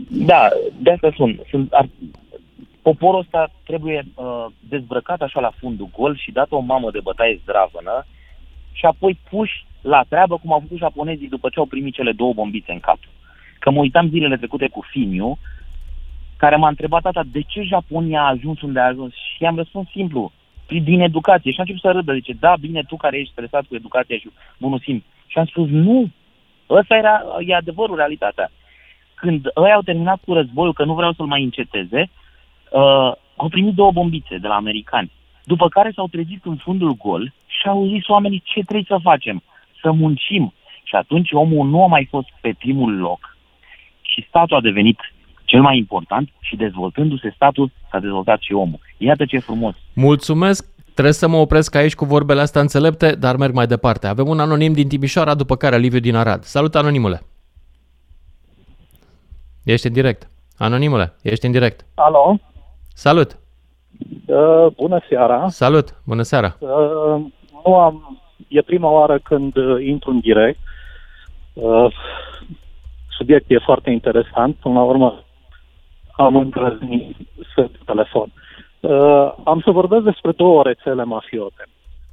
Da, 0.10 0.48
de 0.78 0.92
asta 0.92 1.12
sunt. 1.16 1.40
sunt 1.50 1.74
ar, 1.74 1.90
poporul 2.82 3.20
ăsta 3.20 3.52
trebuie 3.66 4.06
uh, 4.16 4.46
dezbrăcat 4.70 5.22
așa 5.22 5.40
la 5.40 5.52
fundul 5.60 5.90
gol 5.98 6.18
și 6.18 6.32
dat 6.32 6.52
o 6.52 6.60
mamă 6.60 6.92
de 6.92 7.00
bătaie 7.04 7.40
zdravănă 7.44 8.06
și 8.72 8.86
apoi 8.86 9.20
puși 9.30 9.66
la 9.82 10.04
treabă 10.10 10.38
cum 10.38 10.54
au 10.54 10.60
făcut 10.60 10.78
japonezii 10.78 11.28
după 11.28 11.50
ce 11.50 11.60
au 11.60 11.66
primit 11.66 11.94
cele 11.94 12.12
două 12.12 12.34
bombițe 12.34 12.72
în 12.72 12.80
cap. 12.80 12.98
Că 13.60 13.72
mă 13.72 13.80
uitam 13.80 14.10
zilele 14.10 14.38
trecute 14.38 14.68
cu 14.68 14.82
Finiu, 14.92 15.38
care 16.42 16.56
m-a 16.56 16.68
întrebat 16.68 17.02
tata 17.02 17.24
de 17.32 17.42
ce 17.42 17.62
Japonia 17.62 18.22
a 18.22 18.34
ajuns 18.36 18.62
unde 18.62 18.80
a 18.80 18.86
ajuns 18.86 19.14
și 19.14 19.44
i-am 19.44 19.56
răspuns 19.56 19.90
simplu, 19.90 20.32
din 20.68 21.02
educație. 21.02 21.52
Și 21.52 21.60
a 21.60 21.62
început 21.62 21.82
să 21.82 21.92
râdă, 21.92 22.14
zice, 22.14 22.34
da, 22.40 22.54
bine, 22.60 22.84
tu 22.84 22.96
care 22.96 23.18
ești 23.18 23.32
stresat 23.32 23.66
cu 23.66 23.76
educația 23.76 24.18
și 24.18 24.30
bunul 24.58 24.80
simț. 24.80 25.04
Și 25.28 25.38
am 25.38 25.46
spus, 25.46 25.68
nu, 25.70 26.10
ăsta 26.70 26.96
era, 26.96 27.22
e 27.48 27.56
adevărul, 27.56 27.96
realitatea. 27.96 28.52
Când 29.14 29.46
ei 29.66 29.72
au 29.72 29.82
terminat 29.82 30.20
cu 30.26 30.34
războiul, 30.34 30.74
că 30.74 30.84
nu 30.84 30.94
vreau 30.94 31.14
să-l 31.14 31.26
mai 31.26 31.44
înceteze, 31.44 32.10
uh, 32.72 33.12
au 33.36 33.48
primit 33.50 33.74
două 33.74 33.92
bombițe 33.92 34.38
de 34.38 34.48
la 34.48 34.56
americani. 34.56 35.12
După 35.44 35.68
care 35.68 35.92
s-au 35.96 36.08
trezit 36.08 36.46
în 36.46 36.56
fundul 36.56 36.94
gol 36.94 37.34
și 37.48 37.68
au 37.68 37.88
zis 37.88 38.08
oamenii 38.08 38.42
ce 38.46 38.60
trebuie 38.60 38.86
să 38.88 38.98
facem, 39.02 39.44
să 39.82 39.92
muncim. 39.92 40.54
Și 40.84 40.96
atunci 40.96 41.32
omul 41.32 41.68
nu 41.68 41.84
a 41.84 41.88
mai 41.88 42.08
fost 42.10 42.28
pe 42.42 42.56
primul 42.60 42.98
loc 42.98 43.38
și 44.02 44.26
statul 44.28 44.58
a 44.58 44.62
devenit 44.62 45.00
cel 45.50 45.62
mai 45.62 45.78
important 45.78 46.30
și 46.40 46.56
dezvoltându-se 46.56 47.32
statul 47.36 47.72
s-a 47.92 48.00
dezvoltat 48.00 48.40
și 48.42 48.54
omul. 48.54 48.80
Iată 48.98 49.26
ce 49.26 49.40
frumos. 49.40 49.76
Mulțumesc! 49.94 50.66
Trebuie 50.94 51.14
să 51.14 51.28
mă 51.28 51.38
opresc 51.38 51.76
aici 51.76 51.96
cu 51.96 52.06
vorbele 52.06 52.42
astea 52.42 52.62
înțelepte, 52.62 53.16
dar 53.16 53.36
merg 53.36 53.54
mai 53.54 53.68
departe. 53.68 54.08
Avem 54.08 54.28
un 54.28 54.40
anonim 54.40 54.74
din 54.74 54.88
Timișoara, 54.88 55.36
după 55.36 55.56
care 55.56 55.78
Liviu 55.78 56.00
din 56.00 56.16
Arad. 56.16 56.44
Salut, 56.44 56.76
anonimule! 56.76 57.22
Ești 59.64 59.88
în 59.88 59.94
direct. 59.94 60.30
Anonimule, 60.58 61.14
ești 61.22 61.46
în 61.46 61.52
direct. 61.52 61.86
Alo? 61.96 62.40
Salut! 62.94 63.40
Uh, 64.26 64.68
bună 64.76 65.00
seara! 65.10 65.48
Salut! 65.48 66.02
Bună 66.06 66.22
seara! 66.22 66.56
Uh, 66.60 67.22
nu 67.66 67.76
am... 67.76 68.20
E 68.48 68.62
prima 68.62 68.90
oară 68.90 69.20
când 69.24 69.56
uh, 69.56 69.86
intru 69.86 70.10
în 70.10 70.20
direct. 70.20 70.60
Uh, 71.54 71.94
subiectul 73.18 73.56
e 73.56 73.62
foarte 73.66 73.90
interesant. 73.90 74.56
Până 74.56 74.74
la 74.74 74.84
urmă 74.84 75.24
am 76.20 76.36
îndrăznit 76.36 77.16
să 77.56 77.70
telefon. 77.86 78.32
Uh, 78.80 79.34
am 79.44 79.62
să 79.64 79.72
vorbesc 79.72 80.04
despre 80.04 80.32
două 80.32 80.64
rețele 80.64 81.04
mafiote. 81.04 81.64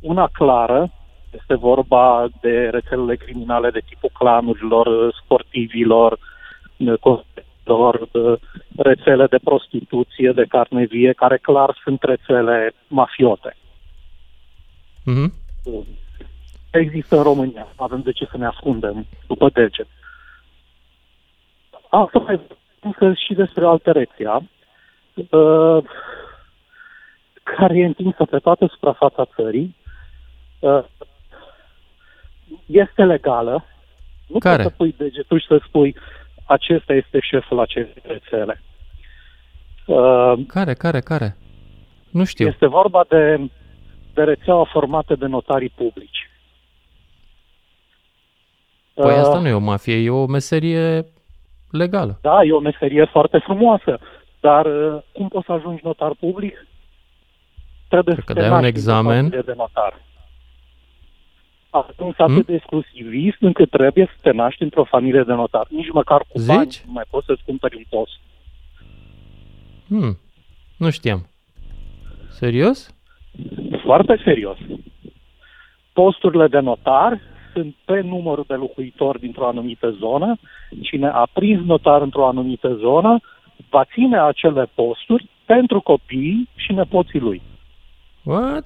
Una 0.00 0.28
clară, 0.32 0.90
este 1.30 1.54
vorba 1.54 2.26
de 2.40 2.68
rețelele 2.68 3.16
criminale 3.16 3.70
de 3.70 3.82
tipul 3.88 4.10
clanurilor, 4.12 5.14
sportivilor, 5.22 6.18
lor, 7.64 8.08
rețele 8.76 9.26
de 9.26 9.38
prostituție, 9.44 10.32
de 10.32 10.44
carne 10.48 10.84
vie, 10.84 11.12
care 11.12 11.38
clar 11.38 11.78
sunt 11.82 12.02
rețele 12.02 12.72
mafiote. 12.88 13.56
Mm-hmm. 15.06 15.30
Există 16.70 17.16
în 17.16 17.22
România, 17.22 17.66
avem 17.76 18.00
de 18.00 18.12
ce 18.12 18.26
să 18.30 18.36
ne 18.36 18.46
ascundem 18.46 19.06
după 19.26 19.50
deget. 19.52 19.86
Asta 21.90 22.18
mai 22.18 22.40
spus 22.94 23.18
și 23.18 23.34
despre 23.34 23.66
altă 23.66 23.92
rețea, 23.92 24.42
uh, 25.14 25.84
care 27.42 27.78
e 27.78 27.84
întinsă 27.84 28.24
pe 28.24 28.38
toată 28.38 28.66
suprafața 28.66 29.28
țării, 29.34 29.76
uh, 30.58 30.84
este 32.66 33.04
legală. 33.04 33.64
Nu 34.26 34.38
care? 34.38 34.62
poți 34.62 34.68
să 34.68 34.74
pui 34.76 34.94
degetul 34.98 35.40
și 35.40 35.46
să 35.46 35.60
spui 35.66 35.96
acesta 36.46 36.92
este 36.92 37.18
șeful 37.20 37.60
acestei 37.60 38.02
rețele. 38.06 38.62
Uh, 39.86 40.32
care, 40.46 40.74
care, 40.74 41.00
care? 41.00 41.36
Nu 42.10 42.24
știu. 42.24 42.46
Este 42.46 42.66
vorba 42.66 43.04
de, 43.08 43.50
de 44.14 44.22
rețeaua 44.22 44.64
formată 44.64 45.14
de 45.14 45.26
notarii 45.26 45.72
publici. 45.76 46.30
Păi 48.94 49.12
uh, 49.12 49.18
asta 49.18 49.38
nu 49.38 49.48
e 49.48 49.52
o 49.52 49.58
mafie, 49.58 49.96
e 49.96 50.10
o 50.10 50.26
meserie 50.26 51.06
legală. 51.70 52.18
Da, 52.22 52.42
e 52.44 52.52
o 52.52 52.60
meserie 52.60 53.04
foarte 53.04 53.38
frumoasă, 53.38 53.98
dar 54.40 54.66
uh, 54.66 55.02
cum 55.12 55.28
poți 55.28 55.46
să 55.46 55.52
ajungi 55.52 55.80
notar 55.84 56.12
public? 56.20 56.66
Trebuie 57.88 58.14
Cred 58.14 58.26
să 58.26 58.32
te 58.32 58.40
dai 58.40 58.58
un 58.58 58.64
examen. 58.64 59.28
De 59.28 59.54
notar 59.56 60.04
ajuns 61.84 62.14
atât 62.18 62.34
hmm? 62.34 62.42
de 62.46 62.54
exclusivist 62.54 63.36
încât 63.40 63.70
trebuie 63.70 64.06
să 64.06 64.18
te 64.20 64.30
naști 64.30 64.62
într-o 64.62 64.84
familie 64.84 65.22
de 65.22 65.32
notar. 65.32 65.66
Nici 65.68 65.90
măcar 65.92 66.24
cu 66.28 66.38
Zici? 66.38 66.54
bani 66.54 66.82
nu 66.86 66.92
mai 66.92 67.04
poți 67.10 67.26
să-ți 67.26 67.42
cumpări 67.44 67.76
un 67.76 67.84
post. 67.88 68.20
Hmm. 69.88 70.18
Nu 70.76 70.90
știam. 70.90 71.26
Serios? 72.28 72.94
Foarte 73.84 74.20
serios. 74.24 74.58
Posturile 75.92 76.46
de 76.48 76.58
notar 76.58 77.20
sunt 77.56 77.74
pe 77.84 78.00
numărul 78.00 78.44
de 78.46 78.54
locuitori 78.54 79.20
dintr-o 79.20 79.46
anumită 79.46 79.90
zonă. 79.90 80.38
Cine 80.82 81.06
a 81.06 81.28
prins 81.32 81.64
notar 81.64 82.02
într-o 82.02 82.26
anumită 82.26 82.74
zonă 82.74 83.20
va 83.70 83.84
ține 83.84 84.18
acele 84.18 84.70
posturi 84.74 85.28
pentru 85.44 85.80
copiii 85.80 86.48
și 86.54 86.72
nepoții 86.72 87.18
lui. 87.20 87.42
What? 88.22 88.64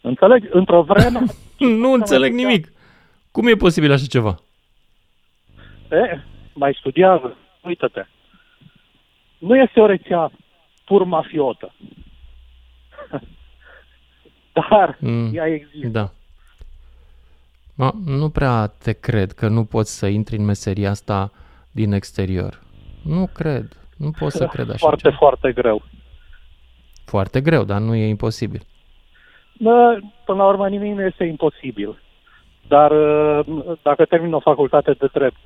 Înțeleg? 0.00 0.48
Într-o 0.50 0.82
vreme... 0.82 1.20
nu 1.82 1.92
înțeleg 1.92 2.32
nimic. 2.32 2.72
Cum 3.30 3.46
e 3.46 3.54
posibil 3.54 3.92
așa 3.92 4.06
ceva? 4.08 4.34
E, 5.90 6.20
mai 6.52 6.76
studiază. 6.78 7.36
Uită-te. 7.62 8.06
Nu 9.38 9.56
este 9.56 9.80
o 9.80 9.86
rețea 9.86 10.30
pur 10.84 11.04
mafiotă. 11.04 11.74
Dar 14.52 14.96
mm, 15.00 15.34
ea 15.34 15.46
există. 15.46 15.88
Da. 15.88 16.12
Ma, 17.78 17.92
nu 18.04 18.28
prea 18.28 18.66
te 18.66 18.92
cred 18.92 19.32
că 19.32 19.48
nu 19.48 19.64
poți 19.64 19.98
să 19.98 20.06
intri 20.06 20.36
în 20.36 20.44
meseria 20.44 20.90
asta 20.90 21.30
din 21.70 21.92
exterior. 21.92 22.62
Nu 23.04 23.28
cred. 23.34 23.66
Nu 23.96 24.10
pot 24.18 24.30
să 24.30 24.46
cred 24.46 24.68
așa 24.68 24.78
Foarte, 24.78 25.02
ceva. 25.02 25.16
foarte 25.16 25.52
greu. 25.52 25.82
Foarte 27.04 27.40
greu, 27.40 27.64
dar 27.64 27.80
nu 27.80 27.94
e 27.94 28.08
imposibil. 28.08 28.62
Bă, 29.58 29.98
până 30.24 30.38
la 30.38 30.48
urmă 30.48 30.68
nimic 30.68 30.94
nu 30.94 31.02
este 31.02 31.24
imposibil. 31.24 32.02
Dar 32.68 32.90
uh, 32.90 33.46
dacă 33.82 34.04
termin 34.04 34.32
o 34.32 34.40
facultate 34.40 34.92
de 34.92 35.08
drept, 35.12 35.40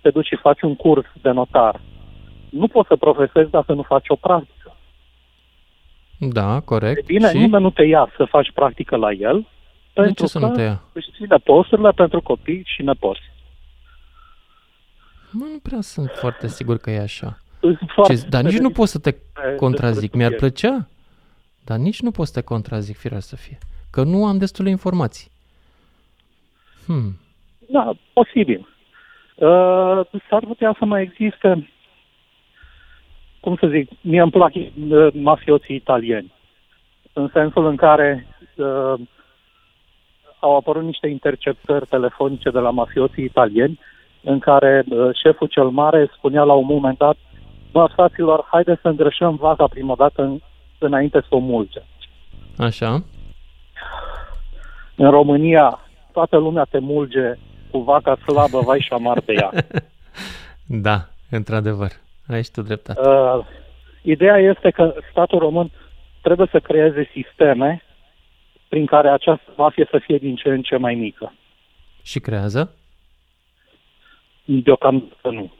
te 0.00 0.10
duci 0.10 0.26
și 0.26 0.36
faci 0.36 0.62
un 0.62 0.76
curs 0.76 1.06
de 1.22 1.30
notar, 1.30 1.80
nu 2.50 2.66
poți 2.66 2.88
să 2.88 2.96
profesezi 2.96 3.50
dacă 3.50 3.72
nu 3.72 3.82
faci 3.82 4.08
o 4.08 4.16
practică. 4.16 4.76
Da, 6.18 6.60
corect. 6.60 6.98
E 6.98 7.02
bine, 7.06 7.28
și? 7.28 7.36
nimeni 7.36 7.62
nu 7.62 7.70
te 7.70 7.82
ia 7.82 8.08
să 8.16 8.24
faci 8.24 8.52
practică 8.54 8.96
la 8.96 9.12
el, 9.12 9.46
de 9.94 10.00
pentru 10.00 10.26
ce 10.26 10.32
că 10.32 10.38
să 10.38 10.38
nu 10.38 10.54
te 10.54 10.62
ia? 10.62 10.82
își 10.92 11.10
ține 11.16 11.36
posturile 11.36 11.90
pentru 11.90 12.20
copii 12.20 12.62
și 12.64 12.82
nepoți. 12.82 13.20
Mă, 15.30 15.44
nu 15.52 15.58
prea 15.62 15.80
sunt 15.80 16.10
foarte 16.10 16.48
sigur 16.48 16.76
că 16.76 16.90
e 16.90 17.00
așa. 17.00 17.38
Ce, 18.06 18.26
dar 18.28 18.42
nici 18.42 18.58
nu 18.58 18.70
pot 18.70 18.88
să 18.88 18.98
te 18.98 19.14
contrazic. 19.56 20.14
Mi-ar 20.14 20.32
plăcea. 20.32 20.88
Dar 21.64 21.78
nici 21.78 22.00
nu 22.00 22.10
pot 22.10 22.26
să 22.26 22.40
te 22.40 22.46
contrazic, 22.46 22.96
firea 22.96 23.20
să 23.20 23.36
fie. 23.36 23.58
Că 23.90 24.02
nu 24.02 24.26
am 24.26 24.38
destule 24.38 24.70
informații. 24.70 25.30
Hmm. 26.86 27.18
Da, 27.70 27.92
posibil. 28.12 28.68
Uh, 29.34 30.00
s-ar 30.28 30.44
putea 30.46 30.76
să 30.78 30.84
mai 30.84 31.02
existe, 31.02 31.70
cum 33.40 33.56
să 33.56 33.66
zic, 33.66 33.90
mie 34.00 34.20
îmi 34.20 34.30
plac 34.30 34.52
uh, 34.54 35.08
mafioții 35.12 35.74
italieni. 35.74 36.32
În 37.12 37.30
sensul 37.32 37.66
în 37.66 37.76
care 37.76 38.26
uh, 38.56 38.94
au 40.44 40.56
apărut 40.56 40.82
niște 40.82 41.08
interceptări 41.08 41.86
telefonice 41.86 42.50
de 42.50 42.58
la 42.58 42.70
mafioții 42.70 43.24
italieni 43.24 43.80
în 44.22 44.38
care 44.38 44.84
uh, 44.88 45.10
șeful 45.22 45.46
cel 45.46 45.68
mare 45.68 46.10
spunea 46.16 46.42
la 46.42 46.52
un 46.52 46.66
moment 46.66 46.98
dat, 46.98 47.16
bă, 47.72 47.86
fraților, 47.94 48.46
haideți 48.50 48.80
să 48.80 48.88
îngrășăm 48.88 49.36
vaca 49.36 49.66
prima 49.66 49.94
dată 49.94 50.22
în, 50.22 50.38
înainte 50.78 51.20
să 51.20 51.34
o 51.34 51.38
mulge. 51.38 51.80
Așa. 52.58 53.02
În 54.96 55.10
România, 55.10 55.78
toată 56.12 56.36
lumea 56.36 56.64
te 56.64 56.78
mulge 56.78 57.34
cu 57.70 57.78
vaca 57.78 58.16
slabă, 58.16 58.60
vai 58.60 58.80
și 58.80 58.86
șamar 58.86 59.20
pe 59.20 59.32
ea. 59.32 59.50
da, 60.86 61.08
într-adevăr. 61.30 61.90
Aici 62.28 62.50
tu 62.50 62.62
dreptate. 62.62 63.08
Uh, 63.08 63.44
ideea 64.02 64.36
este 64.36 64.70
că 64.70 64.94
statul 65.10 65.38
român 65.38 65.70
trebuie 66.22 66.48
să 66.50 66.60
creeze 66.60 67.10
sisteme 67.12 67.82
prin 68.74 68.86
care 68.86 69.08
această 69.08 69.50
mafie 69.56 69.86
să 69.90 69.98
fie 70.04 70.16
din 70.16 70.34
ce 70.34 70.48
în 70.48 70.62
ce 70.62 70.76
mai 70.76 70.94
mică. 70.94 71.32
Și 72.02 72.20
creează? 72.20 72.74
Deocamdată 74.44 75.30
nu. 75.30 75.52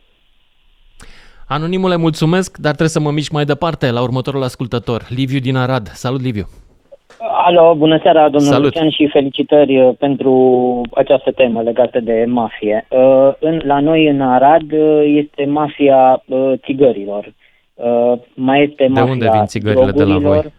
Anonimule, 1.48 1.96
mulțumesc, 1.96 2.56
dar 2.56 2.70
trebuie 2.70 2.88
să 2.88 3.00
mă 3.00 3.10
mișc 3.10 3.32
mai 3.32 3.44
departe 3.44 3.90
la 3.90 4.02
următorul 4.02 4.42
ascultător, 4.42 5.06
Liviu 5.08 5.38
din 5.38 5.56
Arad. 5.56 5.86
Salut, 5.86 6.20
Liviu! 6.20 6.46
Alo, 7.46 7.74
bună 7.74 7.98
seara, 8.02 8.28
domnul 8.28 8.52
Salut. 8.52 8.64
Lucian, 8.64 8.90
și 8.90 9.08
felicitări 9.12 9.80
uh, 9.80 9.94
pentru 9.98 10.32
această 10.94 11.32
temă 11.32 11.62
legată 11.62 12.00
de 12.00 12.24
mafie. 12.28 12.86
Uh, 12.90 13.32
în, 13.38 13.60
la 13.64 13.80
noi, 13.80 14.08
în 14.08 14.20
Arad, 14.20 14.72
uh, 14.72 15.02
este 15.04 15.44
mafia 15.44 16.24
țigărilor. 16.56 17.32
Mai 18.34 18.62
este 18.62 18.86
mafia 18.86 19.04
De 19.04 19.10
unde 19.10 19.28
vin 19.32 19.44
țigările 19.44 19.90
de 19.90 20.04
la 20.04 20.18
voi? 20.18 20.52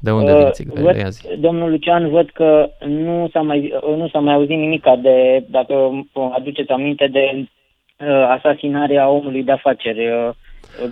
De 0.00 0.10
unde 0.10 0.36
vin 0.36 0.50
țigările? 0.50 1.02
Văd, 1.02 1.38
domnul 1.38 1.70
Lucian, 1.70 2.10
văd 2.10 2.30
că 2.30 2.70
nu 2.86 3.28
s-a 3.32 3.40
mai, 3.40 3.72
nu 3.96 4.08
s-a 4.08 4.18
mai 4.18 4.34
auzit 4.34 4.56
nimic 4.56 4.84
de, 5.02 5.44
dacă 5.48 6.04
aduceți 6.32 6.70
aminte, 6.70 7.06
de 7.06 7.48
asasinarea 8.28 9.08
omului 9.08 9.42
de 9.42 9.52
afaceri, 9.52 10.34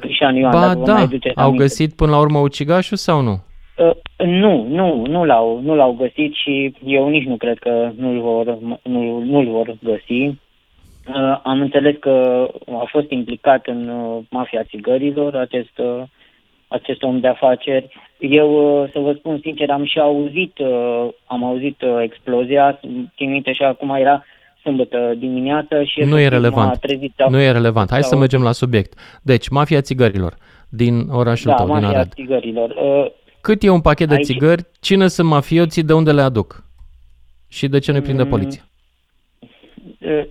Crișan 0.01 0.37
Ioan. 0.37 0.53
Ba 0.53 0.75
da, 0.75 0.95
au 0.95 1.09
aminte. 1.35 1.35
găsit 1.57 1.95
până 1.95 2.11
la 2.11 2.19
urmă 2.19 2.39
ucigașul 2.39 2.97
sau 2.97 3.21
nu? 3.21 3.47
Uh, 3.79 4.27
nu, 4.27 4.67
nu, 4.69 5.07
nu 5.07 5.25
l-au, 5.25 5.61
nu 5.61 5.75
l-au 5.75 5.93
găsit 5.93 6.35
și 6.35 6.75
eu 6.85 7.09
nici 7.09 7.27
nu 7.27 7.37
cred 7.37 7.59
că 7.59 7.91
nu-l 7.97 8.21
vor, 8.21 8.59
nu, 8.83 9.19
nu-l 9.19 9.47
vor 9.51 9.77
găsi. 9.83 10.23
Uh, 10.23 11.41
am 11.43 11.61
înțeles 11.61 11.95
că 12.01 12.47
a 12.67 12.85
fost 12.91 13.11
implicat 13.11 13.67
în 13.67 13.89
uh, 13.89 14.25
mafia 14.31 14.63
țigărilor 14.63 15.37
acest, 15.37 15.79
uh, 15.79 16.03
acest 16.69 17.03
om 17.03 17.21
de 17.21 17.29
afaceri. 17.29 17.89
Eu, 18.19 18.81
uh, 18.83 18.91
să 18.93 18.99
vă 18.99 19.13
spun 19.13 19.39
sincer, 19.43 19.71
am 19.71 19.85
și 19.85 19.99
auzit, 19.99 20.59
uh, 20.59 21.09
am 21.27 21.45
auzit 21.45 21.83
uh, 21.83 21.97
explozia, 22.03 22.81
țin 23.17 23.31
minte 23.31 23.53
și 23.53 23.63
acum 23.63 23.91
era 23.91 24.25
sâmbătă 24.63 25.15
dimineață 25.19 25.83
și... 25.83 26.01
Nu 26.01 26.19
e 26.19 26.29
relevant, 26.29 26.79
nu 27.29 27.41
e 27.41 27.51
relevant. 27.51 27.91
Hai 27.91 28.03
să 28.03 28.17
mergem 28.17 28.43
la 28.43 28.53
subiect. 28.53 29.21
Deci, 29.23 29.49
mafia 29.49 29.81
țigărilor 29.81 30.35
din 30.69 31.09
orașul 31.11 31.51
da, 31.51 31.57
tău, 31.57 31.67
din 31.67 31.75
Arad. 31.75 31.95
mafia 31.95 32.05
țigărilor. 32.15 32.71
Uh, 32.71 33.11
cât 33.41 33.63
e 33.63 33.69
un 33.71 33.81
pachet 33.81 34.09
de 34.09 34.15
Aici... 34.15 34.25
țigări? 34.25 34.63
Cine 34.81 35.09
sunt 35.09 35.29
mafioții? 35.29 35.83
De 35.83 35.93
unde 35.93 36.13
le 36.13 36.21
aduc? 36.21 36.65
Și 37.49 37.69
de 37.69 37.79
ce 37.79 37.93
nu 37.93 38.01
prinde 38.01 38.23
mm. 38.23 38.29
poliția? 38.29 38.63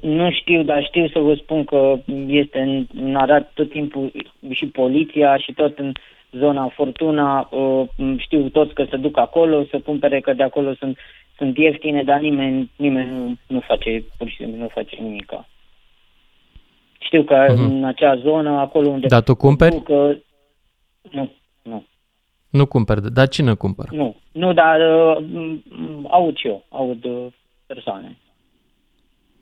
Nu 0.01 0.31
știu, 0.31 0.63
dar 0.63 0.83
știu 0.83 1.07
să 1.07 1.19
vă 1.19 1.33
spun 1.33 1.63
că 1.63 1.95
este 2.27 2.59
în, 2.59 2.87
în 3.05 3.15
Arad 3.15 3.51
tot 3.53 3.69
timpul 3.69 4.11
și 4.49 4.65
poliția 4.65 5.37
și 5.37 5.53
tot 5.53 5.77
în 5.77 5.91
zona 6.31 6.67
Fortuna. 6.67 7.49
Știu 8.17 8.49
toți 8.49 8.73
că 8.73 8.85
se 8.89 8.97
duc 8.97 9.17
acolo 9.17 9.63
să 9.63 9.79
cumpere, 9.79 10.19
că 10.19 10.33
de 10.33 10.43
acolo 10.43 10.73
sunt, 10.73 10.97
sunt 11.37 11.57
ieftine, 11.57 12.03
dar 12.03 12.19
nimeni, 12.19 12.71
nimeni 12.75 13.11
nu, 13.11 13.37
nu 13.47 13.59
face, 13.59 14.03
pur 14.17 14.29
și 14.29 14.35
simplu 14.35 14.61
nu 14.61 14.67
face 14.67 14.95
nimic. 14.95 15.33
Știu 16.99 17.23
că 17.23 17.45
uh-huh. 17.45 17.55
în 17.55 17.83
acea 17.83 18.15
zonă, 18.15 18.49
acolo 18.49 18.89
unde... 18.89 19.07
Dar 19.07 19.23
tu 19.23 19.35
cumperi? 19.35 19.81
Că, 19.81 20.15
nu, 21.11 21.31
nu. 21.61 21.85
Nu 22.49 22.65
cumpăr, 22.65 22.99
dar 22.99 23.27
cine 23.27 23.53
cumpără? 23.53 23.89
Nu, 23.91 24.15
nu, 24.31 24.53
dar 24.53 24.79
uh, 24.79 25.23
aud 26.09 26.37
și 26.37 26.47
eu, 26.47 26.65
aud 26.69 27.03
uh, 27.03 27.25
persoane 27.65 28.17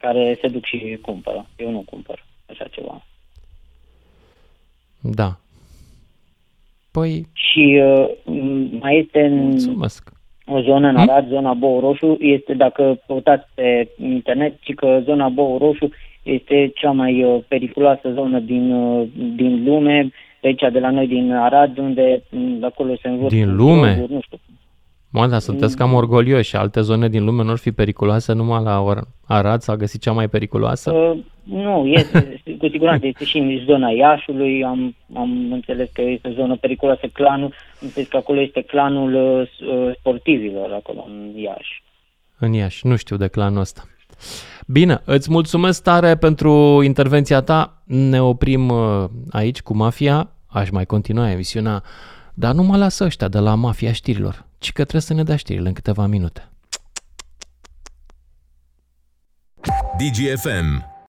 care 0.05 0.37
se 0.41 0.47
duc 0.47 0.65
și 0.65 0.99
cumpără. 1.01 1.45
Eu 1.55 1.71
nu 1.71 1.81
cumpăr 1.81 2.25
așa 2.49 2.67
ceva. 2.67 3.05
Da. 5.01 5.39
Păi... 6.95 7.25
Și 7.33 7.81
uh, 7.83 8.07
mai 8.79 8.97
este 8.97 9.21
în 9.25 9.47
Mulțumesc. 9.47 10.11
o 10.45 10.61
zonă 10.61 10.87
în 10.87 10.95
hmm? 10.95 11.09
Arad, 11.09 11.23
hmm? 11.23 11.33
zona 11.33 11.53
Bou 11.53 11.79
Roșu, 11.79 12.17
este, 12.19 12.53
dacă 12.53 12.99
căutați 13.07 13.47
pe 13.53 13.89
internet, 13.97 14.53
și 14.61 14.73
că 14.73 15.01
zona 15.03 15.29
Bou 15.29 15.57
Roșu 15.57 15.89
este 16.23 16.71
cea 16.75 16.91
mai 16.91 17.23
uh, 17.23 17.43
periculoasă 17.47 18.11
zonă 18.13 18.39
din, 18.39 18.71
uh, 18.71 19.07
din 19.35 19.63
lume 19.63 20.11
de 20.41 20.47
aici, 20.47 20.73
de 20.73 20.79
la 20.79 20.89
noi 20.89 21.07
din 21.07 21.31
Arad, 21.33 21.77
unde 21.77 22.23
acolo 22.61 22.95
se 23.01 23.07
învârt 23.07 23.29
Din 23.29 23.55
lume? 23.55 23.93
Droguri, 23.93 24.13
nu 24.13 24.19
știu. 24.21 24.37
Mă, 25.09 25.27
dar 25.27 25.39
sunteți 25.39 25.77
cam 25.77 25.93
orgolioși 25.93 26.49
și 26.49 26.55
alte 26.55 26.81
zone 26.81 27.09
din 27.09 27.23
lume 27.23 27.43
nu 27.43 27.51
ar 27.51 27.57
fi 27.57 27.71
periculoase 27.71 28.33
numai 28.33 28.63
la 28.63 28.83
Arad 29.27 29.61
s-a 29.61 29.75
găsit 29.75 30.01
cea 30.01 30.11
mai 30.11 30.27
periculoasă? 30.27 30.91
Uh, 30.91 31.17
nu, 31.45 31.85
este, 31.87 32.41
cu 32.59 32.67
siguranță 32.67 33.07
este 33.07 33.25
și 33.25 33.37
în 33.37 33.59
zona 33.65 33.89
Iașului, 33.89 34.63
am, 34.63 34.95
am 35.13 35.51
înțeles 35.51 35.89
că 35.93 36.01
este 36.01 36.31
zonă 36.35 36.55
periculoasă, 36.55 37.07
clanul, 37.07 37.53
înțeles 37.79 38.07
că 38.07 38.17
acolo 38.17 38.41
este 38.41 38.61
clanul 38.61 39.13
uh, 39.13 39.95
sportivilor 39.99 40.71
acolo 40.73 41.05
în 41.07 41.31
Iași. 41.35 41.83
În 42.39 42.53
Iași, 42.53 42.87
nu 42.87 42.95
știu 42.95 43.17
de 43.17 43.27
clanul 43.27 43.59
ăsta. 43.59 43.83
Bine, 44.67 45.01
îți 45.05 45.31
mulțumesc 45.31 45.83
tare 45.83 46.15
pentru 46.15 46.81
intervenția 46.83 47.41
ta. 47.41 47.81
Ne 47.83 48.21
oprim 48.21 48.69
uh, 48.69 49.05
aici 49.31 49.61
cu 49.61 49.75
mafia. 49.75 50.29
Aș 50.47 50.69
mai 50.69 50.85
continua 50.85 51.31
emisiunea, 51.31 51.83
dar 52.33 52.53
nu 52.53 52.63
mă 52.63 52.77
lasă 52.77 53.03
ăștia 53.03 53.27
de 53.27 53.39
la 53.39 53.55
mafia 53.55 53.91
știrilor, 53.91 54.45
ci 54.57 54.71
că 54.71 54.81
trebuie 54.81 55.01
să 55.01 55.13
ne 55.13 55.23
dea 55.23 55.35
știrile 55.35 55.67
în 55.67 55.73
câteva 55.73 56.05
minute. 56.05 56.49
DGFM 59.97 60.94